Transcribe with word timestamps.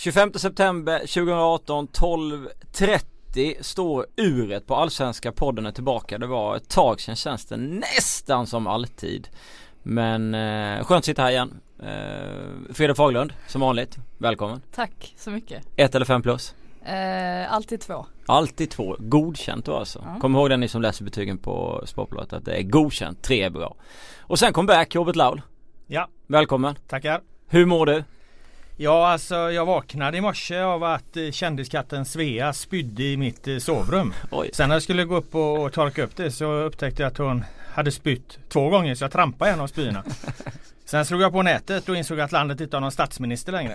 25 0.00 0.32
september 0.34 0.98
2018 0.98 1.88
12.30 1.88 3.62
står 3.62 4.06
uret 4.16 4.66
på 4.66 4.74
Allsvenska 4.74 5.32
podden 5.32 5.66
är 5.66 5.72
tillbaka. 5.72 6.18
Det 6.18 6.26
var 6.26 6.56
ett 6.56 6.68
tag 6.68 7.00
sedan 7.00 7.16
känns 7.16 7.46
det 7.46 7.56
nästan 7.56 8.46
som 8.46 8.66
alltid. 8.66 9.28
Men 9.82 10.34
eh, 10.34 10.84
skönt 10.84 10.98
att 10.98 11.04
sitta 11.04 11.22
här 11.22 11.30
igen. 11.30 11.60
Eh, 11.82 12.74
Frida 12.74 12.94
Faglund 12.94 13.32
som 13.46 13.60
vanligt. 13.60 13.96
Välkommen. 14.18 14.62
Tack 14.74 15.14
så 15.16 15.30
mycket. 15.30 15.66
Ett 15.76 15.94
eller 15.94 16.06
fem 16.06 16.22
plus? 16.22 16.54
Eh, 16.84 17.52
alltid 17.52 17.80
två. 17.80 18.06
Alltid 18.26 18.70
två. 18.70 18.96
Godkänt 18.98 19.64
då 19.64 19.76
alltså. 19.76 20.04
Ja. 20.04 20.20
Kom 20.20 20.34
ihåg 20.34 20.50
det 20.50 20.56
ni 20.56 20.68
som 20.68 20.82
läser 20.82 21.04
betygen 21.04 21.38
på 21.38 21.82
Sportbladet 21.86 22.32
att 22.32 22.44
det 22.44 22.52
är 22.52 22.62
godkänt. 22.62 23.22
Tre 23.22 23.42
är 23.42 23.50
bra. 23.50 23.76
Och 24.18 24.38
sen 24.38 24.52
kom 24.52 24.66
back 24.66 24.94
Robert 24.94 25.16
Laul. 25.16 25.42
Ja. 25.86 26.08
Välkommen. 26.26 26.74
Tackar. 26.88 27.20
Hur 27.48 27.66
mår 27.66 27.86
du? 27.86 28.04
Ja 28.82 29.08
alltså 29.08 29.34
jag 29.34 29.66
vaknade 29.66 30.18
i 30.18 30.20
morse 30.20 30.60
av 30.60 30.84
att 30.84 31.16
eh, 31.16 31.30
kändiskatten 31.30 32.04
Svea 32.04 32.52
spydde 32.52 33.02
i 33.02 33.16
mitt 33.16 33.48
eh, 33.48 33.58
sovrum. 33.58 34.14
Oj. 34.30 34.50
Sen 34.52 34.68
när 34.68 34.76
jag 34.76 34.82
skulle 34.82 35.04
gå 35.04 35.16
upp 35.16 35.34
och 35.34 35.72
torka 35.72 36.02
upp 36.02 36.16
det 36.16 36.30
så 36.30 36.52
upptäckte 36.52 37.02
jag 37.02 37.10
att 37.10 37.18
hon 37.18 37.44
hade 37.72 37.90
spytt 37.90 38.38
två 38.48 38.68
gånger 38.68 38.94
så 38.94 39.04
jag 39.04 39.12
trampade 39.12 39.50
en 39.50 39.60
av 39.60 39.66
spyorna. 39.66 40.04
Sen 40.84 41.04
slog 41.04 41.22
jag 41.22 41.32
på 41.32 41.42
nätet 41.42 41.88
och 41.88 41.96
insåg 41.96 42.20
att 42.20 42.32
landet 42.32 42.60
inte 42.60 42.76
har 42.76 42.80
någon 42.80 42.92
statsminister 42.92 43.52
längre. 43.52 43.74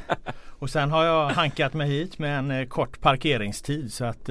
och 0.58 0.70
sen 0.70 0.90
har 0.90 1.04
jag 1.04 1.28
hankat 1.28 1.74
mig 1.74 1.88
hit 1.88 2.18
med 2.18 2.38
en 2.38 2.50
eh, 2.50 2.66
kort 2.66 3.00
parkeringstid 3.00 3.92
så 3.92 4.04
att 4.04 4.26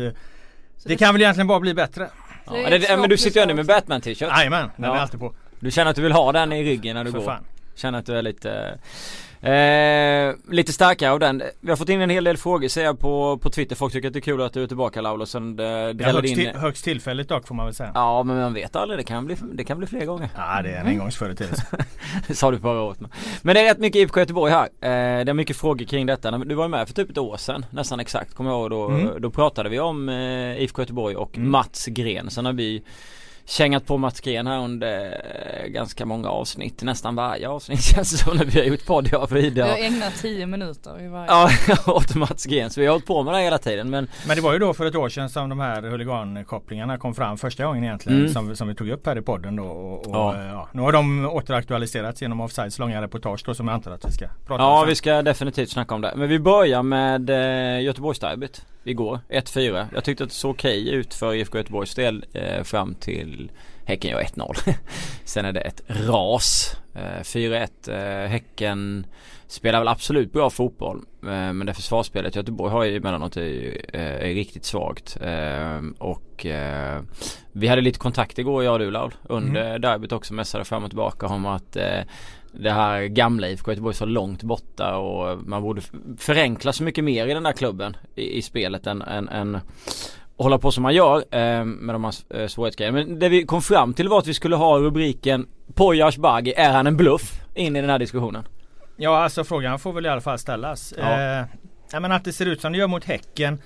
så 0.78 0.90
det, 0.90 0.98
kan 0.98 1.14
väl 1.14 1.22
egentligen 1.22 1.48
bara 1.48 1.60
bli 1.60 1.74
bättre. 1.74 2.10
Ja, 2.46 2.70
det, 2.70 2.98
men 3.00 3.10
du 3.10 3.18
sitter 3.18 3.40
ju 3.40 3.42
ändå 3.42 3.56
med 3.56 3.66
Batman 3.66 4.02
t-shirt. 4.02 4.30
Jajamän, 4.30 4.72
den 4.76 4.90
ja. 4.90 4.96
är 4.96 5.00
alltid 5.00 5.20
på. 5.20 5.34
Du 5.60 5.72
känner 5.72 5.90
att 5.90 5.96
du 5.96 6.02
vill 6.02 6.12
ha 6.12 6.32
den 6.32 6.54
i 6.54 6.64
ryggen 6.64 6.96
när 6.96 7.04
du 7.04 7.12
För 7.12 7.20
går? 7.20 7.26
Fan. 7.26 7.44
Känner 7.76 8.00
att 8.00 8.06
du 8.06 8.18
är 8.18 8.22
lite 8.22 8.80
Eh, 9.42 10.36
lite 10.50 10.74
starkare 10.74 11.12
av 11.12 11.20
den. 11.20 11.44
Vi 11.60 11.70
har 11.70 11.78
fått 11.78 11.90
in 11.90 12.02
en 12.02 12.10
hel 12.10 12.24
del 12.24 12.38
frågor 12.38 12.68
ser 12.68 12.84
jag 12.84 13.00
på, 13.00 13.38
på 13.38 13.50
Twitter. 13.50 13.76
Folk 13.76 13.94
tycker 13.94 14.08
att 14.08 14.14
det 14.14 14.20
är 14.20 14.22
kul 14.22 14.42
att 14.42 14.54
du 14.54 14.64
är 14.64 14.68
tillbaka 14.68 15.02
Laul 15.02 15.22
och 15.22 15.28
sen 15.28 15.56
det 15.56 15.96
ja, 16.00 16.06
högst, 16.06 16.26
in... 16.26 16.36
till, 16.36 16.50
högst 16.50 16.84
tillfälligt 16.84 17.30
dock 17.30 17.48
får 17.48 17.56
man 17.56 17.66
väl 17.66 17.76
säga. 17.76 17.92
Ja 17.96 18.24
men 18.24 18.38
man 18.38 18.54
vet 18.54 18.76
aldrig. 18.76 19.00
Det 19.00 19.04
kan 19.04 19.26
bli, 19.26 19.36
det 19.54 19.64
kan 19.64 19.78
bli 19.78 19.88
fler 19.88 20.06
gånger. 20.06 20.30
Ja 20.36 20.62
det 20.62 20.70
är 20.70 20.82
en 20.82 20.88
engångsföreteelse. 20.88 21.66
det 22.28 22.36
sa 22.36 22.52
du 22.52 22.60
förra 22.60 22.82
året. 22.82 23.00
Men 23.42 23.56
det 23.56 23.62
är 23.62 23.66
rätt 23.66 23.80
mycket 23.80 24.00
IFK 24.00 24.20
Göteborg 24.20 24.52
här. 24.52 24.66
Eh, 24.66 25.26
det 25.26 25.32
är 25.32 25.34
mycket 25.34 25.58
frågor 25.58 25.86
kring 25.86 26.06
detta. 26.06 26.32
Du 26.32 26.56
var 26.56 26.68
med 26.68 26.88
för 26.88 26.96
typ 26.96 27.10
ett 27.10 27.18
år 27.18 27.38
sedan 27.38 27.66
nästan 27.70 28.00
exakt. 28.00 28.34
Kommer 28.34 28.50
jag 28.50 28.60
ihåg 28.60 28.70
då. 28.70 28.88
Mm. 28.88 29.22
Då 29.22 29.30
pratade 29.30 29.70
vi 29.70 29.80
om 29.80 30.10
eh, 30.10 30.62
IFK 30.62 30.82
Göteborg 30.82 31.16
och 31.16 31.38
mm. 31.38 31.52
Mats 31.52 31.86
Gren. 31.86 32.30
Sen 32.30 32.46
har 32.46 32.54
vi 32.54 32.84
kängat 33.50 33.86
på 33.86 33.98
Mats 33.98 34.22
Gren 34.22 34.48
här 34.48 34.60
under 34.60 35.22
ganska 35.68 36.06
många 36.06 36.30
avsnitt. 36.30 36.84
Nästan 36.84 37.16
varje 37.16 37.50
avsnitt 37.50 37.84
känns 37.96 38.12
det 38.12 38.18
som 38.18 38.38
när 38.38 38.46
vi 38.46 38.60
har 38.60 38.66
gjort 38.68 38.86
podd 38.86 39.10
jag 39.12 39.24
och 39.24 39.30
Frida. 39.30 39.66
Vi 39.66 39.72
har 39.72 39.78
ägnat 39.78 40.16
tio 40.22 40.46
minuter 40.46 41.02
i 41.04 41.08
varje. 41.08 41.28
Ja, 41.28 41.50
åt 41.94 42.16
Mats 42.16 42.46
Gren. 42.46 42.70
Så 42.70 42.80
vi 42.80 42.86
har 42.86 42.94
hållit 42.94 43.06
på 43.06 43.24
med 43.24 43.34
det 43.34 43.42
hela 43.42 43.58
tiden. 43.58 43.90
Men, 43.90 44.08
men 44.28 44.36
det 44.36 44.42
var 44.42 44.54
ju 44.54 44.60
då 44.60 44.74
för 44.74 44.86
ett 44.86 44.96
år 44.96 45.10
sedan 45.10 45.30
som 45.30 45.50
de 45.50 45.60
här 45.60 45.82
huligankopplingarna 45.82 46.98
kom 46.98 47.16
fram 47.16 47.38
första 47.38 47.66
gången 47.66 47.84
egentligen. 47.84 48.20
Mm. 48.20 48.34
Som, 48.34 48.56
som 48.56 48.68
vi 48.68 48.76
tog 48.76 48.90
upp 48.90 49.06
här 49.06 49.18
i 49.18 49.22
podden 49.22 49.56
då. 49.56 49.64
Och, 49.64 50.08
och 50.08 50.16
ja. 50.16 50.44
Ja, 50.44 50.70
nu 50.72 50.82
har 50.82 50.92
de 50.92 51.26
återaktualiserats 51.26 52.22
genom 52.22 52.42
Offsides 52.42 52.80
långa 52.80 53.02
reportage 53.02 53.44
då 53.46 53.54
som 53.54 53.68
jag 53.68 53.76
antar 53.76 53.92
att 53.92 54.06
vi 54.06 54.12
ska 54.12 54.26
prata 54.48 54.64
ja, 54.64 54.70
om. 54.72 54.80
Ja 54.80 54.86
vi 54.86 54.96
ska 54.96 55.22
definitivt 55.22 55.70
snacka 55.70 55.96
om 55.96 56.02
det. 56.02 56.14
Men 56.16 56.30
vi 56.30 56.40
börjar 56.40 56.84
med 56.84 57.30
eh, 57.30 57.84
Göteborgsderbyt 57.84 58.66
igår. 58.84 59.20
1-4. 59.30 59.88
Jag 59.94 60.04
tyckte 60.04 60.24
att 60.24 60.30
det 60.30 60.36
såg 60.36 60.52
okej 60.52 60.90
ut 60.90 61.14
för 61.14 61.34
IFK 61.34 61.58
Göteborgs 61.58 61.96
del 61.96 62.26
eh, 62.34 62.64
fram 62.64 62.96
till 62.96 63.39
Häcken 63.86 64.12
gör 64.12 64.22
1-0. 64.22 64.56
Sen 65.24 65.46
är 65.46 65.52
det 65.52 65.62
ett 65.62 65.82
ras. 65.88 66.76
4-1. 66.94 67.90
Eh, 67.90 67.96
eh, 67.96 68.30
häcken 68.30 69.06
spelar 69.48 69.80
väl 69.80 69.88
absolut 69.88 70.34
bra 70.34 70.50
fotboll. 70.50 70.98
Eh, 71.24 71.28
men 71.30 71.66
det 71.66 71.74
försvarsspelet 71.74 72.36
Göteborg 72.36 72.72
har 72.72 72.84
ju 72.84 72.98
emellanåt 72.98 73.38
är, 73.38 73.96
är 73.96 74.34
riktigt 74.34 74.66
svagt. 74.66 75.18
Och 75.98 76.46
vi 77.52 77.68
hade 77.68 77.82
lite 77.82 78.00
kontakt 78.00 78.40
igår 78.40 78.64
jag 78.64 78.74
och 78.74 78.80
du 78.80 78.92
Laul. 78.92 79.14
Under 79.24 79.66
mm. 79.66 79.82
derbyt 79.82 80.12
också 80.12 80.34
mässade 80.34 80.66
fram 80.66 80.84
och 80.84 80.90
tillbaka 80.90 81.28
om 81.28 81.46
att 81.46 81.78
det 82.52 82.72
här 82.72 83.06
gamla 83.06 83.48
IFK 83.48 83.72
Göteborg 83.72 83.96
så 83.96 84.06
långt 84.06 84.44
borta 84.44 84.98
och 84.98 85.48
man 85.48 85.62
borde 85.62 85.82
förenkla 86.18 86.74
så 86.74 86.84
mycket 86.84 87.04
mer 87.04 87.28
i 87.28 87.34
den 87.34 87.44
där 87.44 87.52
klubben 87.52 87.98
i, 88.16 88.38
i 88.38 88.42
spelet 88.42 88.88
än, 88.88 89.02
än, 89.02 89.30
än 89.30 89.60
hålla 90.40 90.58
på 90.58 90.72
som 90.72 90.84
man 90.84 90.94
gör 90.94 91.18
eh, 91.18 91.66
med 91.66 91.96
de 91.96 92.04
här 92.04 92.14
eh, 92.30 92.48
svårighetsgrejerna. 92.48 92.98
Men 92.98 93.20
det 93.20 93.30
vi 93.30 93.46
kom 93.46 93.62
fram 93.62 93.94
till 93.94 94.10
var 94.10 94.20
att 94.20 94.28
vi 94.28 94.34
skulle 94.34 94.56
ha 94.56 94.80
rubriken 94.80 95.48
Poyas 95.74 96.18
Baggi, 96.18 96.54
är 96.54 96.72
han 96.72 96.88
en 96.88 96.98
bluff? 96.98 97.42
In 97.56 97.76
i 97.76 97.82
den 97.82 97.90
här 97.90 98.00
diskussionen. 98.00 98.48
Ja 98.98 99.18
alltså 99.18 99.44
frågan 99.44 99.80
får 99.80 99.94
väl 99.94 100.06
i 100.06 100.10
alla 100.10 100.22
fall 100.22 100.40
ställas. 100.40 100.94
Ja. 100.98 101.40
Eh, 101.92 102.00
men 102.00 102.12
att 102.12 102.24
det 102.24 102.34
ser 102.34 102.46
ut 102.46 102.62
som 102.62 102.72
det 102.72 102.78
gör 102.78 102.88
mot 102.88 103.06
Häcken 103.06 103.60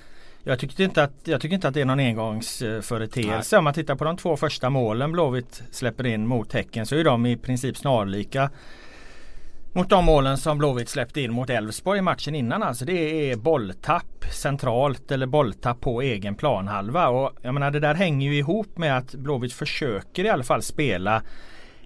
jag 0.46 0.58
tycker 0.58 0.84
inte 0.84 1.02
att, 1.02 1.12
jag 1.24 1.40
tycker 1.40 1.54
inte 1.54 1.68
att 1.68 1.74
det 1.74 1.80
är 1.80 1.84
någon 1.84 2.00
engångsföreteelse. 2.00 3.58
Om 3.58 3.64
man 3.64 3.74
tittar 3.74 3.94
på 3.94 4.04
de 4.04 4.16
två 4.16 4.36
första 4.36 4.70
målen 4.70 5.12
Blåvitt 5.12 5.62
släpper 5.70 6.06
in 6.06 6.26
mot 6.26 6.52
Häcken 6.52 6.86
så 6.86 6.96
är 6.96 7.04
de 7.04 7.26
i 7.26 7.36
princip 7.36 7.76
snarlika 7.76 8.50
mot 9.74 9.88
de 9.88 10.04
målen 10.04 10.38
som 10.38 10.58
Blåvitt 10.58 10.88
släppte 10.88 11.20
in 11.20 11.32
mot 11.32 11.50
Elfsborg 11.50 11.98
i 11.98 12.02
matchen 12.02 12.34
innan. 12.34 12.62
Alltså 12.62 12.84
det 12.84 13.30
är 13.30 13.36
bolltapp 13.36 14.24
centralt 14.32 15.10
eller 15.10 15.26
bolltapp 15.26 15.80
på 15.80 16.02
egen 16.02 16.34
planhalva. 16.34 17.08
Och 17.08 17.32
jag 17.42 17.54
menar 17.54 17.70
det 17.70 17.80
där 17.80 17.94
hänger 17.94 18.30
ju 18.30 18.38
ihop 18.38 18.78
med 18.78 18.96
att 18.96 19.14
Blåvitt 19.14 19.52
försöker 19.52 20.24
i 20.24 20.28
alla 20.28 20.44
fall 20.44 20.62
spela 20.62 21.22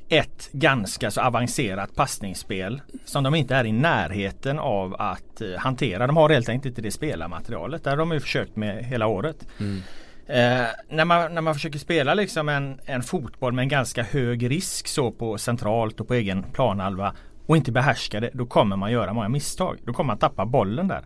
ett 0.09 0.49
ganska 0.53 1.11
så 1.11 1.21
avancerat 1.21 1.95
passningsspel 1.95 2.81
som 3.05 3.25
de 3.25 3.35
inte 3.35 3.55
är 3.55 3.65
i 3.65 3.73
närheten 3.73 4.59
av 4.59 4.97
att 4.99 5.41
eh, 5.41 5.49
hantera. 5.59 6.07
De 6.07 6.17
har 6.17 6.29
helt 6.29 6.49
enkelt 6.49 6.73
inte 6.73 6.83
det 6.83 6.91
spelarmaterialet. 6.91 7.85
Det 7.85 7.91
har 7.91 7.97
de 7.97 8.13
ju 8.13 8.21
försökt 8.21 8.57
med 8.57 8.85
hela 8.85 9.07
året. 9.07 9.47
Mm. 9.61 9.83
Eh, 10.27 10.67
när, 10.89 11.05
man, 11.05 11.35
när 11.35 11.41
man 11.41 11.55
försöker 11.55 11.79
spela 11.79 12.15
liksom 12.15 12.49
en, 12.49 12.81
en 12.85 13.03
fotboll 13.03 13.53
med 13.53 13.63
en 13.63 13.69
ganska 13.69 14.03
hög 14.03 14.51
risk 14.51 14.89
så 14.89 15.11
på 15.11 15.39
centralt 15.39 16.01
och 16.01 16.09
på 16.09 16.15
egen 16.15 16.43
planhalva 16.43 17.15
och 17.49 17.57
inte 17.57 17.73
behärskar 17.73 18.21
det, 18.21 18.31
då 18.33 18.47
kommer 18.47 18.77
man 18.77 18.93
göra 18.93 19.13
många 19.13 19.29
misstag. 19.29 19.79
Då 19.85 19.93
kommer 19.93 20.07
man 20.07 20.19
tappa 20.19 20.47
bollen 20.47 20.89
där. 20.89 21.05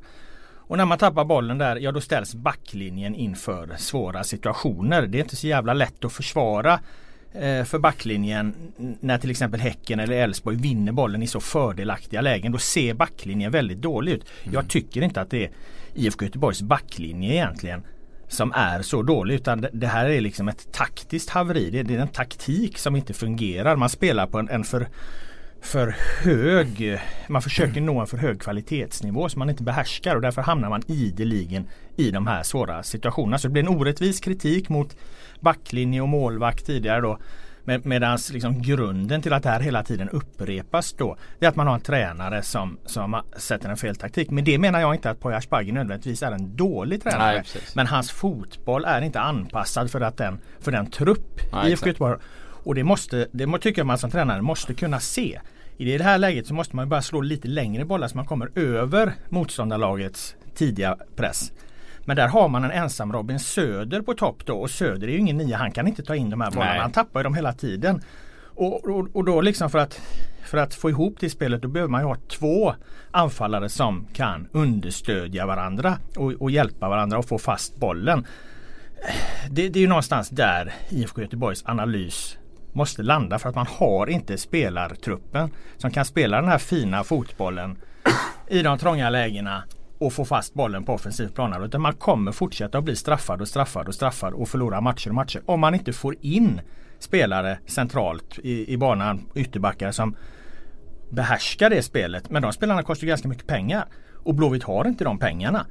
Och 0.55 0.77
när 0.77 0.85
man 0.85 0.99
tappar 0.99 1.25
bollen 1.25 1.59
där, 1.59 1.77
ja 1.77 1.93
då 1.93 2.01
ställs 2.01 2.35
backlinjen 2.35 3.15
inför 3.15 3.75
svåra 3.79 4.25
situationer. 4.25 5.07
Det 5.07 5.19
är 5.19 5.23
inte 5.23 5.37
så 5.37 5.47
jävla 5.47 5.75
lätt 5.75 6.05
att 6.05 6.13
försvara 6.13 6.81
eh, 7.33 7.65
för 7.65 7.79
backlinjen 7.79 8.55
när 9.01 9.19
till 9.19 9.31
exempel 9.31 9.61
Häcken 9.61 10.01
eller 10.01 10.17
Elfsborg 10.17 10.57
vinner 10.57 10.93
bollen 10.93 11.23
i 11.23 11.27
så 11.27 11.41
fördelaktiga 11.41 12.21
lägen. 12.21 12.53
Då 12.53 12.59
ser 12.59 12.95
backlinjen 12.95 13.53
väldigt 13.53 13.81
dålig 13.81 14.13
ut. 14.13 14.25
Mm. 14.43 14.55
Jag 14.55 14.69
tycker 14.69 15.03
inte 15.03 15.21
att 15.21 15.31
det 15.31 15.45
är 15.45 15.51
IFK 15.95 16.25
Göteborgs 16.25 16.63
backlinje 16.63 17.33
egentligen 17.33 17.83
som 18.29 18.53
är 18.53 18.83
så 18.83 19.03
dålig 19.03 19.35
utan 19.35 19.67
det 19.73 19.87
här 19.87 20.11
är 20.11 20.21
liksom 20.21 20.49
ett 20.49 20.73
taktiskt 20.73 21.31
haveri. 21.31 21.71
Det 21.71 21.95
är 21.95 21.99
en 21.99 22.09
taktik 22.09 22.79
som 22.79 22.97
inte 22.97 23.15
fungerar. 23.15 23.77
Man 23.77 23.89
spelar 23.89 24.27
på 24.27 24.39
en, 24.39 24.49
en 24.49 24.65
för 24.65 24.89
för 25.63 25.97
hög, 26.23 27.01
man 27.29 27.43
försöker 27.43 27.81
nå 27.81 28.01
en 28.01 28.07
för 28.07 28.17
hög 28.17 28.41
kvalitetsnivå 28.41 29.29
som 29.29 29.39
man 29.39 29.51
inte 29.51 29.63
behärskar 29.63 30.17
och 30.17 30.23
därför 30.23 30.43
hamnar 30.43 30.69
man 30.69 30.83
ideligen 30.87 31.69
i 31.97 32.11
de 32.11 32.27
här 32.27 32.43
svåra 32.43 32.83
situationerna. 32.83 33.39
Så 33.39 33.49
det 33.49 33.53
blir 33.53 33.63
en 33.63 33.69
orättvis 33.69 34.21
kritik 34.21 34.69
mot 34.69 34.97
backlinje 35.41 36.01
och 36.01 36.09
målvakt 36.09 36.67
tidigare 36.67 37.01
då. 37.01 37.19
Med, 37.65 37.87
Medan 37.87 38.19
liksom 38.33 38.63
grunden 38.63 39.23
till 39.23 39.33
att 39.33 39.43
det 39.43 39.49
här 39.49 39.61
hela 39.61 39.85
tiden 39.85 40.09
upprepas 40.09 40.93
då 40.93 41.17
är 41.41 41.49
att 41.49 41.57
man 41.57 41.67
har 41.67 41.75
en 41.75 41.81
tränare 41.81 42.43
som, 42.43 42.79
som 42.87 43.23
sätter 43.37 43.69
en 43.69 43.77
fel 43.77 43.97
taktik. 43.97 44.31
Men 44.31 44.45
det 44.45 44.59
menar 44.59 44.81
jag 44.81 44.95
inte 44.95 45.11
att 45.11 45.21
Poya 45.21 45.37
Asbaghi 45.37 45.73
nödvändigtvis 45.73 46.23
är 46.23 46.33
en 46.33 46.57
dålig 46.57 47.03
tränare. 47.03 47.33
Nej, 47.33 47.63
men 47.75 47.87
hans 47.87 48.11
fotboll 48.11 48.85
är 48.85 49.03
inte 49.03 49.21
anpassad 49.21 49.91
för, 49.91 50.01
att 50.01 50.17
den, 50.17 50.39
för 50.61 50.73
den 50.73 50.91
trupp 50.91 51.41
IFK 51.67 51.87
Göteborg 51.87 52.19
och 52.65 52.75
det 52.75 52.85
måste, 52.85 53.29
det 53.33 53.59
tycker 53.59 53.81
jag 53.81 53.87
man 53.87 53.99
som 53.99 54.11
tränare 54.11 54.43
måste 54.43 54.75
kunna 54.75 55.01
se. 55.01 55.41
I 55.89 55.99
det 55.99 56.05
här 56.05 56.19
läget 56.19 56.47
så 56.47 56.55
måste 56.55 56.77
man 56.77 56.89
bara 56.89 57.03
slå 57.03 57.21
lite 57.21 57.49
längre 57.49 57.85
bollar 57.85 58.09
så 58.09 58.17
man 58.17 58.27
kommer 58.27 58.59
över 58.59 59.13
motståndarlagets 59.29 60.37
tidiga 60.55 60.97
press. 61.17 61.53
Men 62.05 62.17
där 62.17 62.29
har 62.29 62.49
man 62.49 62.65
en 62.65 62.71
ensam 62.71 63.13
Robin 63.13 63.39
Söder 63.39 64.03
på 64.03 64.15
topp 64.15 64.47
då 64.47 64.55
och 64.55 64.71
Söder 64.71 65.09
är 65.09 65.13
ju 65.13 65.19
ingen 65.19 65.37
nia. 65.37 65.57
Han 65.57 65.73
kan 65.73 65.89
inte 65.89 66.03
ta 66.03 66.17
in 66.17 66.31
de 66.31 66.41
här 66.41 66.51
bollarna. 66.51 66.73
Nej. 66.73 66.81
Han 66.81 66.93
tappar 66.93 67.21
ju 67.21 67.25
dem 67.25 67.35
hela 67.35 67.53
tiden. 67.53 68.03
Och, 68.55 68.85
och, 68.89 69.09
och, 69.13 69.25
då 69.25 69.41
liksom 69.41 69.71
för 69.71 69.79
att, 69.79 70.01
för 70.45 70.59
att 70.59 70.75
få 70.75 70.91
ihop 70.91 71.17
det 71.21 71.31
spelet 71.31 71.63
då 71.63 71.69
behöver 71.69 71.91
man 71.91 72.01
ju 72.01 72.07
ha 72.07 72.17
två 72.17 72.75
anfallare 73.11 73.69
som 73.69 74.07
kan 74.13 74.49
understödja 74.53 75.47
varandra 75.47 75.99
och, 76.17 76.33
och 76.33 76.51
hjälpa 76.51 76.89
varandra 76.89 77.19
och 77.19 77.29
få 77.29 77.39
fast 77.39 77.77
bollen. 77.77 78.27
Det, 79.51 79.69
det 79.69 79.79
är 79.79 79.81
ju 79.81 79.89
någonstans 79.89 80.29
där 80.29 80.73
IFK 80.91 81.21
Göteborgs 81.21 81.63
analys 81.67 82.39
måste 82.73 83.03
landa 83.03 83.39
för 83.39 83.49
att 83.49 83.55
man 83.55 83.67
har 83.67 84.07
inte 84.07 84.39
spelartruppen 84.39 85.51
som 85.77 85.91
kan 85.91 86.05
spela 86.05 86.41
den 86.41 86.51
här 86.51 86.59
fina 86.59 87.05
fotbollen 87.05 87.79
i 88.49 88.63
de 88.63 88.79
trånga 88.79 89.11
lägena 89.11 89.63
och 89.99 90.13
få 90.13 90.25
fast 90.25 90.55
bollen 90.55 90.85
på 90.85 90.93
offensiv 90.93 91.29
plan. 91.29 91.65
Utan 91.65 91.81
man 91.81 91.95
kommer 91.95 92.33
fortsätta 92.33 92.79
att 92.79 92.85
bli 92.85 92.97
straffad 92.97 93.41
och 93.41 93.49
straffad 93.49 93.89
och 93.89 93.95
straffad 93.95 94.35
och 94.35 94.49
förlora 94.49 94.81
matcher 94.81 95.09
och 95.09 95.15
matcher. 95.15 95.43
Om 95.47 95.61
man 95.61 95.75
inte 95.75 95.93
får 95.93 96.17
in 96.21 96.61
spelare 96.99 97.59
centralt 97.67 98.39
i, 98.39 98.73
i 98.73 98.77
banan, 98.77 99.29
ytterbackar 99.35 99.93
som 99.93 100.17
behärskar 101.11 101.71
det 101.71 101.83
spelet. 101.83 102.31
Men 102.31 102.43
de 102.43 102.53
spelarna 102.53 102.83
kostar 102.83 103.07
ganska 103.07 103.29
mycket 103.29 103.47
pengar. 103.47 103.85
Och 104.25 104.35
Blåvitt 104.35 104.63
har 104.63 104.89
inte 104.89 105.05
de 105.05 105.19
pengarna. 105.19 105.67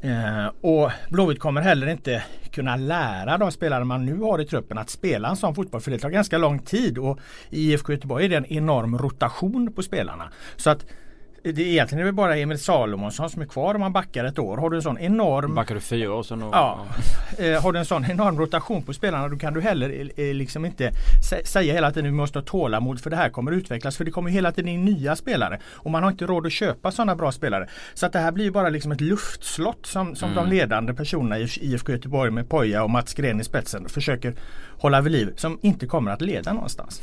Eh, 0.00 0.46
och 0.60 0.90
Blåvitt 1.10 1.40
kommer 1.40 1.60
heller 1.60 1.86
inte 1.86 2.22
kunna 2.50 2.76
lära 2.76 3.38
de 3.38 3.52
spelare 3.52 3.84
man 3.84 4.06
nu 4.06 4.18
har 4.18 4.40
i 4.40 4.44
truppen 4.46 4.78
att 4.78 4.90
spela 4.90 5.28
en 5.28 5.36
sån 5.36 5.54
fotboll. 5.54 5.80
För 5.80 5.90
det 5.90 5.98
tar 5.98 6.10
ganska 6.10 6.38
lång 6.38 6.58
tid 6.58 6.98
och 6.98 7.18
i 7.50 7.72
IFK 7.72 7.92
Göteborg 7.92 8.24
är 8.24 8.28
det 8.28 8.36
en 8.36 8.52
enorm 8.52 8.98
rotation 8.98 9.72
på 9.72 9.82
spelarna. 9.82 10.30
Så 10.56 10.70
att 10.70 10.86
det 11.42 11.62
är 11.62 11.66
egentligen 11.66 12.02
är 12.02 12.06
det 12.06 12.12
bara 12.12 12.36
Emil 12.36 12.58
Salomonsson 12.58 13.30
som 13.30 13.42
är 13.42 13.46
kvar 13.46 13.74
om 13.74 13.80
man 13.80 13.92
backar 13.92 14.24
ett 14.24 14.38
år. 14.38 14.56
Har 14.56 14.70
du 14.70 14.76
en 14.76 14.82
sån 14.82 14.98
enorm... 14.98 15.54
Backar 15.54 15.74
du 15.74 15.80
fyra 15.80 16.14
år 16.14 16.22
så 16.22 16.36
nog... 16.36 16.54
Ja. 16.54 16.86
Eh, 17.38 17.62
har 17.62 17.72
du 17.72 17.78
en 17.78 17.84
sån 17.84 18.04
enorm 18.04 18.38
rotation 18.38 18.82
på 18.82 18.92
spelarna 18.92 19.28
då 19.28 19.36
kan 19.36 19.54
du 19.54 19.60
heller 19.60 20.10
eh, 20.16 20.34
liksom 20.34 20.64
inte 20.64 20.92
säga 21.44 21.72
hela 21.72 21.90
tiden 21.90 22.06
att 22.06 22.12
vi 22.12 22.16
måste 22.16 22.38
ha 22.38 22.44
tålamod 22.44 23.00
för 23.00 23.10
det 23.10 23.16
här 23.16 23.30
kommer 23.30 23.52
utvecklas. 23.52 23.96
För 23.96 24.04
det 24.04 24.10
kommer 24.10 24.30
hela 24.30 24.52
tiden 24.52 24.68
in 24.68 24.84
nya 24.84 25.16
spelare. 25.16 25.60
Och 25.66 25.90
man 25.90 26.02
har 26.02 26.10
inte 26.10 26.26
råd 26.26 26.46
att 26.46 26.52
köpa 26.52 26.90
sådana 26.90 27.16
bra 27.16 27.32
spelare. 27.32 27.68
Så 27.94 28.06
att 28.06 28.12
det 28.12 28.18
här 28.18 28.32
blir 28.32 28.50
bara 28.50 28.68
liksom 28.68 28.92
ett 28.92 29.00
luftslott 29.00 29.86
som, 29.86 30.16
som 30.16 30.32
mm. 30.32 30.44
de 30.44 30.56
ledande 30.56 30.94
personerna 30.94 31.38
i 31.38 31.48
IFK 31.60 31.92
Göteborg 31.92 32.30
med 32.30 32.48
Poja 32.48 32.82
och 32.82 32.90
Mats 32.90 33.14
Gren 33.14 33.40
i 33.40 33.44
spetsen 33.44 33.88
försöker 33.88 34.34
hålla 34.78 35.00
vid 35.00 35.12
liv. 35.12 35.32
Som 35.36 35.58
inte 35.62 35.86
kommer 35.86 36.10
att 36.10 36.20
leda 36.20 36.52
någonstans. 36.52 37.00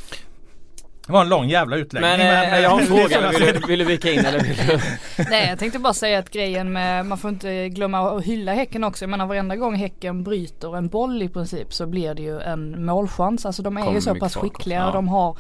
Det 1.08 1.14
var 1.14 1.22
en 1.22 1.30
lång 1.30 1.50
jävla 1.50 1.76
utläggning. 1.78 2.12
Men, 2.12 2.20
men, 2.20 2.50
men 2.50 2.62
jag 2.62 2.70
har 2.70 2.82
en 2.82 2.88
fråga. 2.88 3.32
Vill 3.32 3.54
du, 3.54 3.68
vill 3.68 3.80
du 3.80 3.86
vika 3.86 4.12
in 4.12 4.26
eller 4.26 4.40
vill 4.40 4.58
du? 4.58 4.80
Nej 5.30 5.50
jag 5.50 5.60
tänkte 5.60 5.80
bara 5.80 5.94
säga 5.94 6.20
att 6.20 6.32
grejen 6.32 6.74
med, 6.74 7.06
man 7.06 7.18
får 7.18 7.30
inte 7.30 7.70
glömma 7.70 8.18
att 8.18 8.24
hylla 8.24 8.54
Häcken 8.54 8.84
också. 8.84 9.04
Jag 9.04 9.10
menar 9.10 9.26
varenda 9.26 9.56
gång 9.56 9.76
Häcken 9.76 10.24
bryter 10.24 10.78
en 10.78 10.88
boll 10.88 11.22
i 11.22 11.30
princip 11.30 11.74
så 11.74 11.86
blir 11.86 12.14
det 12.14 12.22
ju 12.22 12.40
en 12.40 12.86
målchans. 12.86 13.46
Alltså 13.46 13.62
de 13.62 13.78
är 13.78 13.82
Kommer 13.82 13.96
ju 13.96 14.02
så 14.02 14.16
pass 14.16 14.36
skickliga. 14.36 14.80
Ja. 14.80 14.92
De 14.92 15.08
har 15.08 15.38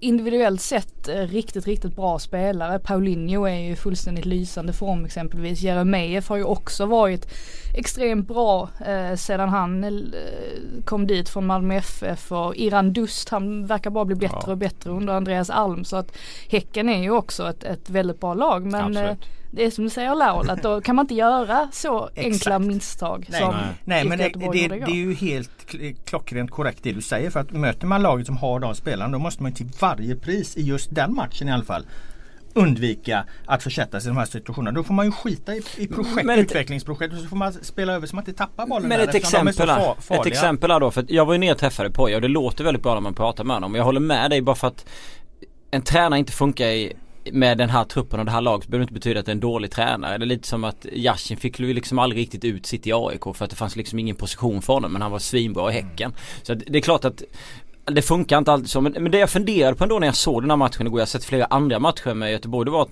individuellt 0.00 0.60
sett 0.60 1.08
eh, 1.08 1.14
riktigt, 1.14 1.66
riktigt 1.66 1.96
bra 1.96 2.18
spelare. 2.18 2.78
Paulinho 2.78 3.44
är 3.44 3.68
ju 3.68 3.76
fullständigt 3.76 4.24
lysande 4.24 4.72
form 4.72 5.04
exempelvis. 5.04 5.60
Jeremejeff 5.60 6.28
har 6.28 6.36
ju 6.36 6.44
också 6.44 6.86
varit 6.86 7.26
extremt 7.74 8.28
bra 8.28 8.68
eh, 8.86 9.16
sedan 9.16 9.48
han 9.48 9.84
eh, 9.84 9.90
kom 10.84 11.06
dit 11.06 11.28
från 11.28 11.46
Malmö 11.46 11.74
FF 11.74 12.32
och 12.32 12.56
Iran 12.56 12.92
Dust 12.92 13.28
han 13.28 13.66
verkar 13.66 13.90
bara 13.90 14.04
bli 14.04 14.16
bättre 14.16 14.38
ja. 14.46 14.52
och 14.52 14.58
bättre 14.58 14.90
under 14.90 15.12
Andreas 15.14 15.50
Alm 15.50 15.84
så 15.84 15.96
att 15.96 16.12
Häcken 16.48 16.88
är 16.88 17.02
ju 17.02 17.10
också 17.10 17.50
ett, 17.50 17.64
ett 17.64 17.90
väldigt 17.90 18.20
bra 18.20 18.34
lag 18.34 18.66
men 18.66 18.96
eh, 18.96 19.16
det 19.50 19.64
är 19.64 19.70
som 19.70 19.84
du 19.84 19.90
säger 19.90 20.14
Laul 20.14 20.50
att 20.50 20.62
då 20.62 20.80
kan 20.80 20.96
man 20.96 21.04
inte 21.04 21.14
göra 21.14 21.68
så 21.72 22.10
enkla 22.16 22.58
misstag 22.58 23.26
nej, 23.28 23.40
som 23.40 23.54
Nej, 23.54 23.64
nej 23.84 24.04
men 24.04 24.18
det, 24.18 24.28
det, 24.28 24.68
det, 24.68 24.90
är 24.90 24.94
ju 24.94 25.14
helt 25.14 25.50
klockrent 26.04 26.50
korrekt 26.50 26.78
det 26.82 26.92
du 26.92 27.02
säger 27.02 27.30
för 27.30 27.40
att 27.40 27.50
möter 27.50 27.86
man 27.86 28.02
laget 28.02 28.26
som 28.26 28.36
har 28.36 28.60
de 28.60 28.74
spelarna 28.74 29.12
då 29.12 29.18
måste 29.18 29.42
man 29.42 29.52
till 29.52 29.68
varje 29.80 30.16
pris 30.16 30.56
i 30.56 30.62
just 30.62 30.94
den 30.94 31.14
matchen 31.14 31.48
i 31.48 31.52
alla 31.52 31.64
fall 31.64 31.86
undvika 32.54 33.24
att 33.46 33.62
försätta 33.62 34.00
sig 34.00 34.08
i 34.08 34.10
de 34.10 34.16
här 34.16 34.26
situationerna. 34.26 34.74
Då 34.74 34.84
får 34.84 34.94
man 34.94 35.06
ju 35.06 35.12
skita 35.12 35.54
i, 35.54 35.62
i 35.76 35.86
projekt, 35.86 36.26
men 36.26 36.38
utvecklingsprojekt 36.38 37.14
och 37.14 37.20
så 37.20 37.26
får 37.26 37.36
man 37.36 37.52
spela 37.52 37.92
över 37.92 38.06
så 38.06 38.16
man 38.16 38.22
inte 38.22 38.38
tappar 38.38 38.66
bollen 38.66 38.88
Men 38.88 38.98
där, 38.98 39.08
ett 39.08 39.14
exempel, 39.14 39.70
här, 39.70 39.94
ett 40.10 40.26
exempel 40.26 40.70
här 40.70 40.80
då, 40.80 40.90
för 40.90 41.04
jag 41.08 41.26
var 41.26 41.32
ju 41.32 41.38
ner 41.38 41.52
och 41.52 41.58
träffade 41.58 41.90
Poja 41.90 42.16
och 42.16 42.22
det 42.22 42.28
låter 42.28 42.64
väldigt 42.64 42.82
bra 42.82 42.94
när 42.94 43.00
man 43.00 43.14
pratar 43.14 43.44
med 43.44 43.56
honom. 43.56 43.74
Jag 43.74 43.84
håller 43.84 44.00
med 44.00 44.30
dig 44.30 44.42
bara 44.42 44.56
för 44.56 44.68
att 44.68 44.86
en 45.70 45.82
tränare 45.82 46.18
inte 46.18 46.32
funkar 46.32 46.66
i 46.66 46.92
med 47.32 47.58
den 47.58 47.70
här 47.70 47.84
truppen 47.84 48.20
och 48.20 48.26
det 48.26 48.32
här 48.32 48.40
laget 48.40 48.68
behöver 48.68 48.82
inte 48.82 48.94
betyda 48.94 49.20
att 49.20 49.26
det 49.26 49.30
är 49.30 49.34
en 49.34 49.40
dålig 49.40 49.70
tränare. 49.70 50.18
Det 50.18 50.24
är 50.24 50.26
lite 50.26 50.48
som 50.48 50.64
att 50.64 50.86
Yashin 50.92 51.36
fick 51.36 51.58
liksom 51.58 51.98
aldrig 51.98 52.22
riktigt 52.22 52.44
ut 52.44 52.66
sitt 52.66 52.86
i 52.86 52.92
AIK 52.92 53.22
för 53.34 53.44
att 53.44 53.50
det 53.50 53.56
fanns 53.56 53.76
liksom 53.76 53.98
ingen 53.98 54.16
position 54.16 54.62
för 54.62 54.72
honom 54.72 54.92
men 54.92 55.02
han 55.02 55.10
var 55.10 55.18
svinbra 55.18 55.70
i 55.70 55.74
Häcken. 55.74 56.12
Så 56.42 56.54
det 56.54 56.78
är 56.78 56.82
klart 56.82 57.04
att 57.04 57.22
det 57.84 58.02
funkar 58.02 58.38
inte 58.38 58.52
alltid 58.52 58.70
så 58.70 58.80
men 58.80 59.10
det 59.10 59.18
jag 59.18 59.30
funderade 59.30 59.76
på 59.76 59.84
ändå 59.84 59.98
när 59.98 60.06
jag 60.06 60.16
såg 60.16 60.42
den 60.42 60.50
här 60.50 60.56
matchen 60.56 60.86
igår, 60.86 61.00
jag 61.00 61.06
har 61.06 61.08
sett 61.08 61.24
flera 61.24 61.44
andra 61.44 61.78
matcher 61.78 62.14
med 62.14 62.32
Göteborg, 62.32 62.64
det 62.64 62.70
var 62.70 62.82
att 62.82 62.90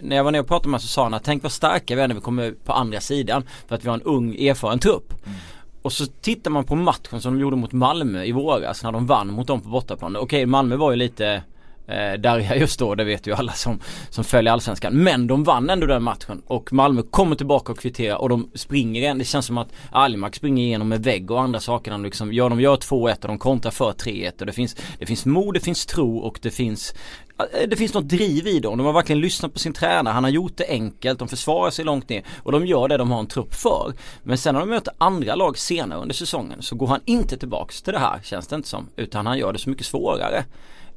när 0.00 0.16
jag 0.16 0.24
var 0.24 0.30
nere 0.30 0.42
och 0.42 0.48
pratade 0.48 0.68
med 0.68 0.72
honom 0.72 0.80
så 0.80 0.88
sa 0.88 1.02
han 1.02 1.14
att 1.14 1.24
tänk 1.24 1.42
vad 1.42 1.52
starka 1.52 1.96
vi 1.96 2.02
är 2.02 2.08
när 2.08 2.14
vi 2.14 2.20
kommer 2.20 2.54
på 2.64 2.72
andra 2.72 3.00
sidan 3.00 3.42
för 3.68 3.74
att 3.74 3.84
vi 3.84 3.88
har 3.88 3.94
en 3.94 4.02
ung 4.02 4.34
erfaren 4.34 4.78
trupp. 4.78 5.26
Mm. 5.26 5.38
Och 5.82 5.92
så 5.92 6.06
tittar 6.06 6.50
man 6.50 6.64
på 6.64 6.76
matchen 6.76 7.20
som 7.20 7.34
de 7.34 7.40
gjorde 7.40 7.56
mot 7.56 7.72
Malmö 7.72 8.24
i 8.24 8.32
våras 8.32 8.82
när 8.82 8.92
de 8.92 9.06
vann 9.06 9.32
mot 9.32 9.46
dem 9.46 9.60
på 9.60 9.68
bortaplan. 9.68 10.16
Okej 10.16 10.46
Malmö 10.46 10.76
var 10.76 10.90
ju 10.90 10.96
lite 10.96 11.42
eh, 11.90 12.20
Darja 12.20 12.56
just 12.56 12.78
då, 12.78 12.94
det 12.94 13.04
vet 13.04 13.26
ju 13.26 13.34
alla 13.34 13.52
som, 13.52 13.80
som 14.10 14.24
följer 14.24 14.52
Allsvenskan. 14.52 14.94
Men 14.94 15.26
de 15.26 15.44
vann 15.44 15.70
ändå 15.70 15.86
den 15.86 16.02
matchen 16.02 16.42
och 16.46 16.72
Malmö 16.72 17.02
kommer 17.02 17.36
tillbaka 17.36 17.72
och 17.72 17.78
kvitterar 17.78 18.16
och 18.16 18.28
de 18.28 18.50
springer 18.54 19.00
igen. 19.00 19.18
Det 19.18 19.24
känns 19.24 19.46
som 19.46 19.58
att 19.58 19.68
Almark 19.90 20.36
springer 20.36 20.64
igenom 20.64 20.88
med 20.88 21.02
vägg 21.02 21.30
och 21.30 21.40
andra 21.40 21.60
saker. 21.60 21.98
Liksom, 21.98 22.32
ja, 22.32 22.48
de 22.48 22.60
gör 22.60 22.76
2-1 22.76 23.22
och 23.22 23.28
de 23.28 23.38
kontrar 23.38 23.70
för 23.70 23.92
3-1 23.92 24.40
och 24.40 24.46
det 24.46 24.52
finns, 24.52 24.76
det 24.98 25.06
finns 25.06 25.26
mod, 25.26 25.54
det 25.54 25.60
finns 25.60 25.86
tro 25.86 26.18
och 26.18 26.38
det 26.42 26.50
finns 26.50 26.94
eh, 27.38 27.68
det 27.68 27.76
finns 27.76 27.94
något 27.94 28.08
driv 28.08 28.46
i 28.46 28.60
dem. 28.60 28.78
De 28.78 28.86
har 28.86 28.92
verkligen 28.92 29.20
lyssnat 29.20 29.52
på 29.52 29.58
sin 29.58 29.72
tränare. 29.72 30.12
Han 30.12 30.24
har 30.24 30.30
gjort 30.30 30.56
det 30.56 30.68
enkelt. 30.68 31.18
De 31.18 31.28
försvarar 31.28 31.70
sig 31.70 31.84
långt 31.84 32.08
ner. 32.08 32.24
Och 32.42 32.52
de 32.52 32.66
gör 32.66 32.88
det 32.88 32.96
de 32.96 33.10
har 33.10 33.20
en 33.20 33.26
trupp 33.26 33.54
för. 33.54 33.92
Men 34.22 34.38
sen 34.38 34.54
när 34.54 34.60
de 34.60 34.68
möter 34.68 34.94
andra 34.98 35.34
lag 35.34 35.58
senare 35.58 35.98
under 35.98 36.14
säsongen 36.14 36.62
så 36.62 36.76
går 36.76 36.86
han 36.86 37.00
inte 37.04 37.36
tillbaks 37.36 37.82
till 37.82 37.92
det 37.92 37.98
här 37.98 38.20
känns 38.22 38.46
det 38.46 38.56
inte 38.56 38.68
som. 38.68 38.88
Utan 38.96 39.26
han 39.26 39.38
gör 39.38 39.52
det 39.52 39.58
så 39.58 39.70
mycket 39.70 39.86
svårare. 39.86 40.44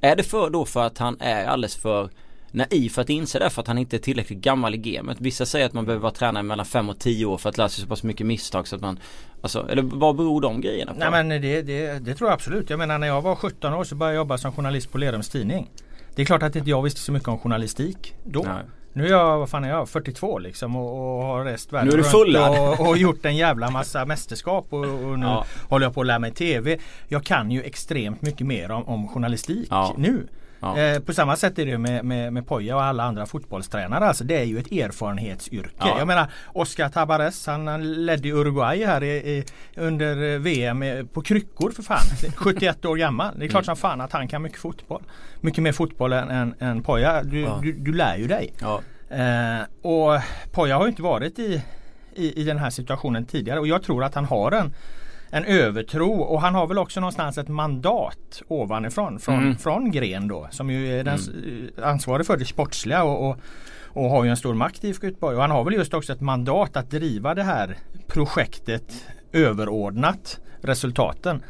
Är 0.03 0.15
det 0.15 0.23
för 0.23 0.49
då 0.49 0.65
för 0.65 0.83
att 0.83 0.97
han 0.97 1.17
är 1.19 1.45
alldeles 1.45 1.75
för 1.75 2.09
naiv 2.51 2.89
för 2.89 3.01
att 3.01 3.09
inse 3.09 3.39
det 3.39 3.49
för 3.49 3.61
att 3.61 3.67
han 3.67 3.77
inte 3.77 3.95
är 3.95 3.99
tillräckligt 3.99 4.39
gammal 4.39 4.75
i 4.75 4.77
gamet. 4.77 5.17
Vissa 5.21 5.45
säger 5.45 5.65
att 5.65 5.73
man 5.73 5.85
behöver 5.85 6.01
vara 6.01 6.13
tränare 6.13 6.43
mellan 6.43 6.65
5 6.65 6.89
och 6.89 6.99
10 6.99 7.25
år 7.25 7.37
för 7.37 7.49
att 7.49 7.57
lära 7.57 7.69
sig 7.69 7.81
så 7.81 7.87
pass 7.87 8.03
mycket 8.03 8.25
misstag 8.27 8.67
så 8.67 8.75
att 8.75 8.81
man 8.81 8.99
Alltså, 9.41 9.69
eller 9.69 9.81
vad 9.81 10.15
beror 10.15 10.41
de 10.41 10.61
grejerna 10.61 10.93
på? 10.93 10.99
Nej 10.99 11.11
men 11.11 11.29
det, 11.41 11.61
det, 11.61 11.99
det 11.99 12.15
tror 12.15 12.29
jag 12.29 12.33
absolut. 12.33 12.69
Jag 12.69 12.79
menar 12.79 12.97
när 12.99 13.07
jag 13.07 13.21
var 13.21 13.35
17 13.35 13.73
år 13.73 13.83
så 13.83 13.95
började 13.95 14.15
jag 14.15 14.21
jobba 14.21 14.37
som 14.37 14.51
journalist 14.51 14.91
på 14.91 14.97
Lerums 14.97 15.29
Tidning. 15.29 15.69
Det 16.15 16.21
är 16.21 16.25
klart 16.25 16.43
att 16.43 16.55
inte 16.55 16.69
jag 16.69 16.81
visste 16.81 16.99
så 16.99 17.11
mycket 17.11 17.27
om 17.27 17.39
journalistik 17.39 18.13
då. 18.23 18.43
Nej. 18.43 18.63
Nu 18.93 19.05
är 19.05 19.09
jag, 19.09 19.39
vad 19.39 19.49
fan 19.49 19.63
är 19.63 19.69
jag, 19.69 19.89
42 19.89 20.39
liksom 20.39 20.75
och, 20.75 21.17
och 21.17 21.23
har 21.25 21.45
rest 21.45 21.73
världen 21.73 21.91
runt 21.97 22.79
och, 22.79 22.87
och, 22.87 22.97
gjort 22.97 23.25
en 23.25 23.35
jävla 23.35 23.69
massa 23.69 24.05
mästerskap 24.05 24.67
och, 24.69 24.79
och 24.79 25.19
nu 25.19 25.25
ja. 25.25 25.45
håller 25.69 25.85
jag 25.85 25.93
på 25.93 26.01
att 26.01 26.07
lära 26.07 26.19
mig 26.19 26.31
TV. 26.31 26.77
Jag 27.07 27.23
kan 27.23 27.51
ju 27.51 27.63
extremt 27.63 28.21
mycket 28.21 28.47
mer 28.47 28.71
om, 28.71 28.87
om 28.87 29.07
journalistik 29.07 29.67
ja. 29.69 29.95
nu. 29.97 30.27
Ja. 30.63 30.77
Eh, 30.77 30.99
på 30.99 31.13
samma 31.13 31.35
sätt 31.35 31.59
är 31.59 31.65
det 31.65 31.77
med, 31.77 32.05
med, 32.05 32.33
med 32.33 32.47
Poja 32.47 32.75
och 32.75 32.83
alla 32.83 33.03
andra 33.03 33.25
fotbollstränare. 33.25 34.05
Alltså 34.05 34.23
det 34.23 34.39
är 34.39 34.43
ju 34.43 34.59
ett 34.59 34.71
erfarenhetsyrke. 34.71 35.73
Ja. 35.79 35.97
Jag 35.97 36.07
menar 36.07 36.31
Oscar 36.53 36.89
Tabares 36.89 37.47
han, 37.47 37.67
han 37.67 38.05
ledde 38.05 38.29
Uruguay 38.29 38.85
här 38.85 39.03
i, 39.03 39.07
i, 39.07 39.45
under 39.75 40.39
VM 40.39 41.07
på 41.13 41.21
kryckor 41.21 41.71
för 41.71 41.83
fan. 41.83 42.31
71 42.35 42.85
år 42.85 42.95
gammal. 42.95 43.39
Det 43.39 43.45
är 43.45 43.49
klart 43.49 43.65
mm. 43.65 43.75
som 43.75 43.89
fan 43.89 44.01
att 44.01 44.11
han 44.11 44.27
kan 44.27 44.41
mycket 44.41 44.59
fotboll. 44.59 45.03
Mycket 45.41 45.63
mer 45.63 45.71
fotboll 45.71 46.13
än, 46.13 46.29
än, 46.29 46.55
än 46.59 46.83
Poja. 46.83 47.23
Du, 47.23 47.39
ja. 47.39 47.59
du, 47.63 47.71
du, 47.71 47.93
lär 47.93 48.17
ju 48.17 48.27
dig. 48.27 48.53
Eh, 49.09 49.61
och 49.81 50.21
Poja 50.51 50.77
har 50.77 50.83
ju 50.83 50.89
inte 50.89 51.01
varit 51.01 51.39
i, 51.39 51.63
i, 52.15 52.41
i 52.41 52.43
den 52.43 52.57
här 52.57 52.69
situationen 52.69 53.25
tidigare 53.25 53.59
och 53.59 53.67
jag 53.67 53.83
tror 53.83 54.03
att 54.03 54.15
han 54.15 54.25
har 54.25 54.51
en 54.51 54.73
en 55.33 55.45
övertro 55.45 56.21
och 56.21 56.41
han 56.41 56.55
har 56.55 56.67
väl 56.67 56.77
också 56.77 56.99
någonstans 56.99 57.37
ett 57.37 57.47
mandat 57.47 58.41
ovanifrån 58.47 59.19
från, 59.19 59.37
mm. 59.37 59.55
från 59.55 59.91
Gren 59.91 60.27
då 60.27 60.47
som 60.51 60.69
ju 60.69 60.99
är 60.99 61.03
den 61.03 61.19
mm. 61.19 61.69
ansvarig 61.83 62.25
för 62.25 62.37
det 62.37 62.45
sportsliga 62.45 63.03
och, 63.03 63.29
och, 63.29 63.37
och, 63.85 64.09
har 64.09 64.23
ju 64.23 64.29
en 64.29 64.37
stor 64.37 64.53
makt 64.53 64.83
i 64.83 64.87
IFK 64.87 65.07
Göteborg. 65.07 65.35
Och 65.35 65.41
han 65.41 65.51
har 65.51 65.63
väl 65.63 65.73
just 65.73 65.93
också 65.93 66.13
ett 66.13 66.21
mandat 66.21 66.77
att 66.77 66.91
driva 66.91 67.33
det 67.33 67.43
här 67.43 67.77
projektet 68.07 69.05
överordnat 69.31 70.39
resultaten. 70.61 71.43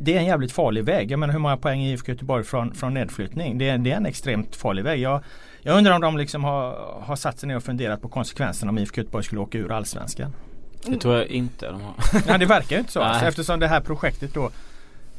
Det 0.00 0.14
är 0.14 0.18
en 0.18 0.26
jävligt 0.26 0.52
farlig 0.52 0.84
väg. 0.84 1.10
Jag 1.10 1.20
menar 1.20 1.32
hur 1.32 1.40
många 1.40 1.56
poäng 1.56 1.80
i 1.80 1.92
IFK 1.92 2.12
Göteborg 2.12 2.44
från, 2.44 2.74
från 2.74 2.94
nedflyttning? 2.94 3.58
Det 3.58 3.68
är, 3.68 3.78
det 3.78 3.90
är 3.90 3.96
en 3.96 4.06
extremt 4.06 4.56
farlig 4.56 4.84
väg. 4.84 5.00
Jag, 5.00 5.22
jag 5.62 5.78
undrar 5.78 5.94
om 5.94 6.00
de 6.00 6.16
liksom 6.16 6.44
har, 6.44 6.70
har 7.00 7.16
satt 7.16 7.38
sig 7.38 7.48
ner 7.48 7.56
och 7.56 7.62
funderat 7.62 8.02
på 8.02 8.08
konsekvenserna 8.08 8.70
om 8.70 8.78
IFK 8.78 9.00
Göteborg 9.00 9.24
skulle 9.24 9.40
åka 9.40 9.58
ur 9.58 9.72
Allsvenskan. 9.72 10.32
Det 10.86 10.96
tror 10.98 11.16
jag 11.16 11.26
inte 11.26 11.66
de 11.66 11.80
har. 11.80 11.94
Nej 12.26 12.38
det 12.38 12.46
verkar 12.46 12.76
ju 12.76 12.80
inte 12.80 12.92
så. 12.92 13.00
Alltså, 13.00 13.26
eftersom 13.26 13.60
det 13.60 13.68
här 13.68 13.80
projektet 13.80 14.34
då 14.34 14.50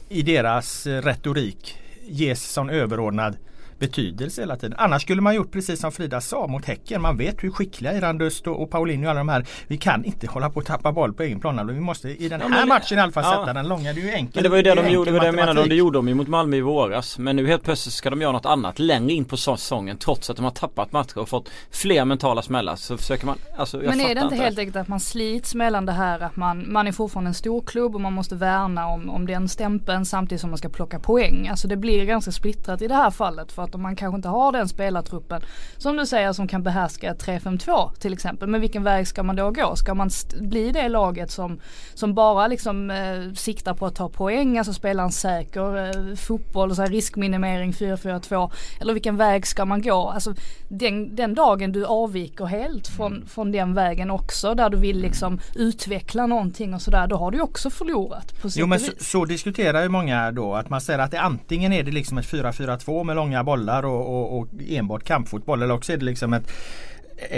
i 0.10 0.22
deras 0.22 0.88
retorik 0.88 1.78
ges 2.08 2.52
som 2.52 2.70
överordnad 2.70 3.38
betydelse 3.80 4.42
hela 4.42 4.56
tiden. 4.56 4.76
Annars 4.80 5.02
skulle 5.02 5.22
man 5.22 5.36
gjort 5.36 5.52
precis 5.52 5.80
som 5.80 5.92
Frida 5.92 6.22
sa 6.22 6.48
mot 6.48 6.66
Häcken. 6.66 7.02
Man 7.02 7.18
vet 7.18 7.44
hur 7.44 7.52
skickliga 7.52 7.98
Irandust 7.98 8.48
och, 8.48 8.62
och 8.62 8.70
Paulinho 8.70 9.06
och 9.06 9.12
alla 9.12 9.20
de 9.20 9.30
här. 9.30 9.46
Vi 9.68 9.78
kan 9.78 10.06
inte 10.06 10.28
hålla 10.28 10.50
på 10.50 10.60
att 10.60 10.66
tappa 10.66 10.92
boll 10.92 11.14
på 11.14 11.24
egen 11.24 11.40
plan. 11.40 11.68
Vi 11.68 11.80
måste 11.80 12.10
i 12.10 12.30
den 12.30 12.42
här 12.42 12.60
ja, 12.60 12.66
matchen 12.66 12.98
i 12.98 13.02
alla 13.02 13.12
fall 13.12 13.24
ja. 13.24 13.40
sätta 13.40 13.54
den 13.54 13.68
långa. 13.68 13.94
Det 13.94 14.02
är 14.02 14.06
ju 14.06 14.14
enkelt. 14.14 14.36
Men 14.36 14.44
det 14.44 14.50
var 14.50 14.58
ju 14.58 14.64
det, 14.64 14.76
de 14.76 14.90
gjorde, 14.90 15.12
det 15.12 15.20
det 15.20 15.26
jag 15.26 15.36
menade. 15.36 15.68
Det 15.68 15.76
gjorde 15.76 15.98
de 15.98 16.08
ju 16.08 16.14
mot 16.14 16.28
Malmö 16.28 16.58
i 16.58 16.62
våras. 16.62 17.20
Men 17.20 17.36
nu 17.36 17.48
helt 17.48 17.64
plötsligt 17.64 17.94
ska 17.94 18.10
de 18.10 18.22
göra 18.22 18.32
något 18.32 18.46
annat 18.46 18.80
längre 18.80 19.14
in 19.14 19.26
på 19.26 19.38
säsongen. 19.38 19.98
Trots 19.98 20.30
att 20.30 20.36
de 20.36 20.46
har 20.46 20.52
tappat 20.52 20.92
matcher 20.92 21.18
och 21.18 21.30
fått 21.30 21.50
fler 21.72 22.06
mentala 22.06 22.42
smällar. 22.42 22.76
Så 22.76 22.98
försöker 22.98 23.26
man, 23.26 23.38
alltså, 23.58 23.78
Men 23.78 24.02
är 24.02 24.16
det 24.16 24.22
inte 24.22 24.36
helt 24.36 24.60
enkelt 24.60 24.76
att 24.76 24.88
man 24.88 25.00
slits 25.00 25.56
mellan 25.56 25.86
det 25.86 25.92
här 25.92 26.20
att 26.20 26.36
man, 26.36 26.72
man 26.72 26.88
är 26.88 26.92
fortfarande 26.92 27.30
en 27.30 27.34
stor 27.34 27.62
klubb 27.62 27.96
och 27.96 28.02
man 28.02 28.14
måste 28.14 28.36
värna 28.36 28.88
om, 28.88 29.10
om 29.10 29.26
den 29.26 29.50
stämpeln 29.50 30.06
samtidigt 30.06 30.42
som 30.42 30.50
man 30.50 30.58
ska 30.58 30.70
plocka 30.70 31.00
poäng. 31.00 31.48
Alltså 31.48 31.68
det 31.68 31.78
blir 31.78 32.06
ganska 32.06 32.32
splittrat 32.32 32.82
i 32.82 32.88
det 32.88 32.96
här 32.96 33.12
fallet. 33.12 33.52
För 33.52 33.64
att 33.76 33.80
att 33.80 33.84
man 33.84 33.96
kanske 33.96 34.16
inte 34.16 34.28
har 34.28 34.52
den 34.52 34.68
spelartruppen 34.68 35.42
som 35.78 35.98
du 35.98 36.06
säger 36.06 36.34
som 36.34 36.48
kan 36.48 36.64
behärska 36.64 37.14
3-5-2 37.14 37.96
till 38.00 38.14
exempel. 38.14 38.50
Men 38.50 38.62
vilken 38.62 38.84
väg 38.84 39.08
ska 39.08 39.24
man 39.24 39.36
då 39.36 39.52
gå? 39.52 39.76
Ska 39.76 39.94
man 39.94 40.10
bli 40.40 40.72
det 40.72 40.90
laget 40.90 41.32
som, 41.32 41.60
som 41.94 42.14
bara 42.14 42.48
liksom 42.48 42.92
eh, 42.92 43.34
siktar 43.34 43.74
på 43.74 43.86
att 43.86 43.96
ta 43.96 44.10
poäng, 44.10 44.58
alltså 44.58 44.74
spela 44.74 45.04
en 45.04 45.12
säker 45.12 45.88
eh, 45.88 46.16
fotboll, 46.16 46.76
så 46.76 46.82
här 46.82 46.90
riskminimering 46.90 47.72
4-4-2 47.72 48.52
eller 48.82 48.94
vilken 48.94 49.18
väg 49.18 49.48
ska 49.48 49.66
man 49.66 49.82
gå? 49.82 50.10
Alltså 50.10 50.34
den, 50.70 51.16
den 51.16 51.36
dagen 51.36 51.72
du 51.72 51.86
avviker 51.86 52.46
helt 52.46 52.88
från, 52.88 53.14
mm. 53.14 53.28
från 53.28 53.52
den 53.52 53.74
vägen 53.74 54.12
också 54.12 54.56
där 54.56 54.70
du 54.70 54.78
vill 54.78 55.00
liksom 55.00 55.40
utveckla 55.56 56.26
någonting 56.26 56.74
och 56.74 56.82
sådär 56.82 57.08
då 57.08 57.16
har 57.16 57.32
du 57.32 57.42
också 57.42 57.70
förlorat. 57.70 58.42
På 58.42 58.50
jo 58.56 58.68
men 58.68 58.80
så, 58.80 58.92
så, 59.00 59.26
diskuterar 59.26 59.82
ju 59.82 59.90
många 59.90 60.32
då 60.32 60.56
att 60.56 60.70
man 60.70 60.82
säger 60.82 61.00
att 61.00 61.12
det 61.12 61.22
antingen 61.22 61.74
är 61.74 61.84
det 61.84 61.92
liksom 61.92 62.18
ett 62.18 62.26
4-4-2 62.26 63.04
med 63.04 63.16
långa 63.16 63.44
bollar 63.44 63.59
och, 63.86 64.08
och, 64.08 64.40
och 64.40 64.48
enbart 64.68 65.04
kampfotboll? 65.04 65.64
Eller 65.64 65.74
också 65.74 65.94
är 65.94 65.98
det 65.98 66.06
liksom 66.06 66.34
ett 66.34 66.52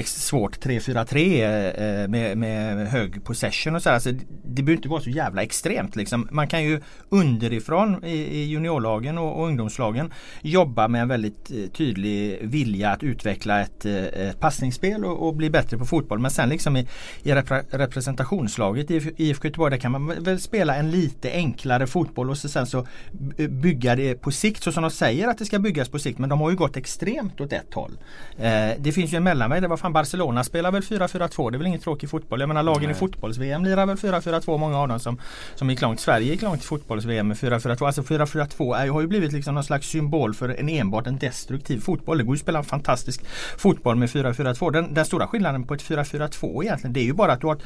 svårt 0.06 0.66
3-4-3 0.66 2.02
eh, 2.02 2.08
med, 2.08 2.38
med 2.38 2.88
hög 2.88 3.24
possession 3.24 3.76
och 3.76 3.84
så. 3.84 3.90
Alltså, 3.90 4.12
det 4.46 4.64
behöver 4.64 4.72
inte 4.72 4.90
vara 4.90 5.02
så 5.02 5.10
jävla 5.10 5.44
extremt. 5.44 5.96
Liksom. 5.96 6.28
Man 6.32 6.48
kan 6.48 6.64
ju 6.64 6.82
underifrån 7.10 8.06
i, 8.06 8.18
i 8.18 8.44
juniorlagen 8.44 9.18
och, 9.18 9.40
och, 9.40 9.48
ungdomslagen 9.48 10.14
jobba 10.42 10.88
med 10.88 11.02
en 11.02 11.08
väldigt 11.08 11.52
eh, 11.52 11.72
tydlig 11.72 12.40
vilja 12.42 12.90
att 12.90 13.04
utveckla 13.04 13.62
ett, 13.62 13.86
eh, 13.86 13.96
ett 14.04 14.40
passningsspel 14.40 15.06
och, 15.06 15.28
och, 15.28 15.36
bli 15.36 15.50
bättre 15.50 15.78
på 15.78 15.86
fotboll. 15.86 16.20
Men 16.20 16.32
sen 16.32 16.50
liksom 16.50 16.78
i, 16.78 16.88
i 17.24 17.34
repre, 17.34 17.64
representationslaget 17.70 18.92
i 18.92 19.14
IFK 19.18 19.48
Göteborg 19.48 19.72
där 19.72 19.78
kan 19.78 19.92
man 19.92 20.24
väl 20.24 20.40
spela 20.40 20.76
en 20.76 20.92
lite 20.92 21.32
enklare 21.32 21.88
fotboll 21.88 22.30
och 22.30 22.38
så 22.38 22.50
sen 22.50 22.68
så 22.68 22.88
bygga 23.50 23.96
det 23.96 24.16
på 24.16 24.32
sikt 24.32 24.64
så 24.64 24.72
som 24.72 24.82
de 24.82 24.92
säger 24.92 25.28
att 25.28 25.38
det 25.38 25.46
ska 25.46 25.60
byggas 25.60 25.90
på 25.90 26.00
sikt. 26.00 26.20
Men 26.20 26.30
de 26.30 26.42
har 26.42 26.50
ju 26.50 26.56
gått 26.56 26.78
extremt 26.78 27.42
åt 27.42 27.54
ett 27.54 27.74
håll. 27.74 27.92
Eh, 28.38 28.70
det 28.80 28.92
finns 28.92 29.14
ju 29.14 29.18
en 29.18 29.24
mellanväg 29.24 29.71
vad 29.72 29.80
fan 29.80 29.94
Barcelona 29.94 30.44
spelar 30.44 30.72
väl 30.72 30.82
4-4-2. 30.82 31.52
Det 31.52 31.56
är 31.56 31.58
väl 31.58 31.68
ingen 31.68 31.80
tråkig 31.80 32.10
fotboll. 32.10 32.40
Jag 32.40 32.48
menar 32.48 32.64
lagen 32.64 32.84
Nej. 32.84 32.92
i 32.92 32.94
fotbolls-VM 32.94 33.64
lirar 33.64 33.86
väl 33.86 33.98
4-4-2 33.98 34.58
många 34.58 34.78
av 34.78 34.88
dem 34.88 35.00
som, 35.00 35.18
som 35.56 35.70
gick 35.70 35.82
långt. 35.82 36.00
Sverige 36.00 36.32
gick 36.32 36.42
långt 36.42 36.62
i 36.64 36.66
fotbolls-VM 36.66 37.28
med 37.28 37.38
4-4-2. 37.38 37.86
Alltså 37.86 38.02
4-4-2 38.02 38.90
har 38.92 39.02
ju 39.02 39.08
blivit 39.08 39.32
liksom 39.32 39.56
någon 39.56 39.64
slags 39.64 39.88
symbol 39.88 40.34
för 40.34 40.50
en 40.50 40.70
enbart 40.70 41.08
en 41.08 41.18
destruktiv 41.18 41.80
fotboll. 41.80 42.18
Det 42.18 42.24
går 42.24 42.36
ju 42.36 42.38
att 42.38 42.42
spela 42.42 42.60
en 42.60 42.66
fantastisk 42.66 43.26
fotboll 43.58 43.96
med 43.96 44.10
4-4-2. 44.10 44.72
Den, 44.72 44.94
den, 44.94 45.06
stora 45.06 45.28
skillnaden 45.28 45.64
på 45.64 45.74
ett 45.74 45.84
4-4-2 45.84 46.64
egentligen 46.64 46.94
det 46.94 47.00
är 47.00 47.04
ju 47.04 47.14
bara 47.14 47.32
att 47.32 47.42
du 47.42 47.48
har 47.48 47.58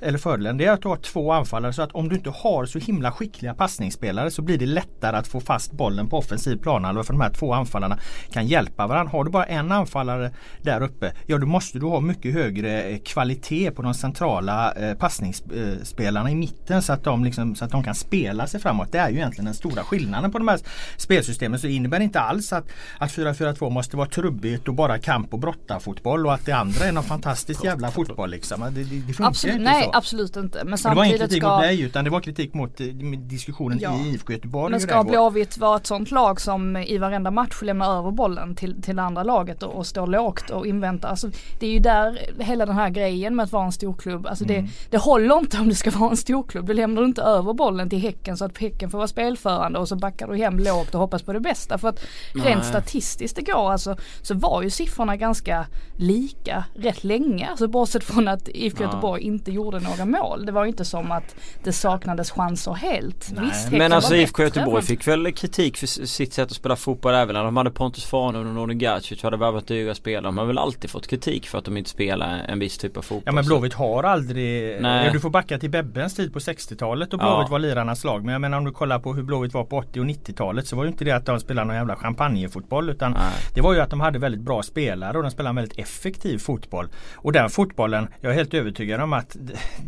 eller 0.00 0.18
fördelen 0.18 0.56
det 0.56 0.64
är 0.64 0.72
att 0.72 0.82
du 0.82 0.88
har 0.88 0.96
två 0.96 1.32
anfallare 1.32 1.72
så 1.72 1.82
att 1.82 1.92
om 1.92 2.08
du 2.08 2.14
inte 2.16 2.30
har 2.30 2.66
så 2.66 2.78
himla 2.78 3.12
skickliga 3.12 3.54
passningsspelare 3.54 4.30
så 4.30 4.42
blir 4.42 4.58
det 4.58 4.66
lättare 4.66 5.16
att 5.16 5.26
få 5.26 5.40
fast 5.40 5.72
bollen 5.72 6.08
på 6.08 6.18
offensiv 6.18 6.56
planhalva 6.56 7.02
för 7.02 7.12
de 7.12 7.20
här 7.20 7.30
två 7.30 7.52
anfallarna 7.52 7.98
kan 8.32 8.46
hjälpa 8.46 8.86
varandra. 8.86 9.12
Har 9.12 9.24
du 9.24 9.30
bara 9.30 9.44
en 9.44 9.72
anfallare 9.72 10.30
där 10.62 10.82
uppe, 10.82 11.12
ja 11.26 11.38
du 11.38 11.46
måste 11.54 11.78
du 11.78 11.86
ha 11.86 12.00
mycket 12.00 12.34
högre 12.34 12.82
eh, 12.82 12.98
kvalitet 12.98 13.70
på 13.70 13.82
de 13.82 13.94
centrala 13.94 14.72
eh, 14.72 14.94
passningsspelarna 14.94 16.30
i 16.30 16.34
mitten 16.34 16.82
så 16.82 16.92
att, 16.92 17.04
de 17.04 17.24
liksom, 17.24 17.54
så 17.54 17.64
att 17.64 17.70
de 17.70 17.84
kan 17.84 17.94
spela 17.94 18.46
sig 18.46 18.60
framåt. 18.60 18.92
Det 18.92 18.98
är 18.98 19.08
ju 19.08 19.16
egentligen 19.16 19.44
den 19.44 19.54
stora 19.54 19.82
skillnaden 19.82 20.32
på 20.32 20.38
de 20.38 20.48
här 20.48 20.60
spelsystemen. 20.96 21.58
Så 21.58 21.66
det 21.66 21.72
innebär 21.72 22.00
inte 22.00 22.20
alls 22.20 22.52
att, 22.52 22.64
att 22.98 23.10
4-4-2 23.10 23.70
måste 23.70 23.96
vara 23.96 24.08
trubbigt 24.08 24.68
och 24.68 24.74
bara 24.74 24.98
kamp 24.98 25.32
och 25.32 25.38
brottarfotboll 25.38 26.26
och 26.26 26.34
att 26.34 26.46
det 26.46 26.52
andra 26.52 26.84
är 26.84 26.92
någon 26.92 27.04
fantastisk 27.04 27.64
jävla 27.64 27.90
fotboll. 27.90 28.30
Liksom. 28.30 28.60
Det, 28.60 28.70
det, 28.70 29.00
det 29.06 29.12
funkar 29.12 29.28
absolut, 29.28 29.56
inte 29.56 29.70
nej, 29.70 29.84
så. 29.84 29.90
absolut 29.94 30.36
inte. 30.36 30.64
Men 30.64 30.78
det 30.82 30.94
var 30.94 31.04
ingen 31.04 31.18
kritik 31.18 31.38
ska... 31.38 31.48
mot 31.48 31.62
dig 31.62 31.80
utan 31.80 32.04
det 32.04 32.10
var 32.10 32.20
kritik 32.20 32.54
mot 32.54 32.80
eh, 32.80 32.86
diskussionen 33.18 33.78
ja. 33.80 33.98
i 33.98 34.08
IFK 34.08 34.32
Göteborg. 34.32 34.70
Men 34.70 34.80
ska 34.80 35.04
Blåvitt 35.04 35.58
vara 35.58 35.76
ett 35.76 35.86
sånt 35.86 36.10
lag 36.10 36.40
som 36.40 36.76
i 36.76 36.98
varenda 36.98 37.30
match 37.30 37.62
lämnar 37.62 37.98
över 37.98 38.10
bollen 38.10 38.54
till, 38.54 38.82
till 38.82 38.98
andra 38.98 39.22
laget 39.22 39.62
och, 39.62 39.76
och 39.76 39.86
står 39.86 40.06
lågt 40.06 40.50
och 40.50 40.66
inväntar. 40.66 41.08
Alltså, 41.08 41.30
det 41.58 41.66
är 41.66 41.70
ju 41.70 41.78
där 41.78 42.18
hela 42.38 42.66
den 42.66 42.74
här 42.74 42.90
grejen 42.90 43.36
med 43.36 43.44
att 43.44 43.52
vara 43.52 43.64
en 43.64 43.72
storklubb. 43.72 44.26
Alltså 44.26 44.44
mm. 44.44 44.64
det, 44.64 44.70
det 44.90 44.98
håller 44.98 45.38
inte 45.38 45.58
om 45.58 45.68
du 45.68 45.74
ska 45.74 45.90
vara 45.98 46.10
en 46.10 46.16
storklubb. 46.16 46.66
Du 46.66 46.74
lämnar 46.74 47.04
inte 47.04 47.22
över 47.22 47.52
bollen 47.52 47.90
till 47.90 47.98
Häcken 47.98 48.36
så 48.36 48.44
att 48.44 48.58
Häcken 48.58 48.90
får 48.90 48.98
vara 48.98 49.08
spelförande 49.08 49.78
och 49.78 49.88
så 49.88 49.96
backar 49.96 50.28
du 50.28 50.36
hem 50.36 50.58
lågt 50.58 50.94
och 50.94 51.00
hoppas 51.00 51.22
på 51.22 51.32
det 51.32 51.40
bästa. 51.40 51.78
För 51.78 51.88
att 51.88 52.00
Nej. 52.34 52.46
rent 52.46 52.64
statistiskt 52.64 53.38
igår 53.38 53.72
alltså 53.72 53.96
så 54.22 54.34
var 54.34 54.62
ju 54.62 54.70
siffrorna 54.70 55.16
ganska 55.16 55.66
lika 55.96 56.64
rätt 56.74 57.04
länge. 57.04 57.48
Alltså 57.50 57.68
bortsett 57.68 58.04
från 58.04 58.28
att 58.28 58.48
IFK 58.48 58.82
ja. 58.82 58.86
Göteborg 58.86 59.22
inte 59.22 59.52
gjorde 59.52 59.80
några 59.80 60.04
mål. 60.04 60.46
Det 60.46 60.52
var 60.52 60.64
ju 60.64 60.68
inte 60.68 60.84
som 60.84 61.12
att 61.12 61.34
det 61.64 61.72
saknades 61.72 62.30
chanser 62.30 62.72
helt. 62.72 63.32
Visst, 63.40 63.70
men 63.70 63.92
alltså 63.92 64.14
IFK 64.14 64.42
Göteborg 64.42 64.82
fick 64.82 65.08
väl 65.08 65.32
kritik 65.32 65.76
för 65.76 65.86
sitt 65.86 66.32
sätt 66.32 66.50
att 66.50 66.56
spela 66.56 66.76
fotboll 66.76 67.14
även 67.14 67.34
när 67.34 67.44
de 67.44 67.56
hade 67.56 67.70
Pontus 67.70 68.04
Farnum 68.04 68.48
och 68.48 68.54
Nordin 68.54 68.78
Gacic 68.78 69.22
hade 69.22 69.36
värvat 69.36 69.66
dyra 69.66 69.94
spelare. 69.94 70.22
De 70.22 70.38
har 70.38 70.44
väl 70.44 70.58
alltid 70.58 70.90
fått 70.90 71.06
kritik 71.06 71.33
för 71.42 71.58
att 71.58 71.64
de 71.64 71.76
inte 71.76 71.90
spelar 71.90 72.44
en 72.48 72.58
viss 72.58 72.78
typ 72.78 72.96
av 72.96 73.02
fotboll. 73.02 73.22
Ja 73.26 73.32
men 73.32 73.44
Blåvitt 73.44 73.74
har 73.74 74.02
aldrig 74.02 74.82
Nej. 74.82 75.10
Du 75.12 75.20
får 75.20 75.30
backa 75.30 75.58
till 75.58 75.70
Bebbens 75.70 76.14
tid 76.14 76.32
på 76.32 76.38
60-talet 76.38 77.12
och 77.12 77.18
Blåvitt 77.18 77.46
ja. 77.46 77.48
var 77.50 77.58
lirarnas 77.58 78.04
lag. 78.04 78.24
Men 78.24 78.32
jag 78.32 78.40
menar 78.40 78.58
om 78.58 78.64
du 78.64 78.70
kollar 78.70 78.98
på 78.98 79.14
hur 79.14 79.22
Blåvitt 79.22 79.54
var 79.54 79.64
på 79.64 79.76
80 79.76 80.00
och 80.00 80.06
90-talet 80.06 80.66
så 80.66 80.76
var 80.76 80.84
det 80.84 80.88
inte 80.88 81.04
det 81.04 81.10
att 81.10 81.26
de 81.26 81.40
spelade 81.40 81.66
någon 81.66 81.76
jävla 81.76 81.96
champagnefotboll 81.96 82.90
utan 82.90 83.12
Nej. 83.12 83.32
det 83.54 83.60
var 83.60 83.74
ju 83.74 83.80
att 83.80 83.90
de 83.90 84.00
hade 84.00 84.18
väldigt 84.18 84.40
bra 84.40 84.62
spelare 84.62 85.16
och 85.16 85.22
de 85.22 85.30
spelade 85.30 85.50
en 85.50 85.56
väldigt 85.56 85.78
effektiv 85.78 86.38
fotboll. 86.38 86.88
Och 87.14 87.32
den 87.32 87.50
fotbollen, 87.50 88.08
jag 88.20 88.32
är 88.32 88.36
helt 88.36 88.54
övertygad 88.54 89.00
om 89.00 89.12
att 89.12 89.36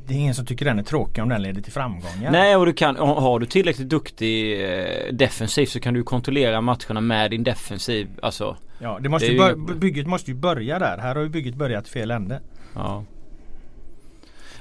det 0.06 0.14
är 0.14 0.18
ingen 0.18 0.34
som 0.34 0.46
tycker 0.46 0.64
den 0.64 0.78
är 0.78 0.82
tråkig 0.82 1.22
om 1.22 1.28
den 1.28 1.42
leder 1.42 1.62
till 1.62 1.72
framgångar. 1.72 2.30
Nej 2.30 2.56
och 2.56 2.66
du 2.66 2.72
kan, 2.72 2.96
har 2.96 3.38
du 3.38 3.46
tillräckligt 3.46 3.88
duktig 3.88 4.64
eh, 4.64 5.12
defensiv 5.12 5.66
så 5.66 5.80
kan 5.80 5.94
du 5.94 6.02
kontrollera 6.02 6.60
matcherna 6.60 7.00
med 7.00 7.30
din 7.30 7.44
defensiv. 7.44 8.08
Alltså 8.22 8.56
Ja, 8.78 8.98
det 9.02 9.08
måste 9.08 9.26
det 9.26 9.32
ju 9.32 9.74
bygget 9.74 10.06
måste 10.06 10.30
ju 10.30 10.36
börja 10.36 10.78
där. 10.78 10.98
Här 10.98 11.14
har 11.14 11.22
ju 11.22 11.28
bygget 11.28 11.54
börjat 11.54 11.88
fel 11.88 12.10
ände. 12.10 12.40
Ja. 12.74 13.04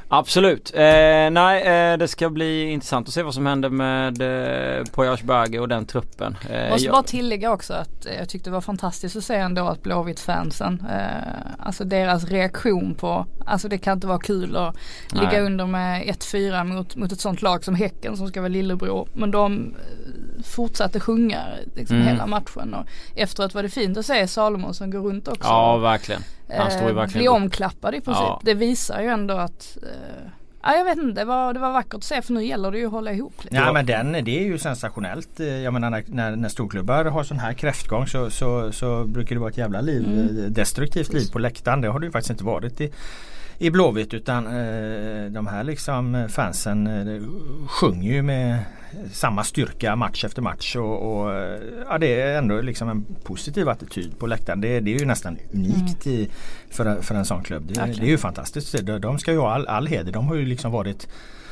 Absolut. 0.08 0.72
Eh, 0.76 1.30
nej, 1.32 1.64
eh, 1.64 1.98
det 1.98 2.08
ska 2.08 2.30
bli 2.30 2.64
intressant 2.64 3.08
att 3.08 3.14
se 3.14 3.24
vad 3.24 3.34
som 3.34 3.46
händer 3.46 3.70
med 3.70 4.22
eh, 4.22 4.84
Poyas 4.86 5.24
Berge 5.24 5.60
och 5.60 5.68
den 5.68 5.86
truppen. 5.86 6.38
Eh, 6.50 6.70
Måste 6.70 6.86
jag... 6.86 6.94
bara 6.94 7.04
tillägga 7.04 7.52
också 7.52 7.74
att 7.74 8.08
jag 8.20 8.30
tyckte 8.30 8.50
det 8.50 8.54
var 8.54 8.62
fantastiskt 8.62 9.16
att 9.16 9.24
se 9.24 9.36
ändå 9.36 9.68
att 9.68 9.84
Blåvitt 9.84 10.20
fansen, 10.20 10.86
eh, 10.92 11.66
alltså 11.66 11.84
deras 11.84 12.24
reaktion 12.24 12.96
på, 12.96 13.26
alltså 13.46 13.68
det 13.68 13.78
kan 13.78 13.94
inte 13.94 14.08
vara 14.08 14.20
kul 14.20 14.56
att 14.56 14.76
nej. 15.14 15.26
ligga 15.26 15.42
under 15.42 15.66
med 15.66 16.04
1-4 16.04 16.64
mot, 16.64 16.96
mot 16.96 17.12
ett 17.12 17.20
sånt 17.20 17.42
lag 17.42 17.64
som 17.64 17.76
Häcken 17.76 18.18
som 18.18 18.28
ska 18.28 18.42
vara 18.42 18.50
lillebror. 18.50 19.08
Men 19.14 19.32
de 19.32 19.76
fortsatte 20.46 21.00
sjunga 21.00 21.44
liksom 21.76 21.96
mm. 21.96 22.08
hela 22.08 22.28
matchen 22.28 22.74
och 22.74 22.86
efteråt 23.16 23.54
var 23.54 23.64
det 23.64 23.70
fint 23.70 23.98
att 23.98 24.06
se 24.06 24.28
Salomon 24.28 24.74
som 24.74 24.92
går 24.92 25.00
runt 25.00 25.28
också. 25.28 25.50
Ja 25.50 25.78
verkligen. 25.78 26.22
Han 26.58 26.72
står 26.72 26.84
ju 26.84 26.90
eh, 26.90 26.96
verkligen. 26.96 27.22
Bli 27.22 27.28
omklappad 27.28 27.96
i 27.96 28.02
princip. 28.02 28.24
Ja. 28.24 28.42
Det 28.44 28.54
visar 28.54 29.02
ju 29.02 29.08
ändå 29.08 29.34
att 29.34 29.78
eh, 29.84 30.32
Ja, 30.68 30.76
jag 30.76 30.86
vet 30.86 30.98
inte, 30.98 31.22
det 31.22 31.26
var, 31.26 31.54
det 31.54 31.60
var 31.60 31.72
vackert 31.72 31.94
att 31.94 32.04
se 32.04 32.22
för 32.22 32.34
nu 32.34 32.46
gäller 32.46 32.72
det 32.72 32.78
ju 32.78 32.86
att 32.86 32.92
hålla 32.92 33.12
ihop. 33.12 33.44
Lite. 33.44 33.56
Ja 33.56 33.74
men 33.74 33.86
den, 33.86 34.12
det 34.12 34.40
är 34.40 34.44
ju 34.44 34.58
sensationellt. 34.58 35.40
Eh, 35.40 35.48
jag 35.48 35.74
menar 35.74 35.90
när, 35.90 36.04
när, 36.08 36.36
när 36.36 36.50
storklubbar 36.50 37.06
har 37.06 37.24
sån 37.24 37.40
här 37.40 37.54
kräftgång 37.54 38.08
så, 38.08 38.30
så, 38.30 38.72
så 38.72 39.04
brukar 39.04 39.36
det 39.36 39.40
vara 39.40 39.50
ett 39.50 39.58
jävla 39.58 39.82
liv, 39.82 40.06
mm. 40.08 40.54
destruktivt 40.54 41.14
liv 41.14 41.32
på 41.32 41.40
läktaren. 41.40 41.82
Det 41.82 41.88
har 41.88 42.00
det 42.00 42.06
ju 42.06 42.12
faktiskt 42.12 42.32
inte 42.32 42.44
varit 42.44 42.82
i, 42.82 42.92
i 43.58 43.70
Blåvitt 43.70 44.14
utan 44.14 44.48
eh, 44.48 45.32
de 45.32 45.48
här 45.48 45.64
liksom 45.64 46.28
fansen 46.30 46.88
eh, 46.88 47.22
sjunger 47.68 48.14
ju 48.14 48.22
med 48.22 48.60
samma 49.12 49.44
styrka 49.44 49.96
match 49.96 50.26
efter 50.26 50.42
match. 50.42 50.76
Och, 50.76 51.22
och, 51.22 51.32
ja, 51.90 51.98
det 51.98 52.22
är 52.22 52.38
ändå 52.38 52.62
liksom 52.62 52.90
en 52.90 53.06
positiv 53.24 53.70
attityd 53.70 54.20
på 54.20 54.28
läktaren. 54.28 54.62
Det, 54.62 54.80
det 54.80 54.96
är 54.96 55.00
ju 55.00 55.06
nästan 55.06 55.38
unikt 55.54 56.06
mm. 56.06 56.20
i, 56.20 56.30
för, 56.70 57.02
för 57.02 57.16
en 57.16 57.26
sån 57.26 57.44
klubb. 57.44 57.64
Det, 57.68 57.74
det, 57.74 58.06
är 58.06 58.08
ju 58.08 58.18
fantastiskt. 58.18 58.86
De, 58.86 59.00
de 59.00 59.20
ska 59.20 59.32
ju 59.32 59.38
ha 59.38 59.54
all, 59.54 59.68
all 59.68 59.88
heder. 59.88 60.12
De 60.12 60.28
har 60.28 60.36
ju 60.36 60.46
liksom 60.46 60.72
varit 60.72 61.08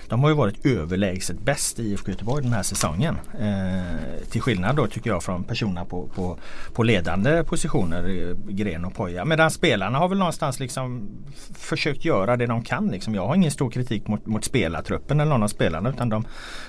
de 0.09 0.23
har 0.23 0.29
ju 0.29 0.35
varit 0.35 0.65
överlägset 0.65 1.39
bäst 1.39 1.79
i 1.79 1.83
IFK 1.83 2.11
Göteborg 2.11 2.43
den 2.43 2.53
här 2.53 2.63
säsongen. 2.63 3.17
Eh, 3.39 4.27
till 4.29 4.41
skillnad 4.41 4.75
då 4.75 4.87
tycker 4.87 5.09
jag 5.09 5.23
från 5.23 5.43
personerna 5.43 5.85
på, 5.85 6.07
på, 6.07 6.37
på 6.73 6.83
ledande 6.83 7.43
positioner, 7.43 8.29
eh, 8.29 8.53
Gren 8.53 8.85
och 8.85 8.95
Poja. 8.95 9.25
Medan 9.25 9.51
spelarna 9.51 9.97
har 9.97 10.07
väl 10.07 10.17
någonstans 10.17 10.59
liksom 10.59 11.09
försökt 11.53 12.05
göra 12.05 12.37
det 12.37 12.45
de 12.45 12.63
kan. 12.63 12.87
Liksom. 12.87 13.15
Jag 13.15 13.27
har 13.27 13.35
ingen 13.35 13.51
stor 13.51 13.69
kritik 13.69 14.07
mot, 14.07 14.25
mot 14.25 14.45
spelartruppen 14.45 15.19
eller 15.19 15.29
någon 15.29 15.43
av 15.43 15.47
spelarna 15.47 15.89
utan 15.89 16.09
de, 16.09 16.25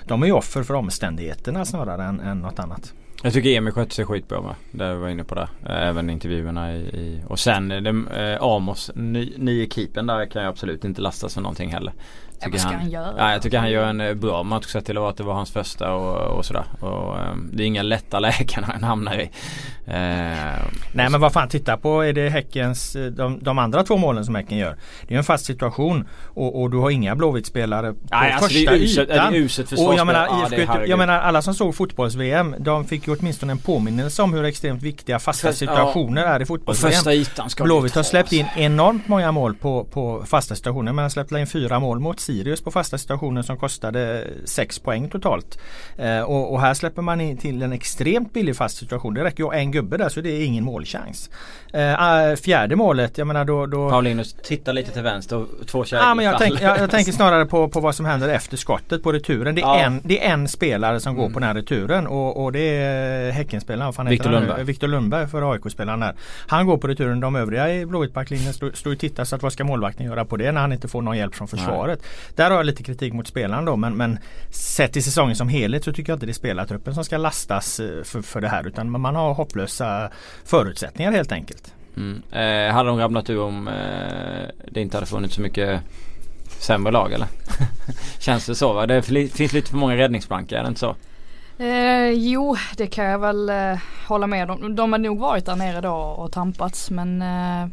de 0.07 0.23
är 0.23 0.27
ju 0.27 0.33
offer 0.33 0.63
för 0.63 0.75
omständigheterna 0.75 1.65
snarare 1.65 2.05
än, 2.05 2.21
än 2.21 2.39
något 2.39 2.59
annat. 2.59 2.93
Jag 3.25 3.33
tycker 3.33 3.51
Emil 3.51 3.73
skötte 3.73 3.95
sig 3.95 4.05
skitbra 4.05 4.41
med. 4.41 4.55
Det 4.71 4.95
var 4.95 5.09
inne 5.09 5.25
på 5.25 5.35
det. 5.35 5.49
Eh, 5.67 5.89
även 5.89 6.11
intervjuerna 6.11 6.77
i, 6.77 6.79
i 6.81 7.23
och 7.27 7.39
sen 7.39 7.69
det, 7.69 7.89
eh, 8.21 8.43
Amos, 8.43 8.91
ny, 8.95 9.33
nye 9.39 9.67
keepern 9.71 10.07
där 10.07 10.27
kan 10.27 10.43
jag 10.43 10.49
absolut 10.49 10.85
inte 10.85 11.01
lastas 11.01 11.35
för 11.35 11.41
någonting 11.41 11.71
heller 11.71 11.93
ja, 12.45 12.51
vad 12.53 12.61
ska 12.61 12.71
han, 12.71 12.81
han 12.81 12.91
göra? 12.91 13.15
Ja, 13.19 13.33
jag 13.33 13.43
tycker 13.43 13.59
han 13.59 13.71
gör 13.71 13.85
en 13.85 14.01
eh, 14.01 14.15
bra 14.15 14.43
match 14.43 14.67
sett 14.67 14.87
till 14.87 14.99
att 14.99 15.17
det 15.17 15.23
var 15.23 15.35
hans 15.35 15.51
första 15.51 15.93
och, 15.95 16.39
och 16.39 16.45
sådär. 16.45 16.65
Och, 16.81 17.19
um, 17.31 17.51
det 17.53 17.63
är 17.63 17.67
inga 17.67 17.83
lätta 17.83 18.21
lägen 18.21 18.65
han 18.73 18.83
hamnar 18.83 19.21
i. 19.21 19.31
Uh, 19.89 19.91
Nej 20.93 21.11
men 21.11 21.21
vad 21.21 21.33
fan 21.33 21.49
titta 21.49 21.77
på 21.77 22.03
är 22.03 22.13
det 22.13 22.29
Häckens 22.29 22.97
eh, 22.97 23.07
de, 23.07 23.39
de, 23.43 23.59
andra 23.59 23.83
två 23.83 23.97
målen 23.97 24.25
som 24.25 24.35
Häcken 24.35 24.59
gör. 24.59 24.77
Det 25.09 25.15
är 25.15 25.19
en 25.19 25.25
fast 25.25 25.45
situation 25.45 26.09
och, 26.35 26.63
och 26.63 26.71
du 26.71 26.77
har 26.77 26.91
inga 26.91 27.15
Blåvitt-spelare 27.15 27.93
på 27.93 27.99
Nej, 28.11 28.33
alltså 28.33 28.49
första 28.49 28.71
det 28.71 28.77
är 28.77 28.81
uset, 28.81 29.11
ytan. 29.11 29.33
Det 29.33 29.39
är 29.39 29.41
uset 29.41 29.73
och 29.73 29.95
jag 29.95 30.07
menar, 30.07 30.27
ja, 30.27 30.57
IFK, 30.57 30.87
jag 30.87 30.99
menar 30.99 31.21
alla 31.21 31.43
som 31.43 31.55
såg 31.55 31.75
fotbolls-VM 31.75 32.55
de 32.59 32.85
fick 32.85 33.07
ju 33.07 33.17
åtminstone 33.17 33.53
en 33.53 33.59
påminnelse 33.59 34.23
om 34.23 34.33
hur 34.33 34.45
extremt 34.45 34.83
viktiga 34.83 35.19
fasta 35.19 35.53
situationer 35.53 36.23
ja. 36.23 36.29
är 36.29 36.43
i 36.43 36.47
fotbolls-VM. 36.47 37.21
Blåvitt 37.61 37.95
har 37.95 38.03
släppt 38.03 38.33
in 38.33 38.47
enormt 38.57 39.09
många 39.09 39.33
mål 39.33 39.55
på, 39.55 39.85
på 39.85 40.25
fasta 40.27 40.55
situationer. 40.55 40.93
Man 40.93 41.03
har 41.03 41.11
släppt 41.11 41.33
in 41.33 41.47
fyra 41.47 41.81
mål 41.81 42.01
mot 42.01 42.21
Sirius 42.35 42.61
på 42.61 42.71
fasta 42.71 42.99
situationer 42.99 43.43
som 43.43 43.57
kostade 43.57 44.27
6 44.45 44.79
poäng 44.79 45.09
totalt. 45.09 45.59
Eh, 45.97 46.21
och, 46.21 46.53
och, 46.53 46.61
här 46.61 46.75
släpper 46.75 47.03
man 47.03 47.21
in 47.21 47.37
till 47.37 47.63
en 47.63 47.73
extremt 47.73 48.33
billig 48.33 48.57
fast 48.57 48.77
situation. 48.77 49.15
Det 49.15 49.25
räcker 49.25 49.45
ju 49.45 49.59
en 49.59 49.71
gubbe 49.71 49.97
där 49.97 50.09
så 50.09 50.21
det 50.21 50.31
är 50.31 50.45
ingen 50.45 50.65
målchans. 50.65 51.31
Eh, 51.73 51.95
ah, 51.99 52.37
fjärde 52.37 52.77
målet, 52.77 53.19
jag 53.19 53.27
menar 53.27 53.45
då... 53.45 53.67
då 53.67 53.91
Paulinus 53.91 54.33
tittar 54.33 54.73
lite 54.73 54.91
till 54.91 55.03
vänster 55.03 55.37
och 55.37 55.67
två 55.67 55.85
kärlek 55.85 56.07
ah, 56.07 56.15
men 56.15 56.25
jag, 56.25 56.39
tänk, 56.39 56.61
jag, 56.61 56.79
jag, 56.79 56.91
tänker 56.91 57.13
snarare 57.23 57.47
på, 57.47 57.69
på 57.69 57.81
vad 57.81 57.95
som 57.95 58.07
händer 58.07 58.29
efter 58.29 58.57
skottet 58.57 59.03
på 59.03 59.13
returen. 59.13 59.55
Det 59.55 59.61
är, 59.61 59.67
ja. 59.67 59.79
en, 59.79 60.01
det 60.05 60.27
är 60.27 60.33
en 60.33 60.49
spelare 60.49 61.01
som 61.01 61.11
mm. 61.11 61.23
går 61.23 61.31
på 61.33 61.41
den 61.41 61.47
här 61.47 61.55
returen 61.55 62.07
och, 62.07 62.45
och 62.45 62.53
det 62.53 62.77
är 62.77 63.31
Häckenspelaren. 63.31 64.09
Victor 64.09 64.31
Lundberg. 64.31 64.65
Victor 64.65 64.89
Lundberg 64.89 65.27
för 65.27 65.53
AIK-spelaren 65.53 66.01
där. 66.01 66.15
Han 66.47 66.67
går 66.67 66.77
på 66.77 66.89
returen. 66.89 67.21
De 67.21 67.37
övriga 67.37 67.75
i 67.75 67.87
Blåvitt-backlinjen 67.87 68.53
står 68.53 68.71
stå 68.75 68.93
och 68.93 68.99
tittar 68.99 69.25
så 69.25 69.37
att 69.37 69.43
vad 69.43 69.53
ska 69.53 69.65
målvakten 69.65 70.07
göra 70.07 70.25
på 70.25 70.37
det 70.37 70.53
när 70.53 70.61
han 70.61 70.73
inte 70.73 70.89
får 70.89 71.03
någon 71.03 71.17
hjälp 71.17 71.35
från 71.35 71.49
försvaret. 71.49 71.99
Nej. 72.03 72.24
Där 72.35 72.51
har 72.51 72.57
jag 72.57 72.67
lite 72.67 72.83
kritik 72.83 73.13
mot 73.13 73.27
spelaren 73.27 73.65
då 73.65 73.77
men, 73.77 73.97
men 73.97 74.19
sett 74.51 74.93
till 74.93 75.05
säsongen 75.05 75.37
som 75.37 75.49
helhet 75.49 75.85
så 75.85 75.93
tycker 75.93 76.13
jag 76.13 76.17
inte 76.17 76.27
det 76.27 76.33
är 76.33 76.35
spelartruppen 76.35 76.95
som 76.95 77.05
ska 77.05 77.17
lastas 77.17 77.81
eh, 77.81 78.03
för, 78.03 78.23
för 78.23 78.41
det 78.41 78.49
här 78.49 78.67
utan 78.67 78.91
man 78.91 79.15
har 79.15 79.35
hopplösa 79.35 80.11
förutsättningar 80.45 81.13
helt 81.13 81.33
enkelt. 81.33 81.75
Mm. 81.97 82.23
Eh, 82.33 82.75
hade 82.75 82.89
de 82.89 82.99
ramlat 82.99 83.31
ur 83.31 83.41
om 83.41 83.69
eh, 83.69 83.75
det 84.71 84.81
inte 84.81 84.97
hade 84.97 85.07
funnits 85.07 85.35
så 85.35 85.41
mycket 85.41 85.81
sämre 86.59 86.93
lag 86.93 87.13
eller? 87.13 87.29
Känns 88.19 88.47
det 88.47 88.55
så 88.55 88.73
va? 88.73 88.87
Det 88.87 89.03
finns 89.03 89.53
lite 89.53 89.71
för 89.71 89.77
många 89.77 89.97
räddningsplankor, 89.97 90.59
är 90.59 90.63
det 90.63 90.69
inte 90.69 90.81
så? 90.81 90.97
Eh, 91.59 92.11
jo, 92.11 92.57
det 92.77 92.87
kan 92.87 93.05
jag 93.05 93.19
väl 93.19 93.49
eh, 93.49 93.79
hålla 94.07 94.27
med 94.27 94.51
om. 94.51 94.77
De 94.77 94.93
har 94.93 94.99
nog 94.99 95.19
varit 95.19 95.47
där 95.47 95.57
nere 95.57 95.81
då 95.81 95.95
och 95.95 96.33
tampats 96.33 96.91
men 96.91 97.23
eh, 97.23 97.69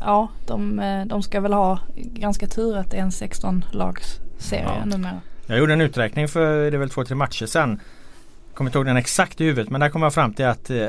ja, 0.00 0.28
de, 0.46 0.78
eh, 0.78 1.04
de 1.06 1.22
ska 1.22 1.40
väl 1.40 1.52
ha 1.52 1.78
ganska 1.96 2.46
tur 2.46 2.76
att 2.76 2.90
det 2.90 2.96
är 2.96 3.02
en 3.02 3.12
16 3.12 3.64
lags 3.72 4.20
serie 4.38 4.70
ja. 4.78 4.84
numera. 4.84 5.20
Jag 5.46 5.58
gjorde 5.58 5.72
en 5.72 5.80
uträkning 5.80 6.28
för 6.28 6.70
det 6.70 6.76
är 6.76 6.78
väl 6.78 6.90
två, 6.90 7.04
tre 7.04 7.16
matcher 7.16 7.46
sedan. 7.46 7.80
Kommer 8.54 8.68
inte 8.70 8.78
ihåg 8.78 8.86
den 8.86 8.96
exakt 8.96 9.40
i 9.40 9.44
huvudet 9.44 9.70
men 9.70 9.80
där 9.80 9.88
kom 9.88 10.02
jag 10.02 10.14
fram 10.14 10.32
till 10.32 10.44
att 10.44 10.70
eh, 10.70 10.86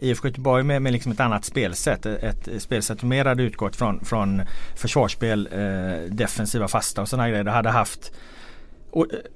IFK 0.00 0.28
Göteborg 0.28 0.62
med, 0.62 0.82
med 0.82 0.92
liksom 0.92 1.12
ett 1.12 1.20
annat 1.20 1.44
spelsätt. 1.44 2.06
Ett, 2.06 2.48
ett 2.48 2.62
spelsätt 2.62 3.00
som 3.00 3.08
mer 3.08 3.24
hade 3.24 3.42
utgått 3.42 3.76
från, 3.76 4.04
från 4.04 4.42
försvarsspel, 4.76 5.48
eh, 5.52 6.14
defensiva 6.14 6.68
fasta 6.68 7.02
och 7.02 7.08
sådana 7.08 7.28
grejer. 7.28 7.44
Det 7.44 7.50
hade 7.50 7.70
haft 7.70 8.12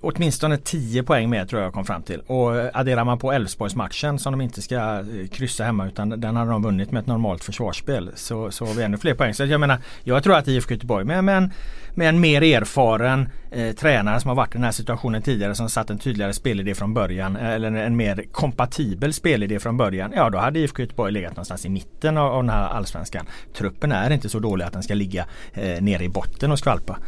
åtminstone 0.00 0.56
10 0.56 1.02
poäng 1.02 1.30
mer 1.30 1.44
tror 1.44 1.62
jag 1.62 1.72
kom 1.72 1.84
fram 1.84 2.02
till. 2.02 2.20
Och 2.20 2.56
eh, 2.56 2.70
adderar 2.74 3.04
man 3.04 3.18
på 3.18 3.32
Elfsborgsmatchen 3.32 4.18
som 4.18 4.32
de 4.32 4.40
inte 4.40 4.62
ska 4.62 4.76
eh, 4.76 5.28
kryssa 5.32 5.64
hemma 5.64 5.86
utan 5.86 6.08
den 6.08 6.36
hade 6.36 6.50
de 6.50 6.62
vunnit 6.62 6.92
med 6.92 7.00
ett 7.00 7.06
normalt 7.06 7.44
försvarsspel. 7.44 8.10
Så, 8.14 8.50
så 8.50 8.66
har 8.66 8.74
vi 8.74 8.82
ännu 8.82 8.98
fler 8.98 9.14
poäng. 9.14 9.34
Så 9.34 9.44
jag 9.44 9.60
menar, 9.60 9.78
jag 10.04 10.22
tror 10.22 10.36
att 10.36 10.48
IFK 10.48 10.74
Göteborg 10.74 11.04
med, 11.04 11.24
med, 11.24 11.36
en, 11.36 11.52
med 11.94 12.08
en 12.08 12.20
mer 12.20 12.42
erfaren 12.42 13.28
eh, 13.50 13.74
tränare 13.74 14.20
som 14.20 14.28
har 14.28 14.34
varit 14.34 14.54
i 14.54 14.58
den 14.58 14.64
här 14.64 14.72
situationen 14.72 15.22
tidigare 15.22 15.54
som 15.54 15.68
satt 15.68 15.90
en 15.90 15.98
tydligare 15.98 16.32
spelidé 16.32 16.74
från 16.74 16.94
början 16.94 17.36
eh, 17.36 17.50
eller 17.50 17.72
en 17.72 17.96
mer 17.96 18.24
kompatibel 18.32 19.12
spelidé 19.12 19.58
från 19.58 19.76
början. 19.76 20.12
Ja 20.16 20.30
då 20.30 20.38
hade 20.38 20.58
IFK 20.58 20.82
Göteborg 20.82 21.12
legat 21.12 21.32
någonstans 21.32 21.66
i 21.66 21.68
mitten 21.68 22.16
av, 22.16 22.32
av 22.32 22.42
den 22.42 22.50
här 22.50 22.68
allsvenskan. 22.68 23.26
Truppen 23.54 23.92
är 23.92 24.10
inte 24.10 24.28
så 24.28 24.38
dålig 24.38 24.64
att 24.64 24.72
den 24.72 24.82
ska 24.82 24.94
ligga 24.94 25.26
eh, 25.52 25.82
nere 25.82 26.04
i 26.04 26.08
botten 26.08 26.52
och 26.52 26.58
skvalpa. 26.58 26.98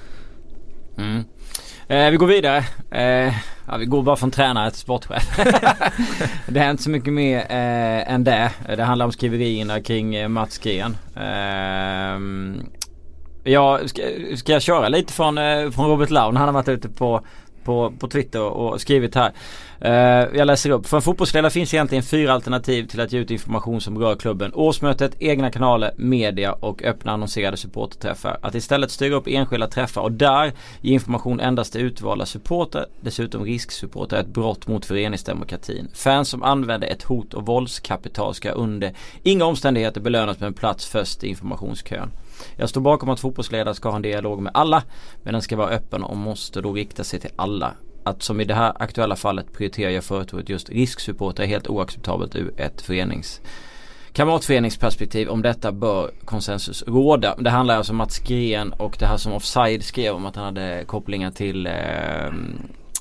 Mm. 0.99 1.25
Eh, 1.89 2.11
vi 2.11 2.17
går 2.17 2.27
vidare. 2.27 2.65
Eh, 2.91 3.35
ja, 3.67 3.77
vi 3.79 3.85
går 3.85 4.03
bara 4.03 4.17
från 4.17 4.31
tränare 4.31 4.71
till 4.71 4.81
sportchef. 4.81 5.37
det 6.47 6.61
är 6.61 6.71
inte 6.71 6.83
så 6.83 6.91
mycket 6.91 7.13
mer 7.13 7.39
eh, 7.39 8.13
än 8.13 8.25
det. 8.25 8.51
Det 8.77 8.83
handlar 8.83 9.07
om 9.07 9.13
skriverierna 9.13 9.81
kring 9.81 10.15
eh, 10.15 10.29
Mats 10.29 10.59
Gren. 10.59 10.97
Eh, 11.17 12.19
ja, 13.53 13.81
ska, 13.87 14.03
ska, 14.37 14.53
jag 14.53 14.63
köra 14.63 14.89
lite 14.89 15.13
från, 15.13 15.39
eh, 15.39 15.71
från 15.71 15.89
Robert 15.89 16.11
Laun? 16.11 16.37
Han 16.37 16.49
har 16.49 16.53
varit 16.53 16.69
ute 16.69 16.89
på 16.89 17.27
på, 17.65 17.93
på 17.99 18.09
Twitter 18.09 18.43
och 18.43 18.81
skrivit 18.81 19.15
här. 19.15 19.33
Uh, 19.85 20.37
jag 20.39 20.47
läser 20.47 20.71
upp. 20.71 20.87
För 20.87 20.97
en 20.97 21.03
fotbollsledare 21.03 21.51
finns 21.51 21.75
egentligen 21.75 22.05
fyra 22.05 22.33
alternativ 22.33 22.87
till 22.87 23.01
att 23.01 23.13
ge 23.13 23.19
ut 23.19 23.31
information 23.31 23.81
som 23.81 23.99
rör 23.99 24.17
klubben. 24.17 24.55
Årsmötet, 24.55 25.17
egna 25.19 25.51
kanaler, 25.51 25.93
media 25.97 26.53
och 26.53 26.83
öppna 26.83 27.13
annonserade 27.13 27.57
supporterträffar. 27.57 28.39
Att 28.43 28.55
istället 28.55 28.91
styra 28.91 29.15
upp 29.15 29.27
enskilda 29.27 29.67
träffar 29.67 30.03
och 30.03 30.13
där 30.13 30.53
ge 30.81 30.93
information 30.93 31.41
endast 31.41 31.73
till 31.73 31.81
utvalda 31.81 32.27
supporter, 32.27 32.87
dessutom 33.01 33.45
risksupporter, 33.45 34.17
är 34.17 34.21
ett 34.21 34.27
brott 34.27 34.67
mot 34.67 34.87
föreningsdemokratin. 34.87 35.89
Fans 35.95 36.29
som 36.29 36.43
använder 36.43 36.89
ett 36.89 37.03
hot 37.03 37.35
och 37.35 37.47
våldskapital 37.47 38.35
ska 38.35 38.51
under 38.51 38.93
inga 39.23 39.45
omständigheter 39.45 40.01
belönas 40.01 40.41
med 40.41 40.47
en 40.47 40.55
plats 40.55 40.87
först 40.87 41.25
i 41.25 41.29
informationskön. 41.29 42.11
Jag 42.57 42.69
står 42.69 42.81
bakom 42.81 43.09
att 43.09 43.21
fotbollsledare 43.21 43.75
ska 43.75 43.89
ha 43.89 43.97
en 43.97 44.03
dialog 44.03 44.43
med 44.43 44.53
alla 44.55 44.83
men 45.23 45.33
den 45.33 45.43
ska 45.43 45.57
vara 45.57 45.69
öppen 45.69 46.03
och 46.03 46.17
måste 46.17 46.61
då 46.61 46.73
rikta 46.73 47.05
sig 47.05 47.21
till 47.21 47.31
alla. 47.37 47.75
Att 48.05 48.23
som 48.23 48.41
i 48.41 48.45
det 48.45 48.55
här 48.55 48.73
aktuella 48.83 49.17
fallet 49.17 49.53
prioriterar 49.53 49.91
jag 49.91 50.05
företaget 50.05 50.49
just 50.49 50.71
risksupporter 50.71 51.43
är 51.43 51.47
helt 51.47 51.69
oacceptabelt 51.69 52.37
ur 52.37 52.53
ett 52.57 52.83
förenings 52.83 53.41
kamratföreningsperspektiv 54.13 55.29
om 55.29 55.43
detta 55.43 55.73
bör 55.73 56.11
konsensus 56.25 56.85
råda. 56.87 57.37
Det 57.37 57.51
handlar 57.51 57.77
alltså 57.77 57.93
om 57.93 57.97
Mats 57.97 58.19
Gren 58.19 58.73
och 58.73 58.97
det 58.99 59.07
här 59.07 59.17
som 59.17 59.33
Offside 59.33 59.85
skrev 59.85 60.15
om 60.15 60.27
att 60.27 60.37
han 60.37 60.45
hade 60.45 60.85
kopplingar 60.87 61.31
till 61.31 61.67
eh, 61.67 61.73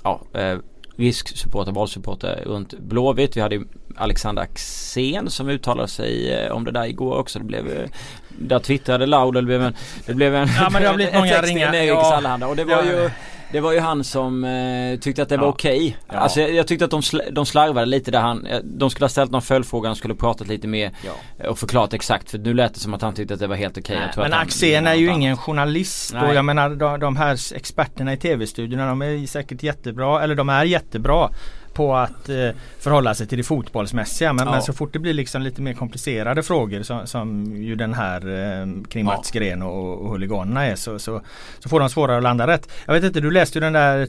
ja, 0.04 0.22
eh, 0.34 0.58
risksupporter, 0.96 1.72
valsupporter 1.72 2.44
runt 2.46 2.80
Blåvitt. 2.80 3.38
Vi 3.38 3.42
hade 3.42 3.64
Alexander 3.96 4.42
Axén 4.42 5.30
som 5.30 5.50
uttalade 5.50 5.88
sig 5.88 6.34
eh, 6.34 6.52
om 6.52 6.64
det 6.64 6.72
där 6.72 6.86
igår 6.86 7.18
också. 7.18 7.40
Det 7.40 7.46
blev 7.46 7.68
eh, 7.68 7.90
där 8.38 8.60
twittrade 8.60 9.06
Laud 9.06 9.34
det 9.34 9.42
blev 9.42 9.64
en 9.64 9.74
Det 10.06 10.14
blev 10.14 10.36
en 10.36 10.48
Ja 10.60 10.70
men 10.70 10.82
det 10.82 10.88
har 10.88 10.96
blivit 10.96 11.14
många 11.22 11.42
ringar 11.42 11.74
ja. 11.74 12.48
Och 12.48 12.56
det 12.56 12.64
var 12.64 12.84
ju 12.84 13.10
det 13.52 13.60
var 13.60 13.72
ju 13.72 13.80
han 13.80 14.04
som 14.04 14.44
eh, 14.44 15.00
tyckte 15.00 15.22
att 15.24 15.30
det 15.30 15.38
var 15.38 15.48
okej. 15.48 15.78
Okay. 15.78 15.94
Ja. 16.08 16.16
Alltså 16.16 16.42
jag, 16.42 16.52
jag, 16.52 16.68
tyckte 16.68 16.86
att 16.86 16.92
de, 16.92 17.02
sl 17.02 17.20
de 17.32 17.46
slarvade 17.46 17.86
lite 17.86 18.12
där 18.12 18.20
han, 18.20 18.46
eh, 18.46 18.60
de 18.64 18.90
skulle 18.90 19.04
ha 19.04 19.10
ställt 19.10 19.32
någon 19.32 19.42
följdfråga, 19.42 19.90
han 19.90 19.96
skulle 19.96 20.16
pratat 20.16 20.48
lite 20.48 20.68
mer 20.68 20.92
ja. 21.06 21.50
och 21.50 21.60
förklarat 21.60 21.94
exakt. 21.94 22.32
För 22.32 22.38
nu 22.38 22.54
lät 22.54 22.74
det 22.74 22.80
som 22.80 22.94
att 22.94 23.02
han 23.02 23.14
tyckte 23.14 23.34
att 23.34 23.40
det 23.40 23.48
var 23.48 23.56
helt 23.56 23.78
okej. 23.78 23.98
Okay. 23.98 24.24
Men 24.24 24.34
Axén 24.34 24.88
är 24.88 24.94
ju 24.94 25.12
ingen 25.12 25.38
journalist 25.38 26.14
Nej. 26.14 26.30
och 26.30 26.36
jag 26.36 26.46
menar 26.46 26.70
de, 26.70 27.00
de 27.00 27.16
här 27.16 27.56
experterna 27.56 28.14
i 28.14 28.18
tv-studiorna 28.18 28.88
de 28.88 29.02
är 29.02 29.28
säkert 29.28 29.64
jättebra, 29.64 30.24
eller 30.24 30.36
de 30.36 30.50
är 30.50 30.64
jättebra 30.64 31.30
på 31.74 31.96
att 31.96 32.30
eh, 32.30 32.50
förhålla 32.80 33.14
sig 33.14 33.28
till 33.28 33.38
det 33.38 33.44
fotbollsmässiga. 33.44 34.34
Men, 34.34 34.46
ja. 34.46 34.52
men, 34.52 34.62
så 34.62 34.74
fort 34.74 34.94
det 34.94 35.00
blir 35.00 35.14
liksom 35.14 35.42
lite 35.42 35.62
mer 35.62 35.74
komplicerade 35.74 36.44
frågor 36.44 36.84
som, 36.84 37.08
som 37.08 37.56
ju 37.56 37.76
den 37.76 37.94
här 37.94 38.28
eh, 38.28 38.84
kring 38.90 39.06
Mats 39.06 39.32
ja. 39.34 39.40
Gren 39.40 39.62
och, 39.62 40.02
och 40.02 40.12
huliganerna 40.12 40.66
är 40.66 40.76
så, 40.76 41.00
så, 41.00 41.22
så, 41.60 41.70
får 41.70 41.80
de 41.80 41.90
svårare 41.90 42.18
att 42.18 42.24
landa 42.24 42.48
rätt. 42.48 42.70
Jag 42.86 42.94
vet 42.94 43.04
inte, 43.04 43.20
du 43.20 43.32
läste 43.32 43.58
ju 43.58 43.62
den 43.62 43.74
där 43.74 44.06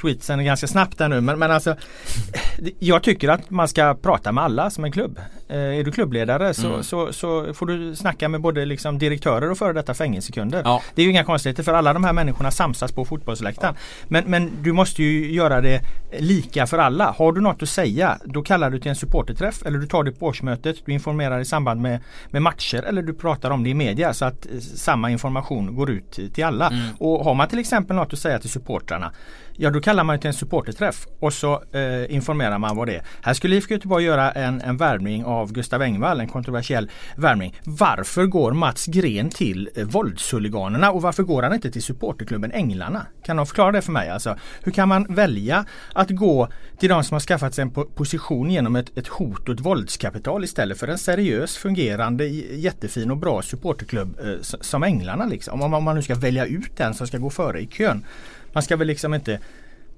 tweetsen 0.00 0.44
ganska 0.44 0.66
snabbt 0.66 0.98
där 0.98 1.08
nu 1.08 1.20
men, 1.20 1.38
men 1.38 1.50
alltså 1.50 1.76
Jag 2.78 3.02
tycker 3.02 3.28
att 3.28 3.50
man 3.50 3.68
ska 3.68 3.94
prata 3.94 4.32
med 4.32 4.44
alla 4.44 4.70
som 4.70 4.84
en 4.84 4.92
klubb. 4.92 5.20
Eh, 5.48 5.78
är 5.78 5.84
du 5.84 5.92
klubbledare 5.92 6.54
så, 6.54 6.66
mm. 6.66 6.82
så, 6.82 7.12
så, 7.12 7.54
får 7.54 7.66
du 7.66 7.96
snacka 7.96 8.28
med 8.28 8.40
både 8.40 8.64
liksom 8.64 8.98
direktörer 8.98 9.50
och 9.50 9.58
före 9.58 9.72
detta 9.72 9.94
fängelsekunder. 9.94 10.62
Ja. 10.64 10.82
Det 10.94 11.02
är 11.02 11.04
ju 11.04 11.10
inga 11.10 11.24
konstigheter 11.24 11.62
för 11.62 11.74
alla 11.74 11.92
de 11.92 12.04
här 12.04 12.12
människorna 12.12 12.50
samsas 12.50 12.92
på 12.92 13.04
fotbollsläktaren. 13.04 13.74
Men, 14.08 14.24
men 14.26 14.50
du 14.62 14.72
måste 14.72 15.02
ju 15.02 15.32
göra 15.32 15.60
det 15.60 15.80
lika 16.18 16.66
för 16.66 16.78
alla. 16.78 17.14
Har 17.18 17.32
du 17.32 17.40
något 17.40 17.62
att 17.62 17.68
säga 17.68 18.18
då 18.24 18.42
kallar 18.42 18.70
du 18.70 18.78
till 18.78 18.88
en 18.88 18.96
supporterträff 18.96 19.62
eller 19.66 19.78
du 19.78 19.86
tar 19.86 20.04
det 20.04 20.12
på 20.12 20.26
årsmötet. 20.26 20.76
Du 20.84 20.92
informerar 20.92 21.40
i 21.40 21.44
samband 21.44 21.80
med, 21.80 22.00
med 22.30 22.42
matcher 22.42 22.82
eller 22.82 23.02
du 23.02 23.14
pratar 23.14 23.50
om 23.50 23.64
det 23.64 23.70
i 23.70 23.74
media 23.74 24.14
så 24.14 24.24
att 24.24 24.46
eh, 24.46 24.58
samma 24.60 25.10
information 25.10 25.74
går 25.76 25.90
ut 25.90 26.10
till, 26.10 26.32
till 26.32 26.44
alla. 26.44 26.66
Mm. 26.66 26.88
Och 26.98 27.24
har 27.24 27.34
man 27.34 27.48
till 27.48 27.58
exempel 27.58 27.96
något 27.96 28.12
att 28.12 28.18
säga 28.18 28.38
till 28.38 28.50
supportrarna 28.50 29.12
Ja 29.60 29.70
då 29.70 29.80
kallar 29.80 30.04
man 30.04 30.18
till 30.18 30.28
en 30.28 30.34
supporterträff 30.34 31.06
och 31.20 31.32
så 31.32 31.62
eh, 31.72 32.14
informerar 32.14 32.58
man 32.58 32.76
vad 32.76 32.88
det 32.88 32.96
är. 32.96 33.02
Här 33.22 33.34
skulle 33.34 33.56
IFK 33.56 33.74
Göteborg 33.74 34.04
göra 34.04 34.32
en, 34.32 34.60
en 34.60 34.76
värvning 34.76 35.24
av, 35.24 35.52
Gustav 35.52 35.82
Engvall, 35.82 36.20
en 36.20 36.28
kontroversiell 36.28 36.90
värvning. 37.16 37.60
Varför 37.64 38.26
går 38.26 38.52
Mats 38.52 38.86
Gren 38.86 39.30
till 39.30 39.70
eh, 39.74 39.84
våldshuliganerna 39.84 40.90
och 40.90 41.02
varför 41.02 41.22
går 41.22 41.42
han 41.42 41.54
inte 41.54 41.70
till 41.70 41.82
supporterklubben 41.82 42.52
Änglarna? 42.52 43.06
Kan 43.22 43.36
någon 43.36 43.46
förklara 43.46 43.72
det 43.72 43.82
för 43.82 43.92
mig? 43.92 44.10
Alltså, 44.10 44.36
hur 44.62 44.72
kan 44.72 44.88
man 44.88 45.06
välja 45.08 45.64
att 45.92 46.10
gå 46.10 46.48
till 46.78 46.88
de 46.88 47.04
som 47.04 47.14
har 47.14 47.20
skaffat 47.20 47.54
sig 47.54 47.62
en 47.62 47.70
position 47.70 48.50
genom 48.50 48.76
ett, 48.76 48.98
ett 48.98 49.08
hot 49.08 49.48
och 49.48 49.54
ett 49.54 49.60
våldskapital 49.60 50.44
istället 50.44 50.78
för 50.78 50.88
en 50.88 50.98
seriös 50.98 51.56
fungerande 51.56 52.26
jättefin 52.26 53.10
och 53.10 53.16
bra 53.16 53.42
supporterklubb 53.42 54.18
eh, 54.20 54.40
som 54.40 54.82
Änglarna 54.82 55.26
liksom. 55.26 55.62
Om, 55.62 55.74
om 55.74 55.84
man 55.84 55.96
nu 55.96 56.02
ska 56.02 56.14
välja 56.14 56.46
ut 56.46 56.76
den 56.76 56.94
som 56.94 57.06
ska 57.06 57.18
gå 57.18 57.30
före 57.30 57.60
i 57.60 57.66
kön. 57.66 58.04
Man 58.52 58.62
ska 58.62 58.76
väl 58.76 58.86
liksom 58.86 59.14
inte 59.14 59.40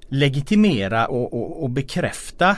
legitimera 0.09 1.07
och, 1.07 1.33
och, 1.33 1.63
och 1.63 1.69
bekräfta 1.69 2.57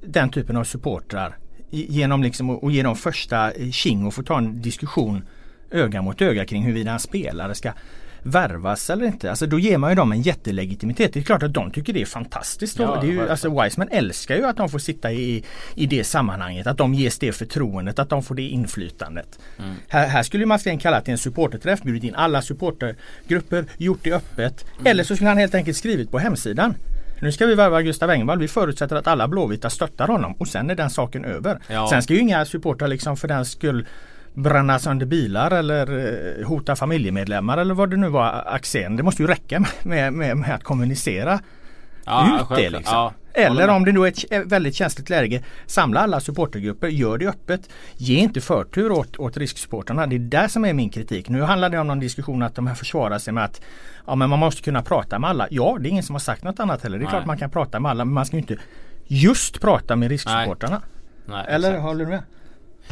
den 0.00 0.30
typen 0.30 0.56
av 0.56 0.64
supportrar 0.64 1.36
genom 1.70 2.22
liksom 2.22 2.50
att 2.50 2.72
ge 2.72 2.82
dem 2.82 2.96
första 2.96 3.50
eh, 3.52 3.70
king 3.70 4.06
och 4.06 4.14
få 4.14 4.22
ta 4.22 4.38
en 4.38 4.62
diskussion 4.62 5.22
öga 5.70 6.02
mot 6.02 6.22
öga 6.22 6.46
kring 6.46 6.62
huruvida 6.62 6.92
en 6.92 7.00
spelare 7.00 7.54
ska 7.54 7.72
värvas 8.28 8.90
eller 8.90 9.06
inte. 9.06 9.30
Alltså 9.30 9.46
då 9.46 9.58
ger 9.58 9.78
man 9.78 9.90
ju 9.90 9.96
dem 9.96 10.12
en 10.12 10.22
jättelegitimitet. 10.22 11.12
Det 11.12 11.20
är 11.20 11.24
klart 11.24 11.42
att 11.42 11.52
de 11.52 11.70
tycker 11.70 11.92
det 11.92 12.02
är 12.02 12.06
fantastiskt. 12.06 12.78
Ja, 12.78 12.98
det 13.00 13.06
är 13.06 13.12
ju, 13.12 13.30
alltså 13.30 13.62
Wiseman 13.62 13.88
älskar 13.90 14.36
ju 14.36 14.44
att 14.44 14.56
de 14.56 14.68
får 14.68 14.78
sitta 14.78 15.12
i, 15.12 15.44
i 15.74 15.86
det 15.86 16.04
sammanhanget. 16.04 16.66
Att 16.66 16.78
de 16.78 16.94
ges 16.94 17.18
det 17.18 17.32
förtroendet, 17.32 17.98
att 17.98 18.08
de 18.08 18.22
får 18.22 18.34
det 18.34 18.42
inflytandet. 18.42 19.38
Mm. 19.58 19.74
Här, 19.88 20.06
här 20.06 20.22
skulle 20.22 20.46
man 20.46 20.58
sen 20.58 20.78
kalla 20.78 21.00
till 21.00 21.12
en 21.12 21.18
supporterträff, 21.18 21.82
bjudit 21.82 22.04
in 22.04 22.14
alla 22.14 22.42
supportergrupper, 22.42 23.64
gjort 23.76 24.00
det 24.02 24.12
öppet. 24.12 24.64
Mm. 24.72 24.86
Eller 24.86 25.04
så 25.04 25.14
skulle 25.14 25.28
han 25.28 25.38
helt 25.38 25.54
enkelt 25.54 25.76
skrivit 25.76 26.10
på 26.10 26.18
hemsidan. 26.18 26.74
Nu 27.20 27.32
ska 27.32 27.46
vi 27.46 27.54
värva 27.54 27.82
Gustav 27.82 28.10
Engvall. 28.10 28.38
Vi 28.38 28.48
förutsätter 28.48 28.96
att 28.96 29.06
alla 29.06 29.28
blåvita 29.28 29.70
stöttar 29.70 30.08
honom 30.08 30.32
och 30.32 30.48
sen 30.48 30.70
är 30.70 30.74
den 30.74 30.90
saken 30.90 31.24
över. 31.24 31.58
Ja. 31.68 31.88
Sen 31.90 32.02
ska 32.02 32.14
ju 32.14 32.20
inga 32.20 32.44
supportrar 32.44 32.88
liksom 32.88 33.16
för 33.16 33.28
den 33.28 33.44
skull 33.44 33.86
bränna 34.34 34.78
sönder 34.78 35.06
bilar 35.06 35.50
eller 35.50 36.06
eh, 36.40 36.46
hota 36.46 36.76
familjemedlemmar 36.76 37.58
eller 37.58 37.74
vad 37.74 37.90
det 37.90 37.96
nu 37.96 38.08
var 38.08 38.44
Axén. 38.46 38.96
Det 38.96 39.02
måste 39.02 39.22
ju 39.22 39.28
räcka 39.28 39.64
med, 39.82 40.12
med, 40.12 40.36
med 40.36 40.54
att 40.54 40.64
kommunicera 40.64 41.40
ja, 42.04 42.40
ut 42.40 42.58
det. 42.58 42.70
Liksom. 42.70 42.94
Ja, 42.94 43.12
eller 43.32 43.68
om 43.68 43.84
det 43.84 43.92
då 43.92 44.04
är 44.06 44.08
ett 44.08 44.46
väldigt 44.46 44.74
känsligt 44.74 45.10
läge 45.10 45.42
Samla 45.66 46.00
alla 46.00 46.20
supportergrupper, 46.20 46.88
gör 46.88 47.18
det 47.18 47.26
öppet. 47.26 47.70
Ge 47.96 48.16
inte 48.16 48.40
förtur 48.40 48.92
åt, 48.92 49.16
åt 49.16 49.36
risksupportrarna. 49.36 50.06
Det 50.06 50.16
är 50.16 50.20
där 50.20 50.48
som 50.48 50.64
är 50.64 50.72
min 50.72 50.90
kritik. 50.90 51.28
Nu 51.28 51.42
handlar 51.42 51.70
det 51.70 51.78
om 51.78 51.86
någon 51.86 52.00
diskussion 52.00 52.42
att 52.42 52.54
de 52.54 52.66
här 52.66 52.74
försvarar 52.74 53.18
sig 53.18 53.32
med 53.32 53.44
att 53.44 53.60
ja, 54.06 54.14
men 54.14 54.30
man 54.30 54.38
måste 54.38 54.62
kunna 54.62 54.82
prata 54.82 55.18
med 55.18 55.30
alla. 55.30 55.46
Ja, 55.50 55.76
det 55.80 55.88
är 55.88 55.90
ingen 55.90 56.02
som 56.02 56.14
har 56.14 56.20
sagt 56.20 56.44
något 56.44 56.60
annat 56.60 56.82
heller. 56.82 56.98
Det 56.98 57.02
är 57.02 57.04
Nej. 57.04 57.10
klart 57.10 57.26
man 57.26 57.38
kan 57.38 57.50
prata 57.50 57.80
med 57.80 57.90
alla 57.90 58.04
men 58.04 58.14
man 58.14 58.26
ska 58.26 58.36
inte 58.36 58.56
just 59.06 59.60
prata 59.60 59.96
med 59.96 60.08
risksupportrarna. 60.08 60.82
Nej. 61.26 61.36
Nej, 61.36 61.54
Eller 61.54 61.78
håller 61.78 62.04
du 62.04 62.10
med? 62.10 62.22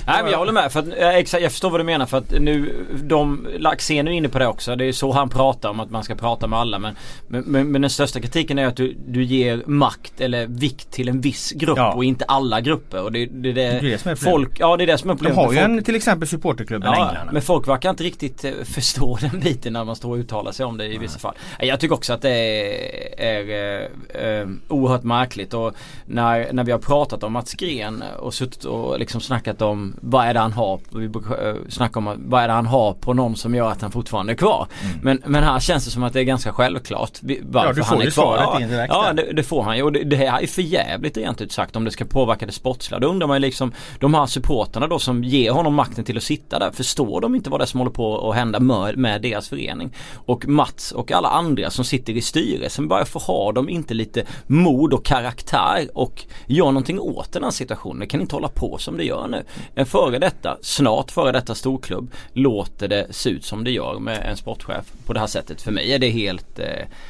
Nej 0.06 0.22
men 0.22 0.32
jag 0.32 0.38
håller 0.38 0.52
med. 0.52 0.72
För 0.72 0.80
att, 0.80 0.88
exakt, 0.98 1.42
jag 1.42 1.52
förstår 1.52 1.70
vad 1.70 1.80
du 1.80 1.84
menar 1.84 2.06
för 2.06 2.18
att 2.18 2.30
nu 2.30 2.86
de, 3.02 3.48
Laxén 3.58 4.08
är 4.08 4.12
inne 4.12 4.28
på 4.28 4.38
det 4.38 4.46
också. 4.46 4.76
Det 4.76 4.84
är 4.84 4.92
så 4.92 5.12
han 5.12 5.28
pratar 5.28 5.68
om 5.68 5.80
att 5.80 5.90
man 5.90 6.04
ska 6.04 6.14
prata 6.14 6.46
med 6.46 6.58
alla. 6.58 6.78
Men, 6.78 6.96
men, 7.26 7.72
men 7.72 7.82
den 7.82 7.90
största 7.90 8.20
kritiken 8.20 8.58
är 8.58 8.66
att 8.66 8.76
du, 8.76 8.96
du 9.06 9.24
ger 9.24 9.62
makt 9.66 10.20
eller 10.20 10.46
vikt 10.46 10.90
till 10.90 11.08
en 11.08 11.20
viss 11.20 11.52
grupp 11.52 11.78
ja. 11.78 11.92
och 11.92 12.04
inte 12.04 12.24
alla 12.24 12.60
grupper. 12.60 13.02
Och 13.02 13.12
det, 13.12 13.26
det, 13.26 13.52
det, 13.52 13.52
det 13.52 13.62
är 13.62 13.82
det 13.82 13.98
som 13.98 14.10
är 14.10 14.14
folk, 14.14 14.60
Ja 14.60 14.76
det 14.76 14.84
är 14.84 14.86
det 14.86 14.98
som 14.98 15.10
är 15.10 15.14
problemet. 15.14 15.36
De 15.36 15.46
har 15.46 15.52
ju 15.52 15.58
en 15.58 15.84
till 15.84 15.94
exempel 15.94 16.28
supporterklubben 16.28 16.92
ja, 16.92 17.08
Änglarna. 17.08 17.32
Men 17.32 17.42
folk 17.42 17.68
verkar 17.68 17.90
inte 17.90 18.04
riktigt 18.04 18.44
eh, 18.44 18.52
förstå 18.64 19.18
den 19.30 19.40
biten 19.40 19.72
när 19.72 19.84
man 19.84 19.96
står 19.96 20.10
och 20.10 20.16
uttalar 20.16 20.52
sig 20.52 20.66
om 20.66 20.76
det 20.76 20.84
i 20.84 20.88
Nej. 20.88 20.98
vissa 20.98 21.18
fall. 21.18 21.34
Jag 21.58 21.80
tycker 21.80 21.94
också 21.94 22.12
att 22.12 22.22
det 22.22 22.30
är, 22.30 23.20
är, 23.20 23.50
är, 23.50 23.90
är 24.14 24.42
eh, 24.42 24.48
oerhört 24.68 25.02
märkligt. 25.02 25.54
Och 25.54 25.74
när, 26.06 26.52
när 26.52 26.64
vi 26.64 26.72
har 26.72 26.78
pratat 26.78 27.22
om 27.22 27.32
Mats 27.32 27.54
Gren 27.54 28.04
och 28.18 28.34
suttit 28.34 28.64
och 28.64 28.98
liksom 28.98 29.20
snackat 29.20 29.62
om 29.62 29.85
vad 30.02 30.26
är 30.26 30.34
det 30.34 30.40
han 30.40 30.52
har, 30.52 30.80
vi 30.90 31.04
eh, 31.04 31.54
snacka 31.68 31.98
om 31.98 32.24
vad 32.26 32.42
är 32.42 32.48
det 32.48 32.54
han 32.54 32.66
har 32.66 32.92
på 32.92 33.14
någon 33.14 33.36
som 33.36 33.54
gör 33.54 33.70
att 33.70 33.82
han 33.82 33.90
fortfarande 33.90 34.32
är 34.32 34.36
kvar. 34.36 34.66
Mm. 34.82 34.98
Men, 35.02 35.22
men 35.26 35.44
här 35.44 35.60
känns 35.60 35.84
det 35.84 35.90
som 35.90 36.02
att 36.02 36.12
det 36.12 36.20
är 36.20 36.24
ganska 36.24 36.52
självklart 36.52 37.18
varför 37.42 37.68
ja, 37.68 37.72
du 37.72 37.84
får 37.84 37.96
han 37.96 38.06
är 38.06 38.10
kvar. 38.10 38.36
Ja, 38.36 38.60
indirekt 38.60 38.94
ja 38.94 39.12
det, 39.12 39.32
det, 39.32 39.42
får 39.42 39.62
han 39.62 39.76
ju 39.76 39.82
och 39.82 39.92
det, 39.92 40.04
det 40.04 40.26
är 40.26 40.46
för 40.46 40.62
jävligt 40.62 41.16
rent 41.16 41.40
ut 41.40 41.52
sagt 41.52 41.76
om 41.76 41.84
det 41.84 41.90
ska 41.90 42.04
påverka 42.04 42.46
det 42.46 42.52
sportsliga. 42.52 43.00
Då 43.00 43.08
undrar 43.08 43.26
man 43.26 43.36
ju 43.36 43.40
liksom 43.40 43.72
de 44.00 44.14
här 44.14 44.26
supporterna 44.26 44.86
då 44.86 44.98
som 44.98 45.24
ger 45.24 45.50
honom 45.50 45.74
makten 45.74 46.04
till 46.04 46.16
att 46.16 46.22
sitta 46.22 46.58
där. 46.58 46.70
Förstår 46.70 47.20
de 47.20 47.34
inte 47.34 47.50
vad 47.50 47.60
det 47.60 47.64
är 47.64 47.66
som 47.66 47.80
håller 47.80 47.92
på 47.92 48.30
att 48.30 48.36
hända 48.36 48.60
med, 48.60 48.96
med 48.98 49.22
deras 49.22 49.48
förening? 49.48 49.94
Och 50.14 50.48
Mats 50.48 50.92
och 50.92 51.12
alla 51.12 51.28
andra 51.28 51.70
som 51.70 51.84
sitter 51.84 52.12
i 52.12 52.20
styrelsen, 52.20 52.88
varför 52.88 53.20
har 53.20 53.52
de 53.52 53.68
inte 53.68 53.94
lite 53.94 54.24
mod 54.46 54.92
och 54.92 55.04
karaktär 55.04 55.88
och 55.94 56.24
gör 56.46 56.66
någonting 56.66 57.00
åt 57.00 57.32
den 57.32 57.44
här 57.44 57.50
situationen? 57.50 58.00
Det 58.00 58.06
kan 58.06 58.20
inte 58.20 58.36
hålla 58.36 58.48
på 58.48 58.78
som 58.78 58.96
det 58.96 59.04
gör 59.04 59.28
nu. 59.28 59.44
En 59.78 59.86
före 59.86 60.18
detta, 60.18 60.58
snart 60.60 61.10
före 61.10 61.32
detta 61.32 61.54
storklubb 61.54 62.12
låter 62.32 62.88
det 62.88 63.06
se 63.10 63.30
ut 63.30 63.44
som 63.44 63.64
det 63.64 63.70
gör 63.70 63.98
med 63.98 64.22
en 64.30 64.36
sportchef 64.36 64.92
på 65.06 65.12
det 65.12 65.20
här 65.20 65.26
sättet. 65.26 65.62
För 65.62 65.72
mig 65.72 65.94
är 65.94 65.98
det 65.98 66.08
helt... 66.08 66.58
Eh, 66.58 66.66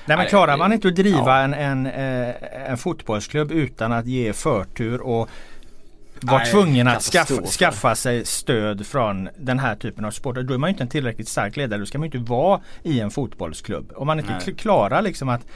Nej 0.07 0.17
men 0.17 0.27
klarar 0.27 0.57
man 0.57 0.73
inte 0.73 0.89
att 0.89 0.97
driva 0.97 1.19
ja. 1.19 1.43
en, 1.43 1.55
en, 1.55 1.87
eh, 1.87 2.35
en 2.71 2.79
fotbollsklubb 2.79 3.53
utan 3.53 3.93
att 3.93 4.07
ge 4.07 4.33
förtur 4.33 5.01
och 5.01 5.29
vara 6.21 6.45
tvungen 6.45 6.89
att 6.89 7.03
skaffa, 7.03 7.43
skaffa 7.43 7.95
sig 7.95 8.25
stöd 8.25 8.87
från 8.87 9.29
den 9.37 9.59
här 9.59 9.75
typen 9.75 10.05
av 10.05 10.11
sport. 10.11 10.37
Då 10.37 10.55
är 10.55 10.59
man 10.59 10.71
inte 10.71 10.83
en 10.83 10.89
tillräckligt 10.89 11.29
stark 11.29 11.57
ledare. 11.57 11.81
Då 11.81 11.87
ska 11.87 11.99
man 11.99 12.07
inte 12.07 12.19
vara 12.19 12.61
i 12.83 13.01
en 13.01 13.11
fotbollsklubb. 13.11 13.93
Om 13.97 14.07
man 14.07 14.19
inte 14.19 14.33
Nej. 14.47 14.55
klarar 14.55 15.03
liksom 15.03 15.29
att 15.29 15.47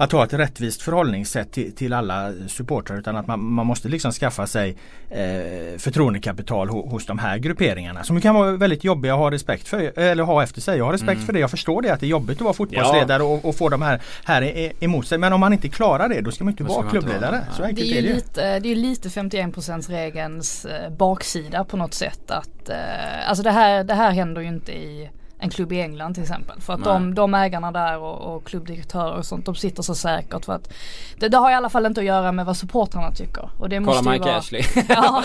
att 0.00 0.12
ha 0.12 0.24
ett 0.24 0.32
rättvist 0.32 0.82
förhållningssätt 0.82 1.52
till, 1.52 1.74
till 1.74 1.92
alla 1.92 2.32
supportrar 2.48 2.98
utan 2.98 3.16
att 3.16 3.26
man, 3.26 3.44
man 3.44 3.66
måste 3.66 3.88
liksom 3.88 4.12
skaffa 4.12 4.46
sig 4.46 4.76
eh, 5.08 5.78
förtroendekapital 5.78 6.68
ho, 6.68 6.88
hos 6.88 7.06
de 7.06 7.18
här 7.18 7.38
grupperingarna 7.38 8.04
som 8.04 8.20
kan 8.20 8.34
vara 8.34 8.50
väldigt 8.50 8.84
jobbiga 8.84 9.12
att 9.12 9.18
ha 9.18 9.30
respekt 9.30 9.68
för 9.68 9.98
eller 9.98 10.22
ha 10.22 10.42
efter 10.42 10.60
sig. 10.60 10.78
Jag 10.78 10.84
har 10.84 10.92
respekt 10.92 11.12
mm. 11.12 11.26
för 11.26 11.32
det. 11.32 11.38
Jag 11.38 11.50
förstår 11.50 11.82
det 11.82 11.90
att 11.90 12.00
det 12.00 12.06
är 12.06 12.08
jobbigt 12.08 12.36
att 12.36 12.42
vara 12.42 12.54
fotbollsledare 12.54 13.22
ja. 13.22 13.28
och, 13.28 13.44
och, 13.44 13.56
få 13.56 13.68
de 13.68 13.82
här, 13.82 14.00
här 14.24 14.72
emot 14.84 15.06
sig. 15.06 15.18
Men 15.18 15.32
om 15.32 15.40
man 15.40 15.52
inte 15.52 15.68
klarar 15.68 16.08
det 16.08 16.20
då 16.20 16.30
ska 16.30 16.44
man 16.44 16.52
inte 16.52 16.64
vara 16.64 16.90
klubbledare. 16.90 17.36
Inte 17.36 17.56
Så 17.56 17.62
enkelt 17.62 17.88
det 17.88 17.98
är, 17.98 17.98
är 17.98 18.02
det 18.02 18.14
lite, 18.14 18.60
Det 18.60 18.68
är 18.68 18.76
lite 18.76 19.08
51% 19.08 19.90
regelns 19.90 20.64
eh, 20.64 20.90
baksida 20.90 21.64
på 21.64 21.76
något 21.76 21.94
sätt 21.94 22.30
att 22.30 22.68
eh, 22.68 23.28
alltså 23.28 23.42
det 23.42 23.50
här, 23.50 23.84
det 23.84 23.94
här 23.94 24.10
händer 24.10 24.40
ju 24.40 24.48
inte 24.48 24.72
i 24.72 25.10
en 25.40 25.50
klubb 25.50 25.72
i 25.72 25.80
England 25.80 26.14
till 26.14 26.22
exempel. 26.22 26.60
För 26.60 26.72
att 26.72 26.84
de, 26.84 27.14
de 27.14 27.34
ägarna 27.34 27.72
där 27.72 27.98
och, 27.98 28.36
och 28.36 28.46
klubbdirektörer 28.46 29.18
och 29.18 29.24
sånt 29.26 29.46
de 29.46 29.54
sitter 29.54 29.82
så 29.82 29.94
säkert 29.94 30.44
för 30.44 30.52
att 30.52 30.72
det, 31.18 31.28
det, 31.28 31.36
har 31.36 31.50
i 31.50 31.54
alla 31.54 31.68
fall 31.68 31.86
inte 31.86 32.00
att 32.00 32.06
göra 32.06 32.32
med 32.32 32.46
vad 32.46 32.56
supportrarna 32.56 33.10
tycker. 33.10 33.50
Och 33.58 33.68
det 33.68 33.76
Kolla 33.76 33.86
måste 33.86 34.10
Mike 34.10 34.24
vara, 34.24 34.36
Ashley. 34.36 34.62
ja, 34.88 35.22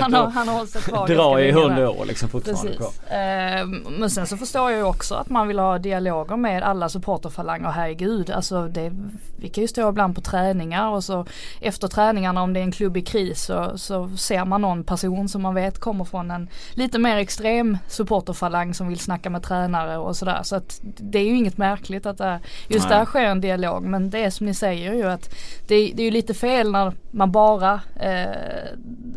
han, 0.00 0.14
har, 0.14 0.26
han 0.26 0.48
har 0.48 0.54
hållit 0.54 0.70
sig 0.70 0.82
kvar 0.82 1.08
Dra 1.08 1.40
i 1.40 1.52
hundra 1.52 1.90
år 1.90 2.04
liksom 2.04 2.28
fortfarande 2.28 2.76
Precis. 2.76 3.02
Eh, 3.10 3.66
men 3.98 4.10
sen 4.10 4.26
så 4.26 4.36
förstår 4.36 4.70
jag 4.70 4.78
ju 4.78 4.84
också 4.84 5.14
att 5.14 5.28
man 5.28 5.48
vill 5.48 5.58
ha 5.58 5.78
dialoger 5.78 6.36
med 6.36 6.62
alla 6.62 6.88
supporterfalanger. 6.88 7.70
Herregud, 7.70 8.30
alltså 8.30 8.68
det, 8.68 8.92
vi 9.36 9.48
kan 9.48 9.62
ju 9.62 9.68
stå 9.68 9.88
ibland 9.88 10.14
på 10.14 10.20
träningar 10.20 10.88
och 10.88 11.04
så 11.04 11.26
efter 11.60 11.88
träningarna 11.88 12.42
om 12.42 12.52
det 12.52 12.60
är 12.60 12.64
en 12.64 12.72
klubb 12.72 12.96
i 12.96 13.02
kris 13.02 13.44
så, 13.44 13.78
så 13.78 14.10
ser 14.16 14.44
man 14.44 14.60
någon 14.60 14.84
person 14.84 15.28
som 15.28 15.42
man 15.42 15.54
vet 15.54 15.78
kommer 15.78 16.04
från 16.04 16.30
en 16.30 16.48
lite 16.74 16.98
mer 16.98 17.16
extrem 17.16 17.78
supporterfalang 17.88 18.74
som 18.74 18.88
vill 18.88 18.98
snacka 18.98 19.30
med 19.30 19.42
tränare 19.42 19.55
tränare 19.56 19.98
och 19.98 20.16
sådär. 20.16 20.42
Så 20.42 20.56
att 20.56 20.80
det 20.82 21.18
är 21.18 21.24
ju 21.24 21.36
inget 21.36 21.58
märkligt 21.58 22.06
att 22.06 22.18
det, 22.18 22.40
just 22.68 22.88
Nej. 22.88 22.98
där 22.98 23.04
sker 23.04 23.24
en 23.24 23.40
dialog. 23.40 23.84
Men 23.84 24.10
det 24.10 24.24
är 24.24 24.30
som 24.30 24.46
ni 24.46 24.54
säger 24.54 24.94
ju 24.94 25.04
att 25.04 25.34
det, 25.66 25.92
det 25.94 26.02
är 26.02 26.04
ju 26.04 26.10
lite 26.10 26.34
fel 26.34 26.72
när 26.72 26.92
man 27.10 27.32
bara 27.32 27.80
eh, 28.00 28.26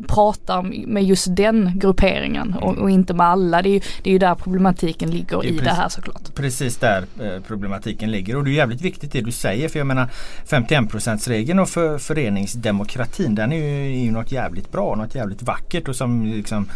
pratar 0.08 0.88
med 0.88 1.04
just 1.04 1.36
den 1.36 1.72
grupperingen 1.76 2.56
och, 2.62 2.78
och, 2.78 2.90
inte 2.90 3.14
med 3.14 3.28
alla. 3.28 3.62
Det 3.62 3.70
är, 3.70 3.74
ju, 3.74 3.82
det 4.04 4.10
är 4.10 4.14
ju 4.14 4.20
där 4.20 4.36
problematiken 4.36 5.12
ligger 5.12 5.42
det 5.42 5.48
i 5.48 5.50
precis, 5.50 5.64
det 5.64 5.74
här 5.74 5.90
såklart. 5.90 6.36
Precis 6.36 6.78
där 6.78 7.04
eh, 7.22 7.42
problematiken 7.48 8.12
ligger 8.12 8.36
och 8.36 8.44
det 8.44 8.52
är 8.52 8.54
jävligt 8.54 8.82
viktigt 8.82 9.12
det 9.12 9.22
du 9.22 9.32
säger 9.32 9.70
för 9.70 9.80
jag 9.80 9.88
menar 9.88 10.10
51 10.46 11.28
regeln 11.28 11.60
och 11.60 11.70
för 11.70 11.98
föreningsdemokratin 11.98 13.36
den 13.36 13.52
är 13.52 13.58
ju, 13.58 14.00
är 14.00 14.06
ju 14.06 14.12
något 14.12 14.32
jävligt 14.32 14.72
bra, 14.72 14.96
något 14.96 15.16
jävligt 15.16 15.42
vackert 15.42 15.88
och 15.88 15.96
som 15.96 16.26
liksom 16.26 16.70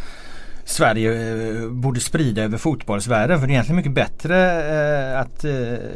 Sverige 0.66 1.12
eh, 1.12 1.70
borde 1.70 2.00
sprida 2.00 2.44
över 2.44 2.58
fotbollsvärlden. 2.58 3.40
För 3.40 3.48
det 3.48 3.52
är 3.52 3.54
egentligen 3.54 3.76
mycket 3.76 3.94
bättre 3.94 4.64
eh, 5.12 5.20
att 5.20 5.46
eh, 5.46 5.54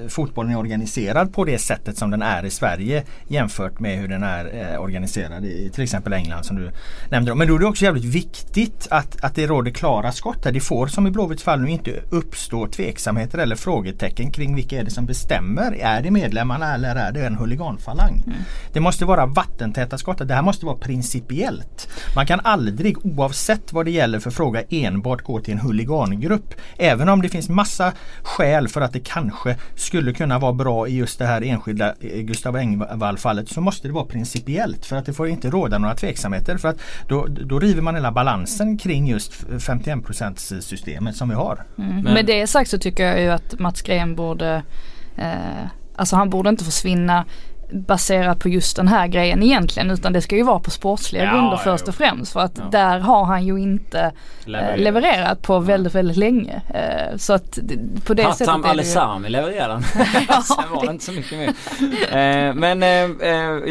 fotbollen 0.07 0.51
är 0.51 0.57
organiserad 0.57 1.33
på 1.33 1.45
det 1.45 1.57
sättet 1.57 1.97
som 1.97 2.11
den 2.11 2.21
är 2.21 2.45
i 2.45 2.49
Sverige 2.49 3.03
jämfört 3.27 3.79
med 3.79 3.97
hur 3.97 4.07
den 4.07 4.23
är 4.23 4.77
organiserad 4.77 5.45
i 5.45 5.69
till 5.73 5.83
exempel 5.83 6.13
England 6.13 6.43
som 6.43 6.55
du 6.55 6.71
nämnde. 7.09 7.35
Men 7.35 7.47
då 7.47 7.55
är 7.55 7.59
det 7.59 7.65
också 7.65 7.85
jävligt 7.85 8.05
viktigt 8.05 8.87
att, 8.91 9.23
att 9.23 9.35
det 9.35 9.47
råder 9.47 9.71
klara 9.71 10.11
skott 10.11 10.45
här. 10.45 10.51
Det 10.51 10.59
får 10.59 10.87
som 10.87 11.07
i 11.07 11.11
Blåvitts 11.11 11.43
fall 11.43 11.61
nu 11.61 11.69
inte 11.69 11.91
uppstå 12.09 12.67
tveksamheter 12.67 13.37
eller 13.37 13.55
frågetecken 13.55 14.31
kring 14.31 14.55
vilka 14.55 14.79
är 14.79 14.83
det 14.83 14.91
som 14.91 15.05
bestämmer. 15.05 15.75
Är 15.79 16.01
det 16.01 16.11
medlemmarna 16.11 16.73
eller 16.73 16.95
är 16.95 17.11
det 17.11 17.25
en 17.25 17.35
huliganfalang? 17.35 18.23
Mm. 18.25 18.37
Det 18.73 18.79
måste 18.79 19.05
vara 19.05 19.25
vattentäta 19.25 19.97
skott. 19.97 20.27
Det 20.27 20.33
här 20.33 20.41
måste 20.41 20.65
vara 20.65 20.77
principiellt. 20.77 21.89
Man 22.15 22.25
kan 22.25 22.39
aldrig 22.39 23.05
oavsett 23.05 23.73
vad 23.73 23.85
det 23.85 23.91
gäller 23.91 24.19
för 24.19 24.31
fråga 24.31 24.56
fråga 24.57 24.87
enbart 24.87 25.21
gå 25.21 25.39
till 25.39 25.53
en 25.53 25.59
huligangrupp. 25.59 26.53
Även 26.77 27.09
om 27.09 27.21
det 27.21 27.29
finns 27.29 27.49
massa 27.49 27.93
skäl 28.23 28.67
för 28.67 28.81
att 28.81 28.93
det 28.93 28.99
kanske 28.99 29.55
skulle 29.75 30.13
kunna 30.13 30.39
vara 30.39 30.53
bra 30.53 30.87
i 30.87 30.95
just 30.95 31.19
det 31.19 31.25
här 31.25 31.41
enskilda 31.41 31.93
eh, 31.99 32.21
Gustav 32.21 32.55
Engvall 32.55 33.17
fallet 33.17 33.49
så 33.49 33.61
måste 33.61 33.87
det 33.87 33.93
vara 33.93 34.05
principiellt 34.05 34.85
för 34.85 34.95
att 34.95 35.05
det 35.05 35.13
får 35.13 35.27
inte 35.27 35.49
råda 35.49 35.77
några 35.77 35.95
tveksamheter 35.95 36.57
för 36.57 36.69
att 36.69 36.79
då, 37.07 37.27
då 37.27 37.59
river 37.59 37.81
man 37.81 37.95
hela 37.95 38.11
balansen 38.11 38.77
kring 38.77 39.07
just 39.07 39.33
51 39.59 40.39
systemet 40.59 41.15
som 41.15 41.29
vi 41.29 41.35
har. 41.35 41.65
Mm. 41.77 42.03
Med 42.03 42.25
det 42.25 42.47
sagt 42.47 42.69
så 42.69 42.77
tycker 42.77 43.05
jag 43.05 43.21
ju 43.21 43.29
att 43.29 43.59
Mats 43.59 43.81
Gren 43.81 44.15
borde 44.15 44.63
eh, 45.17 45.67
Alltså 45.99 46.15
han 46.15 46.29
borde 46.29 46.49
inte 46.49 46.63
försvinna 46.63 47.25
baserat 47.71 48.39
på 48.39 48.49
just 48.49 48.75
den 48.75 48.87
här 48.87 49.07
grejen 49.07 49.43
egentligen 49.43 49.91
utan 49.91 50.13
det 50.13 50.21
ska 50.21 50.35
ju 50.35 50.43
vara 50.43 50.59
på 50.59 50.71
sportsliga 50.71 51.23
ja, 51.23 51.31
grunder 51.31 51.57
först 51.57 51.83
ja, 51.87 51.89
och 51.89 51.95
främst 51.95 52.33
för 52.33 52.39
att 52.39 52.57
ja. 52.57 52.63
där 52.71 52.99
har 52.99 53.25
han 53.25 53.45
ju 53.45 53.57
inte 53.57 53.99
eh, 53.99 54.11
levererat, 54.45 54.79
levererat 54.79 55.41
på 55.41 55.59
väldigt 55.59 55.95
väldigt 55.95 56.17
länge. 56.17 56.61
Eh, 56.73 57.17
så 57.17 57.33
att 57.33 57.59
på 58.05 58.13
det 58.13 58.23
Hattam 58.23 58.37
sättet 58.37 58.53
Hattam 58.53 58.71
Alesami 58.71 59.29
levererade 59.29 59.73
han. 59.73 59.83
Sen 60.43 60.63
var 60.71 60.85
det 60.85 60.91
inte 60.91 61.05
så 61.05 61.11
mycket 61.11 61.37
mer. 61.37 61.47
Eh, 62.17 62.53
men 62.53 62.81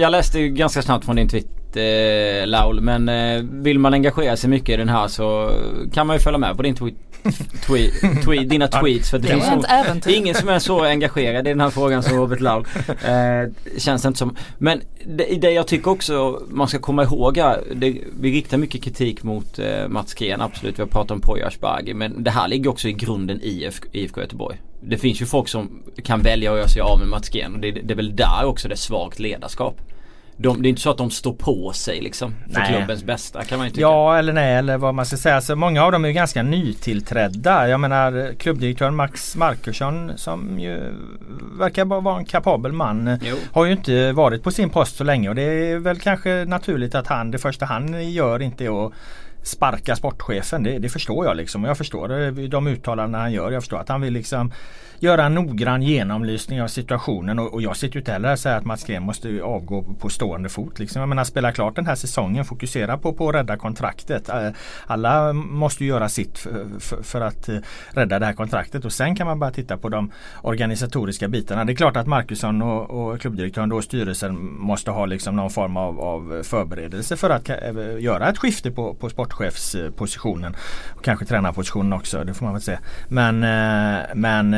jag 0.00 0.12
läste 0.12 0.38
ju 0.38 0.48
ganska 0.48 0.82
snabbt 0.82 1.04
från 1.04 1.16
din 1.16 1.28
eh, 1.76 2.46
Laul 2.46 2.80
men 2.80 3.08
eh, 3.08 3.42
vill 3.42 3.78
man 3.78 3.94
engagera 3.94 4.36
sig 4.36 4.50
mycket 4.50 4.68
i 4.68 4.76
den 4.76 4.88
här 4.88 5.08
så 5.08 5.50
kan 5.92 6.06
man 6.06 6.16
ju 6.16 6.20
följa 6.20 6.38
med 6.38 6.56
på 6.56 6.62
din 6.62 6.74
tweet 6.74 6.94
tweet, 7.66 8.24
tweet, 8.24 8.48
dina 8.48 8.68
tweets. 8.68 9.10
För 9.10 9.18
det, 9.18 9.28
det 9.28 9.34
finns 9.34 10.04
så, 10.04 10.10
ingen 10.10 10.34
som 10.34 10.48
är 10.48 10.58
så 10.58 10.84
engagerad 10.84 11.46
i 11.46 11.50
den 11.50 11.60
här 11.60 11.70
frågan 11.70 12.02
som 12.02 12.16
Robert 12.16 12.40
Laul. 12.40 12.64
Eh, 13.06 13.48
känns 13.78 14.04
inte 14.04 14.18
som. 14.18 14.36
Men 14.58 14.80
det, 15.06 15.40
det 15.40 15.50
jag 15.50 15.66
tycker 15.66 15.90
också 15.90 16.42
man 16.48 16.68
ska 16.68 16.78
komma 16.78 17.02
ihåg 17.02 17.38
här. 17.38 17.62
Det, 17.74 17.96
vi 18.20 18.32
riktar 18.32 18.58
mycket 18.58 18.82
kritik 18.82 19.22
mot 19.22 19.58
eh, 19.58 19.88
Mats 19.88 20.14
Gren 20.14 20.40
absolut. 20.40 20.78
Vi 20.78 20.82
har 20.82 20.88
pratat 20.88 21.10
om 21.10 21.20
Poya 21.20 21.46
Asbaghi. 21.46 21.94
Men 21.94 22.24
det 22.24 22.30
här 22.30 22.48
ligger 22.48 22.70
också 22.70 22.88
i 22.88 22.92
grunden 22.92 23.40
i 23.40 23.48
IFK, 23.48 23.88
IFK 23.92 24.20
Göteborg. 24.20 24.56
Det 24.80 24.98
finns 24.98 25.22
ju 25.22 25.26
folk 25.26 25.48
som 25.48 25.82
kan 26.02 26.22
välja 26.22 26.50
att 26.50 26.56
göra 26.56 26.68
sig 26.68 26.82
av 26.82 26.98
med 26.98 27.08
Mats 27.08 27.28
Gren. 27.28 27.54
Och 27.54 27.60
det, 27.60 27.70
det 27.70 27.94
är 27.94 27.96
väl 27.96 28.16
där 28.16 28.44
också 28.44 28.68
det 28.68 28.74
är 28.74 28.76
svagt 28.76 29.18
ledarskap. 29.18 29.80
De, 30.38 30.62
det 30.62 30.68
är 30.68 30.70
inte 30.70 30.82
så 30.82 30.90
att 30.90 30.98
de 30.98 31.10
står 31.10 31.32
på 31.32 31.72
sig 31.72 32.00
liksom 32.00 32.34
för 32.52 32.60
nej. 32.60 32.74
klubbens 32.74 33.04
bästa 33.04 33.44
kan 33.44 33.58
man 33.58 33.66
ju 33.66 33.70
tycka. 33.70 33.80
Ja 33.80 34.18
eller 34.18 34.32
nej 34.32 34.54
eller 34.54 34.78
vad 34.78 34.94
man 34.94 35.06
ska 35.06 35.16
säga. 35.16 35.40
Så 35.40 35.56
många 35.56 35.84
av 35.84 35.92
dem 35.92 36.04
är 36.04 36.10
ganska 36.10 36.42
nytillträdda. 36.42 37.68
Jag 37.68 37.80
menar 37.80 38.34
klubbdirektören 38.38 38.96
Max 38.96 39.36
Markusson 39.36 40.12
som 40.16 40.60
ju 40.60 40.80
verkar 41.58 41.84
vara 41.84 42.18
en 42.18 42.24
kapabel 42.24 42.72
man. 42.72 43.18
Jo. 43.22 43.36
Har 43.52 43.64
ju 43.64 43.72
inte 43.72 44.12
varit 44.12 44.42
på 44.42 44.50
sin 44.50 44.70
post 44.70 44.96
så 44.96 45.04
länge 45.04 45.28
och 45.28 45.34
det 45.34 45.42
är 45.42 45.78
väl 45.78 46.00
kanske 46.00 46.44
naturligt 46.44 46.94
att 46.94 47.06
han 47.06 47.30
det 47.30 47.38
första 47.38 47.66
han 47.66 48.10
gör 48.10 48.42
inte 48.42 48.64
är 48.64 48.86
att 48.86 48.92
sparka 49.46 49.96
sportchefen. 49.96 50.62
Det, 50.62 50.78
det 50.78 50.88
förstår 50.88 51.26
jag 51.26 51.36
liksom. 51.36 51.64
Jag 51.64 51.78
förstår 51.78 52.22
eh, 52.22 52.30
de 52.30 52.66
uttalanden 52.66 53.20
han 53.20 53.32
gör. 53.32 53.50
Jag 53.50 53.62
förstår 53.62 53.78
att 53.78 53.88
han 53.88 54.00
vill 54.00 54.12
liksom 54.12 54.52
göra 54.98 55.24
en 55.24 55.34
noggrann 55.34 55.82
genomlysning 55.82 56.62
av 56.62 56.68
situationen 56.68 57.38
och, 57.38 57.54
och 57.54 57.62
jag 57.62 57.76
sitter 57.76 57.94
ju 57.94 58.00
inte 58.00 58.12
heller 58.12 58.32
och 58.32 58.38
säger 58.38 58.56
att 58.56 58.64
Mats 58.64 58.84
Green 58.84 59.02
måste 59.02 59.42
avgå 59.42 59.82
på 59.82 60.08
stående 60.08 60.48
fot. 60.48 60.78
Liksom. 60.78 61.00
Jag 61.00 61.08
menar 61.08 61.24
spela 61.24 61.52
klart 61.52 61.76
den 61.76 61.86
här 61.86 61.94
säsongen, 61.94 62.44
fokusera 62.44 62.98
på, 62.98 63.12
på 63.12 63.28
att 63.28 63.34
rädda 63.34 63.56
kontraktet. 63.56 64.28
Eh, 64.28 64.48
alla 64.86 65.32
måste 65.32 65.84
göra 65.84 66.08
sitt 66.08 66.38
för, 66.38 66.66
för, 66.80 67.02
för, 67.02 67.20
att 67.20 67.48
eh, 67.48 67.58
rädda 67.90 68.18
det 68.18 68.26
här 68.26 68.32
kontraktet 68.32 68.84
och 68.84 68.92
sen 68.92 69.16
kan 69.16 69.26
man 69.26 69.38
bara 69.38 69.50
titta 69.50 69.76
på 69.76 69.88
de 69.88 70.10
organisatoriska 70.42 71.28
bitarna. 71.28 71.64
Det 71.64 71.72
är 71.72 71.76
klart 71.76 71.96
att 71.96 72.06
Marcusson 72.06 72.62
och, 72.62 72.90
och 72.90 73.20
klubbdirektören 73.20 73.72
och 73.72 73.84
styrelsen 73.84 74.34
måste 74.60 74.90
ha 74.90 75.06
liksom 75.06 75.36
någon 75.36 75.50
form 75.50 75.76
av, 75.76 76.00
av 76.00 76.42
förberedelse 76.42 77.16
för 77.16 77.30
att 77.30 77.48
göra 78.00 78.28
ett 78.28 78.38
skifte 78.38 78.70
på, 78.70 78.94
på 78.94 79.10
sportchefspositionen. 79.36 80.56
Och 80.96 81.04
kanske 81.04 81.24
tränarpositionen 81.24 81.92
också, 81.92 82.24
det 82.24 82.34
får 82.34 82.44
man 82.44 82.54
väl 82.54 82.62
se. 82.62 82.78
Men, 83.08 83.40
men 84.14 84.50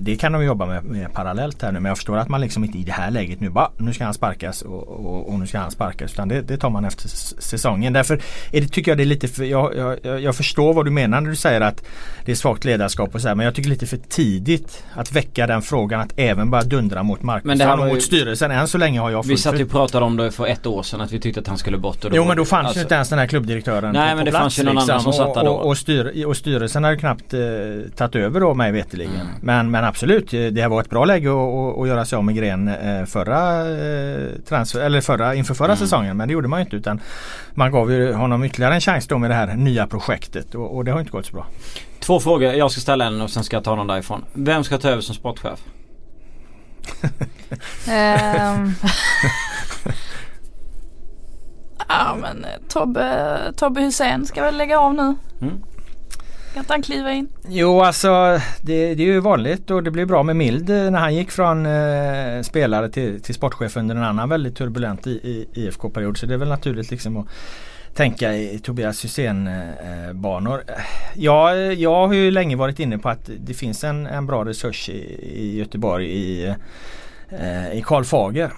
det 0.00 0.16
kan 0.16 0.32
de 0.32 0.44
jobba 0.44 0.66
med, 0.66 0.84
med, 0.84 1.12
parallellt 1.12 1.62
här 1.62 1.72
nu 1.72 1.80
men 1.80 1.90
jag 1.90 1.96
förstår 1.96 2.16
att 2.16 2.28
man 2.28 2.40
liksom 2.40 2.64
inte 2.64 2.78
i 2.78 2.82
det 2.82 2.92
här 2.92 3.10
läget 3.10 3.40
nu 3.40 3.50
bara 3.50 3.70
nu 3.76 3.92
ska 3.92 4.04
han 4.04 4.14
sparkas 4.14 4.62
och, 4.62 4.88
och, 4.88 5.28
och 5.28 5.38
nu 5.38 5.46
ska 5.46 5.58
han 5.58 5.70
sparkas 5.70 6.12
utan 6.12 6.28
det, 6.28 6.42
det, 6.42 6.56
tar 6.56 6.70
man 6.70 6.84
efter 6.84 7.08
säsongen. 7.42 7.92
Därför 7.92 8.20
är 8.52 8.60
det, 8.60 8.68
tycker 8.68 8.90
jag 8.90 8.98
det 8.98 9.04
är 9.04 9.06
lite 9.06 9.28
för, 9.28 9.44
jag, 9.44 9.98
jag, 10.02 10.20
jag 10.20 10.36
förstår 10.36 10.74
vad 10.74 10.84
du 10.84 10.90
menar 10.90 11.20
när 11.20 11.30
du 11.30 11.36
säger 11.36 11.60
att 11.60 11.84
det 12.24 12.32
är 12.32 12.36
svagt 12.36 12.64
ledarskap 12.64 13.14
och 13.14 13.20
så 13.20 13.28
här, 13.28 13.34
men 13.34 13.46
jag 13.46 13.54
tycker 13.54 13.70
lite 13.70 13.86
för 13.86 13.96
tidigt 13.96 14.84
att 14.94 15.12
väcka 15.12 15.46
den 15.46 15.62
frågan 15.62 16.00
att 16.00 16.12
även 16.16 16.50
bara 16.50 16.62
dundra 16.62 17.02
mot 17.02 17.22
marknaden 17.22 17.80
och 17.80 17.86
mot 17.86 18.02
styrelsen. 18.02 18.50
Än 18.50 18.68
så 18.68 18.78
länge 18.78 19.00
har 19.00 19.10
jag 19.10 19.26
Vi 19.26 19.36
satt 19.36 19.58
ju 19.58 19.64
och 19.64 19.70
pratade 19.70 20.04
om 20.04 20.16
det 20.16 20.30
för 20.30 20.46
ett 20.46 20.66
år 20.66 20.82
sedan 20.82 21.00
att 21.00 21.12
vi 21.12 21.20
tyckte 21.20 21.40
att 21.40 21.48
han 21.48 21.58
skulle 21.58 21.78
bort. 21.78 22.04
Och 22.04 22.10
då 22.10 22.16
jo 22.16 22.24
men 22.24 22.36
då 22.36 22.44
fanns 22.44 22.66
alltså, 22.66 22.78
ju 22.78 22.82
inte 22.82 22.94
ens 22.94 23.08
den 23.08 23.18
här 23.18 23.26
klubbdirektören 23.26 23.92
Nej 23.92 24.11
men 24.14 24.24
det 24.24 24.30
plats, 24.30 24.42
fanns 24.42 24.58
ju 24.58 24.62
någon 24.62 24.74
liksom. 24.74 24.90
annan 24.90 25.02
som 25.02 25.12
satt 25.12 25.34
där 25.34 25.44
då. 25.44 25.50
Och, 25.50 25.66
och, 25.66 25.78
styr, 25.78 26.26
och 26.26 26.36
styrelsen 26.36 26.84
hade 26.84 26.96
knappt 26.96 27.34
eh, 27.34 27.40
tagit 27.96 28.16
över 28.16 28.40
då 28.40 28.54
mig 28.54 28.72
veterligen. 28.72 29.14
Mm. 29.14 29.26
Men, 29.40 29.70
men 29.70 29.84
absolut, 29.84 30.30
det 30.30 30.60
här 30.60 30.68
var 30.68 30.80
ett 30.80 30.90
bra 30.90 31.04
läge 31.04 31.28
att, 31.28 31.78
att 31.78 31.88
göra 31.88 32.04
sig 32.04 32.16
av 32.16 32.24
med 32.24 32.34
Gren 32.34 32.68
eh, 32.68 33.04
förra, 33.04 33.70
eh, 33.70 34.28
transfer, 34.48 34.80
eller 34.80 35.00
förra, 35.00 35.34
inför 35.34 35.54
förra 35.54 35.66
mm. 35.66 35.76
säsongen. 35.76 36.16
Men 36.16 36.28
det 36.28 36.32
gjorde 36.32 36.48
man 36.48 36.60
ju 36.60 36.64
inte 36.64 36.76
utan 36.76 37.00
man 37.54 37.72
gav 37.72 37.92
ju 37.92 38.12
honom 38.12 38.44
ytterligare 38.44 38.74
en 38.74 38.80
chans 38.80 39.06
då 39.06 39.18
med 39.18 39.30
det 39.30 39.34
här 39.34 39.56
nya 39.56 39.86
projektet 39.86 40.54
och, 40.54 40.76
och 40.76 40.84
det 40.84 40.92
har 40.92 41.00
inte 41.00 41.12
gått 41.12 41.26
så 41.26 41.32
bra. 41.32 41.46
Två 42.00 42.20
frågor. 42.20 42.52
Jag 42.52 42.70
ska 42.70 42.80
ställa 42.80 43.04
en 43.04 43.20
och 43.20 43.30
sen 43.30 43.44
ska 43.44 43.56
jag 43.56 43.64
ta 43.64 43.74
någon 43.74 43.86
därifrån. 43.86 44.24
Vem 44.32 44.64
ska 44.64 44.78
ta 44.78 44.88
över 44.88 45.02
som 45.02 45.14
sportchef? 45.14 45.58
um. 47.86 48.74
ja 51.88 52.16
men 52.20 52.46
Tobbe, 52.68 53.38
Tobbe 53.56 53.80
Hussein 53.80 54.26
ska 54.26 54.42
väl 54.42 54.56
lägga 54.56 54.80
av 54.80 54.94
nu. 54.94 55.14
Mm. 55.40 55.62
Kan 56.52 56.60
inte 56.60 56.72
han 56.72 56.82
kliva 56.82 57.12
in? 57.12 57.28
Jo 57.48 57.80
alltså 57.80 58.40
det, 58.62 58.94
det, 58.94 59.02
är 59.02 59.06
ju 59.06 59.20
vanligt 59.20 59.70
och 59.70 59.82
det 59.82 59.90
blev 59.90 60.06
bra 60.06 60.22
med 60.22 60.36
Mild 60.36 60.68
när 60.68 60.98
han 60.98 61.14
gick 61.14 61.30
från 61.30 61.66
eh, 61.66 62.42
spelare 62.42 62.88
till, 62.90 63.22
till 63.22 63.34
sportchef 63.34 63.76
under 63.76 63.96
en 63.96 64.02
annan 64.02 64.28
väldigt 64.28 64.56
turbulent 64.56 65.06
i, 65.06 65.10
i, 65.10 65.48
IFK-period. 65.52 66.16
Så 66.16 66.26
det 66.26 66.34
är 66.34 66.38
väl 66.38 66.48
naturligt 66.48 66.90
liksom 66.90 67.16
att 67.16 67.26
tänka 67.94 68.34
i 68.34 68.58
Tobias 68.58 69.04
Hysén-banor. 69.04 70.64
Eh, 70.66 70.74
jag, 71.14 71.74
jag 71.74 72.06
har 72.06 72.14
ju 72.14 72.30
länge 72.30 72.56
varit 72.56 72.80
inne 72.80 72.98
på 72.98 73.08
att 73.08 73.30
det 73.38 73.54
finns 73.54 73.84
en, 73.84 74.06
en 74.06 74.26
bra 74.26 74.44
resurs 74.44 74.88
i, 74.88 74.92
i 75.32 75.58
Göteborg 75.58 76.06
i, 76.06 76.54
eh, 77.28 77.72
i 77.72 77.82
Karl 77.86 78.04
Fager 78.04 78.52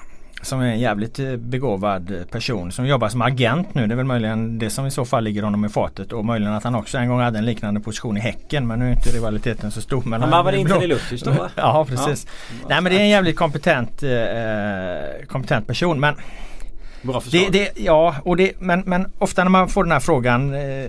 som 0.44 0.60
är 0.60 0.66
en 0.66 0.78
jävligt 0.78 1.18
eh, 1.18 1.36
begåvad 1.36 2.24
person 2.30 2.72
som 2.72 2.86
jobbar 2.86 3.08
som 3.08 3.22
agent 3.22 3.74
nu. 3.74 3.86
Det 3.86 3.94
är 3.94 3.96
väl 3.96 4.06
möjligen 4.06 4.58
det 4.58 4.70
som 4.70 4.86
i 4.86 4.90
så 4.90 5.04
fall 5.04 5.24
ligger 5.24 5.42
honom 5.42 5.64
i 5.64 5.68
fatet 5.68 6.12
och 6.12 6.24
möjligen 6.24 6.54
att 6.54 6.64
han 6.64 6.74
också 6.74 6.98
en 6.98 7.08
gång 7.08 7.20
hade 7.20 7.38
en 7.38 7.44
liknande 7.44 7.80
position 7.80 8.16
i 8.16 8.20
Häcken 8.20 8.66
men 8.66 8.78
nu 8.78 8.86
är 8.86 8.90
inte 8.90 9.08
rivaliteten 9.08 9.70
så 9.70 9.80
stor. 9.80 10.02
Men 10.06 10.22
han 10.22 10.44
var 10.44 10.52
inte 10.52 10.74
i 10.74 10.86
Luttis 10.86 11.22
då 11.22 11.30
va? 11.30 11.50
ja 11.56 11.86
precis. 11.88 12.26
Ja. 12.50 12.66
Nej 12.68 12.80
men 12.80 12.92
det 12.92 12.98
är 12.98 13.02
en 13.02 13.08
jävligt 13.08 13.36
kompetent, 13.36 14.02
eh, 14.02 15.26
kompetent 15.26 15.66
person 15.66 16.00
men 16.00 16.14
Bra 17.04 17.20
förslag. 17.20 17.52
Det, 17.52 17.58
det, 17.58 17.80
ja, 17.80 18.16
och 18.24 18.36
det, 18.36 18.52
men, 18.58 18.80
men 18.80 19.06
ofta 19.18 19.44
när 19.44 19.50
man 19.50 19.68
får 19.68 19.84
den 19.84 19.92
här 19.92 20.00
frågan 20.00 20.54
eh, 20.54 20.88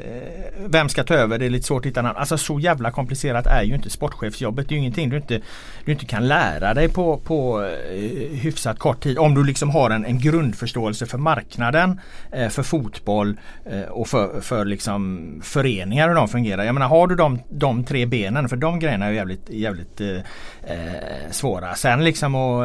Vem 0.68 0.90
ska 0.90 1.04
ta 1.04 1.14
över? 1.14 1.38
Det 1.38 1.46
är 1.46 1.50
lite 1.50 1.68
svårt 1.68 1.82
att 1.82 1.86
hitta 1.86 2.02
namn. 2.02 2.18
Alltså 2.18 2.38
så 2.38 2.60
jävla 2.60 2.92
komplicerat 2.92 3.48
är 3.48 3.64
ju 3.64 3.76
inte 3.76 3.90
sportchefsjobbet. 3.90 4.70
Det 4.70 4.74
är 4.74 4.76
ju 4.76 4.80
ingenting 4.80 5.10
du 5.10 5.18
inte, 5.18 5.42
du 5.86 5.92
inte 5.92 6.06
kan 6.06 6.28
lära 6.28 6.74
dig 6.74 6.90
på, 6.90 7.18
på 7.18 7.64
eh, 7.64 8.38
hyfsat 8.38 8.80
kort 8.80 9.04
tid. 9.04 9.18
Om 9.18 9.36
du 9.36 9.44
liksom 9.44 9.70
har 9.70 9.90
en, 9.90 10.06
en 10.06 10.20
grundförståelse 10.20 11.06
för 11.06 11.18
marknaden, 11.18 12.00
eh, 12.32 12.50
för 12.50 12.64
fotboll 12.64 13.38
eh, 13.66 13.82
och 13.82 14.08
för, 14.08 14.42
för 14.42 14.66
liksom 14.66 15.32
föreningar 15.44 16.08
hur 16.08 16.16
de 16.16 16.28
fungerar. 16.28 16.64
Jag 16.64 16.74
menar 16.74 16.88
har 16.88 17.08
du 17.08 17.16
de, 17.16 17.40
de 17.50 17.84
tre 17.84 18.06
benen, 18.06 18.50
för 18.50 18.56
de 18.56 18.80
grejerna 18.80 19.06
är 19.06 19.12
jävligt, 19.12 19.50
jävligt 19.50 20.02
eh, 20.02 20.10
eh, 20.64 21.32
svåra. 21.32 21.76
Sen 21.76 22.04
liksom 22.04 22.36
och, 22.36 22.64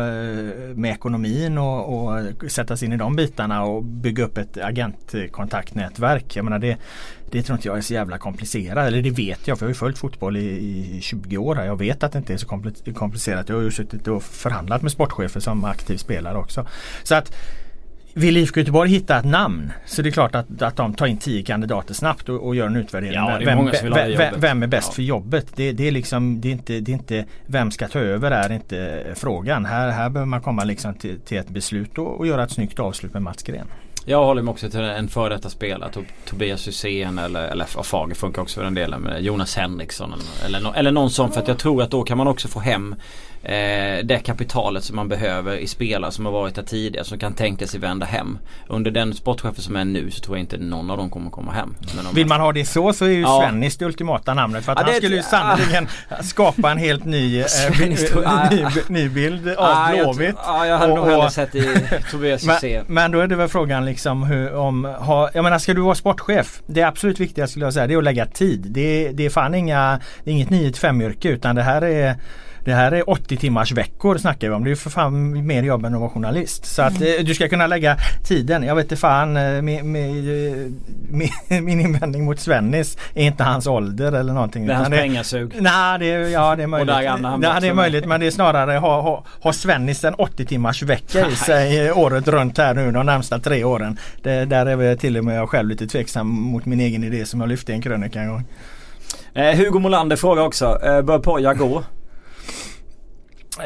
med 0.74 0.92
ekonomin 0.92 1.58
och, 1.58 2.08
och 2.08 2.20
sätta 2.48 2.76
sig 2.76 2.86
in 2.86 2.92
i 2.92 2.96
de 2.96 3.16
bitarna 3.16 3.39
bitarna 3.40 3.64
och 3.64 3.84
bygga 3.84 4.24
upp 4.24 4.38
ett 4.38 4.56
agentkontaktnätverk. 4.56 6.36
Jag 6.36 6.44
menar 6.44 6.58
det, 6.58 6.76
det 7.30 7.42
tror 7.42 7.56
inte 7.56 7.68
jag 7.68 7.78
är 7.78 7.82
så 7.82 7.94
jävla 7.94 8.18
komplicerat. 8.18 8.86
Eller 8.86 9.02
det 9.02 9.10
vet 9.10 9.48
jag 9.48 9.58
för 9.58 9.64
jag 9.64 9.68
har 9.68 9.74
ju 9.74 9.78
följt 9.78 9.98
fotboll 9.98 10.36
i, 10.36 10.96
i 10.96 11.00
20 11.00 11.36
år. 11.36 11.58
Jag 11.58 11.78
vet 11.78 12.02
att 12.02 12.12
det 12.12 12.18
inte 12.18 12.32
är 12.32 12.36
så 12.36 12.46
komplicerat. 12.94 13.48
Jag 13.48 13.56
har 13.56 13.62
ju 13.62 13.70
suttit 13.70 14.08
och 14.08 14.22
förhandlat 14.22 14.82
med 14.82 14.92
sportchefer 14.92 15.40
som 15.40 15.64
aktiv 15.64 15.96
spelare 15.96 16.38
också. 16.38 16.66
Så 17.02 17.14
att 17.14 17.32
vill 18.14 18.36
IFK 18.36 18.60
Göteborg 18.60 18.90
hitta 18.90 19.18
ett 19.18 19.24
namn 19.24 19.72
så 19.86 20.02
det 20.02 20.08
är 20.08 20.10
klart 20.10 20.34
att, 20.34 20.62
att 20.62 20.76
de 20.76 20.94
tar 20.94 21.06
in 21.06 21.18
tio 21.18 21.42
kandidater 21.42 21.94
snabbt 21.94 22.28
och, 22.28 22.46
och 22.46 22.56
gör 22.56 22.66
en 22.66 22.76
utvärdering. 22.76 23.14
Ja, 23.14 23.38
vem, 23.44 23.70
vem, 24.16 24.40
vem, 24.40 24.62
är 24.62 24.66
bäst 24.66 24.88
ja. 24.88 24.94
för 24.94 25.02
jobbet? 25.02 25.46
Det, 25.54 25.72
det, 25.72 25.88
är 25.88 25.92
liksom, 25.92 26.40
det, 26.40 26.48
är 26.48 26.52
inte, 26.52 26.80
det 26.80 26.92
är 26.92 26.94
inte 26.94 27.24
vem 27.46 27.70
ska 27.70 27.88
ta 27.88 27.98
över 27.98 28.30
är 28.30 28.52
inte 28.52 29.04
frågan. 29.14 29.64
Här, 29.64 29.90
här 29.90 30.10
behöver 30.10 30.28
man 30.28 30.40
komma 30.40 30.64
liksom 30.64 30.94
till, 30.94 31.20
till 31.20 31.38
ett 31.38 31.48
beslut 31.48 31.98
och, 31.98 32.18
och 32.18 32.26
göra 32.26 32.44
ett 32.44 32.52
snyggt 32.52 32.78
avslut 32.78 33.12
med 33.12 33.22
Mats 33.22 33.42
Gren. 33.42 33.66
Jag 34.04 34.24
håller 34.24 34.42
mig 34.42 34.52
också 34.52 34.70
till 34.70 34.80
en 34.80 35.08
före 35.08 35.34
detta 35.34 35.50
spelare. 35.50 35.90
Tobias 36.24 36.68
Hysén 36.68 37.18
eller, 37.18 37.48
eller 37.48 37.64
Fager 37.64 38.14
funkar 38.14 38.42
också 38.42 38.54
för 38.54 38.64
den 38.64 38.74
delen. 38.74 39.08
Jonas 39.20 39.56
Henriksson 39.56 40.14
eller, 40.44 40.58
eller, 40.58 40.74
eller 40.74 40.92
någon 40.92 41.10
sån. 41.10 41.32
För 41.32 41.40
att 41.40 41.48
jag 41.48 41.58
tror 41.58 41.82
att 41.82 41.90
då 41.90 42.02
kan 42.02 42.18
man 42.18 42.26
också 42.26 42.48
få 42.48 42.60
hem 42.60 42.94
eh, 43.42 44.04
det 44.04 44.20
kapitalet 44.24 44.84
som 44.84 44.96
man 44.96 45.08
behöver 45.08 45.56
i 45.56 45.66
spelare 45.66 46.12
som 46.12 46.24
har 46.24 46.32
varit 46.32 46.54
där 46.54 46.62
tidigare 46.62 47.04
som 47.04 47.18
kan 47.18 47.34
tänka 47.34 47.66
sig 47.66 47.80
vända 47.80 48.06
hem. 48.06 48.38
Under 48.68 48.90
den 48.90 49.14
sportchefen 49.14 49.62
som 49.62 49.76
är 49.76 49.84
nu 49.84 50.10
så 50.10 50.20
tror 50.20 50.36
jag 50.36 50.42
inte 50.42 50.58
någon 50.58 50.90
av 50.90 50.96
dem 50.96 51.10
kommer 51.10 51.30
komma 51.30 51.52
hem. 51.52 51.74
Vill 52.14 52.26
man 52.26 52.40
ha 52.40 52.52
det 52.52 52.64
så 52.64 52.92
så 52.92 53.04
är 53.04 53.08
ju 53.08 53.20
ja. 53.20 53.40
Svennis 53.40 53.76
det 53.76 53.84
ultimata 53.84 54.34
namnet 54.34 54.64
för 54.64 54.72
att 54.72 54.78
ja, 54.78 54.84
han 54.86 54.94
skulle 54.94 55.16
ju 55.16 55.22
sannerligen 55.22 55.88
skapa 56.22 56.70
en 56.70 56.78
helt 56.78 57.04
ny, 57.04 57.40
eh, 57.40 57.46
ny, 58.50 58.66
ny 58.88 59.08
bild 59.08 59.48
av 59.48 59.56
ah, 59.58 59.92
Blåvitt. 59.92 60.36
Ja 60.46 60.66
jag 60.66 60.78
hade 60.78 60.94
nog 60.94 61.06
hellre 61.06 61.30
sett 61.30 61.54
i 61.54 61.80
Tobias 62.10 62.44
men, 62.62 62.84
men 62.86 63.10
då 63.10 63.20
är 63.20 63.26
det 63.26 63.36
väl 63.36 63.48
frågan 63.48 63.84
liksom 63.84 64.22
hur, 64.22 64.54
om, 64.54 64.84
ha, 64.84 65.30
jag 65.34 65.44
menar 65.44 65.58
ska 65.58 65.74
du 65.74 65.80
vara 65.80 65.94
sportchef? 65.94 66.62
Det 66.66 66.82
absolut 66.82 67.20
viktigaste 67.20 67.50
skulle 67.52 67.66
jag 67.66 67.74
säga 67.74 67.86
det 67.86 67.94
är 67.94 67.98
att 67.98 68.04
lägga 68.04 68.26
tid. 68.26 68.66
Det, 68.68 69.12
det 69.12 69.26
är 69.26 69.30
fan 69.30 69.54
inga, 69.54 70.00
det 70.24 70.30
är 70.30 70.34
inget 70.34 70.50
9 70.50 70.72
5 70.72 71.02
yrke 71.02 71.28
utan 71.28 71.56
det 71.56 71.62
här 71.62 71.82
är 71.84 72.16
det 72.64 72.74
här 72.74 72.92
är 72.92 73.10
80 73.10 73.36
timmars 73.36 73.72
veckor 73.72 74.18
snackar 74.18 74.48
vi 74.48 74.54
om. 74.54 74.64
Det 74.64 74.68
är 74.68 74.70
ju 74.70 74.76
för 74.76 74.90
fan 74.90 75.46
mer 75.46 75.62
jobb 75.62 75.84
än 75.84 75.94
att 75.94 76.00
vara 76.00 76.10
journalist. 76.10 76.66
Så 76.66 76.82
att 76.82 76.96
mm. 76.96 77.18
Eh, 77.18 77.24
du 77.24 77.34
ska 77.34 77.48
kunna 77.48 77.66
lägga 77.66 77.96
tiden. 78.24 78.62
Jag 78.62 78.74
vet 78.74 78.84
inte 78.84 78.96
fan 78.96 79.36
eh, 79.36 79.62
med, 79.62 79.84
med, 79.84 80.14
med, 81.10 81.30
min 81.62 81.80
invändning 81.80 82.24
mot 82.24 82.40
Svennis 82.40 82.98
är 83.14 83.24
inte 83.24 83.44
hans 83.44 83.66
ålder 83.66 84.12
eller 84.12 84.32
någonting. 84.32 84.66
Det 84.66 84.72
är 84.72 84.76
hans 84.76 84.88
pengasug. 84.88 85.52
Nej 85.60 85.98
det, 85.98 86.06
ja, 86.06 86.56
det 86.56 86.62
är 86.62 86.66
möjligt. 86.66 86.94
Nej, 87.40 87.60
det 87.60 87.68
är 87.68 87.74
möjligt 87.74 88.06
men 88.06 88.20
det 88.20 88.26
är 88.26 88.30
snarare 88.30 88.72
har 88.72 89.02
ha, 89.02 89.24
ha 89.40 89.52
Svennis 89.52 90.04
en 90.04 90.14
80 90.14 90.46
timmars 90.46 90.82
vecka 90.82 91.28
i 91.28 91.36
sig 91.36 91.86
eh, 91.86 91.98
året 91.98 92.28
runt 92.28 92.58
här 92.58 92.74
nu 92.74 92.92
de 92.92 93.06
närmsta 93.06 93.38
tre 93.38 93.64
åren. 93.64 93.98
Det, 94.22 94.44
där 94.44 94.66
är 94.66 94.76
väl 94.76 94.98
till 94.98 95.16
och 95.16 95.24
med 95.24 95.38
jag 95.38 95.48
själv 95.48 95.68
lite 95.68 95.86
tveksam 95.86 96.26
mot 96.28 96.66
min 96.66 96.80
egen 96.80 97.04
idé 97.04 97.26
som 97.26 97.40
jag 97.40 97.48
lyfte 97.48 97.72
i 97.72 97.74
en 97.74 97.82
krönika 97.82 98.20
en 98.20 98.28
gång. 98.28 98.44
Eh, 99.34 99.56
Hugo 99.56 99.78
Molander 99.78 100.16
frågar 100.16 100.42
också, 100.42 100.78
eh, 100.84 101.02
bör 101.02 101.18
Poja 101.18 101.54
gå? 101.54 101.82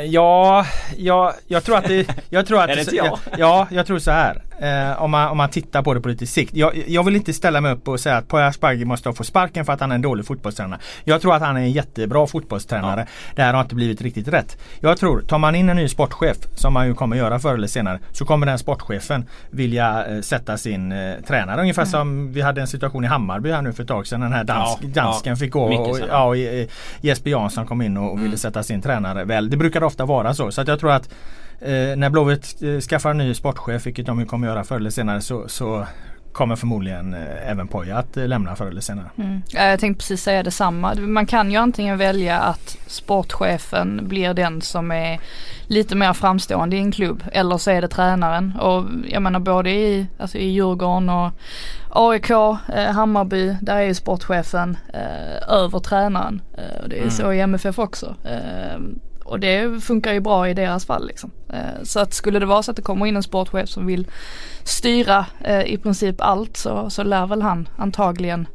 Ja, 0.06 0.66
ja, 0.96 1.34
jag 1.46 1.64
tror 1.64 1.76
att 1.76 1.84
det... 1.84 2.06
Jag 2.30 2.46
tror 2.46 2.62
att 2.62 2.70
är 2.70 2.74
det 2.74 2.80
inte 2.80 2.96
jag? 2.96 3.18
Ja, 3.38 3.66
jag 3.70 3.86
tror 3.86 3.98
så 3.98 4.10
här. 4.10 4.42
Eh, 4.58 5.02
om, 5.02 5.10
man, 5.10 5.28
om 5.28 5.36
man 5.36 5.50
tittar 5.50 5.82
på 5.82 5.94
det 5.94 6.00
på 6.00 6.08
lite 6.08 6.26
sikt. 6.26 6.54
Jag, 6.54 6.84
jag 6.86 7.04
vill 7.04 7.16
inte 7.16 7.32
ställa 7.32 7.60
mig 7.60 7.72
upp 7.72 7.88
och 7.88 8.00
säga 8.00 8.16
att 8.16 8.28
Poya 8.28 8.46
Asbaghi 8.46 8.84
måste 8.84 9.12
få 9.12 9.24
sparken 9.24 9.64
för 9.64 9.72
att 9.72 9.80
han 9.80 9.90
är 9.90 9.94
en 9.94 10.02
dålig 10.02 10.26
fotbollstränare. 10.26 10.80
Jag 11.04 11.20
tror 11.20 11.34
att 11.34 11.42
han 11.42 11.56
är 11.56 11.60
en 11.60 11.72
jättebra 11.72 12.26
fotbollstränare. 12.26 13.00
Ja. 13.00 13.32
Det 13.36 13.42
här 13.42 13.54
har 13.54 13.60
inte 13.60 13.74
blivit 13.74 14.02
riktigt 14.02 14.28
rätt. 14.28 14.58
Jag 14.80 14.98
tror, 14.98 15.20
tar 15.20 15.38
man 15.38 15.54
in 15.54 15.68
en 15.68 15.76
ny 15.76 15.88
sportchef 15.88 16.36
som 16.54 16.72
man 16.72 16.86
ju 16.86 16.94
kommer 16.94 17.16
göra 17.16 17.38
förr 17.38 17.54
eller 17.54 17.68
senare. 17.68 17.98
Så 18.12 18.24
kommer 18.24 18.46
den 18.46 18.58
sportchefen 18.58 19.24
vilja 19.50 20.06
eh, 20.06 20.20
sätta 20.20 20.56
sin 20.56 20.92
eh, 20.92 21.14
tränare. 21.26 21.60
Ungefär 21.60 21.82
mm. 21.82 21.90
som 21.90 22.32
vi 22.32 22.40
hade 22.40 22.60
en 22.60 22.66
situation 22.66 23.04
i 23.04 23.06
Hammarby 23.06 23.50
här 23.50 23.62
nu 23.62 23.72
för 23.72 23.82
ett 23.82 23.88
tag 23.88 24.06
sedan. 24.06 24.20
Den 24.20 24.32
här 24.32 24.44
dansk, 24.44 24.78
ja, 24.82 24.88
dansken 25.02 25.30
ja. 25.30 25.36
fick 25.36 25.52
gå 25.52 25.62
och, 25.62 25.98
ja, 26.08 26.24
och 26.24 26.36
Jesper 27.00 27.30
Jansson 27.30 27.66
kom 27.66 27.82
in 27.82 27.96
och, 27.96 28.04
och 28.04 28.12
mm. 28.12 28.24
ville 28.24 28.36
sätta 28.36 28.62
sin 28.62 28.82
tränare. 28.82 29.24
Väl, 29.24 29.50
det 29.50 29.56
brukar 29.56 29.82
ofta 29.82 30.04
vara 30.04 30.34
så. 30.34 30.50
Så 30.50 30.60
att 30.60 30.68
jag 30.68 30.80
tror 30.80 30.92
att 30.92 31.08
eh, 31.12 31.16
när 31.96 32.10
Blåvitt 32.10 32.62
eh, 32.62 32.80
skaffar 32.80 33.10
en 33.10 33.18
ny 33.18 33.34
sportchef, 33.34 33.86
vilket 33.86 34.06
de 34.06 34.26
kommer 34.26 34.48
göra 34.48 34.64
förr 34.64 34.76
eller 34.76 34.90
senare, 34.90 35.20
så, 35.20 35.48
så 35.48 35.86
kommer 36.34 36.56
förmodligen 36.56 37.14
eh, 37.14 37.50
även 37.50 37.68
Poja 37.68 37.98
att 37.98 38.16
eh, 38.16 38.28
lämna 38.28 38.56
förr 38.56 38.66
eller 38.66 38.80
senare. 38.80 39.06
Mm. 39.18 39.42
Jag 39.48 39.80
tänkte 39.80 39.98
precis 39.98 40.22
säga 40.22 40.42
detsamma. 40.42 40.94
Man 40.94 41.26
kan 41.26 41.50
ju 41.50 41.56
antingen 41.56 41.98
välja 41.98 42.40
att 42.40 42.78
sportchefen 42.86 44.08
blir 44.08 44.34
den 44.34 44.60
som 44.60 44.92
är 44.92 45.20
lite 45.66 45.96
mer 45.96 46.12
framstående 46.12 46.76
i 46.76 46.78
en 46.78 46.92
klubb 46.92 47.24
eller 47.32 47.58
så 47.58 47.70
är 47.70 47.82
det 47.82 47.88
tränaren. 47.88 48.56
Och 48.60 48.84
jag 49.08 49.22
menar 49.22 49.40
både 49.40 49.70
i, 49.70 50.06
alltså 50.18 50.38
i 50.38 50.48
Djurgården 50.48 51.08
och 51.08 51.32
AIK, 51.90 52.30
eh, 52.30 52.92
Hammarby, 52.92 53.56
där 53.60 53.76
är 53.76 53.82
ju 53.82 53.94
sportchefen 53.94 54.76
eh, 54.94 55.54
över 55.54 55.78
tränaren. 55.78 56.42
Eh, 56.58 56.88
det 56.88 56.96
är 56.96 57.00
mm. 57.00 57.10
så 57.10 57.32
i 57.32 57.40
MFF 57.40 57.78
också. 57.78 58.14
Och 59.24 59.40
det 59.40 59.84
funkar 59.84 60.12
ju 60.12 60.20
bra 60.20 60.48
i 60.48 60.54
deras 60.54 60.86
fall 60.86 61.06
liksom. 61.06 61.30
Eh, 61.52 61.82
så 61.82 62.00
att 62.00 62.14
skulle 62.14 62.38
det 62.38 62.46
vara 62.46 62.62
så 62.62 62.70
att 62.70 62.76
det 62.76 62.82
kommer 62.82 63.06
in 63.06 63.16
en 63.16 63.22
sportchef 63.22 63.68
som 63.68 63.86
vill 63.86 64.06
styra 64.64 65.26
eh, 65.40 65.62
i 65.62 65.78
princip 65.78 66.20
allt 66.20 66.56
så, 66.56 66.90
så 66.90 67.02
lär 67.02 67.26
väl 67.26 67.42
han 67.42 67.68
antagligen 67.76 68.46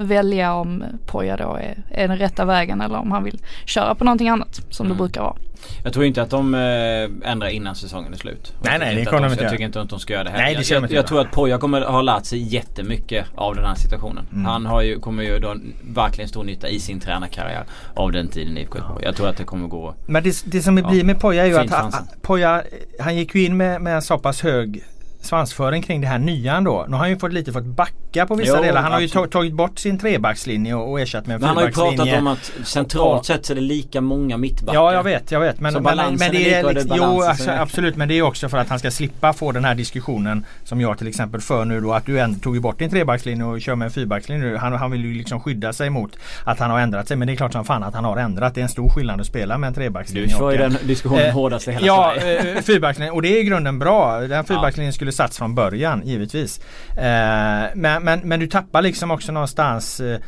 välja 0.00 0.54
om 0.54 0.84
Poja 1.06 1.36
då 1.36 1.54
är, 1.54 1.82
är 1.90 2.08
den 2.08 2.18
rätta 2.18 2.44
vägen 2.44 2.80
eller 2.80 2.98
om 2.98 3.12
han 3.12 3.24
vill 3.24 3.38
köra 3.64 3.94
på 3.94 4.04
någonting 4.04 4.28
annat 4.28 4.60
som 4.70 4.86
mm. 4.86 4.96
det 4.96 4.98
brukar 4.98 5.22
vara. 5.22 5.36
Jag 5.84 5.92
tror 5.92 6.04
inte 6.04 6.22
att 6.22 6.30
de 6.30 6.54
äh, 6.54 7.30
ändrar 7.30 7.48
innan 7.48 7.74
säsongen 7.74 8.12
är 8.12 8.16
slut. 8.16 8.54
Nej 8.64 8.78
nej 8.78 8.94
det 8.94 9.04
kommer 9.04 9.22
de 9.22 9.32
inte 9.32 9.44
Jag 9.44 9.52
tycker 9.52 9.64
inte 9.64 9.80
att 9.80 9.88
de 9.88 10.00
ska 10.00 10.12
göra 10.12 10.24
det 10.24 10.30
här. 10.30 10.38
Nej, 10.38 10.54
det 10.54 10.70
jag, 10.70 10.82
jag, 10.82 10.92
jag 10.92 11.06
tror 11.06 11.20
att 11.20 11.30
Poja 11.30 11.58
kommer 11.58 11.80
ha 11.80 12.02
lärt 12.02 12.24
sig 12.24 12.54
jättemycket 12.54 13.26
av 13.34 13.54
den 13.54 13.64
här 13.64 13.74
situationen. 13.74 14.26
Mm. 14.32 14.44
Han 14.44 14.66
har 14.66 14.82
ju, 14.82 14.98
kommer 14.98 15.22
ju 15.22 15.38
då 15.38 15.56
verkligen 15.94 16.28
stor 16.28 16.44
nytta 16.44 16.68
i 16.68 16.80
sin 16.80 17.00
tränarkarriär 17.00 17.64
av 17.94 18.12
den 18.12 18.28
tiden 18.28 18.58
i 18.58 18.60
IFK 18.60 18.78
Jag 19.02 19.16
tror 19.16 19.28
att 19.28 19.36
det 19.36 19.44
kommer 19.44 19.68
gå 19.68 19.94
Men 20.06 20.22
det, 20.22 20.42
det 20.44 20.62
som 20.62 20.74
blir 20.74 21.04
med 21.04 21.20
Poja 21.20 21.42
är 21.42 21.46
ju 21.46 21.58
att 21.58 21.70
han, 21.70 21.92
Poja, 22.22 22.62
han 23.00 23.16
gick 23.16 23.34
ju 23.34 23.44
in 23.44 23.56
med, 23.56 23.80
med 23.80 23.94
en 23.94 24.02
så 24.02 24.18
pass 24.18 24.42
hög 24.42 24.84
svansföring 25.22 25.82
kring 25.82 26.00
det 26.00 26.06
här 26.06 26.18
nya 26.18 26.56
ändå. 26.56 26.84
Nu 26.88 26.92
har 26.92 26.98
han 26.98 27.10
ju 27.10 27.18
fått 27.18 27.32
lite 27.32 27.52
fått 27.52 27.64
backa 27.64 28.26
på 28.26 28.34
vissa 28.34 28.56
jo, 28.56 28.62
delar. 28.62 28.82
Han 28.82 28.92
absolut. 28.92 29.14
har 29.14 29.22
ju 29.22 29.28
tagit 29.28 29.54
bort 29.54 29.78
sin 29.78 29.98
trebackslinje 29.98 30.74
och, 30.74 30.90
och 30.90 31.00
ersatt 31.00 31.26
med 31.26 31.34
en 31.34 31.40
fyrbackslinje. 31.40 31.72
Han 31.74 31.86
har 31.86 31.88
ju 31.88 31.96
pratat 31.96 32.18
om 32.18 32.26
att 32.26 32.68
centralt 32.68 33.26
sett 33.26 33.46
så 33.46 33.52
är 33.52 33.54
det 33.54 33.60
lika 33.60 34.00
många 34.00 34.36
mittbackar. 34.36 34.80
Ja 34.80 34.92
jag 34.92 35.02
vet, 35.02 35.30
jag 35.30 35.40
vet. 35.40 35.60
Men, 35.60 35.82
men, 35.82 35.96
men 35.96 36.18
det 36.18 36.54
är, 36.54 36.74
liksom, 36.74 36.96
jo 36.96 37.22
absolut 37.46 37.96
men 37.96 38.08
det 38.08 38.18
är 38.18 38.22
också 38.22 38.48
för 38.48 38.58
att 38.58 38.68
han 38.68 38.78
ska 38.78 38.90
slippa 38.90 39.32
få 39.32 39.52
den 39.52 39.64
här 39.64 39.74
diskussionen 39.74 40.44
som 40.64 40.80
jag 40.80 40.98
till 40.98 41.08
exempel 41.08 41.40
för 41.40 41.64
nu 41.64 41.80
då 41.80 41.92
att 41.92 42.06
du 42.06 42.20
ändå 42.20 42.38
tog 42.38 42.60
bort 42.60 42.78
din 42.78 42.90
trebackslinje 42.90 43.44
och 43.44 43.60
kör 43.60 43.74
med 43.74 43.86
en 43.86 43.92
fyrbackslinje. 43.92 44.56
Han, 44.56 44.72
han 44.72 44.90
vill 44.90 45.04
ju 45.04 45.14
liksom 45.14 45.40
skydda 45.40 45.72
sig 45.72 45.90
mot 45.90 46.16
att 46.44 46.58
han 46.58 46.70
har 46.70 46.80
ändrat 46.80 47.08
sig 47.08 47.16
men 47.16 47.26
det 47.26 47.34
är 47.34 47.36
klart 47.36 47.52
som 47.52 47.64
fan 47.64 47.82
att 47.82 47.94
han 47.94 48.04
har 48.04 48.16
ändrat. 48.16 48.54
Det 48.54 48.60
är 48.60 48.62
en 48.62 48.68
stor 48.68 48.88
skillnad 48.88 49.20
att 49.20 49.26
spela 49.26 49.58
med 49.58 49.68
en 49.68 49.74
trebackslinje. 49.74 50.28
Du 50.28 50.34
för 50.34 50.52
ju 50.52 50.58
den 50.58 50.76
diskussionen 50.82 51.26
eh, 51.26 51.32
hårdast 51.32 51.68
i 51.68 51.72
hela 51.72 51.86
ja. 51.86 52.14
Ja, 52.16 52.62
fyrbackslinjen 52.62 53.14
och 53.14 53.22
det 53.22 53.28
är 53.28 53.40
i 53.40 53.44
grunden 53.44 53.78
bra. 53.78 54.20
Den 54.20 54.44
fyrbackslinjen 54.44 54.92
skulle 54.92 55.11
satts 55.12 55.38
från 55.38 55.54
början 55.54 56.02
givetvis. 56.04 56.60
Eh, 56.96 57.64
men, 57.74 58.02
men, 58.02 58.20
men 58.20 58.40
du 58.40 58.46
tappar 58.46 58.82
liksom 58.82 59.10
också 59.10 59.32
någonstans 59.32 60.00
eh, 60.00 60.18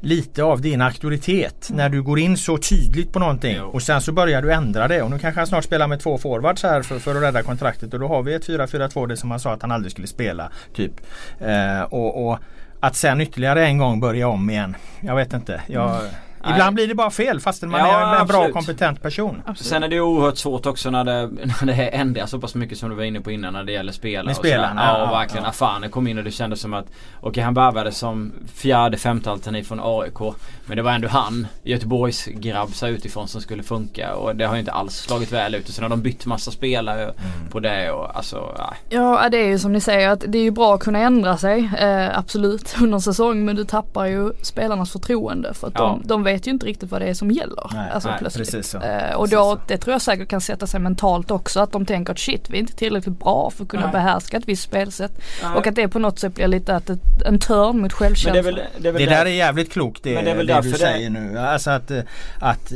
lite 0.00 0.42
av 0.42 0.60
din 0.60 0.80
auktoritet 0.80 1.70
när 1.72 1.88
du 1.88 2.02
går 2.02 2.18
in 2.18 2.36
så 2.36 2.58
tydligt 2.58 3.12
på 3.12 3.18
någonting 3.18 3.60
och 3.60 3.82
sen 3.82 4.00
så 4.00 4.12
börjar 4.12 4.42
du 4.42 4.52
ändra 4.52 4.88
det 4.88 5.02
och 5.02 5.10
nu 5.10 5.18
kanske 5.18 5.40
han 5.40 5.46
snart 5.46 5.64
spelar 5.64 5.86
med 5.86 6.00
två 6.00 6.18
forwards 6.18 6.62
här 6.62 6.82
för, 6.82 6.98
för 6.98 7.16
att 7.16 7.22
rädda 7.22 7.42
kontraktet 7.42 7.94
och 7.94 8.00
då 8.00 8.08
har 8.08 8.22
vi 8.22 8.34
ett 8.34 8.48
4-4-2 8.48 9.06
det 9.06 9.16
som 9.16 9.30
han 9.30 9.40
sa 9.40 9.52
att 9.52 9.62
han 9.62 9.72
aldrig 9.72 9.92
skulle 9.92 10.06
spela. 10.06 10.50
typ. 10.74 10.92
Eh, 11.40 11.82
och, 11.82 12.28
och, 12.28 12.38
att 12.80 12.96
sen 12.96 13.20
ytterligare 13.20 13.66
en 13.66 13.78
gång 13.78 14.00
börja 14.00 14.28
om 14.28 14.50
igen. 14.50 14.76
Jag 15.00 15.16
vet 15.16 15.32
inte. 15.32 15.62
Jag, 15.66 15.90
mm. 15.90 16.10
Ibland 16.50 16.74
blir 16.74 16.88
det 16.88 16.94
bara 16.94 17.10
fel 17.10 17.40
fastän 17.40 17.70
man 17.70 17.80
ja, 17.80 18.16
är 18.16 18.20
en 18.20 18.26
bra 18.26 18.52
kompetent 18.52 19.02
person. 19.02 19.42
Absolut. 19.46 19.68
Sen 19.68 19.82
är 19.82 19.88
det 19.88 20.00
oerhört 20.00 20.38
svårt 20.38 20.66
också 20.66 20.90
när 20.90 21.04
det, 21.04 21.26
när 21.62 21.66
det 21.66 21.88
ändras 21.88 22.30
så 22.30 22.40
pass 22.40 22.54
mycket 22.54 22.78
som 22.78 22.90
du 22.90 22.96
var 22.96 23.04
inne 23.04 23.20
på 23.20 23.30
innan 23.30 23.52
när 23.52 23.64
det 23.64 23.72
gäller 23.72 23.92
spelare. 23.92 24.26
Med 24.26 24.36
spelarna. 24.36 24.82
Ja, 24.84 24.98
ja, 24.98 25.18
verkligen. 25.18 25.44
Ja. 25.44 25.50
Afane 25.50 25.88
kom 25.88 26.06
in 26.06 26.18
och 26.18 26.24
det 26.24 26.30
kändes 26.30 26.60
som 26.60 26.74
att 26.74 26.84
Okej 26.84 27.30
okay, 27.30 27.44
han 27.44 27.54
värvades 27.54 27.98
som 27.98 28.32
fjärde 28.54 28.96
femte 28.96 29.30
alternativ 29.30 29.64
från 29.64 29.80
AIK. 29.82 30.18
Men 30.66 30.76
det 30.76 30.82
var 30.82 30.92
ändå 30.92 31.08
han, 31.08 31.46
Göteborgs 31.62 32.24
grabb 32.26 32.70
utifrån 32.82 33.28
som 33.28 33.40
skulle 33.40 33.62
funka 33.62 34.14
och 34.14 34.36
det 34.36 34.44
har 34.44 34.54
ju 34.54 34.60
inte 34.60 34.72
alls 34.72 34.96
slagit 34.96 35.32
väl 35.32 35.54
ut. 35.54 35.68
Och 35.68 35.74
sen 35.74 35.82
har 35.82 35.90
de 35.90 36.02
bytt 36.02 36.26
massa 36.26 36.50
spelare 36.50 37.02
mm. 37.02 37.50
på 37.50 37.60
det 37.60 37.90
och 37.90 38.16
alltså 38.16 38.54
nej. 38.58 38.78
Ja 38.88 39.28
det 39.28 39.38
är 39.38 39.46
ju 39.46 39.58
som 39.58 39.72
ni 39.72 39.80
säger 39.80 40.08
att 40.08 40.24
det 40.28 40.38
är 40.38 40.42
ju 40.42 40.50
bra 40.50 40.74
att 40.74 40.80
kunna 40.80 40.98
ändra 40.98 41.36
sig. 41.36 41.70
Eh, 41.78 42.18
absolut 42.18 42.76
under 42.80 42.98
säsong 42.98 43.44
men 43.44 43.56
du 43.56 43.64
tappar 43.64 44.06
ju 44.06 44.32
spelarnas 44.42 44.92
förtroende 44.92 45.54
för 45.54 45.66
att 45.66 45.74
ja. 45.76 45.98
de, 46.02 46.08
de 46.08 46.22
vet 46.22 46.33
ju 46.42 46.50
inte 46.50 46.66
riktigt 46.66 46.90
vad 46.90 47.00
det 47.00 47.06
är 47.06 47.14
som 47.14 47.30
gäller. 47.30 47.70
Nej, 47.72 47.90
alltså 47.90 48.08
nej, 48.08 48.18
plötsligt. 48.18 48.50
Precis 48.50 48.70
så. 48.70 48.80
Eh, 48.80 49.14
och 49.14 49.28
då, 49.28 49.58
det 49.68 49.78
tror 49.78 49.92
jag 49.92 50.02
säkert 50.02 50.28
kan 50.28 50.40
sätta 50.40 50.66
sig 50.66 50.80
mentalt 50.80 51.30
också 51.30 51.60
att 51.60 51.72
de 51.72 51.86
tänker 51.86 52.12
att 52.12 52.18
shit 52.18 52.50
vi 52.50 52.56
är 52.56 52.60
inte 52.60 52.76
tillräckligt 52.76 53.18
bra 53.18 53.50
för 53.50 53.64
att 53.64 53.68
kunna 53.68 53.82
nej. 53.82 53.92
behärska 53.92 54.36
ett 54.36 54.48
visst 54.48 54.62
spelsätt. 54.62 55.12
Nej. 55.42 55.52
Och 55.56 55.66
att 55.66 55.74
det 55.74 55.88
på 55.88 55.98
något 55.98 56.18
sätt 56.18 56.34
blir 56.34 56.48
lite 56.48 56.76
att 56.76 56.90
ett, 56.90 57.22
en 57.26 57.38
törn 57.38 57.80
mot 57.80 57.92
självkänslan. 57.92 58.54
det, 58.54 58.66
det, 58.78 58.92
det 58.92 59.06
där 59.06 59.26
är 59.26 59.30
jävligt 59.30 59.72
klokt 59.72 60.02
det, 60.02 60.14
men 60.14 60.24
det, 60.24 60.30
är 60.30 60.36
väl 60.36 60.46
det 60.46 60.60
du 60.60 60.72
säger 60.72 61.10
det... 61.10 61.20
nu. 61.20 61.38
Alltså 61.38 61.70
att, 61.70 61.90
att, 62.38 62.72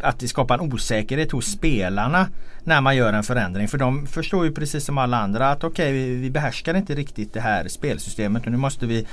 att 0.00 0.18
det 0.18 0.28
skapar 0.28 0.58
en 0.58 0.72
osäkerhet 0.72 1.32
hos 1.32 1.46
spelarna 1.46 2.26
när 2.64 2.80
man 2.80 2.96
gör 2.96 3.12
en 3.12 3.22
förändring. 3.22 3.68
För 3.68 3.78
de 3.78 4.06
förstår 4.06 4.44
ju 4.44 4.52
precis 4.52 4.84
som 4.84 4.98
alla 4.98 5.18
andra 5.18 5.50
att 5.50 5.64
okej 5.64 5.84
okay, 5.84 5.92
vi, 5.92 6.14
vi 6.14 6.30
behärskar 6.30 6.74
inte 6.74 6.94
riktigt 6.94 7.34
det 7.34 7.40
här 7.40 7.68
spelsystemet 7.68 8.46
och 8.46 8.52
nu 8.52 8.58
måste 8.58 8.86
vi 8.86 9.06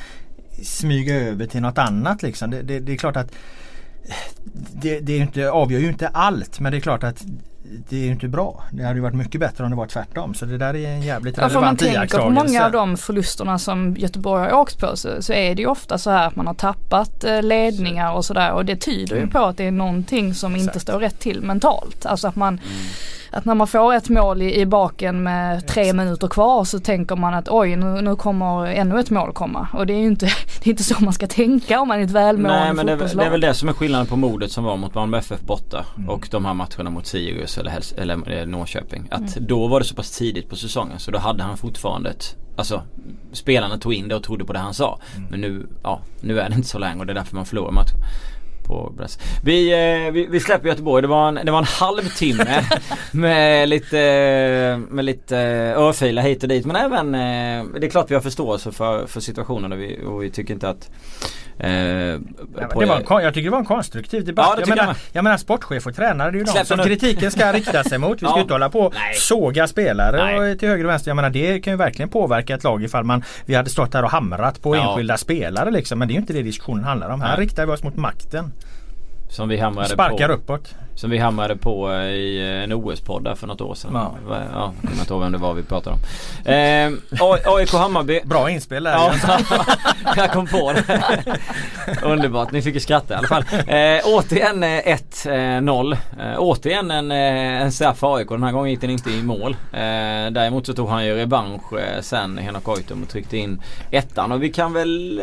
smyga 0.63 1.15
över 1.15 1.45
till 1.45 1.61
något 1.61 1.77
annat. 1.77 2.23
Liksom. 2.23 2.51
Det, 2.51 2.61
det, 2.61 2.79
det 2.79 2.93
är 2.93 2.97
klart 2.97 3.17
att 3.17 3.31
det, 4.73 4.99
det 4.99 5.13
är 5.13 5.19
inte, 5.19 5.51
avgör 5.51 5.79
ju 5.79 5.87
inte 5.87 6.07
allt 6.07 6.59
men 6.59 6.71
det 6.71 6.77
är 6.77 6.81
klart 6.81 7.03
att 7.03 7.23
det 7.89 8.07
är 8.07 8.11
inte 8.11 8.27
bra. 8.27 8.63
Det 8.71 8.83
hade 8.83 8.95
ju 8.95 9.01
varit 9.01 9.15
mycket 9.15 9.41
bättre 9.41 9.63
om 9.63 9.69
det 9.69 9.75
var 9.75 9.87
tvärtom. 9.87 10.33
Så 10.33 10.45
det 10.45 10.57
där 10.57 10.75
är 10.75 10.89
en 10.89 11.01
jävligt 11.01 11.37
ja, 11.37 11.43
relevant 11.43 11.81
iakttagelse. 11.81 12.17
Om 12.17 12.33
man 12.33 12.35
tänker 12.35 12.47
på 12.47 12.53
många 12.53 12.65
av 12.65 12.71
de 12.71 12.97
förlusterna 12.97 13.59
som 13.59 13.95
Göteborg 13.97 14.43
har 14.43 14.53
åkt 14.53 14.79
på 14.79 14.97
så, 14.97 15.21
så, 15.21 15.33
är 15.33 15.55
det 15.55 15.61
ju 15.61 15.67
ofta 15.67 15.97
så 15.97 16.09
här 16.09 16.27
att 16.27 16.35
man 16.35 16.47
har 16.47 16.53
tappat 16.53 17.23
eh, 17.23 17.41
ledningar 17.41 18.13
och 18.13 18.25
sådär 18.25 18.51
och 18.51 18.65
det 18.65 18.75
tyder 18.75 19.15
mm. 19.15 19.25
ju 19.25 19.31
på 19.31 19.39
att 19.39 19.57
det 19.57 19.67
är 19.67 19.71
någonting 19.71 20.33
som 20.33 20.55
Exakt. 20.55 20.67
inte 20.67 20.79
står 20.79 20.99
rätt 20.99 21.19
till 21.19 21.41
mentalt. 21.41 22.05
Alltså 22.05 22.27
att 22.27 22.35
man 22.35 22.53
mm 22.53 22.79
att 23.31 23.45
när 23.45 23.55
man 23.55 23.67
får 23.67 23.93
ett 23.93 24.09
mål 24.09 24.41
i, 24.41 24.59
i 24.59 24.65
baken 24.65 25.23
med 25.23 25.67
tre 25.67 25.93
minuter 25.93 26.27
kvar 26.27 26.63
så 26.63 26.79
tänker 26.79 27.15
man 27.15 27.33
att 27.33 27.49
oj 27.49 27.75
nu, 27.75 28.01
nu 28.01 28.15
kommer 28.15 28.65
ännu 28.65 28.99
ett 28.99 29.09
mål 29.09 29.33
komma. 29.33 29.67
Och 29.73 29.85
det 29.85 29.93
är 29.93 29.97
ju 29.97 30.07
inte, 30.07 30.25
det 30.63 30.69
är 30.69 30.69
inte 30.69 30.83
så 30.83 31.03
man 31.03 31.13
ska 31.13 31.27
tänka 31.27 31.79
om 31.79 31.87
man 31.87 31.99
är 31.99 32.03
ett 32.03 32.11
välmående 32.11 32.59
Nej 32.59 32.73
men 32.73 32.85
det 32.85 32.91
är, 32.91 33.15
det 33.15 33.25
är 33.25 33.29
väl 33.29 33.41
det 33.41 33.53
som 33.53 33.69
är 33.69 33.73
skillnaden 33.73 34.07
på 34.07 34.15
modet 34.15 34.51
som 34.51 34.63
var 34.63 34.77
mot 34.77 34.95
Malmö 34.95 35.17
FF 35.17 35.41
borta 35.41 35.85
mm. 35.97 36.09
och 36.09 36.27
de 36.31 36.45
här 36.45 36.53
matcherna 36.53 36.89
mot 36.89 37.07
Sirius 37.07 37.57
eller, 37.57 37.71
Hels 37.71 37.91
eller 37.91 38.39
eh, 38.39 38.45
Norrköping. 38.45 39.07
Att 39.11 39.37
mm. 39.37 39.47
då 39.47 39.67
var 39.67 39.79
det 39.79 39.85
så 39.85 39.95
pass 39.95 40.17
tidigt 40.17 40.49
på 40.49 40.55
säsongen 40.55 40.99
så 40.99 41.11
då 41.11 41.19
hade 41.19 41.43
han 41.43 41.57
fortfarande 41.57 42.09
ett 42.09 42.35
Alltså 42.55 42.83
spelarna 43.31 43.77
tog 43.77 43.93
in 43.93 44.07
det 44.07 44.15
och 44.15 44.23
trodde 44.23 44.45
på 44.45 44.53
det 44.53 44.59
han 44.59 44.73
sa. 44.73 44.99
Mm. 45.15 45.27
Men 45.31 45.41
nu, 45.41 45.67
ja, 45.83 46.01
nu 46.21 46.39
är 46.39 46.49
det 46.49 46.55
inte 46.55 46.67
så 46.67 46.79
länge 46.79 46.99
och 46.99 47.05
det 47.05 47.13
är 47.13 47.15
därför 47.15 47.35
man 47.35 47.45
förlorar 47.45 47.71
matchen 47.71 47.97
på 48.69 48.93
Brest. 48.97 49.21
Vi, 49.43 49.71
eh, 49.71 50.11
vi, 50.11 50.27
vi, 50.29 50.39
släpper 50.39 50.67
Göteborg. 50.67 51.01
Det 51.01 51.07
var 51.07 51.27
en, 51.27 51.39
det 51.45 51.51
var 51.51 51.59
en 51.59 51.63
halvtimme 51.63 52.63
med 53.11 53.69
lite, 53.69 54.81
med 54.89 55.05
lite 55.05 55.37
örfilar 55.77 56.21
hit 56.21 56.43
och 56.43 56.49
dit. 56.49 56.65
Men 56.65 56.75
även, 56.75 57.15
eh, 57.15 57.79
det 57.79 57.87
är 57.87 57.89
klart 57.89 58.11
vi 58.11 58.15
har 58.15 58.21
förståelse 58.21 58.71
för, 58.71 59.07
för 59.07 59.19
situationen 59.19 59.71
och 59.71 59.79
vi, 59.79 59.99
och 60.07 60.23
vi 60.23 60.29
tycker 60.29 60.53
inte 60.53 60.69
att 60.69 60.91
Eh, 61.59 61.65
det 61.65 62.85
var 62.85 63.17
en, 63.17 63.23
jag 63.23 63.33
tycker 63.33 63.43
det 63.43 63.49
var 63.49 63.59
en 63.59 63.65
konstruktiv 63.65 64.25
debatt. 64.25 64.53
Ja, 64.53 64.59
jag, 64.59 64.69
menar, 64.69 64.85
jag, 64.85 64.95
jag 65.11 65.23
menar 65.23 65.37
sportchef 65.37 65.87
och 65.87 65.95
tränare 65.95 66.31
det 66.31 66.37
är 66.37 66.39
ju 66.39 66.45
de 66.45 66.65
som 66.65 66.77
kritiken 66.77 67.31
ska 67.31 67.53
rikta 67.53 67.83
sig 67.83 67.97
mot. 67.97 68.13
Vi 68.13 68.25
ska 68.25 68.35
ja. 68.35 68.41
inte 68.41 68.53
hålla 68.53 68.69
på 68.69 68.79
och 68.79 68.93
såga 69.15 69.67
spelare 69.67 70.55
till 70.55 70.69
höger 70.69 70.83
och 70.83 70.89
vänster. 70.89 71.09
Jag 71.09 71.15
menar 71.15 71.29
det 71.29 71.59
kan 71.59 71.73
ju 71.73 71.77
verkligen 71.77 72.09
påverka 72.09 72.55
ett 72.55 72.63
lag 72.63 72.83
ifall 72.83 73.03
man 73.03 73.23
Vi 73.45 73.55
hade 73.55 73.69
stått 73.69 73.91
där 73.91 74.03
och 74.03 74.11
hamrat 74.11 74.61
på 74.61 74.75
ja. 74.75 74.89
enskilda 74.89 75.17
spelare 75.17 75.71
liksom. 75.71 75.99
Men 75.99 76.07
det 76.07 76.11
är 76.11 76.15
ju 76.15 76.21
inte 76.21 76.33
det 76.33 76.41
diskussionen 76.41 76.83
handlar 76.83 77.09
om. 77.09 77.21
Här 77.21 77.37
riktar 77.37 77.65
vi 77.65 77.71
oss 77.71 77.83
mot 77.83 77.95
makten. 77.95 78.51
Som 79.29 79.49
vi 79.49 79.57
hamrade 79.57 79.89
Sparkar 79.89 80.27
på. 80.27 80.33
uppåt. 80.33 80.75
Som 80.99 81.09
vi 81.09 81.17
hamrade 81.17 81.55
på 81.55 81.91
eh, 81.91 82.03
i 82.03 82.61
en 82.63 82.73
OS-podd 82.73 83.23
där 83.23 83.35
för 83.35 83.47
något 83.47 83.61
år 83.61 83.75
sedan. 83.75 83.91
Ja. 83.93 84.15
Ja, 84.29 84.73
jag 84.81 84.89
kommer 84.89 85.01
inte 85.01 85.13
ihåg 85.13 85.21
vem 85.21 85.31
det 85.31 85.37
var 85.37 85.53
vi 85.53 85.63
pratade 85.63 85.95
om. 85.95 86.01
Eh, 86.51 87.53
AIK 87.53 87.73
Hammarby. 87.73 88.21
Bra 88.25 88.49
inspel 88.49 88.83
där. 88.83 88.91
Ja, 88.91 89.13
jag 90.15 90.31
kom 90.31 90.47
på 90.47 90.73
det. 90.73 91.01
Underbart, 92.03 92.51
ni 92.51 92.61
fick 92.61 92.73
ju 92.73 92.79
skratta 92.79 93.13
i 93.13 93.17
alla 93.17 93.27
fall. 93.27 93.43
Eh, 93.51 94.01
återigen 94.05 94.63
1-0. 94.63 95.97
Eh, 96.19 96.31
eh, 96.31 96.35
återigen 96.37 96.91
en, 96.91 97.11
eh, 97.11 97.61
en 97.61 97.71
straff 97.71 97.97
för 97.97 98.15
AIK. 98.15 98.29
Den 98.29 98.43
här 98.43 98.51
gången 98.51 98.71
gick 98.71 98.81
den 98.81 98.89
inte 98.89 99.09
i 99.09 99.23
mål. 99.23 99.51
Eh, 99.73 100.31
däremot 100.31 100.65
så 100.65 100.73
tog 100.73 100.89
han 100.89 101.05
ju 101.05 101.15
revansch 101.15 101.73
eh, 101.73 102.01
sen, 102.01 102.37
Henok 102.37 102.63
Goitom 102.63 103.03
och 103.03 103.09
tryckte 103.09 103.37
in 103.37 103.61
ettan. 103.91 104.31
Och 104.31 104.43
vi 104.43 104.49
kan 104.49 104.73
väl 104.73 105.21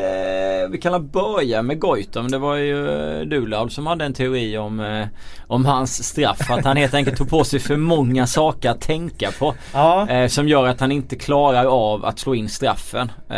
vi 0.70 0.78
kan 0.78 1.08
börja 1.08 1.62
med 1.62 1.80
Goitom. 1.80 2.30
Det 2.30 2.38
var 2.38 2.56
ju 2.56 2.84
Dulaul 3.24 3.70
som 3.70 3.86
hade 3.86 4.04
en 4.04 4.12
teori 4.12 4.58
om, 4.58 5.06
om 5.47 5.66
hans 5.66 6.05
straff. 6.05 6.51
Att 6.51 6.64
han 6.64 6.76
helt 6.76 6.94
enkelt 6.94 7.16
tog 7.16 7.30
på 7.30 7.44
sig 7.44 7.61
för 7.61 7.76
många 7.76 8.26
saker 8.26 8.70
att 8.70 8.80
tänka 8.80 9.30
på. 9.38 9.55
Ja. 9.72 10.11
Eh, 10.11 10.28
som 10.28 10.49
gör 10.49 10.66
att 10.66 10.80
han 10.80 10.92
inte 10.92 11.16
klarar 11.16 11.64
av 11.64 12.05
att 12.05 12.18
slå 12.18 12.34
in 12.34 12.49
straffen. 12.49 13.12
Eh, 13.30 13.36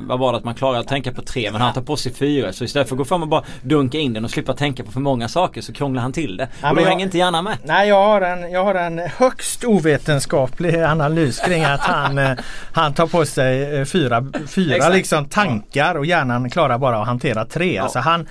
vad 0.00 0.18
var 0.18 0.32
det 0.32 0.38
att 0.38 0.44
man 0.44 0.54
klarar 0.54 0.78
att 0.78 0.88
tänka 0.88 1.12
på 1.12 1.22
tre 1.22 1.50
men 1.52 1.60
han 1.60 1.74
tar 1.74 1.82
på 1.82 1.96
sig 1.96 2.14
fyra. 2.14 2.52
Så 2.52 2.64
istället 2.64 2.88
för 2.88 2.94
att 2.94 2.98
gå 2.98 3.04
fram 3.04 3.22
och 3.22 3.28
bara 3.28 3.42
dunka 3.62 3.98
in 3.98 4.12
den 4.12 4.24
och 4.24 4.30
slippa 4.30 4.54
tänka 4.54 4.84
på 4.84 4.92
för 4.92 5.00
många 5.00 5.28
saker 5.28 5.60
så 5.60 5.72
krånglar 5.72 6.02
han 6.02 6.12
till 6.12 6.36
det. 6.36 6.48
Ja, 6.62 6.70
och 6.70 6.76
då 6.76 6.82
jag, 6.82 6.88
hänger 6.88 7.04
inte 7.04 7.18
gärna 7.18 7.42
med. 7.42 7.58
Nej 7.62 7.88
jag 7.88 8.04
har, 8.04 8.20
en, 8.20 8.50
jag 8.50 8.64
har 8.64 8.74
en 8.74 8.98
högst 8.98 9.64
ovetenskaplig 9.64 10.80
analys 10.82 11.40
kring 11.40 11.64
att 11.64 11.80
han, 11.80 12.18
eh, 12.18 12.30
han 12.72 12.94
tar 12.94 13.06
på 13.06 13.26
sig 13.26 13.78
eh, 13.78 13.84
fyra, 13.84 14.24
fyra 14.48 14.88
liksom 14.88 15.24
tankar 15.24 15.94
och 15.94 16.06
hjärnan 16.06 16.50
klarar 16.50 16.78
bara 16.78 17.00
att 17.00 17.06
hantera 17.06 17.44
tre. 17.44 17.74
Ja. 17.74 17.82
Alltså 17.82 17.98
han 17.98 18.26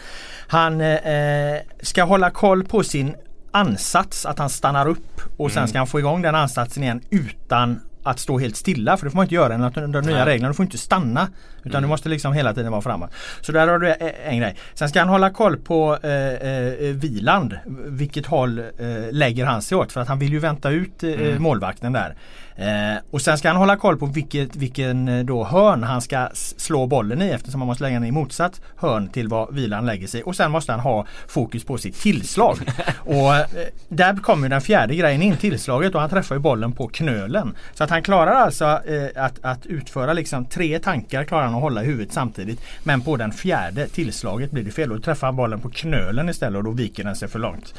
han 0.48 0.82
eh, 0.82 1.58
ska 1.82 2.04
hålla 2.04 2.30
koll 2.30 2.64
på 2.64 2.84
sin 2.84 3.16
ansats, 3.52 4.26
att 4.26 4.40
han 4.40 4.50
stannar 4.50 4.88
upp 4.88 5.22
och 5.38 5.52
sen 5.52 5.58
mm. 5.58 5.68
ska 5.68 5.78
han 5.78 5.88
få 5.88 6.00
igång 6.00 6.22
den 6.22 6.36
ansatsen 6.36 6.84
igen 6.84 7.02
utan 7.10 7.80
att 8.04 8.20
stå 8.20 8.40
helt 8.40 8.56
stilla 8.56 8.98
för 8.98 9.06
det 9.06 9.12
får 9.12 9.16
man 9.16 9.26
inte 9.26 9.36
göra 9.36 9.54
enligt 9.54 9.94
de 9.94 10.02
nya 10.02 10.26
reglerna. 10.26 10.48
Du 10.48 10.54
får 10.54 10.66
inte 10.66 10.78
stanna 10.78 11.30
utan 11.68 11.78
mm. 11.78 11.82
du 11.82 11.88
måste 11.88 12.10
liksom 12.10 12.34
hela 12.34 12.54
tiden 12.54 12.72
vara 12.72 12.82
framåt. 12.82 13.10
Så 13.42 13.52
där 13.52 13.68
har 13.68 13.80
du 13.80 13.96
en 14.26 14.38
grej. 14.38 14.56
Sen 14.74 14.90
ska 14.90 15.00
han 15.00 15.10
hålla 15.10 15.30
koll 15.30 15.58
på 15.58 15.98
eh, 16.04 16.12
eh, 16.12 16.96
Viland. 16.96 17.58
Vilket 17.86 18.26
håll 18.26 18.60
eh, 18.60 18.66
lägger 19.12 19.46
han 19.46 19.62
sig 19.62 19.78
åt 19.78 19.92
för 19.92 20.02
att 20.02 20.08
han 20.08 20.20
vill 20.20 20.34
ju 20.34 20.40
vänta 20.40 20.70
ut 20.70 21.04
eh, 21.04 21.12
mm. 21.12 21.44
målvakten 21.44 21.94
där. 21.94 22.16
Eh, 22.58 22.98
och 23.12 23.22
sen 23.22 23.38
ska 23.38 23.48
han 23.48 23.58
hålla 23.58 23.78
koll 23.78 23.98
på 23.98 24.06
vilket, 24.06 24.56
vilken 24.56 25.08
eh, 25.08 25.26
då 25.26 25.44
hörn 25.44 25.84
han 25.84 26.02
ska 26.02 26.30
slå 26.34 26.88
bollen 26.88 27.22
i 27.22 27.30
eftersom 27.30 27.62
han 27.62 27.68
måste 27.68 27.84
lägga 27.84 27.94
den 27.94 28.08
i 28.08 28.12
motsatt 28.12 28.62
hörn 28.76 29.10
till 29.10 29.28
vad 29.28 29.54
vilan 29.54 29.86
lägger 29.86 30.08
sig. 30.08 30.24
Och 30.24 30.36
sen 30.36 30.52
måste 30.52 30.72
han 30.72 30.82
ha 30.82 31.06
fokus 31.28 31.64
på 31.64 31.78
sitt 31.78 32.00
tillslag. 32.00 32.58
och 33.00 33.36
eh, 33.36 33.46
där 33.90 34.16
kommer 34.16 34.50
den 34.50 34.62
fjärde 34.62 34.96
grejen 34.96 35.22
in, 35.22 35.38
tillslaget 35.38 35.96
och 35.96 36.02
han 36.02 36.10
träffar 36.10 36.36
ju 36.36 36.42
bollen 36.42 36.72
på 36.72 36.88
knölen. 36.88 37.56
Så 37.74 37.84
att 37.84 37.90
han 37.90 38.04
klarar 38.04 38.32
alltså 38.32 38.66
eh, 38.66 39.24
att, 39.24 39.40
att 39.42 39.66
utföra 39.66 40.14
liksom 40.14 40.46
tre 40.46 40.80
tankar 40.80 41.24
klarar 41.24 41.46
han 41.46 41.54
att 41.58 41.64
hålla 41.64 41.84
i 41.84 41.86
huvudet 41.86 42.14
samtidigt. 42.14 42.62
Men 42.84 43.02
på 43.02 43.18
den 43.18 43.32
fjärde 43.32 43.88
tillslaget 43.88 44.52
blir 44.52 44.64
det 44.64 44.72
fel. 44.72 44.90
Då 44.90 45.00
träffar 45.00 45.32
bollen 45.32 45.60
på 45.60 45.70
knölen 45.70 46.30
istället 46.30 46.58
och 46.58 46.64
då 46.64 46.72
viker 46.72 47.04
den 47.04 47.16
sig 47.16 47.28
för 47.28 47.40
långt 47.40 47.74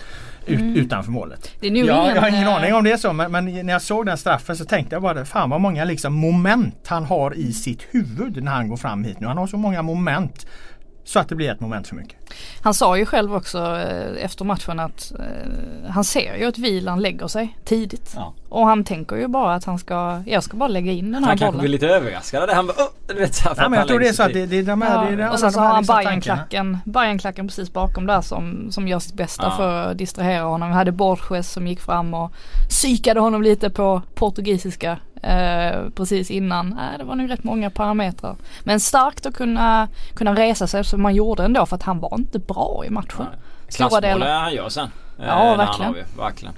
ut, 0.46 0.60
mm. 0.60 0.76
utanför 0.76 1.10
målet. 1.10 1.50
Det 1.60 1.66
är 1.66 1.70
nog 1.70 1.86
ja, 1.86 2.14
jag 2.14 2.20
har 2.20 2.28
ingen 2.28 2.48
aning 2.48 2.74
om 2.74 2.84
det 2.84 2.92
är 2.92 2.96
så 2.96 3.12
men, 3.12 3.32
men, 3.32 3.44
när 3.66 3.72
jag 3.72 3.82
såg 3.82 4.06
den 4.06 4.18
straffen 4.18 4.56
så 4.56 4.64
tänkte 4.64 4.94
jag 4.94 5.02
bara 5.02 5.24
fan 5.24 5.50
vad 5.50 5.60
många 5.60 5.84
liksom 5.84 6.14
moment 6.14 6.86
han 6.86 7.04
har 7.04 7.34
i 7.34 7.52
sitt 7.52 7.82
huvud 7.90 8.42
när 8.42 8.52
han 8.52 8.68
går 8.68 8.76
fram 8.76 9.04
hit 9.04 9.20
nu. 9.20 9.26
Han 9.26 9.38
har 9.38 9.46
så 9.46 9.56
många 9.56 9.82
moment 9.82 10.46
så 11.08 11.18
att 11.18 11.28
det 11.28 11.34
blir 11.34 11.50
ett 11.50 11.60
moment 11.60 11.88
för 11.88 11.96
mycket. 11.96 12.18
Han 12.60 12.74
sa 12.74 12.98
ju 12.98 13.06
själv 13.06 13.34
också 13.34 13.58
eh, 13.58 14.24
efter 14.24 14.44
matchen 14.44 14.80
att 14.80 15.12
eh, 15.18 15.90
han 15.90 16.04
ser 16.04 16.36
ju 16.36 16.44
att 16.44 16.58
vilan 16.58 17.00
lägger 17.00 17.26
sig 17.26 17.58
tidigt. 17.64 18.12
Ja. 18.16 18.34
Och 18.48 18.66
han 18.66 18.84
tänker 18.84 19.16
ju 19.16 19.28
bara 19.28 19.54
att 19.54 19.64
han 19.64 19.78
ska, 19.78 20.22
jag 20.26 20.42
ska 20.42 20.56
bara 20.56 20.68
lägga 20.68 20.92
in 20.92 21.12
den 21.12 21.24
här 21.24 21.30
han 21.30 21.38
bollen. 21.38 21.38
Han 21.38 21.38
kanske 21.38 21.60
blir 21.60 21.68
lite 21.68 21.86
överraskad 21.86 22.42
av 22.42 22.48
det. 22.48 22.54
Han 22.54 22.66
bara, 22.66 22.72
oh, 22.72 22.88
du 23.06 23.14
vet, 23.14 23.34
så 23.34 23.48
Nej, 23.56 23.68
men 23.70 23.78
jag 23.78 23.88
tror 23.88 24.00
det 24.00 24.08
är 24.08 24.12
så 24.12 24.22
att 24.22 24.32
det, 24.32 24.46
det 24.46 24.58
är 24.58 24.62
de 24.62 24.82
här, 24.82 25.04
ja. 25.04 25.16
det 25.16 25.22
är 25.22 25.30
Och 25.32 25.38
sen 25.38 25.52
så 25.52 25.60
har 25.60 25.66
han 25.66 25.84
Bajenklacken, 25.84 26.78
Bajenklacken 26.84 27.48
precis 27.48 27.72
bakom 27.72 28.06
där 28.06 28.20
som, 28.20 28.72
som 28.72 28.88
gör 28.88 28.98
sitt 28.98 29.14
bästa 29.14 29.42
ja. 29.42 29.56
för 29.56 29.90
att 29.90 29.98
distrahera 29.98 30.42
honom. 30.42 30.68
Vi 30.68 30.74
hade 30.74 30.92
Borges 30.92 31.52
som 31.52 31.66
gick 31.66 31.80
fram 31.80 32.14
och 32.14 32.32
psykade 32.68 33.20
honom 33.20 33.42
lite 33.42 33.70
på 33.70 34.02
portugisiska 34.14 34.98
Eh, 35.22 35.90
precis 35.94 36.30
innan. 36.30 36.72
Eh, 36.72 36.98
det 36.98 37.04
var 37.04 37.14
nog 37.14 37.30
rätt 37.30 37.44
många 37.44 37.70
parametrar. 37.70 38.36
Men 38.64 38.80
starkt 38.80 39.26
att 39.26 39.34
kunna, 39.34 39.88
kunna 40.14 40.34
resa 40.34 40.66
sig 40.66 40.84
som 40.84 41.02
man 41.02 41.14
gjorde 41.14 41.44
ändå 41.44 41.66
för 41.66 41.76
att 41.76 41.82
han 41.82 42.00
var 42.00 42.14
inte 42.18 42.38
bra 42.38 42.82
i 42.86 42.90
matchen. 42.90 43.26
Klassmål 43.68 44.22
han 44.22 44.54
gör 44.54 44.68
sen. 44.68 44.90
Eh, 45.18 45.26
ja 45.26 45.56
verkligen. 45.56 45.94
verkligen. 46.18 46.54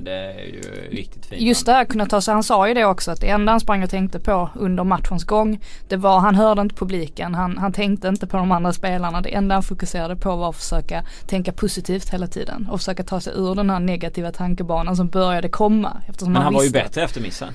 Det 0.00 0.12
är 0.12 0.46
ju 0.46 0.60
riktigt 0.90 1.26
fint. 1.26 1.42
Just 1.42 1.66
det 1.66 1.72
här 1.72 1.84
kunna 1.84 2.06
ta 2.06 2.20
sig, 2.20 2.34
han 2.34 2.42
sa 2.42 2.68
ju 2.68 2.74
det 2.74 2.84
också 2.84 3.10
att 3.10 3.20
det 3.20 3.28
enda 3.28 3.52
han 3.52 3.60
sprang 3.60 3.82
och 3.82 3.90
tänkte 3.90 4.20
på 4.20 4.50
under 4.54 4.84
matchens 4.84 5.24
gång 5.24 5.60
det 5.88 5.96
var, 5.96 6.20
han 6.20 6.34
hörde 6.34 6.60
inte 6.60 6.74
publiken, 6.74 7.34
han, 7.34 7.58
han 7.58 7.72
tänkte 7.72 8.08
inte 8.08 8.26
på 8.26 8.36
de 8.36 8.52
andra 8.52 8.72
spelarna. 8.72 9.20
Det 9.20 9.34
enda 9.34 9.54
han 9.54 9.62
fokuserade 9.62 10.16
på 10.16 10.36
var 10.36 10.48
att 10.48 10.56
försöka 10.56 11.04
tänka 11.26 11.52
positivt 11.52 12.08
hela 12.10 12.26
tiden 12.26 12.68
och 12.70 12.78
försöka 12.78 13.02
ta 13.02 13.20
sig 13.20 13.32
ur 13.36 13.54
den 13.54 13.70
här 13.70 13.80
negativa 13.80 14.32
tankebanan 14.32 14.96
som 14.96 15.08
började 15.08 15.48
komma. 15.48 16.02
Men 16.20 16.36
han, 16.36 16.44
han 16.44 16.54
var 16.54 16.64
ju 16.64 16.70
bättre 16.70 17.02
efter 17.02 17.20
missen. 17.20 17.54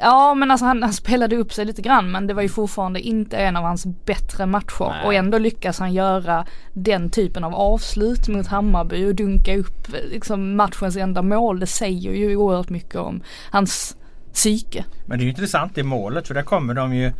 Ja 0.00 0.34
men 0.34 0.50
alltså 0.50 0.66
han, 0.66 0.82
han, 0.82 0.92
spelade 0.92 1.36
upp 1.36 1.52
sig 1.52 1.64
lite 1.64 1.82
grann 1.82 2.10
men 2.10 2.26
det 2.26 2.34
var 2.34 2.42
ju 2.42 2.48
fortfarande 2.48 3.00
inte 3.00 3.36
en 3.36 3.56
av 3.56 3.64
hans 3.64 3.86
bättre 3.86 4.46
matcher 4.46 4.88
Nej. 4.90 5.06
och 5.06 5.14
ändå 5.14 5.38
lyckas 5.38 5.78
han 5.78 5.92
göra 5.92 6.46
den 6.72 7.10
typen 7.10 7.44
av 7.44 7.54
avslut 7.54 8.28
mot 8.28 8.46
Hammarby 8.46 9.06
och 9.10 9.14
dunka 9.14 9.56
upp 9.56 9.88
liksom 10.10 10.56
matchens 10.56 10.96
enda 10.96 11.22
mål. 11.22 11.60
Det 11.60 11.66
säger 11.66 12.12
ju 12.12 12.36
oerhört 12.36 12.70
mycket 12.70 12.96
om 12.96 13.22
hans 13.50 13.96
psyke. 14.32 14.84
Men 15.06 15.18
det 15.18 15.22
är 15.22 15.24
ju 15.24 15.30
intressant 15.30 15.74
det 15.74 15.82
målet 15.82 16.26
för 16.26 16.34
där 16.34 16.42
kommer 16.42 16.74
de 16.74 16.94
ju 16.94 17.12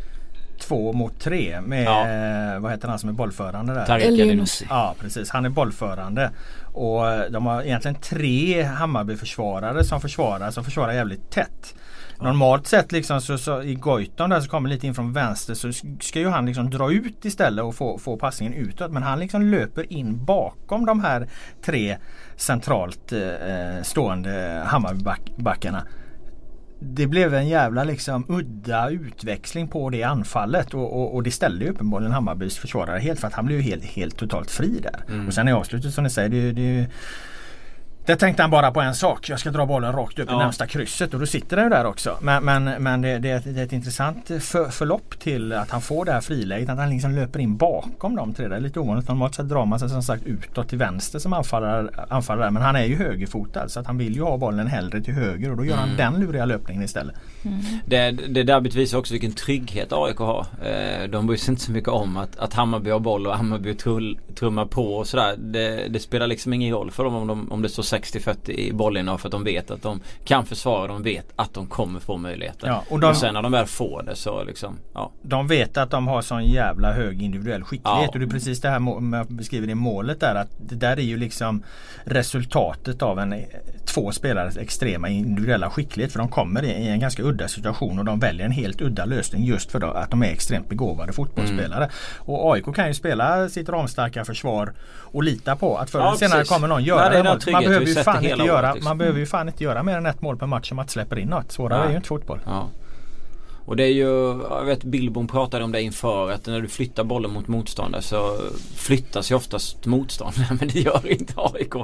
två 0.60 0.92
mot 0.92 1.20
tre 1.20 1.60
med 1.60 1.84
ja. 1.84 2.08
eh, 2.08 2.60
vad 2.60 2.70
heter 2.70 2.88
han 2.88 2.98
som 2.98 3.08
är 3.08 3.12
bollförande 3.12 3.74
där? 3.74 3.98
Elinus. 3.98 4.62
Ja 4.68 4.94
precis, 5.00 5.30
han 5.30 5.44
är 5.44 5.48
bollförande. 5.48 6.30
Och 6.72 7.02
de 7.30 7.46
har 7.46 7.62
egentligen 7.62 7.94
tre 7.94 8.62
Hammarby-försvarare 8.62 9.84
som 9.84 10.00
försvarar 10.00 10.50
som 10.50 10.64
försvarar 10.64 10.92
jävligt 10.92 11.30
tätt. 11.30 11.74
Normalt 12.24 12.66
sett 12.66 12.92
liksom 12.92 13.20
så, 13.20 13.38
så 13.38 13.62
i 13.62 13.74
Goitom 13.74 14.30
där 14.30 14.40
som 14.40 14.48
kommer 14.48 14.68
lite 14.68 14.86
in 14.86 14.94
från 14.94 15.12
vänster 15.12 15.54
så 15.54 15.72
ska 16.00 16.18
ju 16.18 16.28
han 16.28 16.46
liksom 16.46 16.70
dra 16.70 16.92
ut 16.92 17.24
istället 17.24 17.64
och 17.64 17.74
få, 17.74 17.98
få 17.98 18.16
passningen 18.16 18.54
utåt. 18.54 18.92
Men 18.92 19.02
han 19.02 19.20
liksom 19.20 19.42
löper 19.42 19.92
in 19.92 20.24
bakom 20.24 20.86
de 20.86 21.00
här 21.00 21.28
tre 21.64 21.96
centralt 22.36 23.12
eh, 23.12 23.82
stående 23.82 24.62
Hammarbybackarna. 24.66 25.86
Det 26.80 27.06
blev 27.06 27.34
en 27.34 27.48
jävla 27.48 27.84
liksom 27.84 28.24
udda 28.28 28.90
utväxling 28.90 29.68
på 29.68 29.90
det 29.90 30.02
anfallet 30.02 30.74
och, 30.74 31.00
och, 31.00 31.14
och 31.14 31.22
det 31.22 31.30
ställde 31.30 31.64
ju 31.64 31.70
uppenbarligen 31.70 32.12
Hammarbys 32.12 32.58
försvarare 32.58 32.98
helt 32.98 33.20
för 33.20 33.26
att 33.26 33.34
han 33.34 33.46
blev 33.46 33.58
ju 33.58 33.64
helt, 33.64 33.84
helt 33.84 34.16
totalt 34.16 34.50
fri 34.50 34.80
där. 34.82 35.04
Mm. 35.08 35.26
Och 35.26 35.34
sen 35.34 35.48
i 35.48 35.52
avslutet 35.52 35.94
som 35.94 36.04
ni 36.04 36.10
säger 36.10 36.28
det, 36.28 36.52
det 36.52 36.86
Där 38.06 38.16
tänkte 38.16 38.42
han 38.42 38.50
bara 38.50 38.70
på 38.70 38.80
en 38.80 38.94
sak. 38.94 39.28
Jag 39.28 39.40
ska 39.40 39.50
dra 39.50 39.66
bollen 39.66 39.92
rakt 39.92 40.18
upp 40.18 40.28
ja. 40.30 40.34
i 40.34 40.38
närmsta 40.38 40.66
krysset 40.66 41.14
och 41.14 41.20
då 41.20 41.26
sitter 41.26 41.56
den 41.56 41.64
ju 41.64 41.70
där 41.70 41.84
också. 41.84 42.18
Men, 42.20 42.44
men, 42.44 42.64
men 42.64 43.02
det, 43.02 43.18
det, 43.18 43.30
är 43.30 43.36
ett, 43.36 43.44
det, 43.44 43.60
är 43.60 43.64
ett, 43.64 43.72
intressant 43.72 44.30
för, 44.40 44.70
förlopp 44.70 45.18
till 45.18 45.52
att 45.52 45.70
han 45.70 45.80
får 45.80 46.04
det 46.04 46.12
här 46.12 46.20
friläget. 46.20 46.68
Att 46.68 46.78
han 46.78 46.90
liksom 46.90 47.14
löper 47.14 47.38
in 47.38 47.56
bakom 47.56 48.16
de 48.16 48.34
tre. 48.34 48.48
Det 48.48 48.56
är 48.56 48.60
lite 48.60 48.80
ovanligt. 48.80 49.08
Normalt 49.08 49.34
sett 49.34 49.48
drar 49.48 49.66
man 49.66 49.80
sig 49.80 49.88
som 49.88 50.02
sagt 50.02 50.22
utåt 50.22 50.68
till 50.68 50.78
vänster 50.78 51.18
som 51.18 51.32
anfallare. 51.32 51.88
anfallare. 52.08 52.50
Men 52.50 52.62
han 52.62 52.76
är 52.76 52.84
ju 52.84 52.96
högerfotad 52.96 53.68
så 53.68 53.80
att 53.80 53.86
han 53.86 53.98
vill 53.98 54.14
ju 54.14 54.22
ha 54.22 54.36
bollen 54.36 54.66
hellre 54.66 55.00
till 55.00 55.14
höger 55.14 55.50
och 55.50 55.56
då 55.56 55.64
gör 55.64 55.76
mm. 55.76 55.88
han 55.88 55.96
den 55.96 56.20
luriga 56.20 56.44
löpningen 56.44 56.82
istället. 56.82 57.14
Mm. 57.42 57.60
Det, 57.86 58.10
det 58.10 58.42
derbyt 58.42 58.74
visar 58.74 58.98
också 58.98 59.14
vilken 59.14 59.32
trygghet 59.32 59.92
AIK 59.92 60.18
har. 60.18 60.46
Eh, 60.64 61.08
de 61.08 61.26
bryr 61.26 61.36
sig 61.36 61.52
inte 61.52 61.62
så 61.62 61.72
mycket 61.72 61.88
om 61.88 62.16
att, 62.16 62.36
att 62.36 62.54
Hammarby 62.54 62.90
har 62.90 63.00
boll 63.00 63.26
och 63.26 63.36
Hammarby 63.36 63.74
trull, 63.74 64.18
trummar 64.34 64.66
på 64.66 64.96
och 64.96 65.06
sådär. 65.06 65.36
Det, 65.36 65.88
det, 65.88 66.00
spelar 66.00 66.26
liksom 66.26 66.52
ingen 66.52 66.74
roll 66.74 66.90
för 66.90 67.04
dem 67.04 67.14
om, 67.14 67.26
de, 67.26 67.52
om 67.52 67.62
det 67.62 67.68
står 67.68 67.82
60-40 67.98 68.50
i 68.50 68.72
bollen 68.72 69.18
för 69.18 69.28
att 69.28 69.32
de 69.32 69.44
vet 69.44 69.70
att 69.70 69.82
de 69.82 70.00
kan 70.24 70.46
försvara. 70.46 70.86
De 70.86 71.02
vet 71.02 71.26
att 71.36 71.54
de 71.54 71.66
kommer 71.66 72.00
få 72.00 72.16
möjligheter. 72.16 72.66
Ja, 72.66 72.84
och, 72.90 73.00
de, 73.00 73.10
och 73.10 73.16
sen 73.16 73.34
när 73.34 73.42
de 73.42 73.52
väl 73.52 73.66
får 73.66 74.02
det 74.02 74.16
så 74.16 74.44
liksom, 74.44 74.78
ja. 74.94 75.10
De 75.22 75.46
vet 75.46 75.76
att 75.76 75.90
de 75.90 76.08
har 76.08 76.22
sån 76.22 76.44
jävla 76.44 76.92
hög 76.92 77.22
individuell 77.22 77.64
skicklighet. 77.64 78.02
Ja. 78.02 78.08
Och 78.12 78.18
det 78.18 78.24
är 78.24 78.30
precis 78.30 78.60
det 78.60 78.68
här 78.68 78.78
med 79.00 79.18
jag 79.20 79.26
beskriver 79.26 79.68
i 79.68 79.74
målet 79.74 80.20
där. 80.20 80.34
Att 80.34 80.50
det 80.58 80.74
där 80.74 80.96
är 80.96 81.02
ju 81.02 81.16
liksom 81.16 81.62
resultatet 82.04 83.02
av 83.02 83.18
en 83.18 83.34
två 83.94 84.12
spelares 84.12 84.56
extrema 84.56 85.08
individuella 85.08 85.70
skicklighet. 85.70 86.12
För 86.12 86.18
de 86.18 86.28
kommer 86.28 86.64
i 86.64 86.88
en 86.88 87.00
ganska 87.00 87.22
udda 87.22 87.48
situation 87.48 87.98
och 87.98 88.04
de 88.04 88.18
väljer 88.18 88.46
en 88.46 88.52
helt 88.52 88.80
udda 88.80 89.04
lösning 89.04 89.44
just 89.44 89.70
för 89.70 89.96
att 89.96 90.10
de 90.10 90.22
är 90.22 90.26
extremt 90.26 90.68
begåvade 90.68 91.12
fotbollsspelare. 91.12 91.84
Mm. 91.84 91.90
Och 92.18 92.54
AIK 92.54 92.74
kan 92.74 92.88
ju 92.88 92.94
spela 92.94 93.48
sitt 93.48 93.68
ramstarka 93.68 94.24
försvar 94.24 94.72
och 95.00 95.22
lita 95.22 95.56
på 95.56 95.76
att 95.76 95.90
förr 95.90 95.98
eller 95.98 96.08
ja, 96.08 96.16
senare 96.16 96.44
kommer 96.44 96.68
någon 96.68 96.84
göra 96.84 97.08
det. 97.08 97.24
Man, 97.24 97.40
man 97.52 97.62
behöver 97.64 97.86
ju 97.86 97.94
fan 97.94 98.24
inte 98.24 98.44
göra, 98.44 98.74
liksom. 98.74 98.88
man 98.88 98.98
behöver 98.98 99.18
ju 99.18 99.26
fan 99.26 99.48
inte 99.48 99.64
göra 99.64 99.82
mer 99.82 99.96
än 99.96 100.06
ett 100.06 100.22
mål 100.22 100.36
per 100.36 100.46
match 100.46 100.72
om 100.72 100.78
att 100.78 100.90
släpper 100.90 101.18
in 101.18 101.28
något. 101.28 101.52
Svårare 101.52 101.78
ja. 101.78 101.84
är 101.84 101.90
ju 101.90 101.96
inte 101.96 102.08
fotboll. 102.08 102.40
Ja. 102.44 102.68
Och 103.66 103.76
det 103.76 103.84
är 103.84 103.92
ju, 103.92 104.42
jag 104.50 104.64
vet 104.64 104.84
Billborn 104.84 105.26
pratade 105.26 105.64
om 105.64 105.72
det 105.72 105.82
inför 105.82 106.30
att 106.30 106.46
när 106.46 106.60
du 106.60 106.68
flyttar 106.68 107.04
bollen 107.04 107.32
mot 107.32 107.48
motståndare 107.48 108.02
så 108.02 108.36
flyttas 108.76 109.30
ju 109.30 109.34
oftast 109.34 109.86
motståndare 109.86 110.46
men 110.60 110.68
det 110.68 110.80
gör 110.80 111.10
inte 111.10 111.34
AIK. 111.36 111.74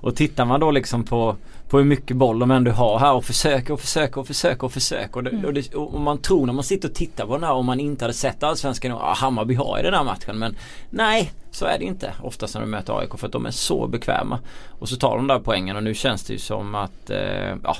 Och 0.00 0.16
tittar 0.16 0.44
man 0.44 0.60
då 0.60 0.70
liksom 0.70 1.04
på, 1.04 1.36
på 1.68 1.78
hur 1.78 1.84
mycket 1.84 2.16
boll 2.16 2.38
de 2.38 2.50
ändå 2.50 2.70
har 2.70 2.98
här 2.98 3.12
och 3.12 3.24
försöker 3.24 3.72
och 3.72 3.80
försöker 3.80 4.20
och 4.20 4.26
försöker 4.26 4.64
och 4.64 4.72
försöker. 4.72 5.16
Och, 5.16 5.24
det, 5.24 5.30
mm. 5.30 5.44
och, 5.44 5.54
det, 5.54 5.74
och 5.74 6.00
man 6.00 6.18
tror 6.18 6.46
när 6.46 6.52
man 6.52 6.64
sitter 6.64 6.88
och 6.88 6.94
tittar 6.94 7.26
på 7.26 7.34
den 7.34 7.44
här 7.44 7.52
om 7.52 7.66
man 7.66 7.80
inte 7.80 8.04
hade 8.04 8.14
sett 8.14 8.42
Allsvenskan 8.42 8.92
ah, 8.92 9.14
Hammarby 9.14 9.54
har 9.54 9.78
i 9.78 9.82
den 9.82 9.94
här 9.94 10.04
matchen 10.04 10.38
men 10.38 10.56
nej 10.90 11.32
så 11.50 11.64
är 11.64 11.78
det 11.78 11.84
inte 11.84 12.12
oftast 12.22 12.54
när 12.54 12.60
de 12.60 12.70
möter 12.70 12.98
AIK 12.98 13.18
för 13.18 13.26
att 13.26 13.32
de 13.32 13.46
är 13.46 13.50
så 13.50 13.86
bekväma. 13.86 14.38
Och 14.78 14.88
så 14.88 14.96
tar 14.96 15.16
de 15.16 15.26
där 15.26 15.38
poängen 15.38 15.76
och 15.76 15.82
nu 15.82 15.94
känns 15.94 16.24
det 16.24 16.32
ju 16.32 16.38
som 16.38 16.74
att 16.74 17.10
eh, 17.10 17.56
ja, 17.64 17.76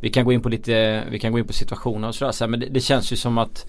vi 0.00 0.10
kan 0.10 0.24
gå 0.24 0.32
in 0.32 0.42
på 0.42 0.48
lite, 0.48 1.04
vi 1.10 1.18
kan 1.18 1.32
gå 1.32 1.38
in 1.38 1.46
på 1.46 1.52
situationer 1.52 2.08
och 2.08 2.14
sådär 2.14 2.46
men 2.46 2.60
det, 2.60 2.66
det 2.66 2.80
känns 2.80 3.12
ju 3.12 3.16
som 3.16 3.38
att 3.38 3.66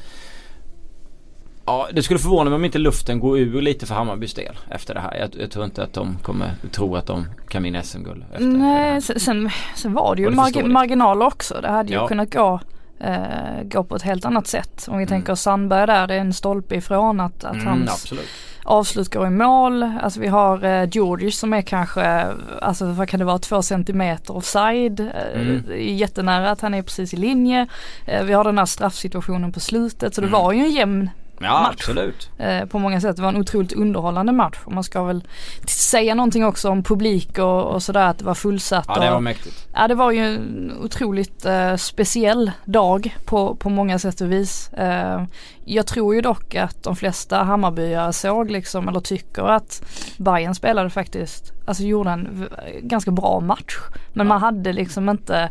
Ja, 1.66 1.88
det 1.94 2.04
skulle 2.04 2.20
förvåna 2.20 2.50
mig 2.50 2.56
om 2.56 2.66
inte 2.66 2.78
luften 2.78 3.20
går 3.20 3.40
ur 3.40 3.62
lite 3.62 3.86
för 3.86 3.96
Hammarbys 3.96 4.34
del 4.34 4.58
efter 4.70 4.94
det 4.94 5.00
här. 5.00 5.18
Jag, 5.18 5.30
jag 5.42 5.52
tror 5.52 5.66
inte 5.66 5.84
att 5.84 5.94
de 5.94 6.18
kommer 6.24 6.52
tro 6.72 6.96
att 6.96 7.06
de 7.06 7.26
kan 7.48 7.64
vinna 7.64 7.84
SM-guld. 7.84 8.26
Nej, 8.40 9.02
sen, 9.02 9.50
sen 9.76 9.94
var 9.94 10.16
det 10.16 10.22
ju 10.22 10.30
marg 10.30 10.64
marginaler 10.64 11.26
också. 11.26 11.60
Det 11.62 11.68
hade 11.68 11.90
ju 11.90 11.96
ja. 11.96 12.08
kunnat 12.08 12.34
gå, 12.34 12.60
eh, 13.00 13.64
gå 13.64 13.84
på 13.84 13.96
ett 13.96 14.02
helt 14.02 14.26
annat 14.26 14.48
sätt. 14.48 14.86
Om 14.88 14.98
vi 14.98 15.04
mm. 15.04 15.08
tänker 15.08 15.36
Sandberg 15.36 15.88
där, 15.88 16.08
det 16.08 16.14
är 16.14 16.20
en 16.20 16.34
stolpe 16.34 16.76
ifrån 16.76 17.20
att, 17.20 17.44
att 17.44 17.54
mm, 17.54 17.68
hans 17.68 17.92
absolut 17.92 18.30
avslut 18.64 19.14
går 19.14 19.28
i 19.28 19.30
mål. 19.30 19.84
Alltså 19.84 20.20
vi 20.20 20.28
har 20.28 20.64
eh, 20.64 20.90
Georgius 20.92 21.40
som 21.40 21.54
är 21.54 21.62
kanske, 21.62 22.28
alltså 22.62 22.86
vad 22.86 23.10
kan 23.10 23.20
det 23.20 23.26
vara, 23.26 23.40
två 23.40 23.62
centimeter 23.62 24.36
offside. 24.36 25.00
Eh, 25.00 25.42
mm. 25.42 25.64
Jättenära 25.98 26.52
att 26.52 26.62
han 26.62 26.74
är 26.74 26.82
precis 26.82 27.14
i 27.14 27.18
linje. 27.18 27.68
Eh, 28.06 28.24
vi 28.24 28.34
har 28.34 28.44
den 28.44 28.58
här 28.58 28.66
straffsituationen 28.66 29.52
på 29.52 29.60
slutet 29.60 30.16
så 30.16 30.22
det 30.22 30.28
mm. 30.28 30.40
var 30.40 30.52
ju 30.52 30.60
en 30.60 30.72
jämn 30.72 31.10
Ja 31.44 31.62
match. 31.62 31.74
absolut. 31.74 32.30
Eh, 32.38 32.66
på 32.66 32.80
många 32.80 33.02
sätt. 33.02 33.16
Det 33.16 33.22
var 33.22 33.30
en 33.30 33.38
otroligt 33.38 33.74
underhållande 33.74 34.32
match. 34.32 34.60
Och 34.66 34.72
man 34.72 34.84
ska 34.84 35.04
väl 35.04 35.24
säga 35.68 36.16
någonting 36.16 36.46
också 36.46 36.70
om 36.70 36.84
publik 36.84 37.38
och, 37.38 37.64
och 37.64 37.84
sådär 37.84 38.06
att 38.06 38.18
det 38.18 38.26
var 38.26 38.36
fullsatt. 38.36 38.86
Ja 38.88 39.00
det 39.00 39.12
var 39.12 39.20
mäktigt. 39.20 39.68
Ja 39.74 39.88
det 39.88 39.96
var 39.96 40.12
ju 40.12 40.20
en 40.20 40.74
otroligt 40.84 41.46
eh, 41.46 41.76
speciell 41.76 42.52
dag 42.66 43.16
på, 43.26 43.56
på 43.56 43.70
många 43.70 44.00
sätt 44.00 44.22
och 44.22 44.32
vis. 44.32 44.74
Eh, 44.74 45.24
jag 45.66 45.88
tror 45.88 46.16
ju 46.16 46.22
dock 46.22 46.56
att 46.56 46.84
de 46.84 46.96
flesta 46.96 47.44
Hammarbyare 47.44 48.14
såg 48.14 48.52
liksom 48.52 48.88
eller 48.88 49.00
tycker 49.00 49.44
att 49.44 49.84
Bayern 50.18 50.56
spelade 50.56 50.90
faktiskt, 50.90 51.54
alltså 51.66 51.84
gjorde 51.84 52.10
en 52.10 52.48
ganska 52.82 53.12
bra 53.12 53.40
match. 53.40 53.78
Men 54.14 54.28
ja. 54.28 54.34
man 54.34 54.42
hade 54.42 54.74
liksom 54.74 55.10
inte 55.10 55.50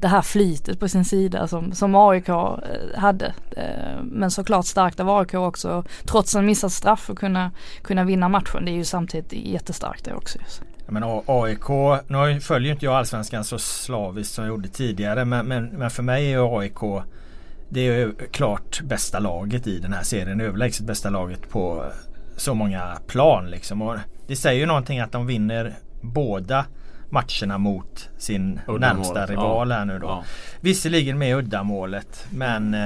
det 0.00 0.08
här 0.08 0.22
flytet 0.22 0.80
på 0.80 0.88
sin 0.88 1.04
sida 1.04 1.48
som, 1.48 1.72
som 1.72 1.94
AIK 1.94 2.28
eh, 2.28 2.54
hade. 2.96 3.34
Eh, 3.56 4.02
men 4.02 4.30
såklart 4.30 4.66
starkt 4.66 5.00
av 5.00 5.10
AIK 5.10 5.34
också, 5.34 5.84
trots 6.04 6.34
en 6.34 6.46
missad 6.46 6.72
straff, 6.72 7.10
att 7.10 7.16
kunna, 7.16 7.50
kunna 7.82 8.04
vinna 8.04 8.28
matchen. 8.28 8.64
Det 8.64 8.70
är 8.70 8.76
ju 8.76 8.84
samtidigt 8.84 9.32
jättestarkt 9.32 10.04
det 10.04 10.14
också. 10.14 10.38
Men 10.86 11.04
AIK, 11.26 11.68
nu 12.06 12.40
följer 12.40 12.72
inte 12.72 12.84
jag 12.84 12.94
allsvenskan 12.94 13.44
så 13.44 13.58
slaviskt 13.58 14.34
som 14.34 14.44
jag 14.44 14.48
gjorde 14.48 14.68
tidigare 14.68 15.24
men, 15.24 15.46
men, 15.46 15.66
men 15.66 15.90
för 15.90 16.02
mig 16.02 16.32
är 16.32 16.58
AIK 16.58 17.04
det 17.72 17.80
är 17.80 18.12
klart 18.30 18.80
bästa 18.80 19.18
laget 19.18 19.66
i 19.66 19.78
den 19.78 19.92
här 19.92 20.02
serien. 20.02 20.40
Överlägset 20.40 20.86
bästa 20.86 21.10
laget 21.10 21.50
på 21.50 21.84
så 22.36 22.54
många 22.54 22.98
plan 23.06 23.50
liksom. 23.50 23.82
Och 23.82 23.96
det 24.26 24.36
säger 24.36 24.60
ju 24.60 24.66
någonting 24.66 25.00
att 25.00 25.12
de 25.12 25.26
vinner 25.26 25.74
båda 26.00 26.66
matcherna 27.10 27.58
mot 27.58 28.10
sin 28.18 28.60
närmsta 28.78 29.26
rival 29.26 29.72
här 29.72 29.84
nu 29.84 29.98
då. 29.98 30.06
Ja. 30.06 30.24
Visserligen 30.60 31.18
med 31.18 31.36
uddamålet 31.36 32.26
men 32.30 32.76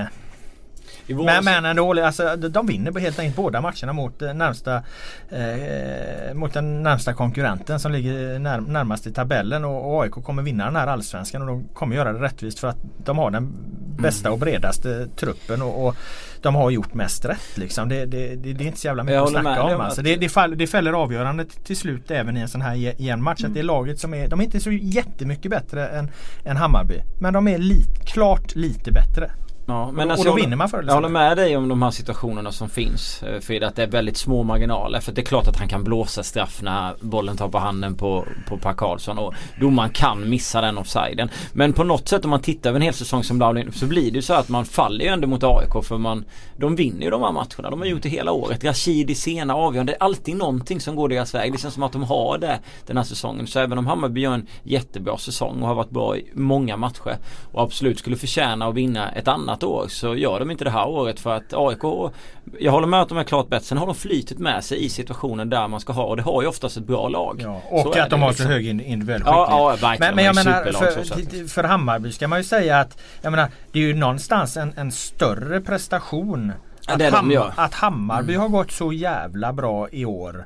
eh, 1.08 1.16
men, 1.16 1.44
men 1.44 1.64
ändå, 1.64 2.04
alltså, 2.04 2.36
de 2.36 2.66
vinner 2.66 3.00
helt 3.00 3.18
enkelt 3.18 3.36
båda 3.36 3.60
matcherna 3.60 3.92
mot, 3.92 4.22
eh, 4.22 4.34
närmsta, 4.34 4.82
eh, 5.30 6.34
mot 6.34 6.52
den 6.52 6.82
närmsta 6.82 7.12
konkurrenten 7.12 7.80
som 7.80 7.92
ligger 7.92 8.38
när, 8.38 8.60
närmast 8.60 9.06
i 9.06 9.12
tabellen 9.12 9.64
och, 9.64 9.94
och 9.94 10.02
AIK 10.02 10.12
kommer 10.12 10.42
vinna 10.42 10.64
den 10.64 10.76
här 10.76 10.86
allsvenskan 10.86 11.42
och 11.42 11.48
de 11.48 11.68
kommer 11.74 11.96
göra 11.96 12.12
det 12.12 12.18
rättvist 12.18 12.58
för 12.58 12.68
att 12.68 12.78
de 13.04 13.18
har 13.18 13.30
den 13.30 13.52
bästa 13.98 14.30
och 14.30 14.38
bredaste 14.38 15.06
truppen 15.16 15.62
och, 15.62 15.86
och 15.86 15.96
de 16.42 16.54
har 16.54 16.70
gjort 16.70 16.94
mest 16.94 17.24
rätt. 17.24 17.56
Liksom. 17.56 17.88
Det, 17.88 18.06
det, 18.06 18.36
det, 18.36 18.52
det 18.52 18.64
är 18.64 18.66
inte 18.66 18.80
så 18.80 18.86
jävla 18.86 19.04
mycket 19.04 19.22
att 19.22 19.30
snacka 19.30 19.62
om. 19.62 19.80
Alltså. 19.80 20.02
Det, 20.02 20.16
det, 20.16 20.28
fall, 20.28 20.58
det 20.58 20.66
fäller 20.66 20.92
avgörandet 20.92 21.64
till 21.64 21.76
slut 21.76 22.10
även 22.10 22.36
i 22.36 22.40
en 22.40 22.48
sån 22.48 22.62
här 22.62 22.74
igen 22.74 23.22
match. 23.22 23.40
Mm. 23.40 23.50
Att 23.50 23.54
det 23.54 23.60
är 23.60 23.64
laget 23.64 24.00
som 24.00 24.14
är, 24.14 24.28
de 24.28 24.40
är 24.40 24.44
inte 24.44 24.60
så 24.60 24.72
jättemycket 24.72 25.50
bättre 25.50 25.88
än, 25.88 26.10
än 26.44 26.56
Hammarby. 26.56 27.00
Men 27.20 27.32
de 27.32 27.48
är 27.48 27.58
li, 27.58 27.84
klart 28.06 28.54
lite 28.54 28.92
bättre. 28.92 29.30
Ja, 29.66 29.92
men 29.92 30.06
och, 30.06 30.12
alltså, 30.12 30.28
och 30.28 30.36
då 30.36 30.42
vinner 30.42 30.56
man 30.56 30.68
förr 30.68 30.84
Jag 30.86 30.94
håller 30.94 31.08
med 31.08 31.36
dig 31.36 31.56
om 31.56 31.68
de 31.68 31.82
här 31.82 31.90
situationerna 31.90 32.52
som 32.52 32.68
finns. 32.68 33.22
Eh, 33.22 33.40
för 33.40 33.64
att 33.64 33.76
det 33.76 33.82
är 33.82 33.86
väldigt 33.86 34.16
små 34.16 34.42
marginaler. 34.42 35.00
För 35.00 35.12
det 35.12 35.20
är 35.20 35.24
klart 35.24 35.48
att 35.48 35.56
han 35.56 35.68
kan 35.68 35.84
blåsa 35.84 36.22
straff 36.22 36.62
när 36.62 36.94
bollen 37.00 37.36
tar 37.36 37.48
på 37.48 37.58
handen 37.58 37.94
på, 37.94 38.26
på 38.48 38.58
Per 38.58 38.72
Karlsson. 38.72 39.18
Och 39.18 39.34
domaren 39.60 39.90
kan 39.90 40.30
missa 40.30 40.60
den 40.60 40.78
offsiden. 40.78 41.28
Men 41.52 41.72
på 41.72 41.84
något 41.84 42.08
sätt 42.08 42.24
om 42.24 42.30
man 42.30 42.40
tittar 42.40 42.70
över 42.70 42.80
en 42.80 42.82
hel 42.82 42.94
säsong 42.94 43.24
som 43.24 43.38
Laulin 43.38 43.72
så 43.72 43.86
blir 43.86 44.10
det 44.10 44.16
ju 44.16 44.22
så 44.22 44.34
att 44.34 44.48
man 44.48 44.64
faller 44.64 45.04
ju 45.04 45.10
ändå 45.10 45.28
mot 45.28 45.44
AIK. 45.44 45.84
För 45.84 45.98
man, 45.98 46.24
de 46.56 46.76
vinner 46.76 47.02
ju 47.02 47.10
de 47.10 47.22
här 47.22 47.32
matcherna. 47.32 47.70
De 47.70 47.80
har 47.80 47.86
gjort 47.86 48.02
det 48.02 48.08
hela 48.08 48.32
året. 48.32 48.64
Rashidi 48.64 49.14
sena 49.14 49.54
avgörande. 49.54 49.92
Det 49.92 49.96
är 49.96 50.02
alltid 50.02 50.36
någonting 50.36 50.80
som 50.80 50.96
går 50.96 51.08
deras 51.08 51.34
väg. 51.34 51.52
Det 51.52 51.58
känns 51.58 51.74
som 51.74 51.82
att 51.82 51.92
de 51.92 52.02
har 52.02 52.38
det 52.38 52.58
den 52.86 52.96
här 52.96 53.04
säsongen. 53.04 53.46
Så 53.46 53.58
även 53.58 53.78
om 53.78 53.86
Hammarby 53.86 54.20
gör 54.20 54.32
en 54.32 54.46
jättebra 54.62 55.18
säsong 55.18 55.62
och 55.62 55.68
har 55.68 55.74
varit 55.74 55.90
bra 55.90 56.16
i 56.16 56.30
många 56.34 56.76
matcher. 56.76 57.16
Och 57.52 57.62
absolut 57.62 57.98
skulle 57.98 58.16
förtjäna 58.16 58.66
att 58.66 58.74
vinna 58.74 59.10
ett 59.10 59.28
annat 59.28 59.53
annat 59.54 59.62
år 59.62 59.88
så 59.88 60.14
gör 60.14 60.38
de 60.38 60.50
inte 60.50 60.64
det 60.64 60.70
här 60.70 60.88
året 60.88 61.20
för 61.20 61.36
att 61.36 61.52
AIK 61.52 62.12
Jag 62.58 62.72
håller 62.72 62.86
med 62.86 63.00
att 63.00 63.08
de 63.08 63.18
är 63.18 63.24
klart 63.24 63.48
bättre. 63.48 63.64
Sen 63.64 63.78
har 63.78 63.86
de 63.86 63.94
flytet 63.94 64.38
med 64.38 64.64
sig 64.64 64.84
i 64.84 64.88
situationen 64.88 65.50
där 65.50 65.68
man 65.68 65.80
ska 65.80 65.92
ha 65.92 66.04
och 66.04 66.16
det 66.16 66.22
har 66.22 66.42
ju 66.42 66.48
oftast 66.48 66.76
ett 66.76 66.86
bra 66.86 67.08
lag. 67.08 67.40
Ja, 67.42 67.62
och 67.70 67.96
att 67.96 68.10
de 68.10 68.22
har 68.22 68.28
liksom. 68.28 68.46
så 68.46 68.52
hög 68.52 68.66
individuell 68.66 69.20
skicklighet. 69.20 69.26
Ja, 69.26 69.76
ja, 69.80 69.96
men, 69.98 70.14
men 70.14 70.24
jag 70.24 70.34
menar 70.34 70.64
för, 70.72 71.48
för 71.48 71.64
Hammarby 71.64 72.12
ska 72.12 72.28
man 72.28 72.38
ju 72.38 72.44
säga 72.44 72.80
att 72.80 72.98
Jag 73.22 73.30
menar 73.30 73.48
det 73.72 73.78
är 73.78 73.82
ju 73.82 73.94
någonstans 73.94 74.56
en, 74.56 74.72
en 74.76 74.92
större 74.92 75.60
prestation 75.60 76.52
att, 76.86 77.00
ja, 77.00 77.10
Ham 77.10 77.52
att 77.56 77.74
Hammarby 77.74 78.34
mm. 78.34 78.40
har 78.40 78.48
gått 78.48 78.70
så 78.70 78.92
jävla 78.92 79.52
bra 79.52 79.88
i 79.88 80.04
år 80.04 80.44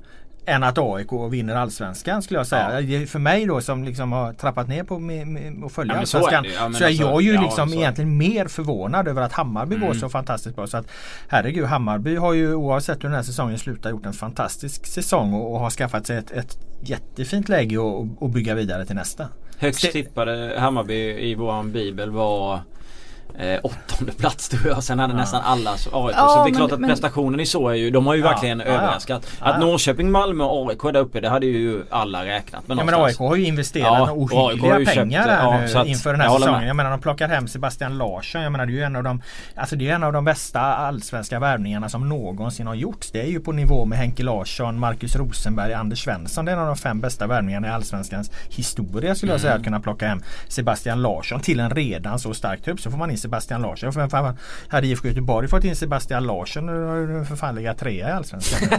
än 0.49 0.63
att 0.63 0.79
AIK 0.79 1.13
vinner 1.31 1.55
allsvenskan 1.55 2.23
skulle 2.23 2.41
jag 2.41 2.47
säga. 2.47 2.81
Ja. 2.81 3.07
För 3.07 3.19
mig 3.19 3.47
då 3.47 3.61
som 3.61 3.85
liksom 3.85 4.13
har 4.13 4.33
trappat 4.33 4.69
ner 4.69 4.85
på 4.85 4.95
att 5.67 5.73
följa 5.73 5.95
ja, 5.95 6.01
allsvenskan 6.01 6.45
så 6.45 6.51
är, 6.51 6.55
ja, 6.55 6.73
så 6.73 6.85
är 6.85 6.89
alltså, 6.89 7.03
jag 7.03 7.23
ju 7.23 7.41
liksom 7.41 7.73
egentligen 7.73 8.17
mer 8.17 8.49
förvånad 8.49 9.09
över 9.09 9.23
att 9.23 9.33
Hammarby 9.33 9.77
mm. 9.77 9.89
går 9.89 9.95
så 9.95 10.09
fantastiskt 10.09 10.57
bra. 10.57 10.67
Så 10.67 10.77
att 10.77 10.87
Herregud 11.29 11.65
Hammarby 11.65 12.17
har 12.17 12.33
ju 12.33 12.55
oavsett 12.55 12.97
hur 12.97 13.09
den 13.09 13.17
här 13.17 13.23
säsongen 13.23 13.59
slutar 13.59 13.91
gjort 13.91 14.07
en 14.07 14.13
fantastisk 14.13 14.87
säsong 14.87 15.35
och, 15.35 15.53
och 15.53 15.61
har 15.61 15.71
skaffat 15.71 16.07
sig 16.07 16.17
ett, 16.17 16.31
ett 16.31 16.59
jättefint 16.83 17.49
läge 17.49 17.77
att 18.21 18.31
bygga 18.31 18.55
vidare 18.55 18.87
till 18.87 18.97
nästa. 18.97 19.29
Högst 19.59 19.93
tippade 19.93 20.55
Hammarby 20.59 21.31
i 21.31 21.35
våran 21.35 21.73
bibel 21.73 22.11
var 22.11 22.61
eh, 23.39 23.61
åttonde 23.63 24.13
plats 24.13 24.49
tror 24.49 24.67
jag. 24.67 24.85
Sen 24.85 24.99
hade 24.99 25.13
ja. 25.13 25.19
nästan 25.19 25.43
alla 25.45 25.71
AIK. 25.71 25.89
Ja, 25.93 26.29
så 26.29 26.45
det 26.45 26.51
är 26.51 26.55
klart 26.55 26.73
att 26.73 26.81
men, 26.81 26.91
prestationen 26.91 27.41
i 27.41 27.47
så 27.47 27.69
är 27.69 27.75
ju, 27.75 27.91
de 27.91 28.07
har 28.07 28.15
ju 28.15 28.21
ja, 28.21 28.29
verkligen 28.29 28.61
överraskat. 28.61 29.27
Att 29.41 29.61
Norrköping, 29.61 30.11
Malmö 30.11 30.45
och 30.45 30.71
AIK 30.71 30.85
är 30.85 30.93
där 30.93 31.01
uppe 31.01 31.21
det 31.21 31.29
hade 31.29 31.47
ju 31.47 31.85
alla 31.91 32.25
räknat 32.25 32.69
med 32.69 32.79
Ja 32.79 32.85
men 32.85 32.95
AIK 32.95 33.19
har 33.19 33.37
ju 33.37 33.45
investerat 33.45 34.11
ohyggliga 34.11 34.75
pengar 34.75 35.23
köpt, 35.23 35.43
här 35.43 35.61
nu 35.61 35.79
att, 35.79 35.87
inför 35.87 36.11
den 36.11 36.21
här 36.21 36.29
jag 36.29 36.41
säsongen. 36.41 36.67
Jag 36.67 36.77
menar 36.77 36.91
de 36.91 37.01
plockar 37.01 37.29
hem 37.29 37.49
Sebastian 37.49 37.99
Larsson. 37.99 38.43
Jag 38.43 38.53
menar 38.53 38.67
det 38.67 38.73
är 38.73 38.75
ju 38.75 38.83
en 38.83 38.97
av 38.97 39.03
de 39.03 39.23
Alltså 39.55 39.77
det 39.77 39.89
är 39.89 39.95
en 39.95 40.05
av 40.05 40.13
de 40.13 40.25
bästa 40.25 40.61
allsvenska 40.61 41.39
värvningarna 41.39 41.89
som 41.89 42.09
någonsin 42.09 42.67
har 42.67 42.75
gjorts. 42.75 43.11
Det 43.11 43.21
är 43.21 43.27
ju 43.27 43.41
på 43.41 43.53
nivå 43.53 43.85
med 43.85 43.99
Henke 43.99 44.23
Larsson, 44.23 44.79
Marcus 44.79 45.17
Rosenberg, 45.17 45.73
Anders 45.73 46.05
Svensson. 46.05 46.45
Det 46.45 46.51
är 46.51 46.57
en 46.57 46.63
av 46.63 46.67
de 46.67 46.77
fem 46.77 47.01
bästa 47.01 47.27
värvningarna 47.27 47.69
i 47.69 47.71
allsvenskans 47.71 48.31
historia 48.49 49.15
skulle 49.15 49.33
jag 49.33 49.41
säga. 49.41 49.53
Mm. 49.53 49.61
Att 49.61 49.65
kunna 49.65 49.81
plocka 49.81 50.09
hem 50.09 50.23
Sebastian 50.49 51.03
Larsson 51.03 51.41
till 51.41 51.61
en 51.61 51.71
redan 51.71 52.19
så 52.19 52.35
stark 52.35 52.63
trupp. 52.63 52.81
Så 52.81 52.91
får 52.91 52.99
man 52.99 53.11
in 53.11 53.19
Sebastian 53.29 53.63
Larsson. 53.63 53.93
För 53.93 54.09
fan 54.09 54.37
hade 54.69 54.87
IFK 54.87 55.09
Göteborg 55.09 55.49
fått 55.49 55.65
in 55.65 55.77
Sebastian 55.77 56.27
Larsson 56.27 56.67
nu 56.67 57.25
för 57.29 57.37
fan 57.37 57.55
ligga 57.55 57.75
trea 57.75 58.09
i 58.09 58.13
Allsvenskan. 58.13 58.79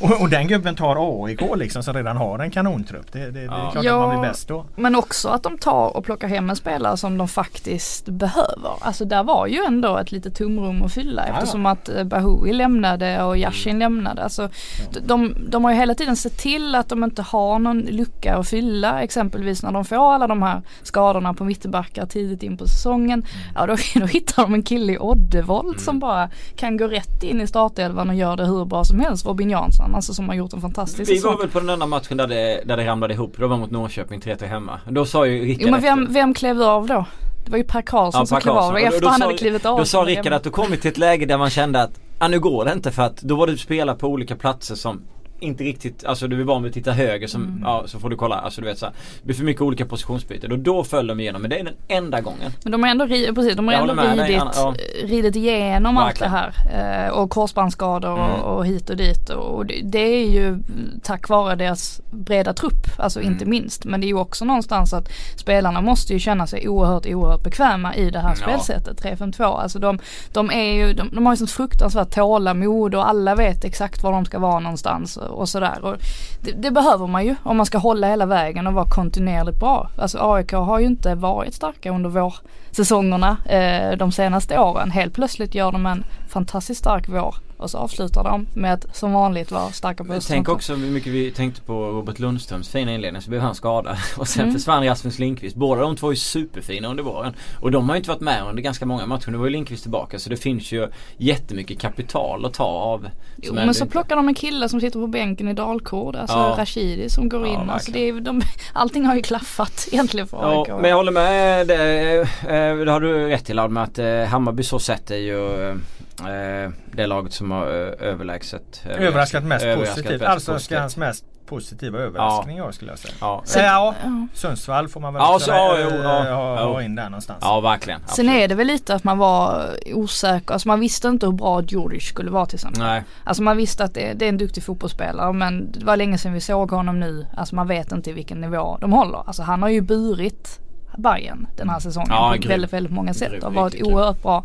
och, 0.00 0.20
och, 0.20 0.28
den 0.28 0.48
gubben 0.48 0.74
tar 0.74 1.24
AIK 1.26 1.40
liksom 1.56 1.82
som 1.82 1.94
redan 1.94 2.16
har 2.16 2.38
en 2.38 2.50
kanontrupp. 2.50 3.12
Det, 3.12 3.18
det, 3.18 3.30
det 3.30 3.40
är 3.40 3.70
klart 3.70 3.84
ja, 3.84 3.94
att 3.94 4.08
man 4.08 4.20
blir 4.20 4.28
bäst 4.30 4.48
då. 4.48 4.66
Men 4.76 4.96
också 4.96 5.28
att 5.28 5.42
de 5.42 5.58
tar 5.58 5.96
och 5.96 6.04
plockar 6.04 6.28
hem 6.28 6.50
en 6.50 6.56
spelare 6.56 6.96
som 6.96 7.18
de 7.18 7.28
faktiskt 7.28 8.08
behöver. 8.08 8.70
Alltså 8.80 9.04
där 9.04 9.22
var 9.22 9.46
ju 9.46 9.64
ändå 9.64 9.96
ett 9.96 10.12
litet 10.12 10.34
tomrum 10.34 10.82
att 10.82 10.92
fylla 10.92 11.28
ja, 11.28 11.34
eftersom 11.34 11.66
att 11.66 11.88
eh, 11.88 12.04
Bahoui 12.04 12.52
lämnade 12.52 13.22
och 13.22 13.38
Yashin 13.38 13.70
mm. 13.70 13.78
lämnade. 13.78 14.22
Alltså, 14.22 14.42
ja. 14.42 15.00
de, 15.06 15.34
de 15.48 15.64
har 15.64 15.70
ju 15.72 15.76
hela 15.76 15.94
tiden 15.94 16.16
sett 16.16 16.38
till 16.38 16.74
att 16.74 16.88
de 16.88 17.04
inte 17.04 17.22
har 17.22 17.58
någon 17.58 17.80
lucka 17.80 18.36
att 18.36 18.48
fylla 18.48 19.02
exempelvis 19.02 19.62
när 19.62 19.72
de 19.72 19.84
får 19.84 20.14
alla 20.14 20.26
de 20.26 20.42
här 20.42 20.62
skadorna 20.82 21.34
på 21.34 21.44
mittbackar 21.44 22.06
tidigt 22.06 22.42
in 22.42 22.56
på 22.56 22.66
säsongen. 22.66 23.24
Ja 23.54 23.66
då, 23.66 23.76
då 24.00 24.06
hittar 24.06 24.42
de 24.42 24.54
en 24.54 24.62
kille 24.62 24.92
i 24.92 24.98
Oddevold 24.98 25.68
mm. 25.68 25.78
som 25.78 25.98
bara 25.98 26.30
kan 26.56 26.76
gå 26.76 26.86
rätt 26.86 27.22
in 27.22 27.40
i 27.40 27.46
startelvan 27.46 28.08
och 28.08 28.14
göra 28.14 28.36
det 28.36 28.46
hur 28.46 28.64
bra 28.64 28.84
som 28.84 29.00
helst. 29.00 29.26
Robin 29.26 29.50
Jansson 29.50 29.94
alltså 29.94 30.14
som 30.14 30.28
har 30.28 30.34
gjort 30.34 30.52
en 30.52 30.60
fantastisk 30.60 31.10
Vi 31.10 31.18
var 31.18 31.38
väl 31.38 31.48
på 31.48 31.60
den 31.60 31.70
enda 31.70 31.86
matchen 31.86 32.16
där 32.16 32.26
det, 32.26 32.62
där 32.64 32.76
det 32.76 32.86
ramlade 32.86 33.14
ihop. 33.14 33.34
Det 33.38 33.46
var 33.46 33.56
mot 33.56 33.70
Norrköping 33.70 34.20
3-3 34.20 34.46
hemma. 34.46 34.80
Då 34.88 35.04
sa 35.04 35.26
ju 35.26 35.44
Rickard 35.44 35.66
Jo 35.66 35.70
men 35.70 35.80
vem, 35.80 36.12
vem 36.12 36.34
klev 36.34 36.62
av 36.62 36.86
då? 36.86 37.04
Det 37.44 37.50
var 37.50 37.58
ju 37.58 37.64
Per 37.64 37.82
Karlsson 37.82 38.20
ja, 38.20 38.26
som 38.26 38.40
klev 38.40 38.54
av 38.54 38.76
efter 38.76 39.08
han 39.08 39.22
hade 39.22 39.38
klivit 39.38 39.66
av. 39.66 39.78
Då 39.78 39.84
sa 39.84 40.04
Rickard 40.04 40.32
att 40.32 40.44
du 40.44 40.50
kommit 40.50 40.80
till 40.80 40.90
ett 40.90 40.98
läge 40.98 41.26
där 41.26 41.38
man 41.38 41.50
kände 41.50 41.82
att 41.82 42.00
ah, 42.18 42.28
nu 42.28 42.40
går 42.40 42.64
det 42.64 42.72
inte 42.72 42.90
för 42.90 43.02
att 43.02 43.22
då 43.22 43.36
var 43.36 43.46
du 43.46 43.58
spelare 43.58 43.96
på 43.96 44.08
olika 44.08 44.36
platser 44.36 44.74
som 44.74 45.02
inte 45.42 45.64
riktigt, 45.64 46.04
alltså 46.04 46.28
du 46.28 46.40
är 46.40 46.44
van 46.44 46.62
vid 46.62 46.70
att 46.70 46.74
titta 46.74 46.92
höger 46.92 47.26
som, 47.26 47.42
mm. 47.42 47.62
ja 47.64 47.84
så 47.86 47.98
får 47.98 48.10
du 48.10 48.16
kolla, 48.16 48.36
alltså 48.36 48.60
du 48.60 48.66
vet 48.66 48.78
så 48.78 48.86
här, 48.86 48.94
Det 49.20 49.26
blir 49.26 49.36
för 49.36 49.44
mycket 49.44 49.62
olika 49.62 49.86
positionsbyten 49.86 50.52
och 50.52 50.58
då 50.58 50.84
föll 50.84 51.06
de 51.06 51.20
igenom 51.20 51.42
men 51.42 51.50
det 51.50 51.58
är 51.58 51.64
den 51.64 51.74
enda 51.88 52.20
gången. 52.20 52.52
Men 52.62 52.72
de 52.72 52.82
har 52.82 52.90
ändå, 52.90 53.06
precis, 53.06 53.56
de 53.56 53.68
har 53.68 53.74
ändå 53.74 53.94
ridit, 53.94 54.42
ja. 54.54 54.74
ridit 55.04 55.36
igenom 55.36 55.94
Verkligen. 55.94 56.34
allt 56.34 56.54
det 56.64 56.72
här. 56.72 57.06
Eh, 57.06 57.12
och 57.12 57.30
korsbandsskador 57.30 58.18
mm. 58.18 58.30
och, 58.30 58.56
och, 58.56 58.66
hit 58.66 58.90
och 58.90 58.96
dit 58.96 59.30
och 59.30 59.66
det, 59.66 59.80
det, 59.84 59.98
är 59.98 60.30
ju 60.30 60.58
tack 61.02 61.28
vare 61.28 61.56
deras 61.56 62.00
breda 62.10 62.52
trupp, 62.52 62.86
alltså 62.98 63.20
mm. 63.20 63.32
inte 63.32 63.46
minst. 63.46 63.84
Men 63.84 64.00
det 64.00 64.06
är 64.06 64.08
ju 64.08 64.18
också 64.18 64.44
någonstans 64.44 64.92
att 64.92 65.08
spelarna 65.36 65.80
måste 65.80 66.12
ju 66.12 66.18
känna 66.18 66.46
sig 66.46 66.68
oerhört, 66.68 67.06
oerhört 67.06 67.42
bekväma 67.42 67.94
i 67.94 68.10
det 68.10 68.20
här 68.20 68.30
ja. 68.30 68.36
spelsättet 68.36 69.02
3-5-2. 69.02 69.42
Alltså 69.42 69.78
de, 69.78 69.98
de 70.32 70.50
är 70.50 70.72
ju, 70.72 70.92
de, 70.92 71.10
de 71.12 71.26
har 71.26 71.32
ju 71.32 71.36
sånt 71.36 71.50
fruktansvärt 71.50 72.14
tålamod 72.14 72.94
och 72.94 73.08
alla 73.08 73.34
vet 73.34 73.64
exakt 73.64 74.02
var 74.02 74.12
de 74.12 74.24
ska 74.24 74.38
vara 74.38 74.60
någonstans 74.60 75.16
och 75.32 75.48
sådär. 75.48 75.84
Och 75.84 75.96
det, 76.42 76.52
det, 76.52 76.70
behöver 76.70 77.06
man 77.06 77.24
ju 77.24 77.36
om 77.42 77.56
man 77.56 77.66
ska 77.66 77.78
hålla 77.78 78.08
hela 78.08 78.26
vägen 78.26 78.66
och 78.66 78.72
vara 78.72 78.86
kontinuerligt 78.88 79.60
bra. 79.60 79.90
Alltså 79.98 80.18
AIK 80.20 80.52
har 80.52 80.78
ju 80.78 80.86
inte 80.86 81.14
varit 81.14 81.54
starka 81.54 81.90
under 81.90 82.10
vårsäsongerna 82.10 83.36
eh, 83.46 83.96
de 83.96 84.12
senaste 84.12 84.58
åren. 84.58 84.90
Helt 84.90 85.14
plötsligt 85.14 85.54
gör 85.54 85.72
de 85.72 85.86
en 85.86 86.04
fantastiskt 86.28 86.80
stark 86.80 87.08
vår 87.08 87.34
och 87.62 87.70
så 87.70 87.78
avslutar 87.78 88.24
de 88.24 88.46
med 88.54 88.72
att 88.72 88.96
som 88.96 89.12
vanligt 89.12 89.50
vara 89.50 89.70
starka 89.70 90.04
på 90.04 90.20
Tänk 90.28 90.48
också 90.48 90.74
hur 90.74 90.90
mycket 90.90 91.12
vi 91.12 91.30
tänkte 91.30 91.62
på 91.62 91.86
Robert 91.86 92.18
Lundströms 92.18 92.68
fina 92.68 92.94
inledning 92.94 93.22
så 93.22 93.30
blev 93.30 93.42
han 93.42 93.54
skadad. 93.54 93.96
Och 94.16 94.28
sen 94.28 94.42
mm. 94.42 94.54
försvann 94.54 94.84
Rasmus 94.84 95.18
Lindqvist. 95.18 95.56
Båda 95.56 95.80
de 95.80 95.96
två 95.96 96.10
är 96.10 96.14
superfina 96.14 96.88
under 96.88 97.02
våren. 97.02 97.34
Och 97.60 97.70
de 97.70 97.88
har 97.88 97.96
ju 97.96 97.98
inte 97.98 98.10
varit 98.10 98.20
med 98.20 98.42
under 98.48 98.62
ganska 98.62 98.86
många 98.86 99.06
matcher. 99.06 99.30
Nu 99.30 99.38
var 99.38 99.44
ju 99.44 99.50
Lindqvist 99.50 99.82
tillbaka 99.82 100.18
så 100.18 100.30
det 100.30 100.36
finns 100.36 100.72
ju 100.72 100.88
jättemycket 101.16 101.80
kapital 101.80 102.44
att 102.44 102.54
ta 102.54 102.64
av. 102.64 103.08
Jo 103.36 103.54
men 103.54 103.74
så 103.74 103.86
plockar 103.86 104.16
de 104.16 104.28
en 104.28 104.34
kille 104.34 104.68
som 104.68 104.80
sitter 104.80 105.00
på 105.00 105.06
bänken 105.06 105.48
i 105.48 105.54
Dalkurd. 105.54 106.16
Alltså 106.16 106.31
ja. 106.38 106.54
Rashidi 106.58 107.08
som 107.08 107.28
går 107.28 107.46
in. 107.46 107.52
Ja, 107.52 107.72
alltså 107.72 107.92
det 107.92 108.08
är, 108.08 108.20
de, 108.20 108.42
allting 108.72 109.06
har 109.06 109.14
ju 109.14 109.22
klaffat 109.22 109.88
egentligen 109.92 110.26
för 110.26 110.60
AIK. 110.60 110.68
Ja, 110.68 110.78
men 110.78 110.90
jag 110.90 110.96
håller 110.96 111.12
med. 111.12 111.66
Det, 111.66 112.20
eh, 112.20 112.76
det 112.76 112.92
har 112.92 113.00
du 113.00 113.28
rätt 113.28 113.44
till 113.44 113.68
med 113.68 113.82
att 113.82 113.98
eh, 113.98 114.24
Hammarby 114.24 114.62
så 114.62 114.78
sett 114.78 115.10
är 115.10 115.16
ju 115.16 115.68
eh, 115.68 115.76
Eh, 116.20 116.70
det 116.92 117.06
laget 117.06 117.32
som 117.32 117.50
har 117.50 117.66
överlägset 117.66 118.82
Överraskat 118.86 119.44
mest 119.44 119.64
överraskat 119.64 119.96
positivt. 119.96 120.22
Allsvenskans 120.22 120.96
mest 120.96 121.24
positiva 121.46 121.98
överraskning 121.98 122.56
ja. 122.56 122.72
skulle 122.72 122.90
jag 122.90 122.98
säga. 122.98 123.14
Ja. 123.20 123.42
Så, 123.44 123.58
ja, 123.58 123.94
Sundsvall 124.34 124.88
får 124.88 125.00
man 125.00 125.14
väl 125.14 125.20
ja, 125.20 125.38
så, 125.40 125.50
ja, 125.50 125.76
jo, 125.80 125.96
ja, 126.02 126.34
ha, 126.34 126.64
ha 126.64 126.82
in 126.82 126.94
där 126.94 127.04
någonstans. 127.04 127.38
Ja 127.42 127.60
verkligen. 127.60 128.00
Absolut. 128.02 128.28
Sen 128.30 128.42
är 128.42 128.48
det 128.48 128.54
väl 128.54 128.66
lite 128.66 128.94
att 128.94 129.04
man 129.04 129.18
var 129.18 129.70
osäker. 129.94 130.52
Alltså 130.52 130.68
man 130.68 130.80
visste 130.80 131.08
inte 131.08 131.26
hur 131.26 131.32
bra 131.32 131.62
Djurdjic 131.62 132.04
skulle 132.04 132.30
vara 132.30 132.46
till 132.46 132.56
exempel. 132.56 132.82
Nej. 132.82 133.02
Alltså 133.24 133.42
man 133.42 133.56
visste 133.56 133.84
att 133.84 133.94
det, 133.94 134.12
det, 134.12 134.24
är 134.24 134.28
en 134.28 134.38
duktig 134.38 134.62
fotbollsspelare 134.62 135.32
men 135.32 135.72
det 135.72 135.84
var 135.84 135.96
länge 135.96 136.18
sedan 136.18 136.32
vi 136.32 136.40
såg 136.40 136.70
honom 136.70 137.00
nu. 137.00 137.26
Alltså 137.36 137.54
man 137.54 137.68
vet 137.68 137.92
inte 137.92 138.12
vilken 138.12 138.40
nivå 138.40 138.78
de 138.80 138.92
håller. 138.92 139.22
Alltså 139.26 139.42
han 139.42 139.62
har 139.62 139.68
ju 139.68 139.80
burit 139.80 140.58
Bayern 140.96 141.46
den 141.56 141.68
här 141.68 141.80
säsongen 141.80 142.10
ja, 142.10 142.36
på 142.42 142.48
väldigt, 142.48 142.72
väldigt 142.72 142.92
många 142.92 143.14
sätt 143.14 143.44
och 143.44 143.54
varit 143.54 143.82
oerhört 143.82 144.22
bra. 144.22 144.44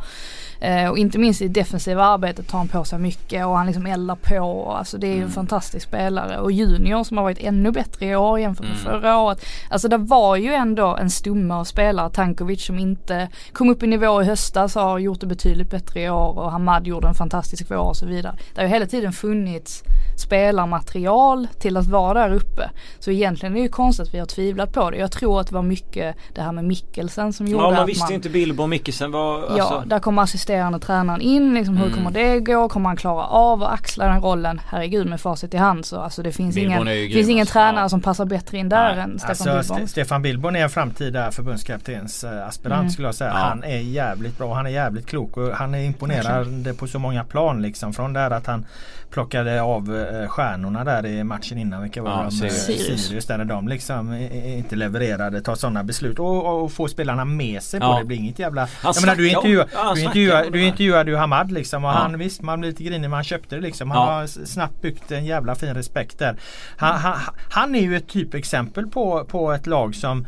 Eh, 0.59 0.89
och 0.89 0.97
inte 0.97 1.17
minst 1.17 1.41
i 1.41 1.47
defensiva 1.47 2.03
arbetet 2.03 2.47
tar 2.47 2.57
han 2.57 2.67
på 2.67 2.83
sig 2.83 2.99
mycket 2.99 3.45
och 3.45 3.57
han 3.57 3.65
liksom 3.65 3.85
eldar 3.85 4.15
på. 4.15 4.71
Alltså 4.71 4.97
det 4.97 5.07
är 5.07 5.11
ju 5.11 5.15
mm. 5.15 5.27
en 5.27 5.31
fantastisk 5.31 5.87
spelare. 5.87 6.39
Och 6.39 6.51
Junior 6.51 7.03
som 7.03 7.17
har 7.17 7.23
varit 7.23 7.39
ännu 7.39 7.71
bättre 7.71 8.05
i 8.05 8.15
år 8.15 8.39
jämfört 8.39 8.65
med 8.65 8.77
mm. 8.77 8.83
förra 8.83 9.17
året. 9.17 9.45
Alltså 9.69 9.87
det 9.87 9.97
var 9.97 10.35
ju 10.35 10.53
ändå 10.53 10.95
en 10.95 11.09
stomme 11.09 11.53
av 11.53 11.63
spelare. 11.63 12.09
Tankovic 12.09 12.65
som 12.65 12.79
inte 12.79 13.29
kom 13.53 13.69
upp 13.69 13.83
i 13.83 13.87
nivå 13.87 14.21
i 14.21 14.25
höstas 14.25 14.75
har 14.75 14.99
gjort 14.99 15.19
det 15.19 15.27
betydligt 15.27 15.69
bättre 15.69 16.01
i 16.01 16.09
år 16.09 16.39
och 16.39 16.51
Hamad 16.51 16.87
gjorde 16.87 17.07
en 17.07 17.13
fantastisk 17.13 17.65
vår 17.69 17.77
och 17.77 17.95
så 17.95 18.05
vidare. 18.05 18.35
Det 18.53 18.61
har 18.61 18.67
ju 18.67 18.73
hela 18.73 18.85
tiden 18.85 19.13
funnits 19.13 19.83
spelarmaterial 20.17 21.47
till 21.59 21.77
att 21.77 21.87
vara 21.87 22.27
där 22.27 22.35
uppe. 22.35 22.69
Så 22.99 23.11
egentligen 23.11 23.53
är 23.53 23.57
det 23.57 23.63
ju 23.63 23.69
konstigt 23.69 24.07
att 24.07 24.13
vi 24.13 24.19
har 24.19 24.25
tvivlat 24.25 24.73
på 24.73 24.91
det. 24.91 24.97
Jag 24.97 25.11
tror 25.11 25.41
att 25.41 25.47
det 25.47 25.53
var 25.53 25.61
mycket 25.61 26.15
det 26.35 26.41
här 26.41 26.51
med 26.51 26.65
Mikkelsen 26.65 27.33
som 27.33 27.47
gjorde 27.47 27.63
att 27.63 27.69
man... 27.69 27.73
Ja 27.73 27.79
man 27.79 27.87
visste 27.87 28.13
inte 28.13 28.29
Bilbo 28.29 28.63
och 28.63 28.69
Mikkelsen 28.69 29.11
var... 29.11 29.35
Alltså... 29.37 29.57
Ja, 29.57 29.83
där 29.85 29.99
kom 29.99 30.19
assisterande 30.47 30.79
tränaren 30.79 31.21
in 31.21 31.53
liksom. 31.53 31.77
Mm. 31.77 31.87
Hur 31.87 31.95
kommer 31.95 32.11
det 32.11 32.39
gå? 32.39 32.69
Kommer 32.69 32.89
han 32.89 32.97
klara 32.97 33.25
av 33.27 33.63
att 33.63 33.73
axla 33.73 34.07
den 34.07 34.21
rollen? 34.21 34.61
Herregud 34.67 35.07
med 35.07 35.21
facit 35.21 35.53
i 35.53 35.57
hand 35.57 35.85
så 35.85 35.99
alltså 35.99 36.23
det 36.23 36.31
finns 36.31 36.55
Bilbon 36.55 36.87
ingen, 36.87 37.11
finns 37.11 37.29
ingen 37.29 37.45
tränare 37.45 37.85
ja. 37.85 37.89
som 37.89 38.01
passar 38.01 38.25
bättre 38.25 38.57
in 38.57 38.69
där 38.69 38.95
Nej. 38.95 39.03
än 39.03 39.19
Stefan 39.19 39.49
alltså, 39.49 39.73
Bilbon. 39.73 39.87
Stefan 39.87 40.21
Bilbon 40.21 40.55
är 40.55 40.63
en 40.63 40.69
framtida 40.69 41.31
förbundskaptens 41.31 42.23
äh, 42.23 42.47
aspirant 42.47 42.79
mm. 42.79 42.89
skulle 42.89 43.07
jag 43.07 43.15
säga. 43.15 43.29
Ja. 43.29 43.37
Han 43.37 43.63
är 43.63 43.77
jävligt 43.77 44.37
bra. 44.37 44.53
Han 44.53 44.65
är 44.65 44.69
jävligt 44.69 45.05
klok 45.05 45.37
och 45.37 45.51
han 45.51 45.75
är 45.75 45.83
imponerande 45.83 46.73
på 46.73 46.87
så 46.87 46.99
många 46.99 47.23
plan 47.23 47.61
liksom. 47.61 47.93
Från 47.93 48.13
det 48.13 48.25
att 48.25 48.47
han 48.47 48.65
plockade 49.09 49.61
av 49.61 49.97
eh, 49.97 50.27
stjärnorna 50.27 50.83
där 50.83 51.05
i 51.05 51.23
matchen 51.23 51.57
innan. 51.57 51.81
Vilka 51.81 52.01
var 52.01 52.11
ja, 52.11 52.23
de? 52.23 52.31
Sirius. 52.31 53.05
Sirius 53.05 53.25
där 53.25 53.45
de 53.45 53.67
liksom 53.67 54.13
inte 54.45 54.75
levererade, 54.75 55.41
tar 55.41 55.55
sådana 55.55 55.83
beslut 55.83 56.19
och, 56.19 56.63
och 56.63 56.71
få 56.71 56.87
spelarna 56.87 57.25
med 57.25 57.63
sig 57.63 57.79
ja. 57.79 57.93
på 57.93 57.99
det. 57.99 58.05
blir 58.05 58.17
inget 58.17 58.39
jävla... 58.39 58.61
Han 58.61 58.93
jag 58.95 59.01
menar, 59.01 59.15
du 59.15 59.29
intervjuade, 59.29 59.69
ja, 59.73 59.95
du 59.95 60.31
intervjuade, 60.45 60.57
du 60.57 60.63
intervjuade 60.63 61.11
ju 61.11 61.17
Hamad 61.17 61.51
liksom 61.51 61.85
och 61.85 61.91
han 61.91 62.17
visst 62.17 62.41
man 62.41 62.59
blir 62.59 62.69
lite 62.69 62.83
grinig 62.83 63.01
men 63.01 63.13
han 63.13 63.23
köpte 63.23 63.55
det 63.55 63.61
liksom. 63.61 63.91
Han 63.91 64.07
har 64.07 64.27
snabbt 64.27 64.81
byggt 64.81 65.11
en 65.11 65.25
jävla 65.25 65.55
fin 65.55 65.73
respekt 65.73 66.19
där. 66.19 66.35
Han, 66.77 66.97
han, 66.97 67.17
han 67.49 67.75
är 67.75 67.81
ju 67.81 67.95
ett 67.95 68.07
typexempel 68.07 68.87
på, 68.87 69.25
på 69.25 69.51
ett 69.51 69.67
lag 69.67 69.95
som 69.95 70.27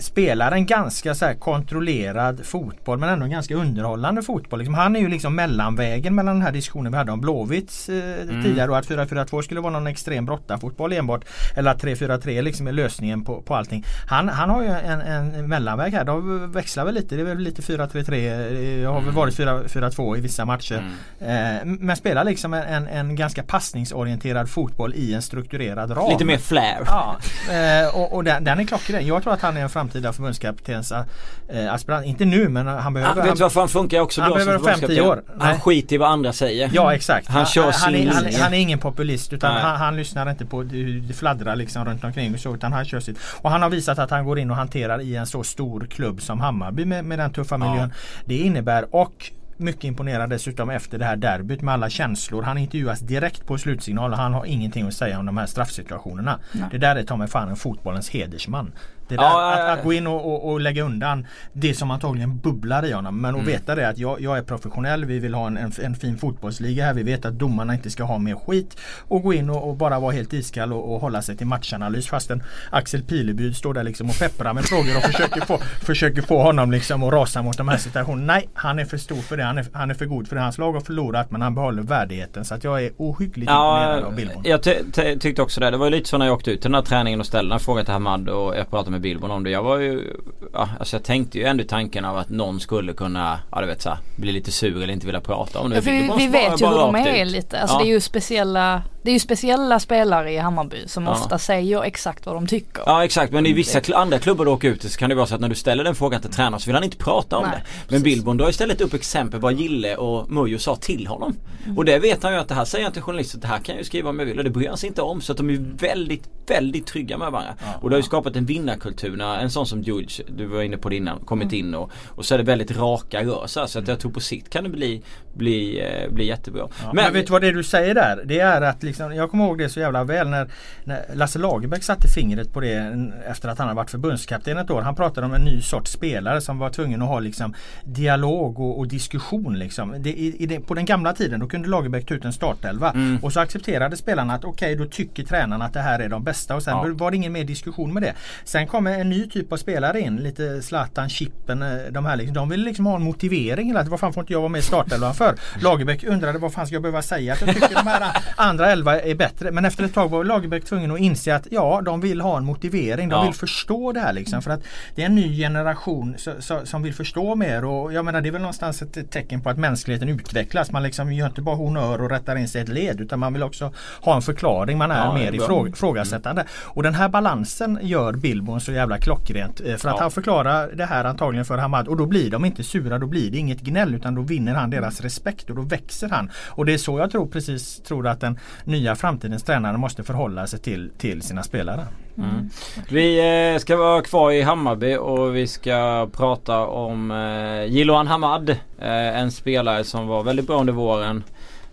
spelar 0.00 0.52
en 0.52 0.66
ganska 0.66 1.14
så 1.14 1.34
kontrollerad 1.38 2.46
fotboll 2.46 2.98
men 2.98 3.08
ändå 3.08 3.24
en 3.24 3.30
ganska 3.30 3.54
underhållande 3.54 4.22
fotboll. 4.22 4.58
Liksom, 4.58 4.74
han 4.74 4.96
är 4.96 5.00
ju 5.00 5.08
liksom 5.08 5.34
mellanvägen 5.34 6.14
mellan 6.14 6.34
den 6.34 6.42
här 6.42 6.52
diskussionen 6.52 6.92
vi 6.92 6.98
hade 6.98 7.12
om 7.12 7.20
Blåvitts 7.20 7.88
eh, 7.88 8.22
mm. 8.22 8.42
tidigare 8.42 8.70
och 8.70 8.78
att 8.78 8.88
4-4-2 8.88 9.42
skulle 9.42 9.60
vara 9.60 9.72
någon 9.72 9.86
extrem 9.86 10.26
brottarfotboll 10.26 10.92
enbart. 10.92 11.24
Eller 11.56 11.70
att 11.70 11.82
3-4-3 11.82 12.42
liksom 12.42 12.66
är 12.66 12.72
lösningen 12.72 13.24
på, 13.24 13.42
på 13.42 13.54
allting. 13.54 13.84
Han, 14.08 14.28
han 14.28 14.50
har 14.50 14.62
ju 14.62 14.68
en, 14.68 15.00
en 15.00 15.48
mellanväg 15.48 15.92
här. 15.92 16.04
De 16.04 16.52
växlar 16.52 16.84
väl 16.84 16.94
lite. 16.94 17.16
Det 17.16 17.20
är 17.20 17.24
väl 17.24 17.38
lite 17.38 17.62
4-3-3. 17.62 18.80
Det 18.80 18.84
har 18.84 18.94
väl 18.94 19.02
mm. 19.02 19.14
varit 19.14 19.38
4-4-2 19.38 20.16
i 20.16 20.20
vissa 20.20 20.44
matcher. 20.44 20.84
Mm. 21.20 21.56
Eh, 21.56 21.64
men 21.64 21.96
spelar 21.96 22.24
liksom 22.24 22.54
en, 22.54 22.86
en 22.86 23.16
ganska 23.16 23.42
passningsorienterad 23.42 24.48
fotboll 24.50 24.94
i 24.94 25.14
en 25.14 25.22
strukturerad 25.22 25.96
ram. 25.96 26.10
Lite 26.10 26.24
mer 26.24 26.38
flair. 26.38 26.82
Ja, 26.86 27.16
eh, 27.50 27.96
och, 27.96 28.12
och 28.12 28.24
den, 28.24 28.44
den 28.44 28.60
är 28.60 28.64
klockren. 28.64 29.06
Jag 29.06 29.22
tror 29.22 29.32
att 29.32 29.40
han 29.40 29.56
är 29.56 29.60
en 29.60 29.70
framtid 29.70 29.89
framtida 29.90 30.12
förbundskaptens 30.12 30.92
äh, 30.92 31.74
aspirant. 31.74 32.06
Inte 32.06 32.24
nu 32.24 32.48
men 32.48 32.66
han 32.66 32.94
behöver... 32.94 33.14
Han, 33.14 33.28
vet 33.28 33.36
du 33.36 33.42
varför 33.42 33.60
han 33.60 33.68
funkar 33.68 34.00
också 34.00 34.20
han 34.20 34.30
bra 34.30 34.40
som 34.40 34.52
förbundskapten? 34.52 35.04
år. 35.04 35.22
Han 35.38 35.60
skiter 35.60 35.94
i 35.94 35.98
vad 35.98 36.10
andra 36.10 36.32
säger. 36.32 36.70
Ja 36.72 36.94
exakt. 36.94 37.28
Han 37.28 37.46
kör 37.46 37.62
han, 37.62 37.72
sin 37.72 37.82
han, 37.82 37.94
är, 37.94 37.98
linje. 37.98 38.32
han, 38.32 38.42
han 38.42 38.54
är 38.54 38.58
ingen 38.58 38.78
populist 38.78 39.32
utan 39.32 39.56
han, 39.56 39.76
han, 39.76 39.96
lyssnar 39.96 40.30
inte 40.30 40.46
på 40.46 40.62
hur 40.62 41.00
det 41.00 41.14
fladdrar 41.14 41.56
liksom 41.56 41.84
runt 41.84 42.04
omkring 42.04 42.34
och 42.34 42.40
så 42.40 42.54
utan 42.54 42.72
han 42.72 42.84
kör 42.84 43.00
sitt. 43.00 43.18
Och 43.42 43.50
han 43.50 43.62
har 43.62 43.70
visat 43.70 43.98
att 43.98 44.10
han 44.10 44.24
går 44.24 44.38
in 44.38 44.50
och 44.50 44.56
hanterar 44.56 45.00
i 45.00 45.16
en 45.16 45.26
så 45.26 45.42
stor 45.42 45.86
klubb 45.90 46.22
som 46.22 46.40
Hammarby 46.40 46.84
med, 46.84 47.04
med 47.04 47.18
den 47.18 47.32
tuffa 47.32 47.58
miljön. 47.58 47.92
Ja. 47.94 48.22
Det 48.24 48.38
innebär 48.38 48.94
och 48.94 49.32
mycket 49.60 49.84
imponerad 49.84 50.30
dessutom 50.30 50.70
efter 50.70 50.98
det 50.98 51.04
här 51.04 51.16
derbyt 51.16 51.62
med 51.62 51.74
alla 51.74 51.90
känslor. 51.90 52.42
Han 52.42 52.58
intervjuas 52.58 53.00
direkt 53.00 53.46
på 53.46 53.58
slutsignal 53.58 54.12
och 54.12 54.18
han 54.18 54.34
har 54.34 54.44
ingenting 54.44 54.86
att 54.86 54.94
säga 54.94 55.18
om 55.18 55.26
de 55.26 55.36
här 55.36 55.46
straffsituationerna. 55.46 56.38
Nej. 56.52 56.68
Det 56.70 56.78
där 56.78 56.96
är 56.96 57.02
ta 57.02 57.16
mig 57.16 57.28
fan 57.28 57.48
en 57.48 57.56
fotbollens 57.56 58.10
hedersman. 58.10 58.72
Det 59.10 59.16
där, 59.16 59.22
ja, 59.22 59.52
att, 59.52 59.78
att, 59.78 59.84
gå 59.84 59.92
in 59.92 60.06
och, 60.06 60.26
och, 60.26 60.50
och, 60.50 60.60
lägga 60.60 60.82
undan 60.82 61.26
det 61.52 61.74
som 61.74 61.90
antagligen 61.90 62.38
bubblar 62.38 62.84
i 62.84 62.92
honom. 62.92 63.20
Men 63.20 63.34
att 63.34 63.40
mm. 63.40 63.52
veta 63.52 63.74
det 63.74 63.88
att 63.88 63.98
jag, 63.98 64.20
jag, 64.20 64.38
är 64.38 64.42
professionell. 64.42 65.04
Vi 65.04 65.18
vill 65.18 65.34
ha 65.34 65.46
en, 65.46 65.56
en, 65.56 65.72
en, 65.82 65.94
fin 65.94 66.18
fotbollsliga 66.18 66.84
här. 66.84 66.94
Vi 66.94 67.02
vet 67.02 67.24
att 67.24 67.34
domarna 67.34 67.74
inte 67.74 67.90
ska 67.90 68.04
ha 68.04 68.18
mer 68.18 68.34
skit. 68.34 68.76
Och 69.08 69.22
gå 69.22 69.32
in 69.32 69.50
och, 69.50 69.68
och 69.68 69.76
bara 69.76 70.00
vara 70.00 70.12
helt 70.12 70.32
iskall 70.32 70.72
och, 70.72 71.00
hålla 71.00 71.22
sig 71.22 71.36
till 71.36 71.46
matchanalys. 71.46 72.08
Fastän 72.08 72.42
Axel 72.70 73.02
Pilebyd 73.02 73.56
står 73.56 73.74
där 73.74 73.84
liksom 73.84 74.10
och 74.10 74.18
pepprar 74.18 74.52
med 74.52 74.64
frågor 74.64 74.96
och 74.96 75.02
försöker 75.02 75.40
få, 75.40 75.58
försöker 75.80 76.22
få 76.22 76.42
honom 76.42 76.70
liksom 76.70 77.02
att 77.02 77.12
rasa 77.12 77.42
mot 77.42 77.56
de 77.56 77.68
här 77.68 77.76
situationerna. 77.76 78.32
Nej, 78.32 78.48
han 78.54 78.78
är 78.78 78.84
för 78.84 78.96
stor 78.96 79.16
för 79.16 79.36
det. 79.36 79.44
Han 79.44 79.58
är, 79.58 79.66
han 79.72 79.90
är 79.90 79.94
för 79.94 80.06
god 80.06 80.28
för 80.28 80.36
det. 80.36 80.42
Hans 80.42 80.58
lag 80.58 80.72
har 80.72 80.80
förlorat 80.80 81.30
men 81.30 81.42
han 81.42 81.54
behåller 81.54 81.82
värdigheten. 81.82 82.44
Så 82.44 82.54
att 82.54 82.64
jag 82.64 82.84
är 82.84 82.90
ohyggligt 82.96 83.50
ja, 83.50 83.82
imponerad 83.82 84.04
av 84.04 84.14
Billborn. 84.14 84.42
Jag 84.44 85.20
tyckte 85.20 85.42
också 85.42 85.60
det. 85.60 85.70
Det 85.70 85.76
var 85.76 85.90
lite 85.90 86.08
så 86.08 86.18
när 86.18 86.26
jag 86.26 86.34
åkte 86.34 86.50
ut 86.50 86.60
till 86.60 86.70
den 86.70 86.74
här 86.74 86.82
träningen 86.82 87.20
och 87.20 87.26
ställde 87.26 87.54
en 87.54 87.60
fråga 87.60 87.84
till 87.84 87.92
Hamad 87.92 88.28
och 88.28 88.56
jag 88.56 88.70
pratade 88.70 88.90
med 88.90 88.99
Billborn 89.00 89.30
om 89.30 89.44
det. 89.44 89.50
Jag 89.50 89.62
var 89.62 89.76
ju, 89.78 90.16
ja, 90.52 90.68
alltså 90.78 90.96
jag 90.96 91.04
tänkte 91.04 91.38
ju 91.38 91.44
ändå 91.44 91.64
tanken 91.64 92.04
av 92.04 92.16
att 92.16 92.28
någon 92.28 92.60
skulle 92.60 92.92
kunna, 92.92 93.40
ja 93.52 93.60
du 93.60 93.66
vet 93.66 93.82
så 93.82 93.98
bli 94.16 94.32
lite 94.32 94.52
sur 94.52 94.76
eller 94.76 94.92
inte 94.92 95.06
vilja 95.06 95.20
prata 95.20 95.60
om 95.60 95.70
det. 95.70 95.76
Ja, 95.76 95.82
vi, 95.84 96.10
vi 96.18 96.26
vet 96.26 96.62
ju 96.62 96.66
hur 96.66 96.78
de 96.78 96.94
är 96.94 97.24
ut. 97.24 97.32
lite. 97.32 97.60
Alltså 97.60 97.76
ja. 97.76 97.82
det 97.82 97.90
är 97.90 97.92
ju 97.92 98.00
speciella 98.00 98.82
det 99.02 99.10
är 99.10 99.12
ju 99.12 99.18
speciella 99.18 99.80
spelare 99.80 100.32
i 100.32 100.36
Hammarby 100.36 100.88
som 100.88 101.04
ja. 101.04 101.10
ofta 101.10 101.38
säger 101.38 101.82
exakt 101.82 102.26
vad 102.26 102.34
de 102.34 102.46
tycker. 102.46 102.82
Ja 102.86 103.04
exakt 103.04 103.32
men 103.32 103.46
i 103.46 103.52
vissa 103.52 103.80
kl 103.80 103.94
andra 103.94 104.18
klubbar 104.18 104.44
du 104.44 104.50
åker 104.50 104.68
ut 104.68 104.82
så 104.82 104.98
kan 104.98 105.08
det 105.08 105.16
vara 105.16 105.26
så 105.26 105.34
att 105.34 105.40
när 105.40 105.48
du 105.48 105.54
ställer 105.54 105.84
den 105.84 105.94
frågan 105.94 106.20
till 106.20 106.30
tränaren 106.30 106.60
så 106.60 106.66
vill 106.66 106.74
han 106.74 106.84
inte 106.84 106.96
prata 106.96 107.36
om 107.36 107.46
Nej, 107.46 107.62
det. 107.88 107.92
Men. 107.94 108.02
Billborn 108.02 108.36
drar 108.36 108.48
istället 108.48 108.80
upp 108.80 108.94
exempel 108.94 109.40
vad 109.40 109.52
Gille 109.54 109.96
och 109.96 110.30
Mujo 110.30 110.58
sa 110.58 110.76
till 110.76 111.06
honom. 111.06 111.36
Mm. 111.64 111.78
Och 111.78 111.84
det 111.84 111.98
vet 111.98 112.22
han 112.22 112.32
ju 112.32 112.38
att 112.38 112.48
det 112.48 112.54
här 112.54 112.64
säger 112.64 112.84
han 112.84 112.92
till 112.92 113.02
journalister 113.02 113.38
det 113.38 113.46
här 113.46 113.58
kan 113.58 113.74
jag 113.74 113.80
ju 113.80 113.84
skriva 113.84 114.10
om 114.10 114.18
jag 114.18 114.26
vill 114.26 114.38
och 114.38 114.44
det 114.44 114.50
bryr 114.50 114.68
han 114.68 114.76
sig 114.76 114.88
inte 114.88 115.02
om. 115.02 115.20
Så 115.20 115.32
att 115.32 115.38
de 115.38 115.50
är 115.50 115.58
väldigt, 115.78 116.24
väldigt 116.46 116.86
trygga 116.86 117.18
med 117.18 117.32
varandra. 117.32 117.54
Och 117.80 117.90
det 117.90 117.96
har 117.96 118.00
ju 118.00 118.06
skapat 118.06 118.36
en 118.36 118.46
vinnarkultur 118.46 118.89
när 119.16 119.38
en 119.38 119.50
sån 119.50 119.66
som 119.66 119.82
George, 119.82 120.24
du 120.28 120.46
var 120.46 120.62
inne 120.62 120.76
på 120.76 120.88
det 120.88 120.96
innan, 120.96 121.20
kommit 121.20 121.52
mm. 121.52 121.66
in 121.66 121.74
och, 121.74 121.90
och 122.08 122.24
så 122.24 122.34
är 122.34 122.38
det 122.38 122.44
väldigt 122.44 122.76
raka 122.76 123.22
rör 123.22 123.46
så, 123.46 123.78
att 123.78 123.88
jag 123.88 124.00
tror 124.00 124.12
på 124.12 124.20
sikt 124.20 124.50
kan 124.50 124.64
det 124.64 124.70
bli, 124.70 125.02
bli, 125.34 125.80
eh, 125.80 126.12
bli 126.12 126.26
jättebra. 126.26 126.68
Ja, 126.82 126.86
men, 126.86 127.04
men 127.04 127.12
vet 127.12 127.26
du 127.26 127.32
vad 127.32 127.42
det 127.42 127.52
du 127.52 127.62
säger 127.62 127.94
där? 127.94 128.22
Det 128.24 128.40
är 128.40 128.60
att 128.60 128.82
liksom, 128.82 129.14
jag 129.14 129.30
kommer 129.30 129.44
ihåg 129.44 129.58
det 129.58 129.68
så 129.68 129.80
jävla 129.80 130.04
väl 130.04 130.28
när, 130.28 130.48
när 130.84 131.04
Lasse 131.14 131.38
Lagerbäck 131.38 131.84
satte 131.84 132.08
fingret 132.08 132.52
på 132.52 132.60
det 132.60 133.08
efter 133.26 133.48
att 133.48 133.58
han 133.58 133.66
hade 133.68 133.76
varit 133.76 133.90
förbundskapten 133.90 134.58
ett 134.58 134.70
år. 134.70 134.82
Han 134.82 134.94
pratade 134.94 135.26
om 135.26 135.34
en 135.34 135.42
ny 135.42 135.60
sorts 135.60 135.92
spelare 135.92 136.40
som 136.40 136.58
var 136.58 136.70
tvungen 136.70 137.02
att 137.02 137.08
ha 137.08 137.20
liksom 137.20 137.54
dialog 137.84 138.60
och, 138.60 138.78
och 138.78 138.88
diskussion. 138.88 139.58
Liksom. 139.58 139.94
Det, 139.98 140.10
i, 140.10 140.46
det, 140.46 140.60
på 140.60 140.74
den 140.74 140.84
gamla 140.84 141.12
tiden 141.12 141.40
då 141.40 141.46
kunde 141.46 141.68
Lagerbäck 141.68 142.06
ta 142.06 142.14
ut 142.14 142.24
en 142.24 142.32
startelva 142.32 142.90
mm. 142.90 143.18
och 143.22 143.32
så 143.32 143.40
accepterade 143.40 143.96
spelarna 143.96 144.34
att 144.34 144.44
okej 144.44 144.74
okay, 144.74 144.84
då 144.84 144.90
tycker 144.90 145.22
tränarna 145.22 145.64
att 145.64 145.72
det 145.72 145.80
här 145.80 145.98
är 145.98 146.08
de 146.08 146.24
bästa 146.24 146.56
och 146.56 146.62
sen 146.62 146.76
ja. 146.76 146.86
var 146.94 147.10
det 147.10 147.16
ingen 147.16 147.32
mer 147.32 147.44
diskussion 147.44 147.92
med 147.92 148.02
det. 148.02 148.14
Sen 148.44 148.66
kommer 148.80 148.98
en 148.98 149.10
ny 149.10 149.26
typ 149.26 149.52
av 149.52 149.56
spelare 149.56 150.00
in, 150.00 150.16
lite 150.16 150.62
Zlatan, 150.62 151.08
Chippen, 151.08 151.62
eh, 151.62 151.92
de 151.92 152.06
här 152.06 152.16
liksom, 152.16 152.34
de 152.34 152.48
vill 152.48 152.64
liksom 152.64 152.86
ha 152.86 152.96
en 152.96 153.02
motivering 153.02 153.66
hela 153.66 153.82
Vad 153.82 154.00
fan 154.00 154.12
får 154.12 154.20
inte 154.20 154.32
jag 154.32 154.40
vara 154.40 154.48
med 154.48 154.58
i 154.58 154.62
startelvan 154.62 155.14
för? 155.14 155.34
Lagerbäck 155.62 156.04
undrade 156.04 156.38
vad 156.38 156.52
fan 156.52 156.66
ska 156.66 156.74
jag 156.74 156.82
behöva 156.82 157.02
säga 157.02 157.32
att 157.32 157.40
jag 157.40 157.54
tycker 157.54 157.74
de 157.74 157.86
här 157.86 158.16
andra 158.36 158.72
elva 158.72 159.00
är 159.00 159.14
bättre. 159.14 159.50
Men 159.50 159.64
efter 159.64 159.84
ett 159.84 159.94
tag 159.94 160.10
var 160.10 160.24
Lagerbäck 160.24 160.64
tvungen 160.64 160.90
att 160.90 160.98
inse 160.98 161.34
att 161.34 161.46
ja, 161.50 161.80
de 161.84 162.00
vill 162.00 162.20
ha 162.20 162.36
en 162.36 162.44
motivering. 162.44 163.08
De 163.08 163.14
ja. 163.14 163.24
vill 163.24 163.34
förstå 163.34 163.92
det 163.92 164.00
här 164.00 164.12
liksom. 164.12 164.42
För 164.42 164.50
att 164.50 164.60
det 164.94 165.02
är 165.02 165.06
en 165.06 165.14
ny 165.14 165.36
generation 165.36 166.14
så, 166.18 166.32
så, 166.38 166.66
som 166.66 166.82
vill 166.82 166.94
förstå 166.94 167.34
mer. 167.34 167.64
Och 167.64 167.92
jag 167.92 168.04
menar 168.04 168.20
det 168.20 168.28
är 168.28 168.32
väl 168.32 168.40
någonstans 168.40 168.82
ett 168.82 169.10
tecken 169.10 169.40
på 169.40 169.50
att 169.50 169.58
mänskligheten 169.58 170.08
utvecklas. 170.08 170.70
Man 170.70 170.82
liksom 170.82 171.12
gör 171.12 171.26
inte 171.26 171.42
bara 171.42 171.56
honör 171.56 172.02
och 172.02 172.10
rättar 172.10 172.36
in 172.36 172.48
sig 172.48 172.62
ett 172.62 172.68
led 172.68 173.00
utan 173.00 173.18
man 173.18 173.32
vill 173.32 173.42
också 173.42 173.72
ha 174.00 174.16
en 174.16 174.22
förklaring. 174.22 174.78
Man 174.78 174.90
är 174.90 175.04
ja, 175.04 175.14
mer 175.14 175.34
ifrå 175.34 175.68
ifrågasättande. 175.68 176.40
Mm. 176.40 176.52
Och 176.64 176.82
den 176.82 176.94
här 176.94 177.08
balansen 177.08 177.78
gör 177.82 178.12
Billborn 178.12 178.60
så 178.70 178.74
jävla 178.74 178.98
klockrent. 178.98 179.60
Eh, 179.60 179.76
för 179.76 179.88
att 179.88 179.96
ja. 179.96 179.96
han 180.00 180.10
förklarar 180.10 180.72
det 180.74 180.84
här 180.84 181.04
antagligen 181.04 181.44
för 181.44 181.58
Hamad 181.58 181.88
och 181.88 181.96
då 181.96 182.06
blir 182.06 182.30
de 182.30 182.44
inte 182.44 182.64
sura. 182.64 182.98
Då 182.98 183.06
blir 183.06 183.30
det 183.30 183.38
inget 183.38 183.60
gnäll 183.60 183.94
utan 183.94 184.14
då 184.14 184.22
vinner 184.22 184.54
han 184.54 184.70
deras 184.70 185.00
respekt 185.00 185.50
och 185.50 185.56
då 185.56 185.62
växer 185.62 186.08
han. 186.08 186.30
Och 186.48 186.66
det 186.66 186.74
är 186.74 186.78
så 186.78 186.98
jag 186.98 187.10
tror 187.10 187.26
precis 187.26 187.80
tror 187.82 188.06
att 188.06 188.20
den 188.20 188.38
nya 188.64 188.96
framtidens 188.96 189.42
tränare 189.42 189.76
måste 189.76 190.02
förhålla 190.02 190.46
sig 190.46 190.58
till, 190.58 190.90
till 190.98 191.22
sina 191.22 191.42
spelare. 191.42 191.86
Mm. 192.18 192.50
Vi 192.88 193.18
eh, 193.54 193.58
ska 193.58 193.76
vara 193.76 194.02
kvar 194.02 194.30
i 194.30 194.42
Hammarby 194.42 194.96
och 194.96 195.36
vi 195.36 195.46
ska 195.46 196.08
prata 196.12 196.66
om 196.66 197.10
eh, 197.10 197.64
Jiloan 197.64 198.06
Hamad. 198.06 198.56
En 198.82 199.30
spelare 199.32 199.84
som 199.84 200.06
var 200.06 200.22
väldigt 200.22 200.46
bra 200.46 200.60
under 200.60 200.72
våren. 200.72 201.24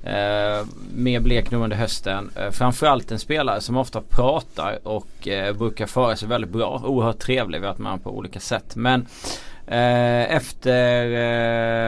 Eh, 0.04 0.66
mer 0.96 1.20
blek 1.20 1.52
nu 1.52 1.58
under 1.58 1.78
hösten. 1.78 2.30
Eh, 2.36 2.50
framförallt 2.52 3.12
en 3.12 3.20
spelare 3.20 3.62
som 3.62 3.78
ofta 3.78 4.02
pratar 4.02 4.80
och 4.84 5.28
eh, 5.28 5.54
brukar 5.54 5.86
föra 5.86 6.16
sig 6.16 6.28
väldigt 6.28 6.52
bra. 6.52 6.82
Oerhört 6.86 7.20
trevlig. 7.20 7.60
Vi 7.60 7.66
har 7.66 7.74
varit 7.74 7.80
med 7.80 8.04
på 8.04 8.18
olika 8.18 8.40
sätt. 8.40 8.76
Men 8.76 9.02
eh, 9.68 10.36
efter 10.36 11.06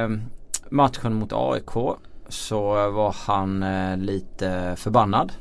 eh, 0.04 0.10
matchen 0.70 1.14
mot 1.14 1.34
AIK 1.34 1.98
så 2.28 2.90
var 2.92 3.16
han 3.26 3.64
eh, 3.64 3.98
lite 3.98 4.76
förbannad. 4.78 5.32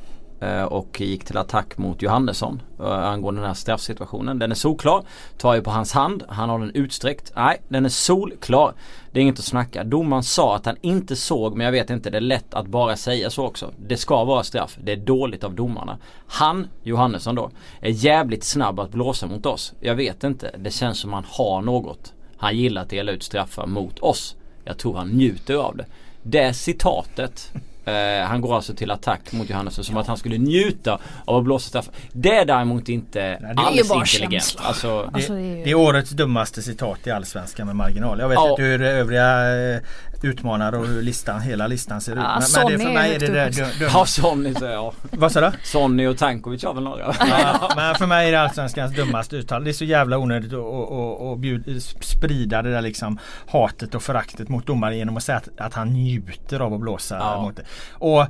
Eh, 0.41 0.63
och 0.63 1.01
gick 1.01 1.25
till 1.25 1.37
attack 1.37 1.77
mot 1.77 2.01
Johannesson 2.01 2.61
eh, 2.79 2.85
angående 2.85 3.41
den 3.41 3.47
här 3.47 3.53
straffsituationen. 3.53 4.39
Den 4.39 4.51
är 4.51 4.55
solklar. 4.55 5.03
Tar 5.37 5.55
ju 5.55 5.61
på 5.61 5.71
hans 5.71 5.91
hand. 5.91 6.23
Han 6.29 6.49
har 6.49 6.59
den 6.59 6.71
utsträckt. 6.75 7.31
Nej, 7.35 7.61
den 7.67 7.85
är 7.85 7.89
solklar. 7.89 8.73
Det 9.11 9.19
är 9.19 9.21
inget 9.21 9.39
att 9.39 9.45
snacka. 9.45 9.83
Domaren 9.83 10.23
sa 10.23 10.55
att 10.55 10.65
han 10.65 10.75
inte 10.81 11.15
såg 11.15 11.55
men 11.55 11.65
jag 11.65 11.71
vet 11.71 11.89
inte. 11.89 12.09
Det 12.09 12.17
är 12.17 12.21
lätt 12.21 12.53
att 12.53 12.67
bara 12.67 12.95
säga 12.95 13.29
så 13.29 13.45
också. 13.45 13.71
Det 13.77 13.97
ska 13.97 14.23
vara 14.23 14.43
straff. 14.43 14.77
Det 14.83 14.91
är 14.91 14.97
dåligt 14.97 15.43
av 15.43 15.55
domarna. 15.55 15.97
Han, 16.27 16.67
Johannesson 16.83 17.35
då, 17.35 17.49
är 17.81 17.89
jävligt 17.89 18.43
snabb 18.43 18.79
att 18.79 18.91
blåsa 18.91 19.27
mot 19.27 19.45
oss. 19.45 19.73
Jag 19.79 19.95
vet 19.95 20.23
inte. 20.23 20.51
Det 20.57 20.71
känns 20.71 20.99
som 20.99 21.13
han 21.13 21.25
har 21.29 21.61
något. 21.61 22.13
Han 22.37 22.57
gillar 22.57 22.81
att 22.81 22.89
dela 22.89 23.11
ut 23.11 23.23
straffar 23.23 23.67
mot 23.67 23.99
oss. 23.99 24.35
Jag 24.63 24.77
tror 24.77 24.97
han 24.97 25.07
njuter 25.07 25.55
av 25.55 25.77
det. 25.77 25.85
Det 26.23 26.53
citatet 26.53 27.53
Eh, 27.89 28.27
han 28.27 28.41
går 28.41 28.55
alltså 28.55 28.73
till 28.73 28.91
attack 28.91 29.31
mot 29.31 29.49
Johannesson 29.49 29.83
som 29.83 29.95
ja. 29.95 30.01
att 30.01 30.07
han 30.07 30.17
skulle 30.17 30.37
njuta 30.37 30.99
av 31.25 31.35
att 31.35 31.43
blåsa 31.43 31.69
straff. 31.69 31.89
Det 32.11 32.35
är 32.35 32.45
däremot 32.45 32.89
inte 32.89 33.19
Nej, 33.41 33.55
det 33.55 33.61
alls 33.61 33.91
intelligent. 33.91 34.55
Alltså, 34.57 35.01
det, 35.01 35.09
alltså, 35.13 35.33
det, 35.33 35.39
är... 35.39 35.63
det, 35.63 35.71
är 35.71 35.75
årets 35.75 36.09
dummaste 36.09 36.61
citat 36.61 37.07
i 37.07 37.11
Allsvenskan 37.11 37.67
med 37.67 37.75
marginal. 37.75 38.19
Jag 38.19 38.29
vet 38.29 38.35
ja. 38.35 38.49
inte 38.49 38.61
hur 38.61 38.81
övriga 38.81 39.57
eh, 39.75 39.81
utmanare 40.21 40.77
och 40.77 40.87
hur 40.87 41.01
listan, 41.01 41.41
hela 41.41 41.67
listan 41.67 42.01
ser 42.01 42.11
ut. 42.11 42.17
Ja, 42.17 42.41
men, 42.55 42.69
men 42.69 42.77
det, 42.79 42.83
för 42.85 42.93
mig 42.93 43.15
är 43.15 43.19
det 43.19 43.27
det 43.27 43.49
dumma. 43.49 43.91
Ja 43.93 44.05
Sonny 44.05 44.53
säger 44.53 44.73
jag. 44.73 44.93
Vad 45.11 45.31
sa 45.31 45.41
du? 45.41 45.51
Sonny 45.63 46.07
och 46.07 46.17
Tankovic 46.17 46.63
har 46.63 46.73
väl 46.73 46.83
några. 46.83 47.13
Ja, 47.19 47.71
men 47.75 47.95
för 47.95 48.05
mig 48.05 48.27
är 48.27 48.31
det 48.31 48.41
Allsvenskans 48.41 48.95
dummaste 48.95 49.35
uttal. 49.35 49.63
Det 49.63 49.71
är 49.71 49.73
så 49.73 49.85
jävla 49.85 50.17
onödigt 50.17 50.53
att 50.53 52.03
sprida 52.05 52.61
det 52.61 52.71
där 52.71 52.81
liksom 52.81 53.19
hatet 53.47 53.95
och 53.95 54.03
föraktet 54.03 54.49
mot 54.49 54.65
domare 54.65 54.95
genom 54.95 55.17
att 55.17 55.23
säga 55.23 55.37
att, 55.37 55.49
att 55.57 55.73
han 55.73 55.87
njuter 55.87 56.59
av 56.59 56.73
att 56.73 56.79
blåsa 56.79 57.17
ja. 57.17 57.41
mot 57.41 57.55
det. 57.55 57.63
Och 57.91 58.25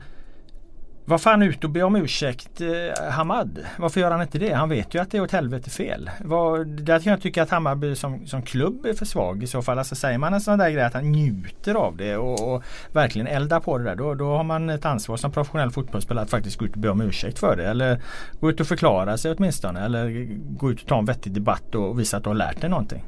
var 1.09 1.17
fan 1.17 1.41
ut 1.41 1.63
och 1.63 1.69
be 1.69 1.83
om 1.83 1.95
ursäkt 1.95 2.61
eh, 2.61 3.11
Hamad? 3.11 3.59
Varför 3.77 4.01
gör 4.01 4.11
han 4.11 4.21
inte 4.21 4.39
det? 4.39 4.53
Han 4.53 4.69
vet 4.69 4.95
ju 4.95 5.01
att 5.01 5.11
det 5.11 5.17
är 5.17 5.21
åt 5.21 5.31
helvete 5.31 5.69
fel. 5.69 6.09
Var, 6.19 6.63
där 6.63 6.99
kan 6.99 7.11
jag 7.11 7.21
tycka 7.21 7.43
att 7.43 7.49
Hammarby 7.49 7.95
som, 7.95 8.27
som 8.27 8.41
klubb 8.41 8.85
är 8.85 8.93
för 8.93 9.05
svag 9.05 9.43
i 9.43 9.47
så 9.47 9.61
fall. 9.61 9.79
Alltså 9.79 9.95
säger 9.95 10.17
man 10.17 10.33
en 10.33 10.41
sån 10.41 10.59
där 10.59 10.69
grej 10.69 10.83
att 10.83 10.93
han 10.93 11.11
njuter 11.11 11.75
av 11.75 11.97
det 11.97 12.17
och, 12.17 12.55
och 12.55 12.63
verkligen 12.91 13.27
eldar 13.27 13.59
på 13.59 13.77
det 13.77 13.83
där. 13.83 13.95
Då, 13.95 14.13
då 14.13 14.25
har 14.25 14.43
man 14.43 14.69
ett 14.69 14.85
ansvar 14.85 15.17
som 15.17 15.31
professionell 15.31 15.71
fotbollsspelare 15.71 16.23
att 16.23 16.29
faktiskt 16.29 16.57
gå 16.57 16.65
ut 16.65 16.73
och 16.73 16.79
be 16.79 16.89
om 16.89 17.01
ursäkt 17.01 17.39
för 17.39 17.55
det. 17.55 17.69
Eller 17.69 18.01
gå 18.39 18.49
ut 18.49 18.59
och 18.59 18.67
förklara 18.67 19.17
sig 19.17 19.31
åtminstone. 19.31 19.85
Eller 19.85 20.27
gå 20.57 20.71
ut 20.71 20.81
och 20.81 20.87
ta 20.87 20.97
en 20.97 21.05
vettig 21.05 21.33
debatt 21.33 21.75
och 21.75 21.99
visa 21.99 22.17
att 22.17 22.23
du 22.23 22.29
har 22.29 22.35
lärt 22.35 22.61
dig 22.61 22.69
någonting. 22.69 23.03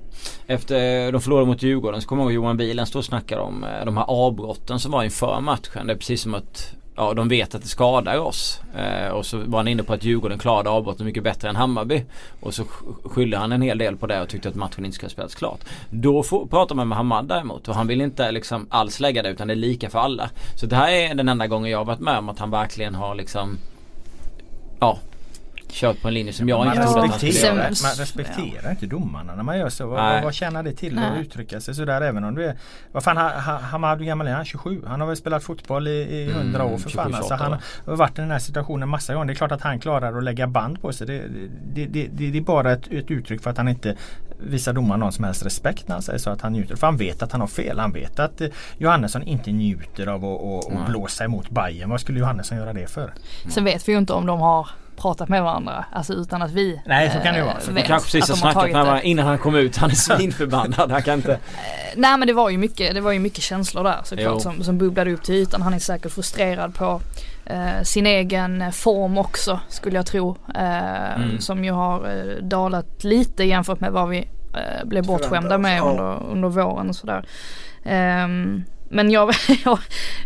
Efter 0.48 1.06
eh, 1.06 1.12
de 1.12 1.22
förlorade 1.22 1.48
mot 1.48 1.64
Djurgården 1.64 2.02
så 2.02 2.08
kommer 2.08 2.24
jag 2.24 2.32
ihåg 2.32 2.44
Johan 2.44 2.58
Bilen 2.58 2.86
stod 2.86 3.00
och 3.00 3.06
snackade 3.06 3.42
om 3.42 3.64
eh, 3.64 3.86
de 3.86 3.98
här 3.98 4.06
avbrotten 4.08 4.80
som 4.80 4.92
var 4.92 5.04
inför 5.04 5.42
matchen. 5.42 5.88
Det 5.88 5.94
är 5.94 5.98
precis 5.98 6.22
som 6.22 6.34
att 6.34 6.76
ja, 6.96 7.14
de 7.14 7.28
vet 7.28 7.56
att 7.56 7.62
det 7.62 7.68
skadar 7.68 8.18
oss. 8.18 8.62
Eh, 8.76 9.08
och 9.08 9.26
så 9.26 9.38
var 9.38 9.60
han 9.60 9.68
inne 9.68 9.84
på 9.84 9.94
att 9.94 10.04
Djurgården 10.04 10.40
klarade 10.40 10.70
avbrottet 10.70 11.06
mycket 11.06 11.24
bättre 11.24 11.50
än 11.50 11.56
Hammarby. 11.56 12.04
Och 12.40 12.54
så 12.54 12.64
skyllde 13.04 13.38
han 13.38 13.52
en 13.52 13.62
hel 13.62 13.78
del 13.78 13.98
på 13.98 14.08
det 14.08 14.22
och 14.22 14.30
tyckte 14.30 14.50
att 14.50 14.56
matchen 14.56 14.86
inte 14.86 14.96
skulle 14.96 15.10
spelats 15.10 15.36
klart. 15.36 15.60
Då 15.90 16.24
får, 16.24 16.46
pratar 16.46 16.76
man 16.76 16.88
med 16.88 16.98
Hamad 16.98 17.28
däremot 17.28 17.68
och 17.68 17.76
han 17.76 17.88
vill 17.88 18.02
inte 18.02 18.32
liksom 18.32 18.68
alls 18.70 19.00
lägga 19.00 19.24
det 19.24 19.30
utan 19.30 19.48
det 19.48 19.54
är 19.54 19.56
lika 19.56 19.90
för 19.90 20.00
alla. 20.00 20.30
Så 20.56 20.66
det 20.66 20.76
här 20.76 20.92
är 20.92 21.16
den 21.16 21.30
enda 21.30 21.48
gången 21.48 21.72
jag 21.72 21.78
har 21.78 21.86
varit 21.86 22.00
med 22.00 22.18
om 22.18 22.30
att 22.30 22.40
han 22.40 22.52
verkligen 22.52 22.96
har 22.96 23.16
liksom 23.16 23.58
Ja 24.80 24.98
kört 25.72 26.02
på 26.02 26.08
en 26.08 26.14
linje 26.14 26.34
som 26.34 26.50
jag 26.50 26.66
inte 26.66 26.82
trodde 26.84 27.02
att 27.02 27.10
han 27.10 27.20
skulle 27.20 27.32
göra. 27.32 27.56
Man 27.64 27.96
respekterar 27.98 28.64
ja. 28.64 28.72
inte 28.72 28.86
domarna 28.86 29.36
när 29.36 29.44
man 29.44 29.58
gör 29.58 29.70
så. 29.70 29.88
Vad, 29.88 30.24
vad 30.24 30.34
tjänar 30.34 30.64
det 30.64 30.74
till 30.74 30.96
Nej. 30.96 31.10
att 31.10 31.26
uttrycka 31.26 31.62
sig 31.62 31.76
sådär 31.76 32.02
även 32.02 32.24
om 32.24 32.36
du 32.36 32.46
är 32.46 32.58
Vad 32.92 33.04
fan 33.04 33.18
Hamad 33.62 34.00
hur 34.00 34.06
gammal 34.06 34.28
är 34.28 34.34
han? 34.34 34.46
27? 34.46 34.82
Han 34.88 35.02
har 35.02 35.08
väl 35.08 35.18
spelat 35.18 35.44
fotboll 35.44 35.88
i, 35.88 35.92
i 35.92 36.30
100 36.30 36.60
mm, 36.60 36.74
år 36.74 36.78
för 36.78 36.90
27, 36.90 37.04
fan. 37.04 37.14
Alltså, 37.14 37.34
han 37.34 37.58
har 37.86 37.96
varit 37.96 38.18
i 38.18 38.22
den 38.22 38.32
här 38.32 38.40
situationen 38.40 38.90
massa 38.90 39.14
gånger. 39.14 39.26
Det 39.26 39.34
är 39.34 39.36
klart 39.36 39.52
att 39.52 39.62
han 39.62 39.80
klarar 39.80 40.18
att 40.18 40.24
lägga 40.24 40.48
band 40.48 40.82
på 40.82 40.94
sig. 40.94 41.08
Det, 41.08 41.24
det, 41.74 41.86
det, 41.86 42.32
det 42.32 42.38
är 42.38 42.42
bara 42.42 42.72
ett, 42.72 42.88
ett 42.92 43.12
uttryck 43.12 43.42
för 43.42 43.50
att 43.50 43.58
han 43.58 43.68
inte 43.68 43.98
visar 44.40 44.74
domaren 44.74 45.00
någon 45.00 45.12
som 45.12 45.24
helst 45.24 45.46
respekt 45.46 45.88
när 45.88 45.96
han 45.96 46.02
säger 46.02 46.20
så 46.20 46.30
att 46.30 46.42
han 46.42 46.54
njuter. 46.54 46.76
För 46.76 46.88
han 46.88 46.98
vet 46.98 47.24
att 47.24 47.32
han 47.32 47.42
har 47.42 47.48
fel. 47.48 47.80
Han 47.80 47.92
vet 47.92 48.20
att 48.20 48.42
eh, 48.42 48.48
Johannesson 48.78 49.24
inte 49.24 49.52
njuter 49.52 50.08
av 50.08 50.26
att, 50.26 50.42
att, 50.42 50.82
att 50.82 50.88
blåsa 50.90 51.24
emot 51.24 51.50
Bayern. 51.50 51.90
Vad 51.90 52.02
skulle 52.02 52.20
Johannesson 52.20 52.58
göra 52.58 52.74
det 52.74 52.88
för? 52.88 53.14
Sen 53.50 53.64
vet 53.64 53.88
vi 53.88 53.92
ju 53.92 53.98
inte 53.98 54.14
om 54.14 54.26
de 54.26 54.40
har 54.40 54.70
pratat 55.02 55.30
med 55.30 55.44
varandra. 55.44 55.86
Alltså 55.92 56.14
utan 56.14 56.42
att 56.42 56.52
vi 56.52 56.82
Nej 56.86 57.10
så 57.10 57.20
kan 57.20 57.34
det 57.34 57.44
vara. 57.44 57.60
Så 57.60 57.72
vet 57.72 57.86
kanske 57.86 58.12
precis 58.12 58.30
har 58.30 58.36
snackat 58.36 58.64
med 58.64 58.74
varandra 58.74 59.02
innan 59.02 59.28
han 59.28 59.38
kom 59.38 59.56
ut. 59.56 59.78
Han 59.78 59.90
är 59.90 59.96
svinförbannad. 59.96 60.92
Han 60.92 61.04
kan 61.04 61.14
inte. 61.14 61.34
Eh, 61.34 61.40
nej 61.96 62.18
men 62.18 62.28
det 62.28 62.34
var 62.34 62.50
ju 62.50 62.58
mycket, 62.58 62.94
det 62.94 63.02
var 63.02 63.12
ju 63.12 63.20
mycket 63.20 63.44
känslor 63.44 63.84
där 63.84 64.00
såklart 64.04 64.42
som, 64.42 64.64
som 64.64 64.78
bubblade 64.78 65.14
upp 65.14 65.24
till 65.24 65.36
ytan. 65.36 65.62
Han 65.62 65.74
är 65.74 65.80
säkert 65.80 66.12
frustrerad 66.12 66.76
på 66.76 67.02
eh, 67.46 67.84
sin 67.84 68.06
egen 68.06 68.72
form 68.72 69.18
också 69.18 69.60
skulle 69.70 69.96
jag 69.96 70.06
tro. 70.06 70.38
Eh, 70.56 71.16
mm. 71.16 71.40
Som 71.40 71.66
ju 71.66 71.72
har 71.72 72.10
eh, 72.10 72.44
dalat 72.44 73.04
lite 73.04 73.44
jämfört 73.44 73.80
med 73.80 73.92
vad 73.92 74.10
vi 74.10 74.18
eh, 74.54 74.86
blev 74.86 75.06
bortskämda 75.06 75.58
med 75.58 75.82
under, 75.82 76.24
under 76.32 76.50
våren 76.50 76.90
och 76.90 76.96
sådär. 76.96 77.26
Um, 78.24 78.66
men 78.92 79.12
jag, 79.12 79.34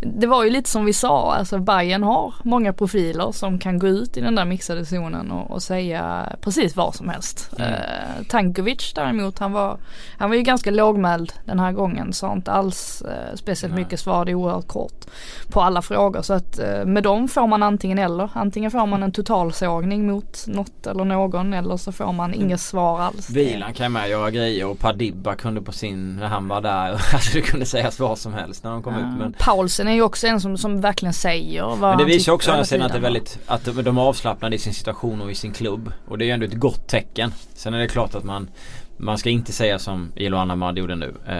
det 0.01 0.27
var 0.27 0.43
ju 0.43 0.49
lite 0.49 0.69
som 0.69 0.85
vi 0.85 0.93
sa, 0.93 1.35
alltså 1.35 1.59
Bayern 1.59 2.03
har 2.03 2.33
många 2.43 2.73
profiler 2.73 3.31
som 3.31 3.59
kan 3.59 3.79
gå 3.79 3.87
ut 3.87 4.17
i 4.17 4.21
den 4.21 4.35
där 4.35 4.45
mixade 4.45 4.85
zonen 4.85 5.31
och, 5.31 5.51
och 5.51 5.63
säga 5.63 6.29
precis 6.41 6.75
vad 6.75 6.95
som 6.95 7.09
helst. 7.09 7.51
Mm. 7.57 7.73
Eh, 7.73 7.79
Tankovic 8.29 8.93
däremot, 8.95 9.39
han 9.39 9.51
var, 9.51 9.77
han 10.17 10.29
var 10.29 10.37
ju 10.37 10.43
ganska 10.43 10.71
lågmäld 10.71 11.33
den 11.45 11.59
här 11.59 11.71
gången, 11.71 12.13
sa 12.13 12.33
inte 12.33 12.51
alls 12.51 13.01
eh, 13.01 13.35
speciellt 13.35 13.75
Nej. 13.75 13.83
mycket, 13.83 13.99
svarade 13.99 14.33
oerhört 14.33 14.67
kort 14.67 15.05
på 15.49 15.61
alla 15.61 15.81
frågor. 15.81 16.21
Så 16.21 16.33
att 16.33 16.59
eh, 16.59 16.85
med 16.85 17.03
dem 17.03 17.27
får 17.27 17.47
man 17.47 17.63
antingen 17.63 17.99
eller, 17.99 18.29
antingen 18.33 18.71
får 18.71 18.85
man 18.85 19.03
en 19.03 19.11
totalsågning 19.11 20.07
mot 20.07 20.47
något 20.47 20.87
eller 20.87 21.03
någon 21.03 21.53
eller 21.53 21.77
så 21.77 21.91
får 21.91 22.13
man 22.13 22.33
inget 22.33 22.61
svar 22.61 23.01
alls. 23.01 23.29
Vilan 23.29 23.73
kan 23.73 23.91
med 23.91 24.09
göra 24.09 24.31
grejer 24.31 24.65
och 24.65 24.79
Padibba 24.79 25.35
kunde 25.35 25.61
på 25.61 25.71
sin, 25.71 26.15
när 26.15 26.27
han 26.27 26.47
var 26.47 26.61
där, 26.61 26.91
alltså 27.13 27.33
det 27.33 27.41
kunde 27.41 27.65
sägas 27.65 27.99
vad 27.99 28.17
som 28.17 28.33
helst 28.33 28.54
helst 28.55 28.63
när 28.63 28.71
de 28.71 28.83
kom 28.83 28.93
ja. 28.93 28.99
ut. 28.99 29.17
Men... 29.17 29.33
Paulsen 29.33 29.87
är 29.87 29.93
ju 29.93 30.01
också 30.01 30.27
en 30.27 30.41
som, 30.41 30.57
som 30.57 30.81
verkligen 30.81 31.13
säger 31.13 31.63
vad 31.63 31.79
Men 31.79 31.97
det 31.97 32.05
visar 32.05 32.31
också 32.31 32.51
att 32.51 32.69
det 32.69 32.75
är 32.75 32.99
väldigt, 32.99 33.39
att 33.45 33.65
de 33.65 33.97
är 33.97 34.01
avslappnade 34.01 34.55
i 34.55 34.59
sin 34.59 34.73
situation 34.73 35.21
och 35.21 35.31
i 35.31 35.35
sin 35.35 35.53
klubb. 35.53 35.91
Och 36.07 36.17
det 36.17 36.23
är 36.23 36.27
ju 36.27 36.31
ändå 36.31 36.45
ett 36.45 36.53
gott 36.53 36.87
tecken. 36.87 37.33
Sen 37.53 37.73
är 37.73 37.79
det 37.79 37.87
klart 37.87 38.15
att 38.15 38.23
man 38.23 38.49
man 38.97 39.17
ska 39.17 39.29
inte 39.29 39.53
säga 39.53 39.79
som 39.79 40.11
Ilhan 40.15 40.51
Ahmad 40.51 40.77
gjorde 40.77 40.95
nu. 40.95 41.15
Eh, 41.27 41.33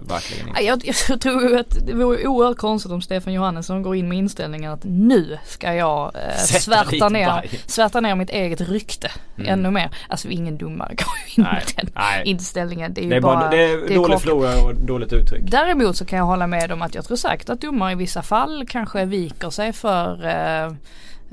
verkligen 0.00 0.48
inte. 0.48 0.62
Jag, 0.62 0.82
jag 1.08 1.20
tror 1.20 1.56
att 1.56 1.86
det 1.86 1.92
vore 1.92 2.26
oerhört 2.26 2.56
konstigt 2.56 2.92
om 2.92 3.02
Stefan 3.02 3.32
Johannesson 3.32 3.82
går 3.82 3.96
in 3.96 4.08
med 4.08 4.18
inställningen 4.18 4.72
att 4.72 4.84
nu 4.84 5.38
ska 5.44 5.74
jag 5.74 6.12
eh, 6.16 6.36
svärta, 6.36 7.08
ner, 7.08 7.50
svärta 7.66 8.00
ner 8.00 8.14
mitt 8.14 8.30
eget 8.30 8.60
rykte 8.60 9.10
mm. 9.36 9.48
ännu 9.48 9.70
mer. 9.70 9.90
Alltså 10.08 10.28
ingen 10.28 10.58
domare 10.58 10.94
går 10.94 11.06
in 11.36 11.42
med 11.42 11.62
den 11.76 11.90
nej. 11.94 12.22
inställningen. 12.24 12.94
Det 12.94 13.00
är 13.00 13.02
ju 13.02 13.10
det 13.10 13.16
är 13.16 13.20
bara, 13.20 13.36
bara, 13.36 13.50
det 13.50 13.62
är, 13.62 13.76
det 13.76 13.94
är 13.94 13.94
dålig 13.94 14.20
flora 14.20 14.62
och 14.62 14.74
dåligt 14.74 15.12
uttryck. 15.12 15.42
Däremot 15.50 15.96
så 15.96 16.04
kan 16.04 16.18
jag 16.18 16.26
hålla 16.26 16.46
med 16.46 16.72
om 16.72 16.82
att 16.82 16.94
jag 16.94 17.04
tror 17.04 17.16
säkert 17.16 17.48
att 17.48 17.60
domare 17.60 17.92
i 17.92 17.94
vissa 17.94 18.22
fall 18.22 18.66
kanske 18.68 19.04
viker 19.04 19.50
sig 19.50 19.72
för 19.72 20.26
eh, 20.26 20.72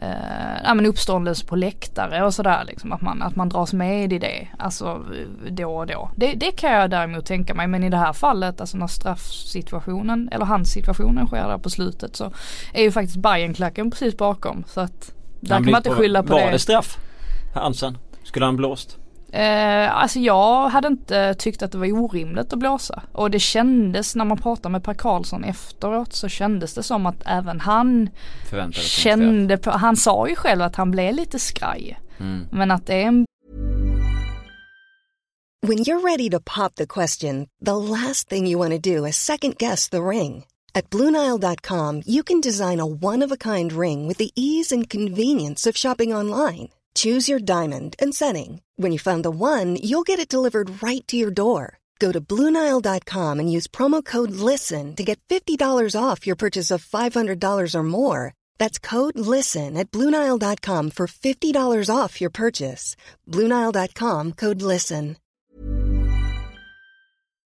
eh, 0.02 0.64
ja, 0.64 0.74
men 0.74 0.86
uppståndelse 0.86 1.46
på 1.46 1.56
läktare 1.56 2.26
och 2.26 2.34
sådär 2.34 2.64
liksom. 2.68 2.94
Att 2.94 3.02
man, 3.02 3.22
att 3.22 3.36
man 3.36 3.50
dras 3.50 3.74
med 3.74 4.14
i 4.14 4.20
det. 4.20 4.48
Alltså 4.58 5.06
då 5.50 5.78
och 5.78 5.88
då. 5.88 6.12
Det, 6.16 6.34
det 6.34 6.52
kan 6.52 6.72
jag 6.72 6.90
däremot 6.90 7.26
tänka 7.26 7.54
mig. 7.54 7.68
Men 7.68 7.84
i 7.84 7.90
det 7.90 7.98
här 7.98 8.14
fallet, 8.14 8.62
alltså 8.62 8.78
när 8.78 8.88
straffsituationen 8.88 10.30
eller 10.32 10.46
hans 10.46 10.72
situationen 10.72 11.28
sker 11.28 11.48
där 11.48 11.58
på 11.58 11.70
slutet 11.70 12.16
så 12.16 12.32
är 12.74 12.84
ju 12.84 12.92
faktiskt 12.92 13.18
Bajenklacken 13.18 13.92
precis 13.92 14.18
bakom. 14.18 14.64
Så 14.68 14.82
att 14.82 15.14
där 15.40 15.56
kan 15.56 15.66
man 15.66 15.76
inte 15.76 15.90
skylla 15.90 16.24
på 16.24 16.34
var 16.34 16.40
det. 16.40 16.46
Var 16.46 16.52
det 16.52 16.60
straff? 16.60 16.98
Hansen? 17.54 17.98
Skulle 18.24 18.46
han 18.46 18.56
blåst? 18.56 18.98
Eh, 19.32 19.96
alltså 19.96 20.20
jag 20.20 20.70
hade 20.70 20.88
inte 20.88 21.34
tyckt 21.34 21.62
att 21.62 21.72
det 21.72 21.78
var 21.78 21.92
orimligt 21.92 22.54
att 22.54 22.60
blåsa. 22.60 23.04
Och 23.12 23.32
det 23.32 23.40
kändes 23.40 24.16
när 24.16 24.26
man 24.26 24.38
pratade 24.38 24.72
med 24.72 24.84
Per 24.84 24.94
Karlsson 24.94 25.44
efteråt 25.44 26.14
så 26.14 26.28
kändes 26.28 26.74
det 26.74 26.84
som 26.84 27.06
att 27.06 27.24
även 27.26 27.60
han 27.60 28.10
kände 28.72 29.58
på, 29.58 29.72
han 29.72 29.96
sa 29.96 30.28
ju 30.28 30.36
själv 30.36 30.62
att 30.62 30.76
han 30.76 30.92
blev 30.92 31.16
lite 31.16 31.40
skraj. 31.40 32.00
Mm. 32.20 32.48
Men 32.52 32.72
att 32.72 32.88
det 32.88 32.96
är 32.96 33.08
en 33.08 33.26
When 35.62 35.78
you're 35.78 36.02
ready 36.02 36.30
to 36.30 36.40
pop 36.40 36.76
the 36.76 36.88
question, 36.88 37.48
the 37.66 37.76
last 37.76 38.30
thing 38.30 38.48
you 38.48 38.58
want 38.60 38.72
to 38.72 38.96
do 38.96 39.08
is 39.08 39.18
second 39.18 39.58
guess 39.58 39.90
the 39.90 40.02
ring. 40.02 40.46
At 40.74 40.90
BlueNile.com 40.90 42.04
you 42.06 42.24
can 42.24 42.42
design 42.42 42.80
a 42.80 42.86
one 42.86 43.26
of 43.26 43.32
a 43.32 43.38
kind 43.38 43.72
ring 43.74 44.08
with 44.08 44.18
the 44.18 44.32
ease 44.36 44.76
and 44.76 44.90
convenience 44.90 45.70
of 45.70 45.78
shopping 45.78 46.16
online. 46.16 46.70
Choose 47.00 47.32
your 47.32 47.40
diamond 47.40 47.96
and 48.02 48.14
setting. 48.14 48.62
When 48.76 48.92
you 48.92 49.00
find 49.00 49.24
the 49.24 49.32
one, 49.32 49.78
you'll 49.82 50.08
get 50.08 50.20
it 50.20 50.28
delivered 50.28 50.84
right 50.84 51.08
to 51.08 51.16
your 51.16 51.32
door. 51.32 51.80
Go 52.00 52.12
to 52.12 52.20
Bluenile.com 52.20 53.40
and 53.40 53.52
use 53.58 53.68
promo 53.68 54.04
code 54.04 54.32
LISTEN 54.32 54.96
to 54.96 55.04
get 55.04 55.20
$50 55.30 55.96
off 55.96 56.28
your 56.28 56.36
purchase 56.36 56.72
of 56.72 56.84
$500 56.84 57.76
or 57.76 57.84
more. 57.84 58.34
That's 58.58 58.80
code 58.80 59.18
LISTEN 59.18 59.78
at 59.78 59.92
Bluenile.com 59.92 60.92
for 60.92 61.08
$50 61.08 61.96
off 61.96 62.20
your 62.20 62.32
purchase. 62.32 62.98
Bluenile.com 63.28 64.34
code 64.34 64.62
LISTEN. 64.62 65.16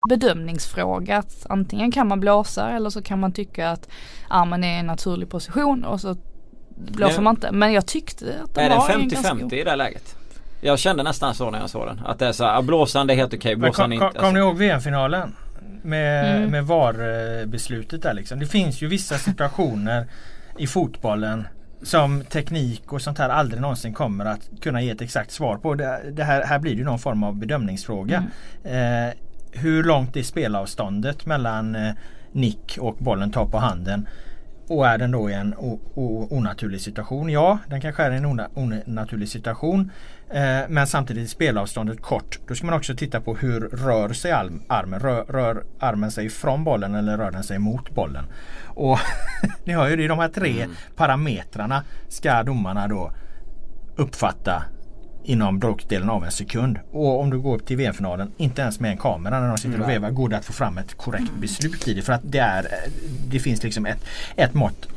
Bedömningsfråga. 0.09 1.23
Antingen 1.49 1.91
kan 1.91 2.07
man 2.07 2.19
blåsa 2.19 2.69
eller 2.69 2.89
så 2.89 3.01
kan 3.01 3.19
man 3.19 3.33
tycka 3.33 3.69
att 3.69 3.89
armen 4.29 4.63
är 4.63 4.79
en 4.79 4.85
naturlig 4.85 5.29
position 5.29 5.85
och 5.85 6.01
så 6.01 6.15
blåser 6.87 7.21
man 7.21 7.35
inte. 7.35 7.51
Men 7.51 7.73
jag 7.73 7.85
tyckte 7.85 8.25
att 8.43 8.55
det 8.55 8.61
är 8.61 8.77
var 8.77 8.89
Är 8.89 8.97
det 8.97 9.15
50-50 9.15 9.53
i 9.53 9.63
det 9.63 9.75
läget? 9.75 10.15
Jag 10.61 10.79
kände 10.79 11.03
nästan 11.03 11.35
så 11.35 11.51
när 11.51 11.59
jag 11.59 11.69
såg 11.69 11.87
den. 11.87 12.01
Att 12.05 12.19
det 12.19 12.27
är 12.27 12.31
så 12.31 12.43
här, 12.43 12.61
blåsande 12.61 13.13
är 13.13 13.15
helt 13.15 13.33
okej, 13.33 13.55
blåsande 13.55 13.95
inte. 13.95 14.19
Kommer 14.19 14.33
ni 14.33 14.39
ihåg 14.39 14.57
VM-finalen? 14.57 15.35
Med, 15.83 16.37
mm. 16.37 16.51
med 16.51 16.65
VAR-beslutet 16.65 18.01
där 18.01 18.13
liksom. 18.13 18.39
Det 18.39 18.45
finns 18.45 18.81
ju 18.81 18.87
vissa 18.87 19.17
situationer 19.17 20.07
i 20.57 20.67
fotbollen 20.67 21.47
som 21.83 22.23
teknik 22.23 22.93
och 22.93 23.01
sånt 23.01 23.17
här 23.17 23.29
aldrig 23.29 23.61
någonsin 23.61 23.93
kommer 23.93 24.25
att 24.25 24.49
kunna 24.61 24.81
ge 24.81 24.89
ett 24.89 25.01
exakt 25.01 25.31
svar 25.31 25.57
på. 25.57 25.75
Det, 25.75 26.01
det 26.11 26.23
här, 26.23 26.43
här 26.43 26.59
blir 26.59 26.75
det 26.75 26.83
någon 26.83 26.99
form 26.99 27.23
av 27.23 27.35
bedömningsfråga. 27.35 28.23
Mm. 28.65 29.07
Eh, 29.07 29.13
hur 29.51 29.83
långt 29.83 30.17
är 30.17 30.23
spelavståndet 30.23 31.25
mellan 31.25 31.75
eh, 31.75 31.91
nick 32.31 32.77
och 32.81 32.95
bollen 32.95 33.31
tar 33.31 33.45
på 33.45 33.57
handen? 33.57 34.07
Och 34.71 34.87
är 34.87 34.97
den 34.97 35.11
då 35.11 35.29
i 35.29 35.33
en 35.33 35.55
onaturlig 36.29 36.81
situation? 36.81 37.29
Ja, 37.29 37.57
den 37.67 37.81
kanske 37.81 38.03
är 38.03 38.11
i 38.11 38.17
en 38.17 38.25
onaturlig 38.55 39.29
situation. 39.29 39.91
Eh, 40.29 40.59
men 40.69 40.87
samtidigt 40.87 41.23
är 41.23 41.27
spelavståndet 41.27 42.01
kort. 42.01 42.39
Då 42.47 42.55
ska 42.55 42.65
man 42.65 42.75
också 42.75 42.95
titta 42.95 43.21
på 43.21 43.35
hur 43.35 43.59
rör 43.59 44.13
sig 44.13 44.31
armen. 44.67 44.99
Rör, 44.99 45.23
rör 45.23 45.63
armen 45.79 46.11
sig 46.11 46.29
från 46.29 46.63
bollen 46.63 46.95
eller 46.95 47.17
rör 47.17 47.31
den 47.31 47.43
sig 47.43 47.59
mot 47.59 47.89
bollen? 47.89 48.25
Och 48.65 48.99
ni 49.63 49.73
hör 49.73 49.89
ju 49.89 49.95
det, 49.95 50.07
de 50.07 50.19
här 50.19 50.29
tre 50.29 50.61
mm. 50.61 50.75
parametrarna 50.95 51.83
ska 52.07 52.43
domarna 52.43 52.87
då 52.87 53.11
uppfatta 53.95 54.63
inom 55.23 55.59
bråkdelen 55.59 56.09
av 56.09 56.25
en 56.25 56.31
sekund. 56.31 56.79
Och 56.91 57.19
om 57.19 57.29
du 57.29 57.39
går 57.39 57.55
upp 57.55 57.65
till 57.65 57.77
VM-finalen, 57.77 58.31
inte 58.37 58.61
ens 58.61 58.79
med 58.79 58.91
en 58.91 58.97
kamera 58.97 59.39
när 59.39 59.47
de 59.47 59.57
sitter 59.57 59.81
och 59.81 59.89
vevar, 59.89 60.09
går 60.09 60.29
det 60.29 60.37
att 60.37 60.45
få 60.45 60.53
fram 60.53 60.77
ett 60.77 60.97
korrekt 60.97 61.31
beslut 61.39 61.87
i 61.87 61.93
det. 61.93 62.01
För 62.01 62.13
att 62.13 62.21
det, 62.23 62.39
är, 62.39 62.67
det 63.27 63.39
finns 63.39 63.63
liksom 63.63 63.85
ett, 63.85 64.05
ett 64.35 64.53
mått 64.53 64.87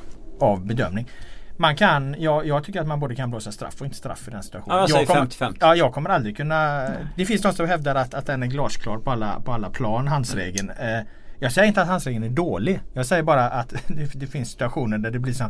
av 0.40 0.66
bedömning. 0.66 1.06
Man 1.56 1.76
kan, 1.76 2.16
jag, 2.18 2.46
jag 2.46 2.64
tycker 2.64 2.80
att 2.80 2.86
man 2.86 3.00
både 3.00 3.14
kan 3.14 3.30
blåsa 3.30 3.52
straff 3.52 3.80
och 3.80 3.86
inte 3.86 3.96
straff 3.96 4.28
i 4.28 4.30
den 4.30 4.42
situationen. 4.42 4.78
Ja, 4.78 4.98
jag, 4.98 5.06
kommer, 5.06 5.26
50 5.26 5.58
ja, 5.60 5.74
jag 5.76 5.92
kommer 5.92 6.10
aldrig 6.10 6.36
kunna 6.36 6.78
Nej. 6.78 6.90
Det 7.16 7.26
finns 7.26 7.42
de 7.42 7.52
som 7.52 7.68
hävdar 7.68 7.94
att, 7.94 8.14
att 8.14 8.26
den 8.26 8.42
är 8.42 8.46
glasklar 8.46 8.98
på 8.98 9.10
alla, 9.10 9.40
på 9.44 9.52
alla 9.52 9.70
plan, 9.70 10.08
handsregeln. 10.08 10.70
Eh, 10.70 11.00
jag 11.44 11.52
säger 11.52 11.68
inte 11.68 11.82
att 11.82 11.88
handsregeln 11.88 12.24
är 12.24 12.28
dålig. 12.28 12.80
Jag 12.92 13.06
säger 13.06 13.22
bara 13.22 13.48
att 13.48 13.68
det, 13.86 14.10
det 14.14 14.26
finns 14.26 14.50
situationer 14.50 14.98
där 14.98 15.10
det 15.10 15.18
blir 15.18 15.32
så 15.32 15.44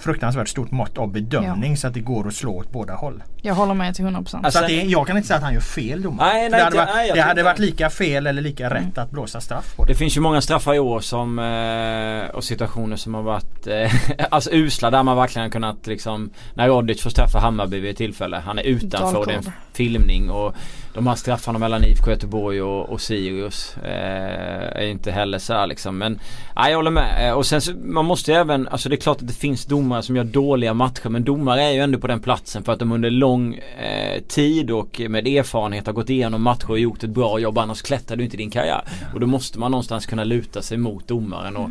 fruktansvärt 0.00 0.48
stort 0.48 0.70
mått 0.70 0.98
av 0.98 1.12
bedömning 1.12 1.70
ja. 1.70 1.76
så 1.76 1.86
att 1.86 1.94
det 1.94 2.00
går 2.00 2.28
att 2.28 2.34
slå 2.34 2.56
åt 2.56 2.72
båda 2.72 2.94
håll. 2.94 3.22
Jag 3.42 3.54
håller 3.54 3.74
med 3.74 3.94
till 3.94 4.04
100%. 4.04 4.40
Alltså 4.44 4.60
det, 4.60 4.82
jag 4.82 5.06
kan 5.06 5.16
inte 5.16 5.26
säga 5.26 5.36
att 5.36 5.42
han 5.42 5.54
gör 5.54 5.60
fel 5.60 6.02
domare. 6.02 6.32
Nej, 6.32 6.48
nej, 6.50 6.58
det 6.58 6.64
hade, 6.64 6.76
varit, 6.76 6.88
nej, 6.94 7.10
det 7.14 7.20
hade 7.20 7.42
varit 7.42 7.58
lika 7.58 7.90
fel 7.90 8.26
eller 8.26 8.42
lika 8.42 8.66
mm. 8.66 8.84
rätt 8.84 8.98
att 8.98 9.10
blåsa 9.10 9.40
straff 9.40 9.76
på 9.76 9.84
det. 9.84 9.92
Det 9.92 9.96
finns 9.98 10.16
ju 10.16 10.20
många 10.20 10.40
straffar 10.40 10.74
i 10.74 10.78
år 10.78 11.00
som 11.00 11.38
eh, 11.38 12.36
och 12.36 12.44
situationer 12.44 12.96
som 12.96 13.14
har 13.14 13.22
varit 13.22 13.66
eh, 13.66 13.92
alltså 14.30 14.50
usla 14.52 14.90
där 14.90 15.02
man 15.02 15.16
verkligen 15.16 15.50
kunnat 15.50 15.86
liksom 15.86 16.30
när 16.54 16.68
Rodic 16.68 17.02
får 17.02 17.10
straffa 17.10 17.38
Hammarby 17.38 17.80
vid 17.80 17.90
ett 17.90 17.96
tillfälle. 17.96 18.36
Han 18.36 18.58
är 18.58 18.62
utanför 18.62 19.40
filmning 19.78 20.30
och 20.30 20.54
de 20.94 21.06
här 21.06 21.14
straffarna 21.14 21.58
mellan 21.58 21.84
IFK 21.84 22.10
Göteborg 22.10 22.62
och, 22.62 22.88
och 22.88 23.00
Sirius 23.00 23.76
eh, 23.76 24.82
är 24.82 24.86
inte 24.86 25.10
heller 25.10 25.38
så 25.38 25.52
här 25.52 25.66
liksom. 25.66 25.98
Men 25.98 26.20
nej, 26.56 26.70
jag 26.70 26.76
håller 26.78 26.90
med. 26.90 27.28
Eh, 27.28 27.34
och 27.34 27.46
sen 27.46 27.60
så, 27.60 27.72
man 27.72 28.04
måste 28.04 28.32
ju 28.32 28.36
även, 28.36 28.68
alltså 28.68 28.88
det 28.88 28.94
är 28.94 29.00
klart 29.00 29.20
att 29.20 29.28
det 29.28 29.34
finns 29.34 29.64
domare 29.64 30.02
som 30.02 30.16
gör 30.16 30.24
dåliga 30.24 30.74
matcher 30.74 31.08
men 31.08 31.24
domare 31.24 31.62
är 31.62 31.70
ju 31.70 31.80
ändå 31.80 31.98
på 31.98 32.06
den 32.06 32.20
platsen 32.20 32.62
för 32.62 32.72
att 32.72 32.78
de 32.78 32.92
under 32.92 33.10
lång 33.10 33.54
eh, 33.54 34.22
tid 34.28 34.70
och 34.70 35.00
med 35.08 35.26
erfarenhet 35.26 35.86
har 35.86 35.92
gått 35.92 36.10
igenom 36.10 36.42
matcher 36.42 36.70
och 36.70 36.78
gjort 36.78 37.04
ett 37.04 37.10
bra 37.10 37.38
jobb 37.38 37.58
annars 37.58 37.82
klättrar 37.82 38.16
du 38.16 38.24
inte 38.24 38.36
i 38.36 38.38
din 38.38 38.50
karriär. 38.50 38.82
Och 39.14 39.20
då 39.20 39.26
måste 39.26 39.58
man 39.58 39.70
någonstans 39.70 40.06
kunna 40.06 40.24
luta 40.24 40.62
sig 40.62 40.78
mot 40.78 41.08
domaren. 41.08 41.56
Och, 41.56 41.70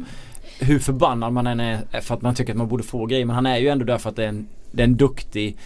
hur 0.60 0.80
förbannad 0.80 1.34
man 1.34 1.48
än 1.48 1.60
är 1.60 2.02
för 2.02 2.16
att 2.16 2.22
man 2.22 2.36
tycker 2.36 2.54
att 2.54 2.58
man 2.58 2.68
borde 2.68 2.84
få 2.84 3.06
grejer 3.06 3.26
men 3.26 3.36
han 3.36 3.46
är 3.46 3.58
ju 3.58 3.68
ändå 3.68 3.86
där 3.86 3.98
för 3.98 4.10
att 4.10 4.16
det 4.16 4.24
är 4.24 4.30
en, 4.30 4.48
det 4.72 4.82
är 4.82 4.88
en 4.88 4.98
duktig 4.98 5.58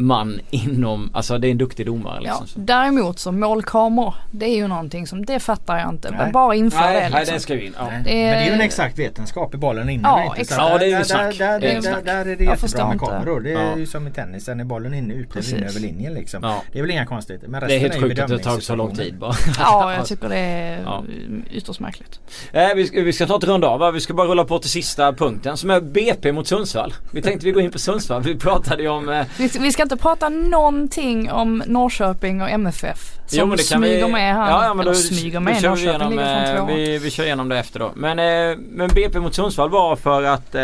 man 0.00 0.40
inom, 0.50 1.10
alltså 1.14 1.38
det 1.38 1.48
är 1.48 1.50
en 1.50 1.58
duktig 1.58 1.86
domare 1.86 2.20
liksom. 2.20 2.46
Ja, 2.54 2.62
däremot 2.62 3.18
så 3.18 3.32
målkameror, 3.32 4.14
det 4.30 4.46
är 4.46 4.56
ju 4.56 4.68
någonting 4.68 5.06
som, 5.06 5.26
det 5.26 5.40
fattar 5.40 5.78
jag 5.78 5.88
inte. 5.88 6.10
Nej. 6.10 6.32
Bara 6.32 6.54
införa 6.54 6.86
det 6.86 6.94
liksom. 6.94 7.12
Nej, 7.12 7.26
det 7.32 7.40
ska 7.40 7.54
ju 7.54 7.66
in. 7.66 7.74
Ja. 7.78 7.84
Det 7.84 7.90
är, 7.90 8.00
Men 8.00 8.38
det 8.38 8.44
är 8.44 8.46
ju 8.46 8.52
en 8.52 8.60
exakt 8.60 8.98
vetenskap 8.98 9.54
i 9.54 9.56
bollen 9.56 9.88
inne 9.88 10.02
ja, 10.08 10.34
exakt. 10.36 10.60
Ja, 10.60 10.78
det 10.78 10.84
är 10.84 10.98
ju 10.98 11.04
snack. 11.04 11.38
Där, 11.38 11.60
där, 11.60 11.82
där, 11.82 12.02
där, 12.04 12.26
är 12.26 12.36
det 12.36 12.44
jättebra 12.44 12.88
med 12.88 13.00
kameror. 13.00 13.40
Det 13.40 13.52
är 13.52 13.70
ja. 13.70 13.76
ju 13.76 13.86
som 13.86 14.06
i 14.06 14.10
tennisen, 14.10 14.60
är 14.60 14.64
bollen 14.64 14.94
inne 14.94 15.14
ute 15.14 15.38
eller 15.38 15.56
inne 15.56 15.66
över 15.66 15.80
linjen 15.80 16.14
liksom. 16.14 16.40
Ja. 16.42 16.62
Det 16.72 16.78
är 16.78 16.82
väl 16.82 16.90
inga 16.90 17.06
konstigheter. 17.06 17.48
Men 17.48 17.60
det 17.60 17.74
är 17.74 17.78
helt 17.78 17.94
är 17.94 18.00
sjukt 18.00 18.20
att 18.20 18.28
det 18.28 18.38
tagit 18.38 18.64
så 18.64 18.74
lång 18.74 18.96
tid 18.96 19.18
bara. 19.18 19.34
Ja, 19.58 19.94
jag 19.94 20.06
tycker 20.06 20.28
det 20.28 20.36
är 20.36 20.82
ja. 20.82 21.04
ytterst 21.50 21.80
märkligt. 21.80 22.20
Eh, 22.52 22.74
vi, 22.76 22.86
ska, 22.86 23.02
vi 23.02 23.12
ska 23.12 23.26
ta 23.26 23.36
ett 23.36 23.44
runda 23.44 23.68
av 23.68 23.94
Vi 23.94 24.00
ska 24.00 24.14
bara 24.14 24.26
rulla 24.26 24.44
på 24.44 24.58
till 24.58 24.70
sista 24.70 25.12
punkten 25.12 25.56
som 25.56 25.70
är 25.70 25.80
BP 25.80 26.32
mot 26.32 26.46
Sundsvall. 26.46 26.94
Vi 27.12 27.22
tänkte 27.22 27.46
vi 27.46 27.52
går 27.52 27.62
in 27.62 27.70
på 27.70 27.78
Sundsvall. 27.78 28.22
Vi 28.22 28.38
pratade 28.38 28.82
ju 28.82 28.88
om... 28.88 29.08
Eh... 29.08 29.26
Vi, 29.38 29.50
vi 29.60 29.72
ska 29.72 29.87
inte 29.92 30.02
prata 30.02 30.28
någon 30.28 30.78
någonting 30.78 31.32
om 31.32 31.62
Norrköping 31.66 32.42
och 32.42 32.50
MFF. 32.50 33.18
Som 33.26 33.38
jo, 33.38 33.46
men 33.46 33.56
det 33.56 33.68
kan 33.70 33.80
smyger 33.80 34.06
vi... 34.06 34.12
med 34.12 34.34
här. 34.34 34.50
Ja, 34.50 34.64
ja, 34.64 34.74
men 34.74 34.86
då, 34.86 34.94
smyger 34.94 35.40
med. 35.40 35.62
Då 35.62 35.68
Norrköping 35.68 35.88
igenom, 35.88 36.10
ligger 36.10 36.56
eh, 36.56 36.66
vi, 36.66 36.98
vi 36.98 37.10
kör 37.10 37.24
igenom 37.24 37.48
det 37.48 37.58
efter 37.58 37.80
då. 37.80 37.92
Men, 37.94 38.18
eh, 38.18 38.58
men 38.70 38.88
BP 38.88 39.20
mot 39.20 39.34
Sundsvall 39.34 39.70
var 39.70 39.96
för 39.96 40.22
att 40.22 40.54
eh, 40.54 40.60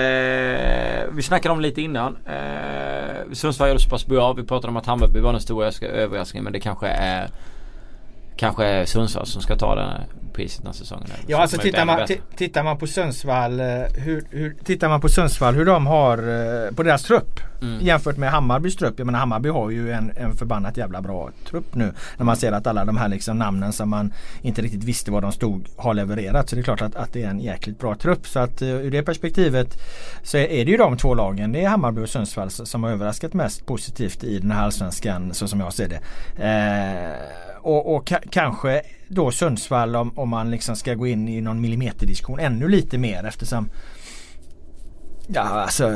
vi 1.12 1.22
snackade 1.22 1.52
om 1.52 1.60
lite 1.60 1.82
innan. 1.82 2.16
Eh, 2.26 3.32
Sundsvall 3.32 3.68
gör 3.68 3.74
det 3.74 3.80
så 3.80 3.90
pass 3.90 4.06
bra. 4.06 4.32
Vi 4.32 4.42
pratade 4.42 4.68
om 4.68 4.76
att 4.76 4.86
Hammarby 4.86 5.20
var 5.20 5.32
den 5.32 5.40
stora 5.40 5.72
överraskningen 5.82 6.44
men 6.44 6.52
det 6.52 6.60
kanske 6.60 6.86
är 6.86 7.28
Kanske 8.36 8.86
Sundsvall 8.86 9.26
som 9.26 9.42
ska 9.42 9.56
ta 9.56 9.74
den 9.74 9.88
här 9.88 10.06
priset 10.34 10.62
den 10.62 10.66
här 10.66 10.74
säsongen. 10.74 11.10
Ja 11.26 11.42
alltså 11.42 11.58
tittar 11.58 11.84
man, 11.84 12.06
tittar 12.36 12.64
man 12.64 12.78
på 12.78 12.86
Sundsvall 12.86 13.60
eh, 13.60 13.66
hur, 13.94 14.24
hur, 14.30 14.56
Tittar 14.64 14.88
man 14.88 15.00
på 15.00 15.08
Sundsvall 15.08 15.54
hur 15.54 15.64
de 15.64 15.86
har 15.86 16.18
eh, 16.18 16.74
på 16.74 16.82
deras 16.82 17.02
trupp 17.02 17.40
mm. 17.62 17.86
jämfört 17.86 18.16
med 18.16 18.30
Hammarbys 18.30 18.76
trupp. 18.76 18.94
Jag 18.98 19.06
menar 19.06 19.18
Hammarby 19.18 19.48
har 19.48 19.70
ju 19.70 19.92
en, 19.92 20.12
en 20.16 20.34
förbannat 20.34 20.76
jävla 20.76 21.02
bra 21.02 21.30
trupp 21.48 21.74
nu. 21.74 21.92
När 22.16 22.24
man 22.24 22.36
ser 22.36 22.52
att 22.52 22.66
alla 22.66 22.84
de 22.84 22.96
här 22.96 23.08
liksom 23.08 23.38
namnen 23.38 23.72
som 23.72 23.90
man 23.90 24.12
inte 24.42 24.62
riktigt 24.62 24.84
visste 24.84 25.10
var 25.10 25.20
de 25.20 25.32
stod 25.32 25.68
har 25.76 25.94
levererat. 25.94 26.48
Så 26.48 26.56
det 26.56 26.60
är 26.60 26.64
klart 26.64 26.82
att, 26.82 26.96
att 26.96 27.12
det 27.12 27.22
är 27.22 27.28
en 27.28 27.40
jäkligt 27.40 27.78
bra 27.78 27.94
trupp. 27.94 28.26
Så 28.26 28.38
att 28.38 28.62
uh, 28.62 28.68
ur 28.68 28.90
det 28.90 29.02
perspektivet 29.02 29.78
så 30.22 30.36
är 30.36 30.64
det 30.64 30.70
ju 30.70 30.76
de 30.76 30.96
två 30.96 31.14
lagen. 31.14 31.52
Det 31.52 31.64
är 31.64 31.68
Hammarby 31.68 32.02
och 32.02 32.08
Sundsvall 32.08 32.50
som 32.50 32.84
har 32.84 32.90
överraskat 32.90 33.32
mest 33.32 33.66
positivt 33.66 34.24
i 34.24 34.38
den 34.38 34.50
här 34.50 34.64
allsvenskan 34.64 35.34
så 35.34 35.48
som 35.48 35.60
jag 35.60 35.74
ser 35.74 35.88
det. 35.88 36.00
Eh, 36.44 37.53
och, 37.66 37.94
och 37.94 38.12
kanske 38.30 38.82
då 39.08 39.30
Sundsvall 39.30 39.96
om, 39.96 40.18
om 40.18 40.28
man 40.28 40.50
liksom 40.50 40.76
ska 40.76 40.94
gå 40.94 41.06
in 41.06 41.28
i 41.28 41.40
någon 41.40 41.60
millimeterdiskussion 41.60 42.40
ännu 42.40 42.68
lite 42.68 42.98
mer 42.98 43.24
eftersom 43.24 43.68
Ja 45.26 45.40
alltså 45.40 45.90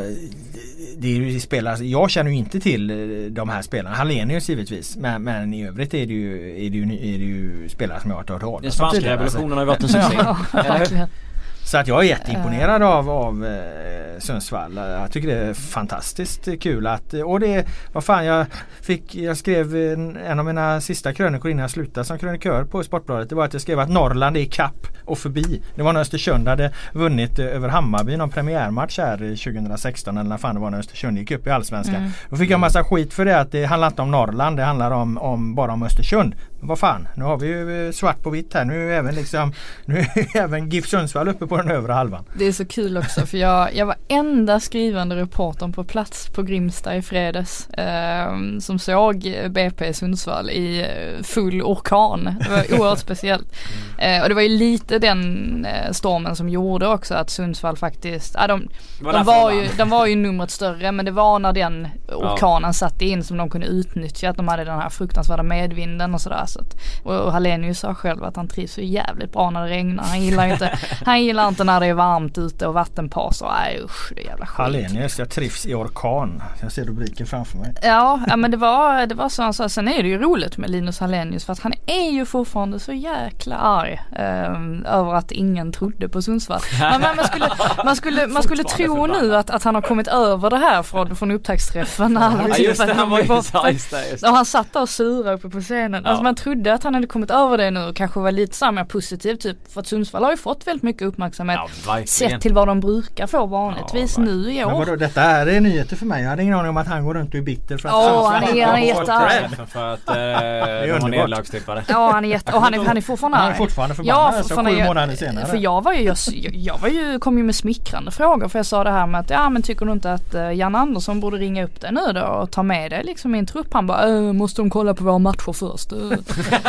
det 0.98 1.08
är 1.08 1.14
ju 1.14 1.40
spelare, 1.40 1.86
jag 1.86 2.10
känner 2.10 2.30
ju 2.30 2.36
inte 2.36 2.60
till 2.60 2.90
eh, 2.90 3.30
de 3.30 3.48
här 3.48 3.62
spelarna. 3.62 3.96
Hallenius 3.96 4.48
givetvis 4.48 4.96
men, 4.96 5.22
men 5.22 5.54
i 5.54 5.66
övrigt 5.66 5.94
är 5.94 6.06
det, 6.06 6.12
ju, 6.12 6.50
är, 6.66 6.70
det 6.70 6.76
ju, 6.76 6.82
är 6.82 7.18
det 7.18 7.24
ju 7.24 7.68
spelare 7.68 8.00
som 8.00 8.10
jag 8.10 8.16
har 8.16 8.20
hört 8.20 8.40
talas 8.40 8.44
om. 8.44 8.62
Den 8.62 8.72
spanska 8.72 9.00
revolutionen 9.00 9.52
har 9.52 9.60
ju 9.60 9.66
varit 9.66 9.82
en 9.82 9.88
succé. 9.88 10.18
så 11.68 11.78
att 11.78 11.88
jag 11.88 12.00
är 12.00 12.08
jätteimponerad 12.08 12.82
av, 12.82 13.10
av 13.10 13.46
eh, 13.46 14.18
Sundsvall. 14.18 14.76
Jag 14.76 15.12
tycker 15.12 15.28
det 15.28 15.34
är 15.34 15.54
fantastiskt 15.54 16.48
kul 16.60 16.86
att 16.86 17.14
och 17.14 17.40
det 17.40 17.66
vad 17.92 18.04
fan 18.04 18.24
jag 18.24 18.46
fick 18.80 19.14
jag 19.14 19.36
skrev 19.36 19.76
en, 19.76 20.16
en 20.16 20.38
av 20.38 20.44
mina 20.44 20.80
sista 20.80 21.12
krönikor 21.12 21.50
innan 21.50 21.60
jag 21.60 21.70
slutade 21.70 22.04
som 22.04 22.18
krönikör 22.18 22.64
på 22.64 22.82
Sportbladet. 22.82 23.28
Det 23.28 23.34
var 23.34 23.44
att 23.44 23.52
jag 23.52 23.62
skrev 23.62 23.80
att 23.80 23.90
Norrland 23.90 24.36
är 24.36 24.44
kapp 24.44 24.86
och 25.04 25.18
förbi. 25.18 25.62
Det 25.74 25.82
var 25.82 25.92
när 25.92 26.00
Östersund 26.00 26.48
hade 26.48 26.72
vunnit 26.92 27.38
över 27.38 27.68
Hammarby 27.68 28.16
någon 28.16 28.30
premiärmatch 28.30 28.98
här 28.98 29.16
2016 29.16 30.18
eller 30.18 30.28
när 30.28 30.38
fan 30.38 30.54
det 30.54 30.60
var 30.60 30.70
när 30.70 30.78
Östersund 30.78 31.18
gick 31.18 31.30
upp 31.30 31.46
i 31.46 31.50
Allsvenskan. 31.50 31.94
Mm. 31.94 32.10
Då 32.30 32.36
fick 32.36 32.50
jag 32.50 32.60
massa 32.60 32.84
skit 32.84 33.14
för 33.14 33.24
det 33.24 33.40
att 33.40 33.52
det 33.52 33.64
handlar 33.64 33.88
inte 33.88 34.02
om 34.02 34.10
Norrland. 34.10 34.56
Det 34.56 34.64
handlar 34.64 34.90
om, 34.90 35.18
om 35.18 35.54
bara 35.54 35.72
om 35.72 35.82
Östersund. 35.82 36.34
Men 36.58 36.68
vad 36.68 36.78
fan, 36.78 37.08
nu 37.16 37.24
har 37.24 37.36
vi 37.36 37.46
ju 37.46 37.86
eh, 37.86 37.92
svart 37.92 38.22
på 38.22 38.30
vitt 38.30 38.54
här. 38.54 38.64
Nu 38.64 38.92
är 38.92 38.98
även 38.98 39.14
liksom 39.14 39.52
Nu 39.84 39.98
är 39.98 40.36
även 40.36 40.70
GIF 40.70 40.86
Sundsvall 40.88 41.28
uppe 41.28 41.46
på 41.46 41.56
den 41.56 41.70
övre 41.70 41.92
halvan. 41.92 42.24
Det 42.34 42.44
är 42.44 42.52
så 42.52 42.64
kul 42.64 42.96
också 42.96 43.26
för 43.26 43.38
jag, 43.38 43.74
jag 43.74 43.86
var 43.86 43.96
enda 44.08 44.60
skrivande 44.60 45.16
reportern 45.16 45.72
på 45.72 45.84
plats 45.84 46.28
på 46.28 46.42
Grimsta 46.42 46.96
i 46.96 47.02
fredags. 47.02 47.68
Eh, 47.68 48.32
som 48.60 48.78
såg 48.78 49.34
BP 49.50 49.94
Sundsvall 49.94 50.50
i 50.50 50.80
eh, 50.80 51.22
full 51.22 51.62
orkan. 51.62 52.34
Det 52.40 52.50
var 52.50 52.80
oerhört 52.80 52.98
speciellt. 52.98 53.56
Eh, 53.98 54.22
och 54.22 54.28
det 54.28 54.34
var 54.34 54.42
ju 54.42 54.48
lite 54.48 54.98
den 54.98 55.64
eh, 55.64 55.92
stormen 55.92 56.36
som 56.36 56.48
gjorde 56.48 56.88
också 56.88 57.14
att 57.14 57.30
Sundsvall 57.30 57.76
faktiskt, 57.76 58.34
ja, 58.34 58.46
de, 58.46 58.68
var 59.00 59.12
de, 59.12 59.24
var 59.24 59.52
ju, 59.52 59.68
de 59.78 59.90
var 59.90 60.06
ju 60.06 60.16
numret 60.16 60.50
större 60.50 60.92
men 60.92 61.04
det 61.04 61.10
var 61.10 61.38
när 61.38 61.52
den 61.52 61.88
orkanen 62.08 62.68
ja. 62.68 62.72
satte 62.72 63.04
in 63.04 63.24
som 63.24 63.36
de 63.36 63.50
kunde 63.50 63.66
utnyttja 63.66 64.30
att 64.30 64.36
de 64.36 64.48
hade 64.48 64.64
den 64.64 64.78
här 64.78 64.88
fruktansvärda 64.88 65.42
medvinden 65.42 66.14
och 66.14 66.20
sådär. 66.20 66.44
Så 66.48 66.60
att, 66.60 66.76
och, 67.02 67.14
och 67.14 67.32
Hallenius 67.32 67.78
sa 67.78 67.94
själv 67.94 68.24
att 68.24 68.36
han 68.36 68.48
trivs 68.48 68.72
så 68.72 68.80
jävligt 68.80 69.32
bra 69.32 69.50
när 69.50 69.62
det 69.62 69.70
regnar. 69.70 70.04
Han 70.04 70.22
gillar 70.22 70.46
inte, 70.46 70.78
han 71.04 71.22
gillar 71.22 71.48
inte 71.48 71.64
när 71.64 71.80
det 71.80 71.86
är 71.86 71.94
varmt 71.94 72.38
ute 72.38 72.66
och 72.66 72.74
vattenpass 72.74 73.42
och 73.42 73.48
nej 73.60 73.80
usch 73.84 74.12
det 74.14 74.22
är 74.22 74.26
jävla 74.26 74.46
skit. 74.46 74.58
Hallenius, 74.58 75.18
jag 75.18 75.30
trivs 75.30 75.66
i 75.66 75.74
orkan. 75.74 76.42
Jag 76.60 76.72
ser 76.72 76.84
rubriken 76.84 77.26
framför 77.26 77.58
mig. 77.58 77.74
Ja, 77.82 78.20
ja 78.28 78.36
men 78.36 78.50
det 78.50 78.56
var, 78.56 79.06
det 79.06 79.14
var 79.14 79.28
så 79.28 79.42
han 79.42 79.54
sa. 79.54 79.68
Sen 79.68 79.88
är 79.88 80.02
det 80.02 80.08
ju 80.08 80.18
roligt 80.18 80.58
med 80.58 80.70
Linus 80.70 80.98
Hallenius 80.98 81.44
för 81.44 81.52
att 81.52 81.60
han 81.60 81.72
är 81.86 82.10
ju 82.10 82.24
fortfarande 82.24 82.80
så 82.80 82.92
jäkla 82.92 83.56
arg 83.56 84.00
eh, 84.12 84.94
över 84.94 85.14
att 85.14 85.32
ingen 85.32 85.72
trodde 85.72 86.08
på 86.08 86.22
Sundsvall. 86.22 86.60
Men, 86.80 87.00
men 87.00 87.16
man 87.16 87.24
skulle, 87.24 87.48
man 87.84 87.96
skulle, 87.96 88.26
man 88.26 88.42
skulle 88.42 88.64
tro 88.64 89.06
nu 89.06 89.36
att, 89.36 89.50
att 89.50 89.62
han 89.62 89.74
har 89.74 89.82
kommit 89.82 90.08
över 90.08 90.50
det 90.50 90.56
här 90.56 90.82
från, 90.82 91.16
från 91.16 91.30
upptaktsträffen. 91.30 92.14
När 92.14 92.48
ja, 92.48 92.56
just 92.56 92.86
det, 92.86 92.94
han 92.94 93.10
var. 93.10 93.18
Just 93.18 93.52
det, 93.52 93.70
just 93.70 93.90
det. 93.90 94.28
Och 94.28 94.36
han 94.36 94.44
satt 94.44 94.72
där 94.72 94.82
och 94.82 94.88
surade 94.88 95.32
uppe 95.32 95.48
på 95.48 95.60
scenen. 95.60 96.02
Ja. 96.04 96.10
Alltså 96.10 96.22
man 96.22 96.34
trodde 96.42 96.74
att 96.74 96.84
han 96.84 96.94
hade 96.94 97.06
kommit 97.06 97.30
över 97.30 97.58
det 97.58 97.70
nu 97.70 97.80
och 97.80 97.96
kanske 97.96 98.20
var 98.20 98.32
lite 98.32 98.56
så 98.56 98.72
mer 98.72 98.84
positiv 98.84 99.34
typ. 99.34 99.72
För 99.72 99.80
att 99.80 99.86
Sundsvall 99.86 100.24
har 100.24 100.30
ju 100.30 100.36
fått 100.36 100.66
väldigt 100.66 100.82
mycket 100.82 101.02
uppmärksamhet. 101.02 101.60
Ja, 101.86 102.06
sett 102.06 102.40
till 102.40 102.54
vad 102.54 102.68
de 102.68 102.80
brukar 102.80 103.26
få 103.26 103.46
vanligtvis 103.46 104.14
ja, 104.18 104.24
nu 104.24 104.52
i 104.52 104.64
år. 104.64 104.68
Men 104.68 104.78
vadå, 104.78 104.96
detta 104.96 105.22
är 105.22 105.60
nyheter 105.60 105.96
för 105.96 106.06
mig. 106.06 106.22
Jag 106.22 106.30
hade 106.30 106.42
ingen 106.42 106.54
aning 106.54 106.70
om 106.70 106.76
att 106.76 106.86
han 106.86 107.04
går 107.04 107.14
runt 107.14 107.28
och 107.28 107.34
är 107.34 107.42
bitter 107.42 107.78
för 107.78 107.88
att 107.88 107.94
oh, 107.94 108.30
han 108.30 108.42
är, 108.42 108.66
han 108.66 108.76
är 108.76 108.86
jättearg. 108.86 109.68
För 109.68 109.94
att 109.94 110.08
eh, 110.08 110.14
de 110.94 111.00
var 111.00 111.08
nedlagstippade. 111.08 111.84
Ja 111.88 112.10
han 112.12 112.24
är 112.24 112.28
jätte, 112.28 112.52
och 112.52 112.62
han 112.62 112.74
är, 112.74 112.78
han 112.78 112.96
är 112.96 113.00
fortfarande 113.00 113.38
arg. 113.38 113.44
Han 113.44 113.52
är 113.52 113.56
fortfarande 113.56 113.94
förbannad. 113.94 114.34
Ja, 114.34 114.42
fortfarande, 114.42 114.70
sju 114.70 114.84
månader 114.84 115.16
senare. 115.16 115.46
För 115.46 115.56
jag 115.56 115.84
var 115.84 115.92
ju, 115.92 116.02
jag, 116.02 116.16
jag 116.52 116.78
var 116.78 116.88
ju, 116.88 117.18
kom 117.18 117.38
ju 117.38 117.44
med 117.44 117.54
smickrande 117.54 118.10
frågor 118.10 118.48
för 118.48 118.58
jag 118.58 118.66
sa 118.66 118.84
det 118.84 118.90
här 118.90 119.06
med 119.06 119.20
att 119.20 119.30
ja 119.30 119.50
men 119.50 119.62
tycker 119.62 119.86
du 119.86 119.92
inte 119.92 120.12
att 120.12 120.34
uh, 120.34 120.52
Jan 120.52 120.74
Andersson 120.74 121.20
borde 121.20 121.36
ringa 121.36 121.64
upp 121.64 121.80
dig 121.80 121.92
nu 121.92 122.12
då 122.12 122.20
och 122.20 122.50
ta 122.50 122.62
med 122.62 122.90
dig 122.90 123.04
liksom 123.04 123.34
i 123.34 123.38
en 123.38 123.46
trupp? 123.46 123.72
Han 123.72 123.86
bara 123.86 124.08
äh, 124.08 124.32
måste 124.32 124.62
de 124.62 124.70
kolla 124.70 124.94
på 124.94 125.04
våra 125.04 125.18
matcher 125.18 125.52
först? 125.52 125.92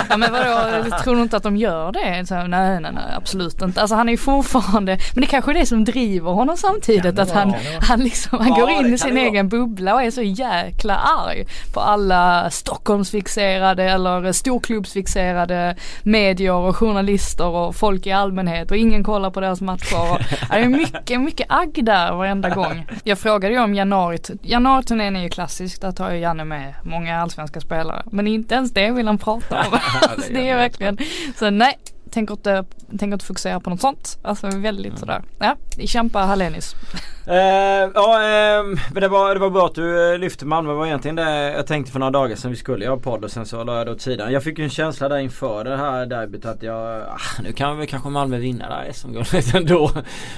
Ja 0.09 0.17
men 0.17 0.31
vadå, 0.31 0.97
tror 1.03 1.15
du 1.15 1.21
inte 1.21 1.37
att 1.37 1.43
de 1.43 1.57
gör 1.57 1.91
det? 1.91 2.25
Så, 2.27 2.35
nej 2.35 2.79
nej 2.79 2.91
nej 2.91 3.03
absolut 3.15 3.61
inte. 3.61 3.81
Alltså 3.81 3.95
han 3.95 4.09
är 4.09 4.13
ju 4.13 4.17
fortfarande, 4.17 4.97
men 5.13 5.21
det 5.21 5.27
kanske 5.27 5.51
är 5.51 5.53
det 5.53 5.65
som 5.65 5.85
driver 5.85 6.31
honom 6.31 6.57
samtidigt 6.57 7.19
att 7.19 7.31
han, 7.31 7.53
han 7.81 7.99
liksom, 7.99 8.39
han 8.39 8.47
ja, 8.47 8.55
går 8.55 8.69
in 8.69 8.93
i 8.93 8.97
sin 8.97 9.17
egen 9.17 9.49
bubbla 9.49 9.93
och 9.93 10.03
är 10.03 10.11
så 10.11 10.21
jäkla 10.21 10.95
arg 10.95 11.45
på 11.73 11.79
alla 11.79 12.49
Stockholmsfixerade 12.49 13.83
eller 13.83 14.31
storklubbsfixerade 14.31 15.75
medier 16.03 16.53
och 16.53 16.75
journalister 16.75 17.47
och 17.47 17.75
folk 17.75 18.07
i 18.07 18.11
allmänhet 18.11 18.71
och 18.71 18.77
ingen 18.77 19.03
kollar 19.03 19.31
på 19.31 19.39
deras 19.39 19.61
matcher. 19.61 20.27
det 20.51 20.57
är 20.57 20.69
mycket, 20.69 21.21
mycket 21.21 21.47
agg 21.49 21.85
där 21.85 22.13
varenda 22.13 22.49
gång. 22.49 22.85
Jag 23.03 23.19
frågade 23.19 23.53
ju 23.53 23.59
om 23.59 23.75
januari, 23.75 24.17
januariturnén 24.41 25.15
är 25.15 25.23
ju 25.23 25.29
klassisk, 25.29 25.81
där 25.81 25.91
tar 25.91 26.11
ju 26.11 26.19
Janne 26.19 26.45
med 26.45 26.73
många 26.83 27.21
allsvenska 27.21 27.61
spelare. 27.61 28.03
Men 28.11 28.27
inte 28.27 28.55
ens 28.55 28.71
det 28.71 28.91
vill 28.91 29.07
han 29.07 29.17
prata 29.17 29.48
om. 29.55 29.79
det 30.33 30.49
är 30.49 30.55
verkligen, 30.55 30.97
så 31.39 31.49
nej 31.49 31.77
tänker 32.11 32.33
inte, 32.33 32.65
tänker 32.89 33.13
inte 33.13 33.25
fokusera 33.25 33.59
på 33.59 33.69
något 33.69 33.81
sånt. 33.81 34.19
Alltså 34.21 34.47
väldigt 34.47 34.85
mm. 34.85 34.97
sådär. 34.99 35.23
Ja, 35.39 35.55
kämpa 35.85 36.19
Hallenius. 36.19 36.75
Uh, 37.29 37.35
ja, 37.95 38.19
uh, 38.63 38.79
det, 38.91 39.07
var, 39.07 39.33
det 39.33 39.39
var 39.39 39.49
bra 39.49 39.65
att 39.65 39.75
du 39.75 40.13
uh, 40.13 40.19
lyfte 40.19 40.45
Malmö. 40.45 40.69
Det 40.71 40.77
var 40.77 40.85
egentligen 40.85 41.15
det 41.15 41.51
jag 41.51 41.67
tänkte 41.67 41.91
för 41.91 41.99
några 41.99 42.11
dagar 42.11 42.35
sedan 42.35 42.51
vi 42.51 42.57
skulle 42.57 42.85
göra 42.85 42.97
podd 42.97 43.23
och 43.23 43.31
sen 43.31 43.45
så 43.45 43.63
la 43.63 43.77
jag 43.77 43.87
det 43.87 43.91
åt 43.91 44.01
sidan. 44.01 44.31
Jag 44.33 44.43
fick 44.43 44.57
ju 44.57 44.63
en 44.63 44.69
känsla 44.69 45.09
där 45.09 45.17
inför 45.17 45.63
det 45.63 45.77
här 45.77 46.05
derbyt 46.05 46.45
att 46.45 46.63
jag, 46.63 47.01
ah, 47.01 47.41
nu 47.43 47.51
kan 47.51 47.77
väl 47.77 47.87
kanske 47.87 48.09
Malmö 48.09 48.37
vinna 48.37 48.69
där 48.69 48.91
SM-guldet 48.93 49.53
ändå. 49.55 49.91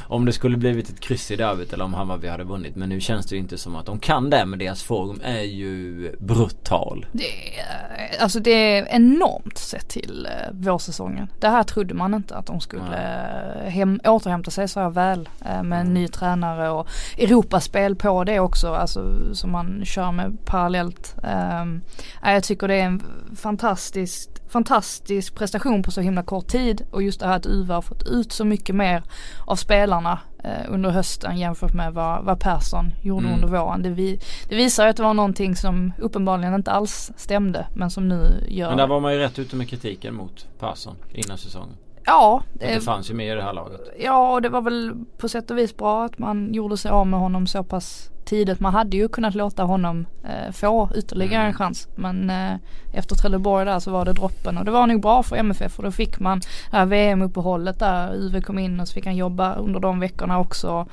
Om 0.08 0.26
det 0.26 0.34
skulle 0.34 0.58
blivit 0.58 0.90
ett 0.90 1.00
kryss 1.00 1.32
i 1.32 1.36
derbyt 1.36 1.74
eller 1.74 1.86
om 1.86 1.94
Hammarby 1.94 2.28
hade 2.28 2.44
vunnit. 2.44 2.76
Men 2.76 2.90
nu 2.90 3.00
känns 3.00 3.26
det 3.26 3.36
ju 3.36 3.42
inte 3.42 3.58
som 3.58 3.76
att 3.76 3.86
de 3.86 4.00
kan 4.00 4.30
det. 4.30 4.46
Men 4.46 4.60
deras 4.60 4.84
form 4.84 5.22
är 5.24 5.42
ju 5.42 6.12
brutal. 6.20 7.06
Det 7.12 7.60
är, 7.60 8.22
alltså 8.22 8.40
det 8.40 8.52
är 8.52 8.88
enormt 8.90 9.58
sett 9.58 9.90
till 9.90 10.28
uh, 10.30 10.72
vårsäsongen. 10.72 11.28
Det 11.40 11.48
här 11.48 11.64
trodde 11.64 11.94
man 11.94 12.14
inte 12.14 12.36
att 12.36 12.46
de 12.46 12.62
skulle 12.62 12.84
uh, 12.84 13.70
hem, 13.70 14.00
återhämta 14.04 14.52
sig 14.52 14.68
så 14.68 14.80
här 14.80 14.90
väl. 14.90 15.30
Med 15.40 15.58
en 15.58 15.72
mm. 15.72 15.94
ny 15.94 16.08
tränare 16.08 16.70
och 16.70 16.81
Europaspel 17.18 17.96
på 17.96 18.24
det 18.24 18.40
också. 18.40 18.74
Alltså 18.74 19.34
som 19.34 19.52
man 19.52 19.86
kör 19.86 20.12
med 20.12 20.38
parallellt. 20.46 21.16
Um, 21.62 21.82
jag 22.24 22.44
tycker 22.44 22.68
det 22.68 22.76
är 22.76 22.86
en 22.86 23.04
fantastisk 23.36 24.30
fantastisk 24.52 25.36
prestation 25.36 25.84
på 25.84 25.92
så 25.92 26.02
himla 26.02 26.24
kort 26.24 26.48
tid 26.48 26.86
och 26.92 27.04
just 27.04 27.20
det 27.20 27.28
här 27.28 27.36
att 27.36 27.46
Uwe 27.46 27.74
har 27.74 27.82
fått 27.82 28.08
ut 28.08 28.32
så 28.32 28.46
mycket 28.46 28.76
mer 28.76 29.04
av 29.46 29.56
spelarna 29.56 30.20
eh, 30.44 30.74
under 30.74 30.90
hösten 30.90 31.38
jämfört 31.38 31.74
med 31.74 31.94
vad, 31.94 32.24
vad 32.24 32.40
Persson 32.40 32.94
gjorde 33.02 33.28
mm. 33.28 33.36
under 33.36 33.60
våren. 33.60 33.84
Det, 33.84 33.90
vi, 33.90 34.20
det 34.50 34.56
visar 34.56 34.88
att 34.88 34.98
det 34.98 35.04
var 35.04 35.14
någonting 35.14 35.56
som 35.56 35.94
uppenbarligen 35.98 36.54
inte 36.54 36.72
alls 36.72 37.12
stämde 37.16 37.68
men 37.74 37.90
som 37.90 38.08
nu 38.08 38.46
gör 38.48 38.70
Men 38.70 38.78
där 38.78 38.88
var 38.88 39.00
man 39.00 39.14
ju 39.14 39.20
rätt 39.20 39.40
ute 39.40 39.56
med 39.56 39.70
kritiken 39.70 40.16
mot 40.16 40.48
Persson 40.60 40.96
innan 41.14 41.38
säsongen. 41.38 41.76
Ja. 42.12 42.44
Det, 42.54 42.74
det 42.74 42.82
fanns 42.82 43.10
ju 43.10 43.14
med 43.14 43.32
i 43.32 43.36
det 43.36 43.42
här 43.42 43.54
laget. 43.54 43.82
Ja 44.00 44.34
och 44.34 44.42
det 44.42 44.50
var 44.50 44.62
väl 44.62 44.94
på 45.18 45.30
sätt 45.30 45.52
och 45.52 45.58
vis 45.58 45.78
bra 45.78 46.06
att 46.06 46.18
man 46.18 46.54
gjorde 46.54 46.78
sig 46.78 46.92
av 46.92 47.08
med 47.08 47.20
honom 47.20 47.48
så 47.48 47.64
pass 47.64 48.10
tidigt. 48.26 48.60
Man 48.60 48.74
hade 48.74 48.98
ju 48.98 49.08
kunnat 49.08 49.36
låta 49.36 49.64
honom 49.64 50.06
eh, 50.24 50.52
få 50.52 50.90
ytterligare 50.96 51.36
mm. 51.36 51.48
en 51.48 51.54
chans. 51.54 51.88
Men 51.96 52.30
eh, 52.30 52.54
efter 52.94 53.16
Trelleborg 53.16 53.66
där 53.66 53.80
så 53.80 53.92
var 53.92 54.06
det 54.06 54.14
droppen 54.14 54.58
och 54.58 54.66
det 54.66 54.72
var 54.72 54.88
nog 54.88 55.02
bra 55.02 55.24
för 55.24 55.36
MFF 55.36 55.74
för 55.74 55.84
då 55.84 55.92
fick 55.92 56.20
man 56.20 56.42
VM-uppehållet 56.88 57.80
där 57.80 58.16
Uwe 58.16 58.42
kom 58.42 58.60
in 58.60 58.80
och 58.80 58.88
så 58.88 58.94
fick 58.94 59.06
han 59.06 59.16
jobba 59.16 59.56
under 59.56 59.80
de 59.80 60.00
veckorna 60.00 60.40
också. 60.40 60.88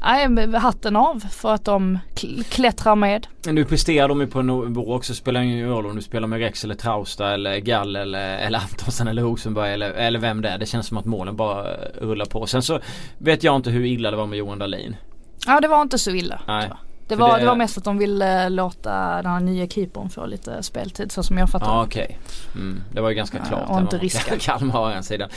Nej, 0.00 0.52
hatten 0.54 0.96
av 0.96 1.20
för 1.30 1.54
att 1.54 1.64
de 1.64 1.98
klättrar 2.48 2.96
med. 2.96 3.26
Nu 3.46 3.64
presterar 3.64 4.08
de 4.08 4.20
ju 4.20 4.26
på 4.26 4.40
en 4.40 4.46
nivå 4.46 4.94
också. 4.94 5.14
Spelar 5.14 5.40
ingen 5.40 5.68
roll 5.68 5.86
om 5.86 5.96
du 5.96 6.02
spelar 6.02 6.28
med 6.28 6.38
Rex 6.38 6.64
eller 6.64 6.74
Trausta 6.74 7.34
eller 7.34 7.58
Gall 7.58 7.96
eller, 7.96 8.38
eller 8.38 8.58
Antonsson 8.58 9.08
eller 9.08 9.22
Rosenberg 9.22 9.72
eller, 9.72 9.90
eller 9.90 10.18
vem 10.18 10.42
det 10.42 10.48
är. 10.48 10.58
Det 10.58 10.66
känns 10.66 10.86
som 10.86 10.98
att 10.98 11.04
målen 11.04 11.36
bara 11.36 11.74
rullar 12.00 12.26
på. 12.26 12.46
Sen 12.46 12.62
så 12.62 12.80
vet 13.18 13.42
jag 13.44 13.56
inte 13.56 13.70
hur 13.70 13.84
illa 13.84 14.10
det 14.10 14.16
var 14.16 14.26
med 14.26 14.38
Johan 14.38 14.58
Dahlin. 14.58 14.96
Ja 15.46 15.60
det 15.60 15.68
var 15.68 15.82
inte 15.82 15.98
så 15.98 16.10
illa. 16.10 16.40
Nej. 16.46 16.70
Det 17.08 17.16
var, 17.16 17.34
det... 17.34 17.40
det... 17.40 17.46
var 17.46 17.56
mest 17.56 17.78
att 17.78 17.84
de 17.84 17.98
ville 17.98 18.48
låta 18.48 19.22
den 19.22 19.32
här 19.32 19.40
nya 19.40 19.66
keepern 19.66 20.10
få 20.10 20.26
lite 20.26 20.62
speltid 20.62 21.12
så 21.12 21.22
som 21.22 21.38
jag 21.38 21.50
fattar 21.50 21.82
okej. 21.82 22.04
Okay. 22.04 22.62
Mm, 22.62 22.82
det 22.92 23.00
var 23.00 23.08
ju 23.08 23.14
ganska 23.14 23.38
klart. 23.38 23.64
Ja, 23.68 23.74
och 23.74 23.80
inte 23.80 23.98
riska. 23.98 24.36
Kalmar 24.40 24.74
har 24.74 24.90
en 24.90 25.02
sida. 25.02 25.28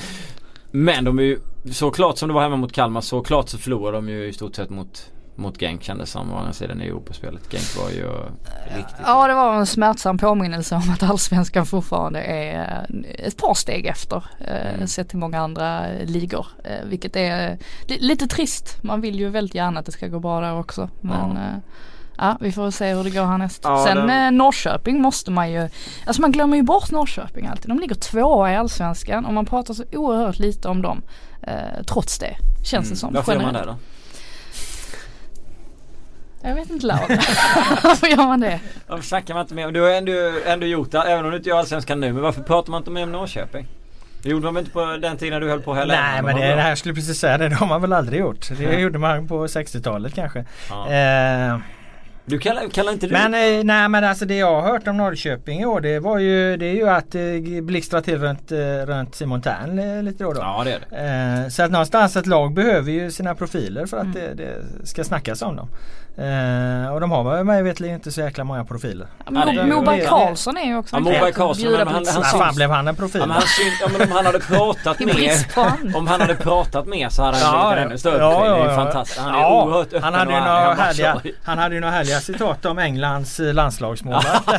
Men 0.72 1.04
de 1.04 1.20
är 1.20 1.24
ju 1.24 1.40
såklart 1.72 2.18
som 2.18 2.28
det 2.30 2.34
var 2.34 2.42
hemma 2.42 2.56
mot 2.56 2.74
Kalmar 2.74 3.02
såklart 3.02 3.50
så 3.50 3.58
förlorade 3.58 3.98
de 3.98 4.10
ju 4.10 4.28
i 4.28 4.34
stort 4.34 4.56
sett 4.56 4.70
mot 4.70 5.12
mot 5.36 5.60
Genk 5.60 5.84
kändes 5.84 6.12
som 6.12 6.34
å 6.34 6.38
andra 6.38 6.54
sidan 6.54 6.82
i 6.82 6.86
Europaspelet. 6.86 7.52
Genk 7.52 7.78
var 7.78 7.90
ju 7.90 8.08
riktigt... 8.78 8.96
Ja 9.06 9.28
det 9.28 9.34
var 9.34 9.56
en 9.56 9.66
smärtsam 9.66 10.18
påminnelse 10.18 10.76
om 10.76 10.90
att 10.94 11.04
allsvenskan 11.04 11.66
fortfarande 11.66 12.22
är 12.22 12.86
ett 13.18 13.38
par 13.38 13.54
steg 13.54 13.86
efter 13.86 14.26
eh, 14.40 14.74
mm. 14.74 14.88
sett 14.88 15.10
till 15.10 15.18
många 15.18 15.40
andra 15.40 15.88
ligor. 16.06 16.48
Eh, 16.64 16.86
vilket 16.86 17.16
är 17.16 17.58
lite 17.88 18.28
trist. 18.28 18.84
Man 18.84 19.02
vill 19.02 19.20
ju 19.20 19.30
väldigt 19.30 19.56
gärna 19.56 19.80
att 19.80 19.86
det 19.86 19.92
ska 19.92 20.08
gå 20.08 20.20
bra 20.20 20.42
där 20.42 20.60
också. 20.60 20.90
Men 21.02 21.36
ja. 21.36 21.62
Ja 22.22 22.38
vi 22.40 22.52
får 22.52 22.72
se 22.72 22.94
hur 22.94 23.04
det 23.04 23.10
går 23.10 23.26
härnäst. 23.26 23.62
Ja, 23.64 23.86
Sen 23.88 24.08
det... 24.08 24.14
eh, 24.14 24.32
Norrköping 24.32 25.02
måste 25.02 25.32
man 25.32 25.52
ju, 25.52 25.70
alltså 26.06 26.22
man 26.22 26.32
glömmer 26.32 26.58
ju 26.58 26.64
bort 26.64 26.92
Norrköping 26.92 27.48
alltid. 27.48 27.70
De 27.70 27.80
ligger 27.80 27.96
tvåa 27.96 28.52
i 28.52 28.56
allsvenskan 28.56 29.26
och 29.26 29.34
man 29.34 29.46
pratar 29.46 29.74
så 29.74 29.84
oerhört 29.92 30.40
lite 30.40 30.68
om 30.68 30.82
dem. 30.82 31.02
Eh, 31.44 31.84
trots 31.88 32.20
det 32.20 32.36
känns 32.64 32.86
mm. 32.86 32.90
det 32.90 32.96
som. 32.96 33.14
Varför 33.14 33.34
gör 33.34 33.42
man 33.42 33.54
det 33.54 33.66
då? 33.66 33.76
Jag 36.44 36.56
vet 36.56 36.70
inte 36.70 36.86
Laura. 36.86 37.08
Varför 37.84 38.08
gör 38.08 38.28
man 38.28 38.40
det? 38.40 38.60
Varför 38.88 39.04
snackar 39.04 39.34
man 39.34 39.42
inte 39.42 39.54
mer? 39.54 39.72
Du 39.72 39.82
har 39.82 39.90
ändå, 39.90 40.12
ändå 40.46 40.66
gjort 40.66 40.92
det, 40.92 40.98
även 40.98 41.26
om 41.26 41.32
du 41.32 41.38
inte 41.38 41.50
gör 41.50 41.58
allsvenskan 41.58 42.00
nu. 42.00 42.14
Men 42.14 42.24
varför 42.24 42.42
pratar 42.42 42.72
man 42.72 42.82
inte 42.82 42.92
mer 42.92 43.04
om 43.04 43.12
Norrköping? 43.12 43.68
Det 44.24 44.30
gjorde 44.30 44.46
man 44.46 44.54
väl 44.54 44.62
inte 44.62 44.74
på 44.74 44.86
den 44.86 45.18
tiden 45.18 45.42
du 45.42 45.50
höll 45.50 45.62
på 45.62 45.74
heller? 45.74 45.96
Nej 45.96 46.22
men 46.22 46.36
det, 46.36 46.56
det 46.56 46.62
här 46.62 46.70
jag 46.70 46.78
skulle 46.78 46.96
precis 46.96 47.20
säga 47.20 47.38
det. 47.38 47.50
Det 47.50 47.56
har 47.56 47.68
man 47.68 47.82
väl 47.82 47.94
aldrig 47.94 48.20
gjort. 48.20 48.50
Det 48.50 48.66
mm. 48.66 48.80
gjorde 48.80 49.00
man 49.00 49.28
på 49.28 49.48
60-talet 49.48 50.16
kanske. 50.16 50.46
Ja. 50.70 50.90
Eh, 50.90 51.58
du 52.26 52.40
kallar, 52.40 52.70
kallar 52.70 52.92
inte 52.92 53.08
du 53.08 53.14
Men 53.14 53.34
eh, 53.34 53.64
nej 53.64 53.90
men 53.90 54.04
alltså 54.04 54.26
det 54.26 54.38
jag 54.38 54.62
har 54.62 54.72
hört 54.72 54.88
om 54.88 54.98
Norrköping 54.98 55.60
i 55.60 55.66
år 55.66 55.82
det 55.82 56.00
var 56.00 56.20
ju 56.20 56.58
Det 56.58 56.66
är 56.66 56.74
ju 56.74 56.90
att 56.90 57.16
eh, 57.16 57.64
blixtra 57.64 58.02
till 58.02 58.18
runt, 58.18 58.52
eh, 58.52 58.58
runt 58.86 59.16
Simon 59.16 59.42
Tern 59.42 59.80
eh, 59.80 60.04
lite 60.04 60.24
då 60.24 60.30
och 60.30 60.36
då. 60.36 60.42
Ja 60.42 60.64
det 60.64 60.74
är 60.74 60.80
det. 60.90 61.44
Eh, 61.44 61.50
så 61.50 61.64
att 61.64 61.72
någonstans 61.72 62.16
ett 62.16 62.28
lag 62.28 62.54
behöver 62.54 62.92
ju 62.92 63.12
sina 63.12 63.36
profiler 63.36 63.86
för 63.86 63.98
att 63.98 64.04
mm. 64.04 64.14
det, 64.14 64.34
det, 64.34 64.88
ska 64.88 65.04
snackas 65.04 65.42
om 65.42 65.56
dem. 65.56 65.70
Eh, 66.18 66.94
och 66.94 67.02
de 67.02 67.12
har 67.12 67.44
mig 67.44 67.64
vetligen 67.64 67.96
inte 67.96 68.12
så 68.12 68.22
jäkla 68.22 68.44
många 68.44 68.66
profiler. 68.66 69.08
Ja, 69.26 69.66
Moberg 69.66 70.06
Karlsson 70.06 70.58
är 70.58 70.66
ju 70.66 70.78
också 70.78 70.96
ja, 70.96 71.00
Moberg 71.00 71.34
Karlsson, 71.34 71.72
men 71.72 71.88
han, 71.88 72.06
han, 72.06 72.24
han, 72.24 72.40
fan 72.40 72.56
blev 72.56 72.70
han 72.70 72.88
en 72.88 72.96
profil? 72.96 73.22
Ja, 73.22 73.28
men, 73.28 73.36
han, 73.36 73.44
ja, 73.82 73.88
men 73.92 74.02
om 74.02 74.12
han 74.12 74.26
hade 74.26 74.40
pratat 74.40 75.00
mer 75.00 75.96
Om 75.96 76.08
han 76.08 76.22
hade 76.22 76.36
pratat 76.36 76.88
mer 76.88 77.10
så 77.10 77.24
hade 77.24 77.38
han 77.38 77.52
blivit 77.52 77.78
ja, 77.78 77.86
ännu 77.86 77.98
större 77.98 78.24
ja, 78.24 78.32
profil. 78.32 78.52
Ja, 78.52 78.58
Det 78.58 78.72
är 78.72 78.76
fantastiskt. 78.76 79.20
Han 79.20 79.36
är 79.36 79.40
ja, 79.40 79.64
oerhört 79.64 79.88
öppen 79.88 80.04
han 80.04 80.14
hade, 80.14 80.34
ju 80.34 80.40
några 80.40 80.74
härliga, 80.74 81.22
han 81.44 81.58
hade 81.58 81.76
ju 81.76 81.82
några 81.82 81.94
härliga 81.94 82.20
citat 82.20 82.66
om 82.66 82.80
Englands 82.80 83.40
eh, 83.40 83.54
landslagsmålvakt 83.54 84.50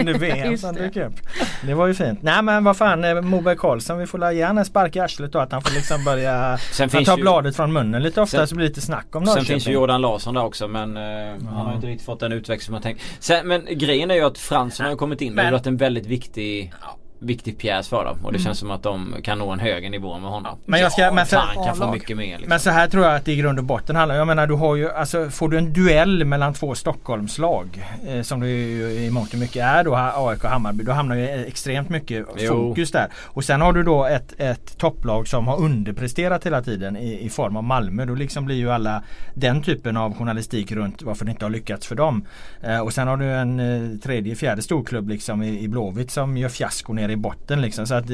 under 0.00 0.14
VM 0.18 0.58
som 0.58 0.74
dök 0.74 0.96
upp. 0.96 1.14
Det 1.62 1.74
var 1.74 1.86
ju 1.86 1.94
fint. 1.94 2.22
Nej 2.22 2.42
men 2.42 2.64
vad 2.64 2.76
fan 2.76 3.04
eh, 3.04 3.20
Moberg 3.20 3.56
Karlsson 3.56 3.98
vi 3.98 4.06
får 4.06 4.18
la 4.18 4.32
ge 4.32 4.42
en 4.42 4.64
spark 4.64 4.96
i 4.96 5.00
arslet 5.00 5.32
då 5.32 5.38
att 5.38 5.52
han 5.52 5.62
får 5.62 5.74
liksom 5.74 6.04
börja 6.04 6.58
Sen 6.72 7.04
ta 7.04 7.16
bladet 7.16 7.56
från 7.56 7.72
munnen 7.72 8.02
lite 8.02 8.20
oftare 8.20 8.46
så 8.46 8.54
blir 8.54 8.64
det 8.64 8.68
lite 8.68 8.80
snack 8.80 9.06
om 9.12 9.22
Norrköping. 9.22 9.46
Sen 9.46 9.54
finns 9.54 9.68
ju 9.68 9.72
Jordan 9.72 10.00
Larsson 10.00 10.34
där 10.34 10.44
också 10.44 10.57
men 10.66 10.96
uh, 10.96 11.02
ja. 11.02 11.36
han 11.50 11.66
har 11.66 11.74
inte 11.74 11.86
riktigt 11.86 12.06
fått 12.06 12.20
den 12.20 12.32
utväxt 12.32 12.66
som 12.66 12.72
man 12.72 12.82
tänkt. 12.82 13.02
Sen, 13.20 13.48
men 13.48 13.66
grejen 13.70 14.10
är 14.10 14.14
ju 14.14 14.22
att 14.22 14.38
Fransson 14.38 14.86
har 14.86 14.96
kommit 14.96 15.20
in. 15.20 15.36
Det 15.36 15.42
har 15.42 15.52
varit 15.52 15.66
en 15.66 15.76
väldigt 15.76 16.06
viktig 16.06 16.72
viktig 17.18 17.58
pjäs 17.58 17.88
för 17.88 18.04
dem 18.04 18.18
och 18.22 18.32
det 18.32 18.38
mm. 18.38 18.44
känns 18.44 18.58
som 18.58 18.70
att 18.70 18.82
de 18.82 19.14
kan 19.22 19.38
nå 19.38 19.50
en 19.50 19.60
högre 19.60 19.88
nivå 19.88 20.18
med 20.18 20.30
honom. 20.30 20.58
Men 20.64 20.80
jag 20.80 20.92
ska, 20.92 21.02
ja, 21.02 21.12
men 21.12 21.26
så, 21.26 21.36
fan, 21.36 21.64
kan 21.64 21.76
få 21.76 21.92
mycket 21.92 22.16
mer. 22.16 22.26
Liksom. 22.26 22.48
Men 22.48 22.60
så 22.60 22.70
här 22.70 22.88
tror 22.88 23.04
jag 23.04 23.14
att 23.14 23.24
det 23.24 23.32
i 23.32 23.36
grund 23.36 23.58
och 23.58 23.64
botten 23.64 23.96
handlar 23.96 24.16
Jag 24.16 24.26
menar 24.26 24.46
du 24.46 24.54
har 24.54 24.76
ju 24.76 24.90
alltså 24.90 25.30
får 25.30 25.48
du 25.48 25.58
en 25.58 25.72
duell 25.72 26.24
mellan 26.24 26.54
två 26.54 26.74
Stockholmslag 26.74 27.84
eh, 28.06 28.22
som 28.22 28.40
det 28.40 28.48
ju 28.48 28.90
i 28.90 29.10
mångt 29.10 29.32
och 29.32 29.38
mycket 29.38 29.62
är 29.62 29.84
då 29.84 29.94
AIK 29.94 30.44
och 30.44 30.50
Hammarby. 30.50 30.84
Då 30.84 30.92
hamnar 30.92 31.16
ju 31.16 31.28
extremt 31.28 31.88
mycket 31.88 32.26
jo. 32.38 32.48
fokus 32.48 32.90
där. 32.90 33.08
Och 33.24 33.44
sen 33.44 33.60
har 33.60 33.72
du 33.72 33.82
då 33.82 34.04
ett, 34.04 34.34
ett 34.38 34.78
topplag 34.78 35.28
som 35.28 35.48
har 35.48 35.60
underpresterat 35.60 36.46
hela 36.46 36.62
tiden 36.62 36.96
i, 36.96 37.24
i 37.24 37.28
form 37.28 37.56
av 37.56 37.64
Malmö. 37.64 38.04
Då 38.04 38.14
liksom 38.14 38.44
blir 38.44 38.56
ju 38.56 38.70
alla 38.70 39.02
den 39.34 39.62
typen 39.62 39.96
av 39.96 40.14
journalistik 40.14 40.72
runt 40.72 41.02
varför 41.02 41.24
det 41.24 41.30
inte 41.30 41.44
har 41.44 41.50
lyckats 41.50 41.86
för 41.86 41.94
dem. 41.94 42.24
Eh, 42.62 42.80
och 42.80 42.92
sen 42.92 43.08
har 43.08 43.16
du 43.16 43.32
en 43.32 43.60
eh, 43.60 43.98
tredje, 43.98 44.34
fjärde 44.34 44.62
storklubb 44.62 45.08
liksom 45.08 45.42
i, 45.42 45.60
i 45.60 45.68
Blåvitt 45.68 46.10
som 46.10 46.36
gör 46.36 46.48
fiasko 46.48 46.92
ner 47.08 47.14
i 47.14 47.16
botten 47.16 47.60
liksom. 47.60 47.86
Så 47.86 47.94
att 47.94 48.04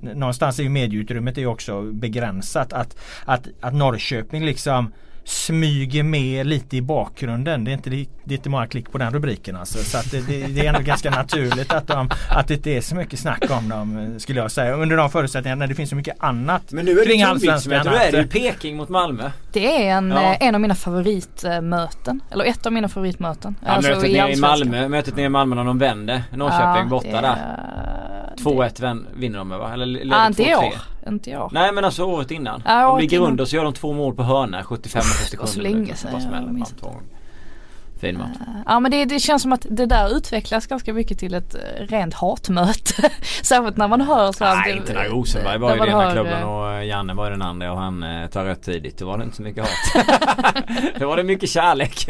någonstans 0.00 0.58
är 0.58 0.62
ju 0.62 0.68
medieutrymmet 0.68 1.38
är 1.38 1.46
också 1.46 1.82
begränsat. 1.82 2.72
Att, 2.72 2.96
att, 3.24 3.48
att 3.60 3.74
Norrköping 3.74 4.44
liksom 4.44 4.92
smyger 5.24 6.02
med 6.02 6.46
lite 6.46 6.76
i 6.76 6.82
bakgrunden. 6.82 7.64
Det 7.64 7.70
är 7.70 7.72
inte, 7.72 7.90
det 7.90 8.34
är 8.34 8.36
inte 8.36 8.48
många 8.48 8.66
klick 8.66 8.92
på 8.92 8.98
den 8.98 9.12
rubriken 9.12 9.56
alltså. 9.56 9.78
Så 9.78 9.98
att 9.98 10.10
det, 10.10 10.20
det, 10.20 10.46
det 10.46 10.60
är 10.60 10.68
ändå 10.68 10.80
ganska 10.80 11.10
naturligt 11.10 11.72
att, 11.72 11.86
de, 11.86 12.10
att 12.30 12.48
det 12.48 12.54
inte 12.54 12.70
är 12.70 12.80
så 12.80 12.94
mycket 12.94 13.18
snack 13.18 13.44
om 13.50 13.68
dem 13.68 14.14
skulle 14.18 14.40
jag 14.40 14.50
säga. 14.50 14.74
Under 14.74 14.96
de 14.96 15.10
förutsättningarna 15.10 15.58
när 15.58 15.66
det 15.66 15.74
finns 15.74 15.90
så 15.90 15.96
mycket 15.96 16.16
annat 16.18 16.72
Men 16.72 16.84
nu 16.84 17.00
är 17.00 17.04
kring 17.04 17.22
allsvenskan. 17.22 17.80
Nu 17.84 17.94
är 17.94 18.12
det 18.12 18.18
ju 18.18 18.26
Peking 18.26 18.76
mot 18.76 18.88
Malmö. 18.88 19.30
Det 19.52 19.86
är 19.86 19.96
en, 19.96 20.10
ja. 20.10 20.34
en 20.34 20.54
av 20.54 20.60
mina 20.60 20.74
favoritmöten. 20.74 22.20
Eller 22.30 22.44
ett 22.44 22.66
av 22.66 22.72
mina 22.72 22.88
favoritmöten. 22.88 23.54
Ja, 23.64 23.68
alltså 23.68 23.90
mötet, 23.90 24.12
nere 24.12 24.32
i 24.32 24.36
Malmö, 24.36 24.88
mötet 24.88 25.16
nere 25.16 25.26
i 25.26 25.28
Malmö 25.28 25.56
när 25.56 25.64
de 25.64 25.78
vände. 25.78 26.22
Norrköping 26.30 26.82
ja, 26.82 26.88
borta 26.90 27.08
är... 27.08 27.22
där. 27.22 27.58
2-1 28.36 29.06
vinner 29.14 29.38
de 29.38 29.48
med 29.48 29.58
va? 29.58 29.72
Eller 29.72 29.86
leder 29.86 30.16
ah, 30.16 30.26
inte 30.26 30.42
i 30.42 30.54
år. 30.54 30.91
Inte 31.08 31.36
år. 31.38 31.50
Nej 31.52 31.72
men 31.72 31.84
alltså 31.84 32.04
året 32.04 32.30
innan. 32.30 32.62
Ja, 32.66 32.86
de 32.88 33.00
ligger 33.00 33.20
under 33.20 33.44
så 33.44 33.56
gör 33.56 33.64
de 33.64 33.72
två 33.72 33.92
mål 33.92 34.14
på 34.14 34.22
hörna 34.22 34.64
75 34.64 34.98
och 35.00 35.04
60 35.04 35.30
sekunder. 35.30 35.52
så 35.52 35.60
länge 35.60 35.94
sedan. 35.94 36.64
Fin 38.02 38.18
match. 38.18 38.36
Ja 38.66 38.80
men 38.80 38.90
det, 38.90 39.04
det 39.04 39.18
känns 39.18 39.42
som 39.42 39.52
att 39.52 39.66
det 39.70 39.86
där 39.86 40.16
utvecklas 40.16 40.66
ganska 40.66 40.92
mycket 40.92 41.18
till 41.18 41.34
ett 41.34 41.56
rent 41.78 42.14
hatmöte. 42.14 43.10
Särskilt 43.42 43.76
när 43.76 43.88
man 43.88 44.00
hör 44.00 44.32
så 44.32 44.44
här. 44.44 44.56
Nej 44.56 44.76
inte 44.76 44.92
när 44.92 45.04
Rosenberg 45.04 45.58
var 45.58 45.72
ju 45.72 45.78
den 45.78 45.88
ena 45.88 46.12
klubben 46.12 46.44
och 46.44 46.84
Janne 46.84 47.14
var 47.14 47.30
den 47.30 47.42
andra 47.42 47.72
och 47.72 47.78
han 47.78 48.04
tar 48.32 48.44
rätt 48.44 48.62
tidigt. 48.62 48.98
Då 48.98 49.06
var 49.06 49.18
det 49.18 49.24
inte 49.24 49.36
så 49.36 49.42
mycket 49.42 49.62
hat. 49.62 50.06
Då 50.98 51.08
var 51.08 51.16
det 51.16 51.22
mycket 51.22 51.50
kärlek. 51.50 52.08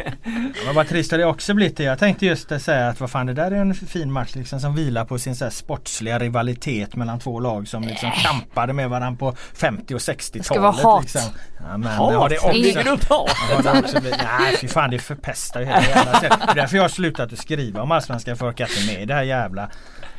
Men 0.65 0.75
vad 0.75 0.87
trist 0.87 1.11
det 1.11 1.25
också 1.25 1.53
blivit. 1.53 1.79
Jag 1.79 1.99
tänkte 1.99 2.25
just 2.25 2.61
säga 2.61 2.87
att 2.87 2.99
vad 2.99 3.11
fan 3.11 3.25
det 3.25 3.33
där 3.33 3.51
är 3.51 3.55
en 3.55 3.75
fin 3.75 4.11
match 4.11 4.35
liksom 4.35 4.59
som 4.59 4.75
vilar 4.75 5.05
på 5.05 5.19
sin 5.19 5.35
så 5.35 5.45
här 5.45 5.51
sportsliga 5.51 6.19
rivalitet 6.19 6.95
mellan 6.95 7.19
två 7.19 7.39
lag 7.39 7.67
som 7.67 7.83
liksom 7.83 8.09
äh. 8.09 8.23
kampade 8.23 8.73
med 8.73 8.89
varandra 8.89 9.19
på 9.19 9.35
50 9.53 9.95
och 9.95 9.99
60-talet. 9.99 10.33
Det 10.33 10.43
ska 10.43 10.61
vara 10.61 10.71
hat. 10.71 11.03
Liksom. 11.03 11.21
Ja, 11.57 11.77
men, 11.77 11.91
hat? 11.91 12.13
Har 12.13 12.29
det 12.29 12.37
också, 12.37 12.51
Bygger 12.51 12.83
du 12.83 12.89
upp 12.89 13.03
hat? 13.09 13.31
Ja, 13.63 13.73
nej 14.03 14.57
fy 14.61 14.67
fan 14.67 14.89
det 14.89 14.99
förpestar 14.99 15.59
ju 15.59 15.65
hela 15.65 15.82
jävla 15.89 16.19
Det 16.19 16.51
är 16.51 16.55
därför 16.55 16.75
jag 16.75 16.83
har 16.83 16.89
slutat 16.89 17.33
att 17.33 17.39
skriva 17.39 17.81
om 17.81 17.91
Allsvenskan 17.91 18.37
för 18.37 18.49
att 18.49 18.59
jag 18.59 18.69
inte 18.69 18.93
med 18.93 19.01
i 19.01 19.05
det 19.05 19.13
här 19.13 19.23
jävla 19.23 19.69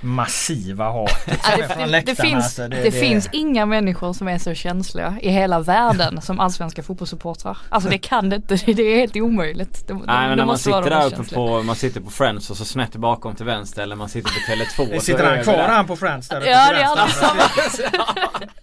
massiva 0.05 0.93
hatet 0.93 1.41
ja, 1.59 1.87
det, 1.87 2.01
det, 2.01 2.15
finns, 2.15 2.45
alltså, 2.45 2.69
det, 2.69 2.83
det, 2.83 2.91
finns 2.91 3.29
inga 3.33 3.67
människor 3.67 4.13
som 4.13 4.29
är 4.29 4.39
så 4.39 4.55
känsliga 4.55 5.15
i 5.23 5.31
hela 5.31 5.61
världen 5.61 6.21
som 6.23 6.41
allsvenska 6.41 6.83
fotbollssupportrar. 6.83 7.59
Alltså 7.69 7.91
det 7.91 7.99
kan 7.99 8.31
det 8.31 8.37
inte, 8.37 8.57
det 8.57 8.83
är 8.83 8.97
helt 8.97 9.17
omöjligt. 9.17 9.89
De, 9.89 10.05
Nej 10.07 10.29
men 10.29 10.39
när 10.39 10.47
man 10.47 10.59
sitter 10.59 10.91
där 10.91 11.07
uppe 11.07 11.35
på, 11.35 11.63
man 11.63 11.77
sitter 11.77 12.01
på 12.01 12.11
Friends 12.11 12.51
och 12.51 12.57
så 12.57 12.65
snett 12.65 12.97
bakom 12.97 13.35
till 13.35 13.47
vänster 13.47 13.83
eller 13.83 13.97
man 13.97 14.09
sitter 14.09 14.31
på 14.31 14.53
Tele2. 14.53 14.99
Sitter 14.99 15.25
han 15.25 15.45
kvar 15.45 15.69
han 15.69 15.87
på 15.87 15.97
Friends 15.97 16.29
där 16.29 16.41
uppe 16.41 16.51
Ja 16.51 16.73
det 16.73 16.81
är 16.81 16.85
alla 16.85 17.09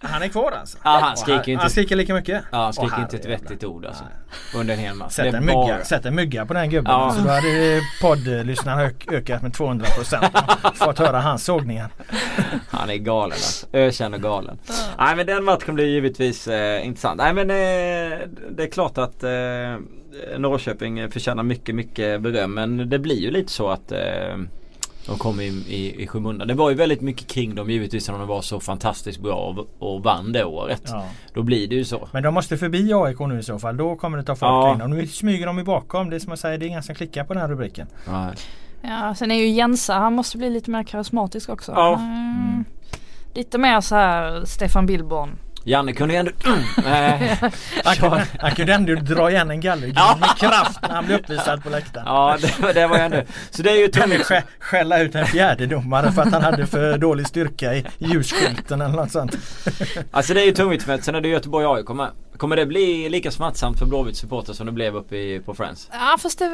Han 0.00 0.22
är 0.22 0.28
kvar 0.28 0.52
alltså? 0.60 0.78
Ja 0.84 0.98
han 1.02 1.16
skriker 1.16 1.52
inte. 1.52 1.62
Han 1.62 1.70
skriker 1.70 1.96
lika 1.96 2.14
mycket? 2.14 2.44
Ja 2.50 2.58
han 2.58 2.72
skriker 2.72 3.00
inte 3.00 3.16
ett 3.16 3.26
vettigt 3.26 3.64
ord 3.64 3.84
alltså. 3.84 4.04
Under 4.54 4.74
en 4.74 4.80
hel 4.80 4.94
match. 4.94 5.12
Sätt 5.12 5.34
en, 5.34 5.44
mygga, 5.44 5.84
sätt 5.84 6.06
en 6.06 6.14
mygga 6.14 6.46
på 6.46 6.54
den 6.54 6.70
gubben. 6.70 6.92
Ja. 6.92 7.14
Så 7.16 7.20
då 7.20 7.28
hade 7.28 7.80
poddlyssnarna 8.00 8.82
ökat 9.12 9.42
med 9.42 9.52
200% 9.52 10.74
fått 10.74 10.98
höra 10.98 11.20
hans 11.20 11.31
sågningar. 11.38 11.90
Han 12.68 12.90
är 12.90 12.96
galen 12.96 13.32
alltså. 13.32 13.66
Ökänd 13.72 14.14
och 14.14 14.22
galen. 14.22 14.58
Nej 14.98 15.16
men 15.16 15.26
den 15.26 15.44
matchen 15.44 15.74
blir 15.74 15.86
givetvis 15.86 16.48
eh, 16.48 16.86
intressant. 16.86 17.18
Nej 17.18 17.34
men 17.34 17.50
eh, 17.50 18.18
det 18.50 18.62
är 18.62 18.70
klart 18.70 18.98
att 18.98 19.22
eh, 19.24 19.30
Norrköping 20.38 21.10
förtjänar 21.10 21.42
mycket, 21.42 21.74
mycket 21.74 22.20
beröm. 22.20 22.54
Men 22.54 22.90
det 22.90 22.98
blir 22.98 23.20
ju 23.20 23.30
lite 23.30 23.52
så 23.52 23.68
att 23.68 23.92
eh, 23.92 24.36
de 25.06 25.18
kom 25.18 25.40
i, 25.40 25.46
i, 25.46 26.02
i 26.02 26.06
skymundan. 26.06 26.48
Det 26.48 26.54
var 26.54 26.70
ju 26.70 26.76
väldigt 26.76 27.00
mycket 27.00 27.26
kring 27.26 27.54
dem 27.54 27.70
givetvis 27.70 28.08
när 28.08 28.18
de 28.18 28.28
var 28.28 28.42
så 28.42 28.60
fantastiskt 28.60 29.20
bra 29.20 29.34
och, 29.34 29.68
och 29.78 30.02
vann 30.02 30.32
det 30.32 30.44
året. 30.44 30.82
Ja. 30.86 31.06
Då 31.34 31.42
blir 31.42 31.68
det 31.68 31.74
ju 31.74 31.84
så. 31.84 32.08
Men 32.12 32.22
de 32.22 32.34
måste 32.34 32.56
förbi 32.56 32.92
AIK 32.94 33.18
nu 33.18 33.38
i 33.38 33.42
så 33.42 33.58
fall. 33.58 33.76
Då 33.76 33.96
kommer 33.96 34.18
det 34.18 34.24
ta 34.24 34.36
fart 34.36 34.64
ja. 34.64 34.70
kring 34.70 34.78
dem. 34.78 34.90
Nu 34.90 35.06
smyger 35.06 35.46
de 35.46 35.58
ju 35.58 35.64
bakom. 35.64 36.10
Det 36.10 36.16
är 36.16 36.20
som 36.20 36.32
att 36.32 36.40
säga, 36.40 36.58
det 36.58 36.64
är 36.64 36.68
ingen 36.68 36.82
som 36.82 36.94
klickar 36.94 37.24
på 37.24 37.32
den 37.32 37.40
här 37.40 37.48
rubriken. 37.48 37.86
Nej. 38.08 38.34
Ja, 38.82 39.14
sen 39.14 39.30
är 39.30 39.34
ju 39.34 39.48
Jensa, 39.48 39.94
han 39.94 40.12
måste 40.12 40.38
bli 40.38 40.50
lite 40.50 40.70
mer 40.70 40.82
karismatisk 40.82 41.48
också. 41.48 41.72
Ja. 41.72 41.94
Mm. 41.94 42.64
Lite 43.34 43.58
mer 43.58 43.80
så 43.80 43.94
här 43.94 44.44
Stefan 44.44 44.86
Billborn. 44.86 45.38
Janne 45.64 45.92
kunde 45.92 46.14
ju 46.14 46.20
ändå... 46.20 46.32
han, 47.84 47.96
kunde, 47.96 48.26
han 48.40 48.50
kunde 48.50 48.72
ändå 48.74 48.94
dra 48.94 49.30
igen 49.30 49.50
en 49.50 49.60
gallergrill 49.60 49.94
ja. 49.96 50.16
med 50.20 50.28
kraft 50.36 50.78
när 50.82 50.88
han 50.88 51.06
blev 51.06 51.20
uppvisad 51.20 51.62
på 51.62 51.70
läktaren. 51.70 52.06
Ja 52.06 52.36
det, 52.40 52.72
det 52.72 52.86
var 52.86 52.96
ju 52.96 53.02
ändå... 53.02 53.22
Så 53.50 53.62
det 53.62 53.70
är 53.70 53.76
ju 53.76 53.88
tungt. 53.88 54.24
Skä, 54.24 54.42
skälla 54.58 54.98
ut 54.98 55.14
en 55.14 55.26
fjärdedomare 55.26 56.12
för 56.12 56.22
att 56.22 56.32
han 56.32 56.42
hade 56.42 56.66
för 56.66 56.98
dålig 56.98 57.26
styrka 57.26 57.74
i 57.74 57.86
ljusskylten 57.98 58.80
eller 58.80 58.96
något 58.96 59.12
sånt. 59.12 59.36
alltså 60.10 60.34
det 60.34 60.40
är 60.40 60.46
ju 60.46 60.52
tungviktsmätt. 60.52 61.04
Sen 61.04 61.14
är 61.14 61.20
det 61.20 61.28
Göteborg 61.28 61.66
AIK 61.66 61.88
med. 61.88 62.10
Kommer 62.42 62.56
det 62.56 62.66
bli 62.66 63.08
lika 63.08 63.30
smärtsamt 63.30 63.78
för 63.78 63.86
Blåvitts 63.86 64.20
supporter 64.20 64.52
som 64.52 64.66
det 64.66 64.72
blev 64.72 64.96
uppe 64.96 65.16
i, 65.16 65.40
på 65.40 65.54
Friends? 65.54 65.88
Ja 65.92 66.16
fast 66.18 66.38
det 66.38 66.50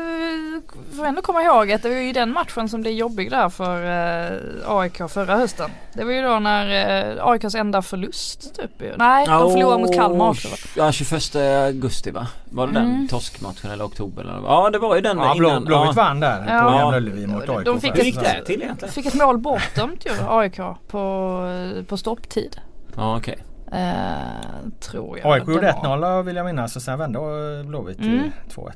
får 0.96 1.06
ändå 1.06 1.22
komma 1.22 1.42
ihåg 1.42 1.72
att 1.72 1.82
det 1.82 1.88
var 1.88 1.96
ju 1.96 2.12
den 2.12 2.32
matchen 2.32 2.68
som 2.68 2.80
blev 2.80 2.94
jobbig 2.94 3.30
där 3.30 3.48
för 3.48 3.84
eh, 3.84 4.76
AIK 4.76 4.96
förra 5.08 5.36
hösten. 5.36 5.70
Det 5.92 6.04
var 6.04 6.12
ju 6.12 6.22
då 6.22 6.38
när 6.38 7.16
eh, 7.18 7.26
AIKs 7.26 7.54
enda 7.54 7.82
förlust 7.82 8.54
typ. 8.56 8.70
Nej, 8.96 9.26
de 9.26 9.32
oh, 9.32 9.52
förlorade 9.52 9.82
mot 9.82 9.94
Kalmar 9.94 10.28
också. 10.28 10.48
Ja 10.76 10.92
21 10.92 11.36
augusti 11.36 12.10
va? 12.10 12.26
Var 12.44 12.66
det 12.66 12.78
mm. 12.78 12.92
den 12.92 13.08
torskmatchen 13.08 13.70
eller 13.70 13.84
oktober? 13.84 14.22
Eller? 14.22 14.42
Ja 14.44 14.70
det 14.70 14.78
var 14.78 14.94
ju 14.94 15.00
den 15.00 15.18
ja, 15.18 15.34
innan. 15.36 15.64
Blåvitt 15.64 15.96
ja. 15.96 16.02
vann 16.02 16.20
där 16.20 16.46
ja. 16.48 16.62
på 16.62 16.70
Gamla 16.70 16.96
Ullevi 16.96 17.26
mot 17.26 17.48
AIK. 17.48 17.64
De 17.64 17.80
fick 17.80 17.98
ett, 17.98 18.20
det 18.20 18.44
till 18.44 18.62
egentligen? 18.62 18.94
fick 18.94 19.06
ett 19.06 19.14
mål 19.14 19.38
bortdömt 19.38 20.06
ju 20.06 20.10
AIK 20.28 20.56
på, 20.88 21.84
på 21.88 21.96
stopptid. 21.96 22.60
Ja 22.96 23.16
okej. 23.16 23.32
Okay. 23.32 23.47
Eh, 23.72 24.70
tror 24.80 25.18
jag. 25.18 25.32
AIK 25.32 25.48
gjorde 25.48 25.72
1-0 25.72 26.22
vill 26.22 26.36
jag 26.36 26.46
minnas 26.46 26.76
och 26.76 26.82
sen 26.82 26.98
vände 26.98 27.18
Blåvitt 27.64 27.98
till 27.98 28.18
mm. 28.18 28.30
2-1. 28.54 28.72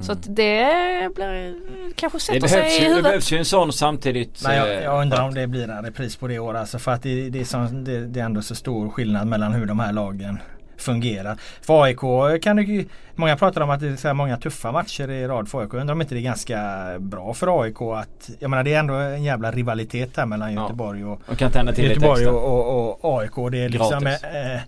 Så 0.00 0.12
att 0.12 0.36
det 0.36 1.14
blir 1.14 1.54
kanske 1.94 2.20
sätter 2.20 2.40
det 2.40 2.48
sig 2.48 2.76
i 2.76 2.80
huvudet. 2.80 2.96
Det 2.96 3.02
behövs 3.02 3.32
ju 3.32 3.38
en 3.38 3.44
sån 3.44 3.72
samtidigt. 3.72 4.42
Nej, 4.44 4.58
jag, 4.58 4.82
jag 4.82 5.02
undrar 5.02 5.22
om 5.22 5.34
det 5.34 5.46
blir 5.46 5.70
en 5.70 5.84
repris 5.84 6.16
på 6.16 6.28
det 6.28 6.38
året. 6.38 6.60
Alltså 6.60 6.78
för 6.78 6.92
att 6.92 7.02
det, 7.02 7.30
det, 7.30 7.40
är 7.40 7.44
sån, 7.44 7.84
det, 7.84 8.06
det 8.06 8.20
är 8.20 8.24
ändå 8.24 8.42
så 8.42 8.54
stor 8.54 8.90
skillnad 8.90 9.26
mellan 9.26 9.52
hur 9.52 9.66
de 9.66 9.80
här 9.80 9.92
lagen 9.92 10.38
fungerar. 10.76 11.36
För 11.60 11.82
AIK 11.82 12.42
kan 12.42 12.56
det 12.56 12.84
Många 13.16 13.36
pratar 13.36 13.60
om 13.60 13.70
att 13.70 13.80
det 13.80 13.88
är 13.88 13.96
så 13.96 14.14
många 14.14 14.36
tuffa 14.36 14.72
matcher 14.72 15.10
i 15.10 15.26
rad 15.26 15.48
för 15.48 15.60
AIK. 15.60 15.74
Undrar 15.74 15.92
om 15.92 16.00
inte 16.00 16.14
det 16.14 16.20
är 16.20 16.22
ganska 16.22 16.58
bra 16.98 17.34
för 17.34 17.62
AIK 17.62 17.80
att 17.80 18.30
Jag 18.38 18.50
menar 18.50 18.64
det 18.64 18.74
är 18.74 18.78
ändå 18.78 18.94
en 18.94 19.22
jävla 19.22 19.50
rivalitet 19.50 20.16
här 20.16 20.26
mellan 20.26 20.54
Göteborg 20.54 21.04
och, 21.04 21.20
och, 21.26 21.38
kan 21.38 21.74
till 21.74 21.84
Göteborg 21.84 22.26
och, 22.26 22.68
och, 22.68 23.04
och, 23.04 23.20
AIK. 23.20 23.52
Det 23.52 23.64
är 23.64 23.68
liksom 23.68 24.06
eh, 24.06 24.60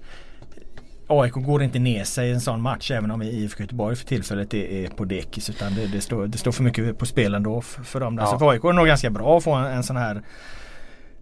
AIK 1.06 1.32
går 1.32 1.62
inte 1.62 1.78
ner 1.78 2.04
sig 2.04 2.28
i 2.28 2.32
en 2.32 2.40
sån 2.40 2.60
match 2.60 2.90
även 2.90 3.10
om 3.10 3.22
IFK 3.22 3.62
Göteborg 3.62 3.96
för 3.96 4.06
tillfället 4.06 4.54
är, 4.54 4.88
på 4.88 5.04
dekis. 5.04 5.50
Utan 5.50 5.74
det, 5.74 5.86
det, 5.86 6.00
står, 6.00 6.26
det 6.26 6.38
står 6.38 6.52
för 6.52 6.62
mycket 6.62 6.98
på 6.98 7.06
spel 7.06 7.34
ändå 7.34 7.60
för, 7.60 7.82
för 7.82 8.00
dem. 8.00 8.18
Ja. 8.20 8.26
Så 8.26 8.38
för 8.38 8.50
AIK 8.50 8.64
är 8.64 8.68
det 8.68 8.74
nog 8.74 8.86
ganska 8.86 9.10
bra 9.10 9.36
att 9.36 9.44
få 9.44 9.52
en, 9.52 9.64
en 9.64 9.82
sån 9.82 9.96
här 9.96 10.22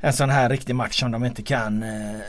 en 0.01 0.13
sån 0.13 0.31
här 0.31 0.49
riktig 0.49 0.75
match 0.75 1.01
som 1.01 1.11
de 1.11 1.25
inte 1.25 1.43
kan 1.43 1.83
äh, 1.83 2.21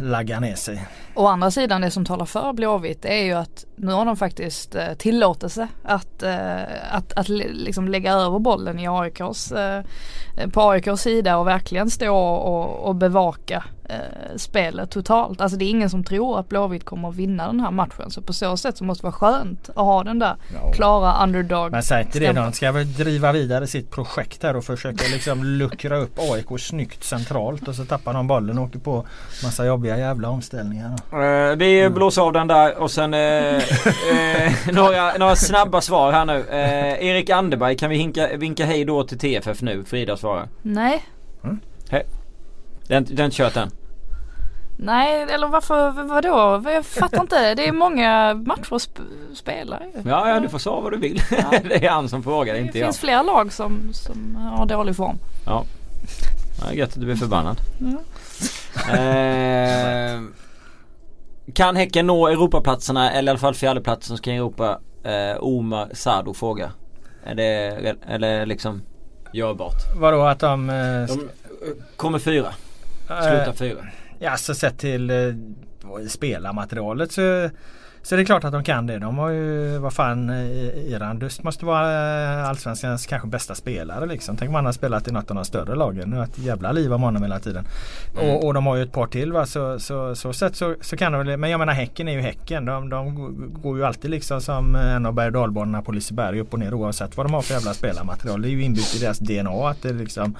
lagga 0.00 0.40
ner 0.40 0.54
sig. 0.54 0.86
Å 1.18 1.26
andra 1.26 1.50
sidan 1.50 1.80
det 1.80 1.90
som 1.90 2.04
talar 2.04 2.24
för 2.24 2.52
Blåvitt 2.52 3.04
är 3.04 3.24
ju 3.24 3.32
att 3.32 3.64
nu 3.76 3.92
har 3.92 4.04
de 4.04 4.16
faktiskt 4.16 4.74
eh, 4.74 4.94
tillåtelse 4.98 5.68
att, 5.84 6.22
eh, 6.22 6.62
att, 6.90 7.12
att 7.12 7.28
liksom 7.28 7.88
lägga 7.88 8.12
över 8.12 8.38
bollen 8.38 8.78
i 8.78 8.88
AIKs, 8.88 9.52
eh, 9.52 9.82
på 10.52 10.70
AIKs 10.70 11.00
sida 11.02 11.36
och 11.36 11.46
verkligen 11.46 11.90
stå 11.90 12.16
och, 12.16 12.88
och 12.88 12.94
bevaka 12.94 13.64
spelet 14.36 14.90
totalt. 14.90 15.40
Alltså 15.40 15.58
det 15.58 15.64
är 15.64 15.70
ingen 15.70 15.90
som 15.90 16.04
tror 16.04 16.38
att 16.38 16.48
Blåvitt 16.48 16.84
kommer 16.84 17.08
att 17.08 17.16
vinna 17.16 17.46
den 17.46 17.60
här 17.60 17.70
matchen. 17.70 18.10
Så 18.10 18.22
på 18.22 18.32
så 18.32 18.56
sätt 18.56 18.76
så 18.76 18.84
måste 18.84 19.02
det 19.02 19.04
vara 19.04 19.12
skönt 19.12 19.68
att 19.68 19.76
ha 19.76 20.04
den 20.04 20.18
där 20.18 20.36
ja. 20.54 20.72
klara 20.72 21.24
underdog. 21.24 21.70
Men 21.70 21.82
säg 21.82 22.02
inte 22.02 22.18
det, 22.18 22.32
de 22.32 22.52
ska 22.52 22.72
väl 22.72 22.92
driva 22.92 23.32
vidare 23.32 23.66
sitt 23.66 23.90
projekt 23.90 24.42
här 24.42 24.56
och 24.56 24.64
försöka 24.64 25.04
liksom 25.12 25.44
luckra 25.44 25.96
upp 25.96 26.18
AIK 26.18 26.60
snyggt 26.60 27.04
centralt 27.04 27.68
och 27.68 27.74
så 27.74 27.84
tappar 27.84 28.14
de 28.14 28.26
bollen 28.26 28.58
och 28.58 28.64
åker 28.64 28.78
på 28.78 29.06
massa 29.44 29.66
jobbiga 29.66 29.98
jävla 29.98 30.28
omställningar. 30.28 30.96
Uh, 31.12 31.56
vi 31.56 31.80
mm. 31.80 31.94
blåser 31.94 32.22
av 32.22 32.32
den 32.32 32.48
där 32.48 32.78
och 32.78 32.90
sen 32.90 33.14
uh, 33.14 33.20
uh, 33.20 34.72
några, 34.72 35.12
några 35.18 35.36
snabba 35.36 35.80
svar 35.80 36.12
här 36.12 36.24
nu. 36.24 36.44
Erik 37.00 37.30
Anderberg, 37.30 37.76
kan 37.76 37.90
vi 37.90 37.96
hinka, 37.96 38.28
vinka 38.36 38.64
hej 38.64 38.84
då 38.84 39.04
till 39.04 39.18
TFF 39.18 39.62
nu? 39.62 39.84
Frida 39.84 40.16
svarar. 40.16 40.48
Nej. 40.62 41.04
Mm. 41.44 41.60
Hej. 41.90 42.06
Den, 42.88 43.06
den 43.10 43.30
kört 43.30 43.56
än. 43.56 43.70
Nej, 44.80 45.22
eller 45.22 45.48
varför, 45.48 45.90
vadå? 45.90 46.70
Jag 46.70 46.86
fattar 46.86 47.20
inte. 47.20 47.54
Det 47.54 47.68
är 47.68 47.72
många 47.72 48.34
matcher 48.34 48.74
att 48.74 48.82
sp 48.86 48.96
spela 49.34 49.80
Ja, 50.04 50.28
ja, 50.28 50.40
du 50.40 50.48
får 50.48 50.58
svara 50.58 50.80
vad 50.80 50.92
du 50.92 50.98
vill. 50.98 51.22
Ja. 51.30 51.58
det 51.68 51.86
är 51.86 51.90
han 51.90 52.08
som 52.08 52.22
frågar, 52.22 52.54
det 52.54 52.60
inte 52.60 52.78
jag. 52.78 52.86
Det 52.86 52.92
finns 52.92 53.00
fler 53.00 53.22
lag 53.22 53.52
som, 53.52 53.92
som 53.92 54.36
har 54.36 54.66
dålig 54.66 54.96
form. 54.96 55.18
Ja. 55.46 55.64
ja 56.64 56.72
gött 56.72 56.88
att 56.88 57.00
du 57.00 57.06
blir 57.06 57.16
förbannad. 57.16 57.60
Mm. 57.80 57.98
Eh, 61.48 61.52
kan 61.52 61.76
Häcken 61.76 62.06
nå 62.06 62.28
Europaplatserna 62.28 63.12
eller 63.12 63.28
i 63.28 63.30
alla 63.30 63.38
fall 63.38 63.54
fjärdeplatsen 63.54 64.16
ska 64.16 64.32
Europa? 64.32 64.80
Eh, 65.04 65.36
Omar 65.40 65.88
Sado 65.92 66.34
fråga. 66.34 66.72
Är 67.24 67.34
det 67.34 67.96
eller 68.08 68.46
liksom 68.46 68.82
görbart? 69.32 69.96
Vadå 69.96 70.22
att 70.22 70.40
de... 70.40 70.70
Eh, 70.70 71.06
de 71.06 71.28
kommer 71.96 72.18
fyra. 72.18 72.54
Slutar 73.06 73.52
fyra. 73.52 73.86
Ja, 74.18 74.36
så 74.36 74.54
sett 74.54 74.78
till 74.78 75.10
eh, 75.10 75.16
spelarmaterialet 76.08 77.12
så 77.12 77.50
så 78.02 78.16
det 78.16 78.22
är 78.22 78.24
klart 78.24 78.44
att 78.44 78.52
de 78.52 78.64
kan 78.64 78.86
det. 78.86 78.98
De 78.98 79.18
har 79.18 79.30
ju, 79.30 79.78
vad 79.78 79.92
fan, 79.92 80.30
Iran 80.86 81.18
Dust 81.18 81.42
måste 81.42 81.66
vara 81.66 82.40
eh, 82.40 82.48
Allsvenskans 82.48 83.06
kanske 83.06 83.28
bästa 83.28 83.54
spelare 83.54 84.06
liksom. 84.06 84.36
Tänk 84.36 84.48
om 84.48 84.54
han 84.54 84.64
har 84.64 84.72
spelat 84.72 85.08
i 85.08 85.12
något 85.12 85.30
av 85.30 85.36
de 85.36 85.44
större 85.44 85.74
lagen. 85.74 86.10
Nu 86.10 86.16
har 86.16 86.24
ett 86.24 86.38
jävla 86.38 86.72
liv 86.72 86.92
om 86.92 87.02
honom 87.02 87.22
hela 87.22 87.38
tiden. 87.38 87.64
Mm. 88.20 88.34
Och, 88.34 88.44
och, 88.44 88.54
de 88.54 88.66
har 88.66 88.76
ju 88.76 88.82
ett 88.82 88.92
par 88.92 89.06
till 89.06 89.32
va. 89.32 89.46
Så, 89.46 89.78
så, 89.78 90.14
så 90.14 90.32
sett 90.32 90.56
så, 90.56 90.74
så 90.80 90.96
kan 90.96 91.12
de 91.12 91.36
men 91.36 91.50
jag 91.50 91.58
menar 91.58 91.72
Häcken 91.72 92.08
är 92.08 92.12
ju 92.12 92.20
Häcken. 92.20 92.64
De, 92.64 92.88
de 92.88 93.14
går 93.62 93.78
ju 93.78 93.84
alltid 93.84 94.10
liksom 94.10 94.40
som 94.40 94.74
en 94.74 95.06
av 95.06 95.12
berg 95.14 95.36
och 95.36 95.84
på 95.84 95.92
Liseberg 95.92 96.40
upp 96.40 96.52
och 96.52 96.58
ner 96.58 96.74
oavsett 96.74 97.16
vad 97.16 97.26
de 97.26 97.34
har 97.34 97.42
för 97.42 97.54
jävla 97.54 97.74
spelarmaterial. 97.74 98.42
Det 98.42 98.48
är 98.48 98.50
ju 98.50 98.62
inbyggt 98.62 98.96
i 98.96 98.98
deras 98.98 99.18
DNA 99.18 99.68
att 99.68 99.82
det 99.82 99.92
liksom 99.92 100.36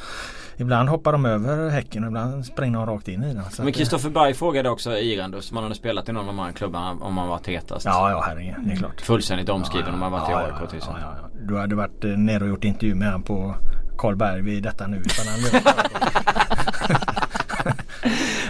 Ibland 0.61 0.89
hoppar 0.89 1.13
de 1.13 1.27
över 1.27 1.71
Häcken 1.71 2.05
och 2.05 2.09
ibland 2.09 2.47
springer 2.47 2.79
de 2.79 2.87
rakt 2.87 3.09
in 3.09 3.25
i 3.25 3.35
den. 3.35 3.45
Men 3.59 3.73
Kristoffer 3.73 4.11
Berg 4.11 4.35
frågade 4.35 4.71
också 4.71 4.99
Irandus, 4.99 5.53
man 5.53 5.63
hade 5.63 5.75
spelat 5.75 6.09
i 6.09 6.13
någon 6.13 6.29
av 6.29 6.37
de 6.37 6.39
här 6.39 6.53
klubbarna 6.53 6.91
om 6.91 7.15
man 7.15 7.29
varit 7.29 7.45
petast. 7.45 7.87
Ja, 7.87 8.11
ja 8.11 8.25
herregud. 8.27 8.55
Det 8.65 8.73
är 8.73 8.77
klart. 8.77 9.01
Fullständigt 9.01 9.49
omskriven 9.49 9.95
om 9.95 10.01
man 10.01 10.13
varit 10.13 10.29
ja, 10.31 10.43
i 10.43 10.45
AIK 10.45 10.71
till 10.71 10.79
ja, 10.83 10.97
ja, 11.01 11.15
ja. 11.23 11.29
Du 11.49 11.59
hade 11.59 11.75
varit 11.75 12.05
eh, 12.05 12.11
nere 12.11 12.45
och 12.45 12.51
gjort 12.51 12.65
intervju 12.65 12.95
med 12.95 13.09
honom 13.09 13.23
på 13.23 13.55
Karlberg 13.99 14.43
vid 14.43 14.63
detta 14.63 14.87
nu. 14.87 15.03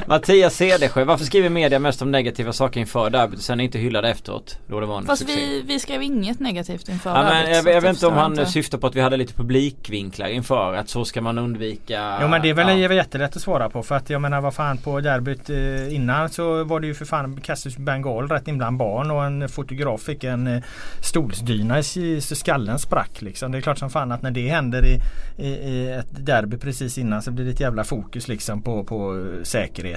Mattias 0.09 0.57
Cedersjö, 0.57 1.05
varför 1.05 1.25
skriver 1.25 1.49
media 1.49 1.79
mest 1.79 2.03
om 2.03 2.11
negativa 2.11 2.53
saker 2.53 2.81
inför 2.81 3.11
derbyt 3.11 3.39
och 3.39 3.45
sen 3.45 3.61
inte 3.61 3.79
hyllade 3.79 4.11
efteråt? 4.11 4.59
Då 4.67 4.81
det 4.81 4.87
var 4.87 4.99
en 4.99 5.07
Fast 5.07 5.23
succé. 5.23 5.37
vi, 5.37 5.63
vi 5.63 5.79
skrev 5.79 6.03
inget 6.03 6.41
negativt 6.41 6.89
inför 6.89 7.11
ja, 7.11 7.23
men. 7.23 7.51
Jag, 7.51 7.67
jag 7.75 7.81
vet 7.81 7.91
inte 7.91 8.07
om 8.07 8.15
han 8.15 8.33
inte. 8.33 8.47
syftar 8.47 8.79
på 8.79 8.87
att 8.87 8.97
vi 8.97 9.01
hade 9.01 9.17
lite 9.17 9.35
publikvinklar 9.35 10.29
inför 10.29 10.75
att 10.75 10.89
så 10.89 11.05
ska 11.05 11.21
man 11.21 11.39
undvika. 11.39 12.19
Jo 12.23 12.29
men 12.29 12.43
det 12.43 12.49
är 12.51 12.55
väl 12.55 12.81
ja. 12.81 12.93
jättelätt 12.93 13.37
att 13.37 13.43
svara 13.43 13.71
på 13.71 13.83
för 13.83 13.95
att 13.95 14.11
jag 14.11 14.21
menar 14.21 14.41
vad 14.41 14.55
fan 14.55 14.79
på 14.79 15.01
derbyt 15.01 15.51
eh, 15.51 15.95
innan 15.95 16.29
så 16.29 16.65
var 16.65 16.81
det 16.81 16.87
ju 16.87 16.95
för 16.95 17.05
fan 17.05 17.41
Cassius 17.41 17.77
Bengal 17.77 18.29
rätt 18.29 18.49
in 18.49 18.59
bland 18.59 18.77
barn 18.77 19.11
och 19.11 19.25
en 19.25 19.49
fotograf 19.49 20.01
fick 20.01 20.25
en 20.25 20.47
eh, 20.47 20.63
stolsdyna 21.03 21.79
i 21.79 22.21
så 22.21 22.35
skallen 22.35 22.79
sprack 22.79 23.23
liksom. 23.23 23.53
Det 23.53 23.59
är 23.59 23.63
klart 23.63 23.79
som 23.79 23.91
fan 23.91 24.13
att 24.13 24.23
när 24.23 24.31
det 24.31 24.49
händer 24.49 24.87
i, 24.87 25.01
i, 25.39 25.49
i 25.49 25.91
ett 25.91 26.27
derby 26.27 26.57
precis 26.57 26.99
innan 26.99 27.23
så 27.23 27.31
blir 27.31 27.45
det 27.45 27.51
ett 27.51 27.61
jävla 27.61 27.85
fokus 27.85 28.29
liksom 28.29 28.63
på, 28.63 28.85
på 28.85 29.29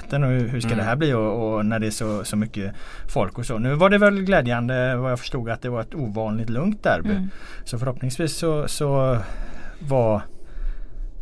säkerheten 0.02 0.24
och 0.24 0.30
hur, 0.30 0.48
hur 0.48 0.60
ska 0.60 0.70
mm. 0.70 0.78
det 0.78 0.84
här 0.84 0.96
bli 0.96 1.14
och, 1.14 1.56
och, 1.56 1.66
när 1.66 1.80
det 1.80 1.88
är 1.88 1.92
så, 1.92 2.24
så 2.24 2.36
mycket 2.36 2.74
folk 3.08 3.38
och 3.38 3.46
så. 3.46 3.58
Nu 3.58 3.76
var 3.76 3.90
det 3.90 3.98
väl 3.98 4.22
glädjande 4.22 4.96
vad 4.96 5.12
jag 5.12 5.20
förstod 5.20 5.50
att 5.50 5.62
det 5.62 5.70
var 5.70 5.82
ett 5.82 5.96
ovanligt 5.96 6.50
lugnt 6.50 6.84
derby. 6.84 7.10
Mm. 7.10 7.30
Så 7.66 7.80
förhoppningsvis 7.80 8.38
så, 8.38 8.68
så 8.68 9.18
var 9.80 10.22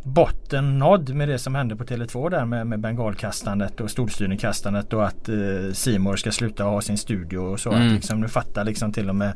botten 0.02 0.78
nådd 0.78 1.14
med 1.14 1.28
det 1.28 1.38
som 1.38 1.54
hände 1.54 1.76
på 1.76 1.84
Tele2 1.84 2.30
där 2.30 2.44
med, 2.44 2.66
med 2.66 2.80
bengalkastandet 2.80 3.80
och 3.80 3.90
stolstyrningkastandet 3.90 4.92
och 4.92 5.06
att 5.06 5.28
eh, 5.28 5.72
Simor 5.72 6.16
ska 6.16 6.30
sluta 6.30 6.64
ha 6.64 6.80
sin 6.80 6.98
studio 6.98 7.38
och 7.38 7.60
så. 7.60 7.70
Mm. 7.70 7.86
Att 7.86 7.92
liksom, 7.92 8.20
nu 8.20 8.28
fattar 8.28 8.64
liksom 8.64 8.92
till 8.92 9.08
och 9.08 9.14
med 9.14 9.32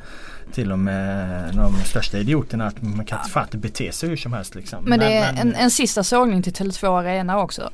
till 0.53 0.73
och 0.73 0.79
med 0.79 1.55
de 1.55 1.75
största 1.85 2.19
idioterna 2.19 2.67
att 2.67 2.83
man 2.83 3.05
kan 3.05 3.19
inte 3.43 3.59
bete 3.59 3.93
sig 3.93 4.09
hur 4.09 4.17
som 4.17 4.33
helst. 4.33 4.55
Liksom. 4.55 4.85
Men 4.85 4.99
det 4.99 5.15
är 5.15 5.33
men, 5.33 5.49
en, 5.49 5.55
en 5.55 5.71
sista 5.71 6.03
sågning 6.03 6.43
till 6.43 6.53
Tele2 6.53 6.99
Arena 6.99 7.39
också 7.39 7.71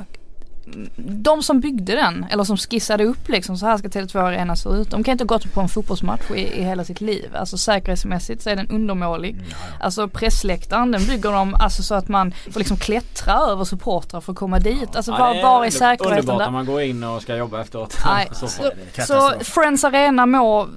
de 0.96 1.42
som 1.42 1.60
byggde 1.60 1.94
den 1.94 2.26
eller 2.30 2.44
som 2.44 2.56
skissade 2.56 3.04
upp 3.04 3.28
liksom 3.28 3.56
så 3.56 3.66
här 3.66 3.76
ska 3.78 3.88
Tele2 3.88 4.18
Arena 4.18 4.56
se 4.56 4.68
ut. 4.68 4.90
De 4.90 5.04
kan 5.04 5.12
inte 5.12 5.24
ha 5.24 5.26
gått 5.26 5.54
på 5.54 5.60
en 5.60 5.68
fotbollsmatch 5.68 6.30
i, 6.30 6.40
i 6.60 6.64
hela 6.64 6.84
sitt 6.84 7.00
liv. 7.00 7.36
Alltså 7.36 7.58
säkerhetsmässigt 7.58 8.42
så 8.42 8.50
är 8.50 8.56
den 8.56 8.68
undermålig. 8.70 9.30
Mm, 9.30 9.44
Alltså 9.80 10.08
pressläktaren 10.08 10.90
den 10.90 11.06
bygger 11.06 11.32
de 11.32 11.54
alltså 11.54 11.82
så 11.82 11.94
att 11.94 12.08
man 12.08 12.34
får 12.50 12.60
liksom 12.60 12.76
klättra 12.76 13.32
över 13.32 13.64
supportrar 13.64 14.20
för 14.20 14.32
att 14.32 14.38
komma 14.38 14.58
dit. 14.58 14.96
Alltså 14.96 15.12
ja, 15.12 15.18
var, 15.18 15.42
var 15.42 15.64
är 15.64 15.70
säkerheten 15.70 16.18
Underbart 16.18 16.38
där? 16.38 16.46
om 16.46 16.52
man 16.52 16.66
går 16.66 16.82
in 16.82 17.04
och 17.04 17.22
ska 17.22 17.36
jobba 17.36 17.60
efteråt. 17.60 17.98
Nej, 18.06 18.28
så, 18.32 18.48
så, 18.48 18.62
så 19.06 19.32
Friends 19.40 19.84
Arena 19.84 20.26
må 20.26 20.68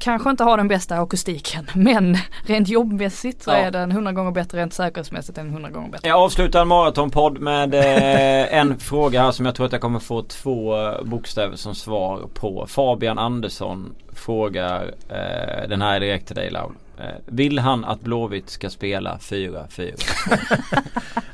kanske 0.00 0.30
inte 0.30 0.44
ha 0.44 0.56
den 0.56 0.68
bästa 0.68 0.98
akustiken 1.00 1.70
men 1.74 2.18
rent 2.46 2.68
jobbmässigt 2.68 3.42
så 3.42 3.50
är 3.50 3.70
den 3.70 3.92
hundra 3.92 4.12
gånger 4.12 4.30
bättre 4.30 4.58
rent 4.58 4.74
säkerhetsmässigt 4.74 5.38
än 5.38 5.50
hundra 5.50 5.70
gånger 5.70 5.88
bättre. 5.90 6.08
Jag 6.08 6.18
avslutar 6.18 6.60
en 6.62 6.68
maratonpodd 6.68 7.40
med 7.40 7.74
eh, 7.74 8.58
en 8.58 8.78
fråga 8.88 9.27
här 9.28 9.32
som 9.32 9.46
jag 9.46 9.54
tror 9.54 9.66
att 9.66 9.72
jag 9.72 9.80
kommer 9.80 9.98
få 9.98 10.22
två 10.22 10.92
bokstäver 11.02 11.56
som 11.56 11.74
svar 11.74 12.28
på. 12.34 12.66
Fabian 12.68 13.18
Andersson 13.18 13.94
frågar, 14.12 14.94
eh, 15.08 15.68
den 15.68 15.82
här 15.82 15.96
är 15.96 16.00
direkt 16.00 16.26
till 16.26 16.36
dig 16.36 16.50
Laul. 16.50 16.72
Eh, 16.98 17.04
vill 17.26 17.58
han 17.58 17.84
att 17.84 18.00
Blåvitt 18.00 18.50
ska 18.50 18.70
spela 18.70 19.18
4-4? 19.18 19.94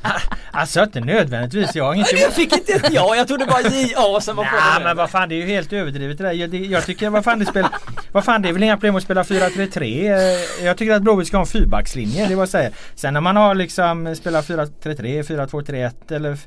alltså 0.51 0.83
inte 0.83 0.99
nödvändigtvis. 0.99 1.75
Jag 1.75 1.85
har 1.85 1.93
inget 1.93 2.09
Det 2.09 2.33
fick 2.33 2.53
inte 2.53 2.89
jag. 2.91 3.17
Jag 3.17 3.27
trodde 3.27 3.45
bara 3.45 3.61
JA 3.61 4.21
som 4.21 4.35
var 4.35 4.43
det. 4.43 4.83
men 4.83 4.97
vad 4.97 5.09
fan 5.09 5.29
det 5.29 5.35
är 5.35 5.37
ju 5.37 5.45
helt 5.45 5.73
överdrivet 5.73 6.17
det 6.17 6.23
där. 6.23 6.31
Jag, 6.31 6.55
jag 6.55 6.85
tycker 6.85 7.09
vad 7.09 7.23
fan 7.23 7.39
det 7.39 7.45
spelar. 7.45 7.71
Vad 8.11 8.25
fan 8.25 8.41
det 8.41 8.49
är 8.49 8.53
väl 8.53 8.63
inga 8.63 8.77
problem 8.77 8.95
att 8.95 9.03
spela 9.03 9.23
4-3-3. 9.23 9.81
Eh, 9.81 10.65
jag 10.65 10.77
tycker 10.77 10.93
att 10.93 11.01
Blåvitt 11.01 11.27
ska 11.27 11.37
ha 11.37 11.41
en 11.41 11.47
fyrbackslinje. 11.47 12.27
Det 12.27 12.35
var 12.35 12.45
säga. 12.45 12.71
Sen 12.95 13.13
när 13.13 13.21
man 13.21 13.35
har 13.35 13.55
liksom 13.55 14.15
spelat 14.15 14.47
4-3-3, 14.47 15.23
4-2-3-1 15.23 16.15
eller 16.15 16.37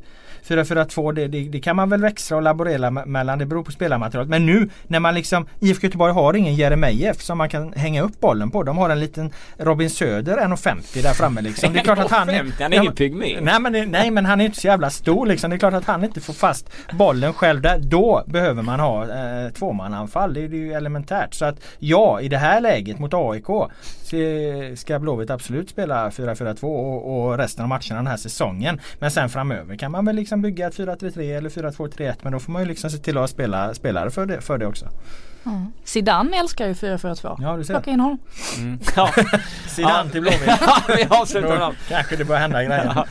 4-4-2 0.49 1.13
det, 1.13 1.29
det, 1.29 1.45
det, 1.45 1.61
kan 1.61 1.77
man 1.77 1.91
väl 1.91 2.01
växla 2.01 2.37
och 2.37 2.43
laborera 2.43 2.91
mellan. 2.91 3.39
Det 3.39 3.47
beror 3.47 3.63
på 3.63 3.73
spelarmaterialet. 3.73 4.31
Men 4.31 4.47
nu 4.47 4.71
när 4.87 5.01
man 5.01 5.15
liksom 5.15 5.47
IFK 5.61 5.87
Göteborg 5.87 6.13
har 6.13 6.35
ingen 6.35 6.55
Jeremejeff 6.55 7.21
som 7.21 7.39
man 7.39 7.49
kan 7.49 7.73
hänga 7.73 8.03
upp 8.03 8.21
bollen 8.21 8.51
på. 8.51 8.63
De 8.63 8.79
har 8.79 8.91
en 8.91 9.01
liten 9.01 9.33
Robin 9.57 9.91
Söder 9.91 10.37
1,50 10.37 11.03
där 11.03 11.13
framme 11.13 11.41
liksom. 11.41 11.73
Det 11.73 11.79
är 11.79 11.85
klart 11.85 11.99
att 11.99 12.11
han... 12.11 12.31
1,50? 12.31 12.53
Han 12.63 12.73
är 12.73 12.77
ingen 12.77 12.95
pygmé. 12.95 13.41
Nej 13.41 13.61
men, 13.61 13.91
nej 13.91 14.11
men 14.11 14.27
han 14.27 14.41
är 14.41 14.45
inte 14.45 14.61
så 14.61 14.67
jävla 14.67 14.91
stor 14.91 15.27
liksom. 15.27 15.51
Det 15.51 15.57
är 15.57 15.59
klart 15.59 15.75
att 15.75 15.85
han 15.85 16.05
inte 16.05 16.21
får 16.21 16.33
fast 16.33 16.71
bollen 16.93 17.33
själv 17.33 17.61
där. 17.61 17.79
Då 17.79 18.25
behöver 18.27 18.63
man 18.63 18.81
ha 18.81 19.03
eh, 19.03 19.51
tvåmananfall. 19.53 20.35
Det, 20.35 20.49
det 20.49 20.57
är 20.57 20.61
ju 20.61 20.73
elementärt. 20.73 21.35
Så 21.35 21.45
att 21.45 21.57
ja, 21.79 22.21
i 22.21 22.29
det 22.29 22.39
här 22.39 22.61
läget 22.61 22.99
mot 22.99 23.15
AIK 23.15 23.71
ska 24.79 24.99
Blåvitt 24.99 25.31
absolut 25.31 25.71
spela 25.71 26.11
4-4-2 26.11 26.65
och, 26.65 27.29
och 27.29 27.39
resten 27.39 27.63
av 27.63 27.69
matcherna 27.69 27.97
den 27.97 28.07
här 28.07 28.17
säsongen. 28.17 28.81
Men 28.99 29.11
sen 29.11 29.29
framöver 29.29 29.77
kan 29.77 29.93
man 29.93 30.05
väl 30.05 30.17
liksom 30.17 30.38
bygga 30.43 30.67
ett 30.67 30.77
4-3-3 30.77 31.37
eller 31.37 31.51
4-2-3-1 31.51 32.15
men 32.23 32.33
då 32.33 32.39
får 32.39 32.53
man 32.53 32.63
ju 32.63 32.69
liksom 32.69 32.91
se 32.91 32.99
till 32.99 33.17
att 33.17 33.23
ha 33.23 33.29
spela, 33.29 33.75
spelare 33.75 34.11
för 34.11 34.27
det, 34.27 34.41
för 34.41 34.59
det 34.59 34.67
också. 34.67 34.89
Mm. 35.47 35.73
Zidane 35.85 36.37
älskar 36.37 36.67
ju 36.67 36.73
4-4-2. 36.73 37.37
Ja 37.41 37.57
du 37.57 37.65
ser. 37.65 37.75
Plocka 37.75 37.91
in 37.91 38.01
honom. 38.01 38.19
Mm. 38.57 38.79
Ja. 38.97 39.11
Zidane 39.67 40.11
till 40.11 40.21
Blåvitt. 40.21 40.41
ja, 40.47 40.83
vi 40.97 41.07
avslutar 41.11 41.59
med 41.59 41.77
Kanske 41.89 42.17
det 42.17 42.25
börjar 42.25 42.41
hända 42.41 42.65
grejer. 42.65 42.93
Ja. 42.95 43.07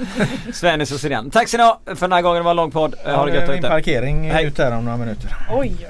Svennis 0.54 0.92
och 0.92 1.00
Zidane. 1.00 1.30
Tack 1.32 1.48
så 1.48 1.58
ni 1.58 1.64
ha 1.64 1.80
för 1.86 2.02
den 2.02 2.12
här 2.12 2.22
gången. 2.22 2.38
Det 2.38 2.44
var 2.44 2.52
en 2.52 2.58
lång 2.58 2.72
podd. 2.72 2.96
Ja, 3.06 3.16
ha 3.16 3.26
det 3.26 3.34
gött 3.34 3.50
ute. 3.50 3.68
parkering 3.68 4.32
Hej. 4.32 4.46
ut 4.46 4.58
här 4.58 4.78
om 4.78 4.86
några 4.86 4.98
minuter. 4.98 5.38
Oj. 5.50 5.88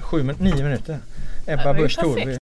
Sju, 0.00 0.22
nio 0.38 0.62
minuter. 0.62 0.98
Ebba 1.46 1.74
Busch 1.74 1.96
Thorby. 1.96 2.38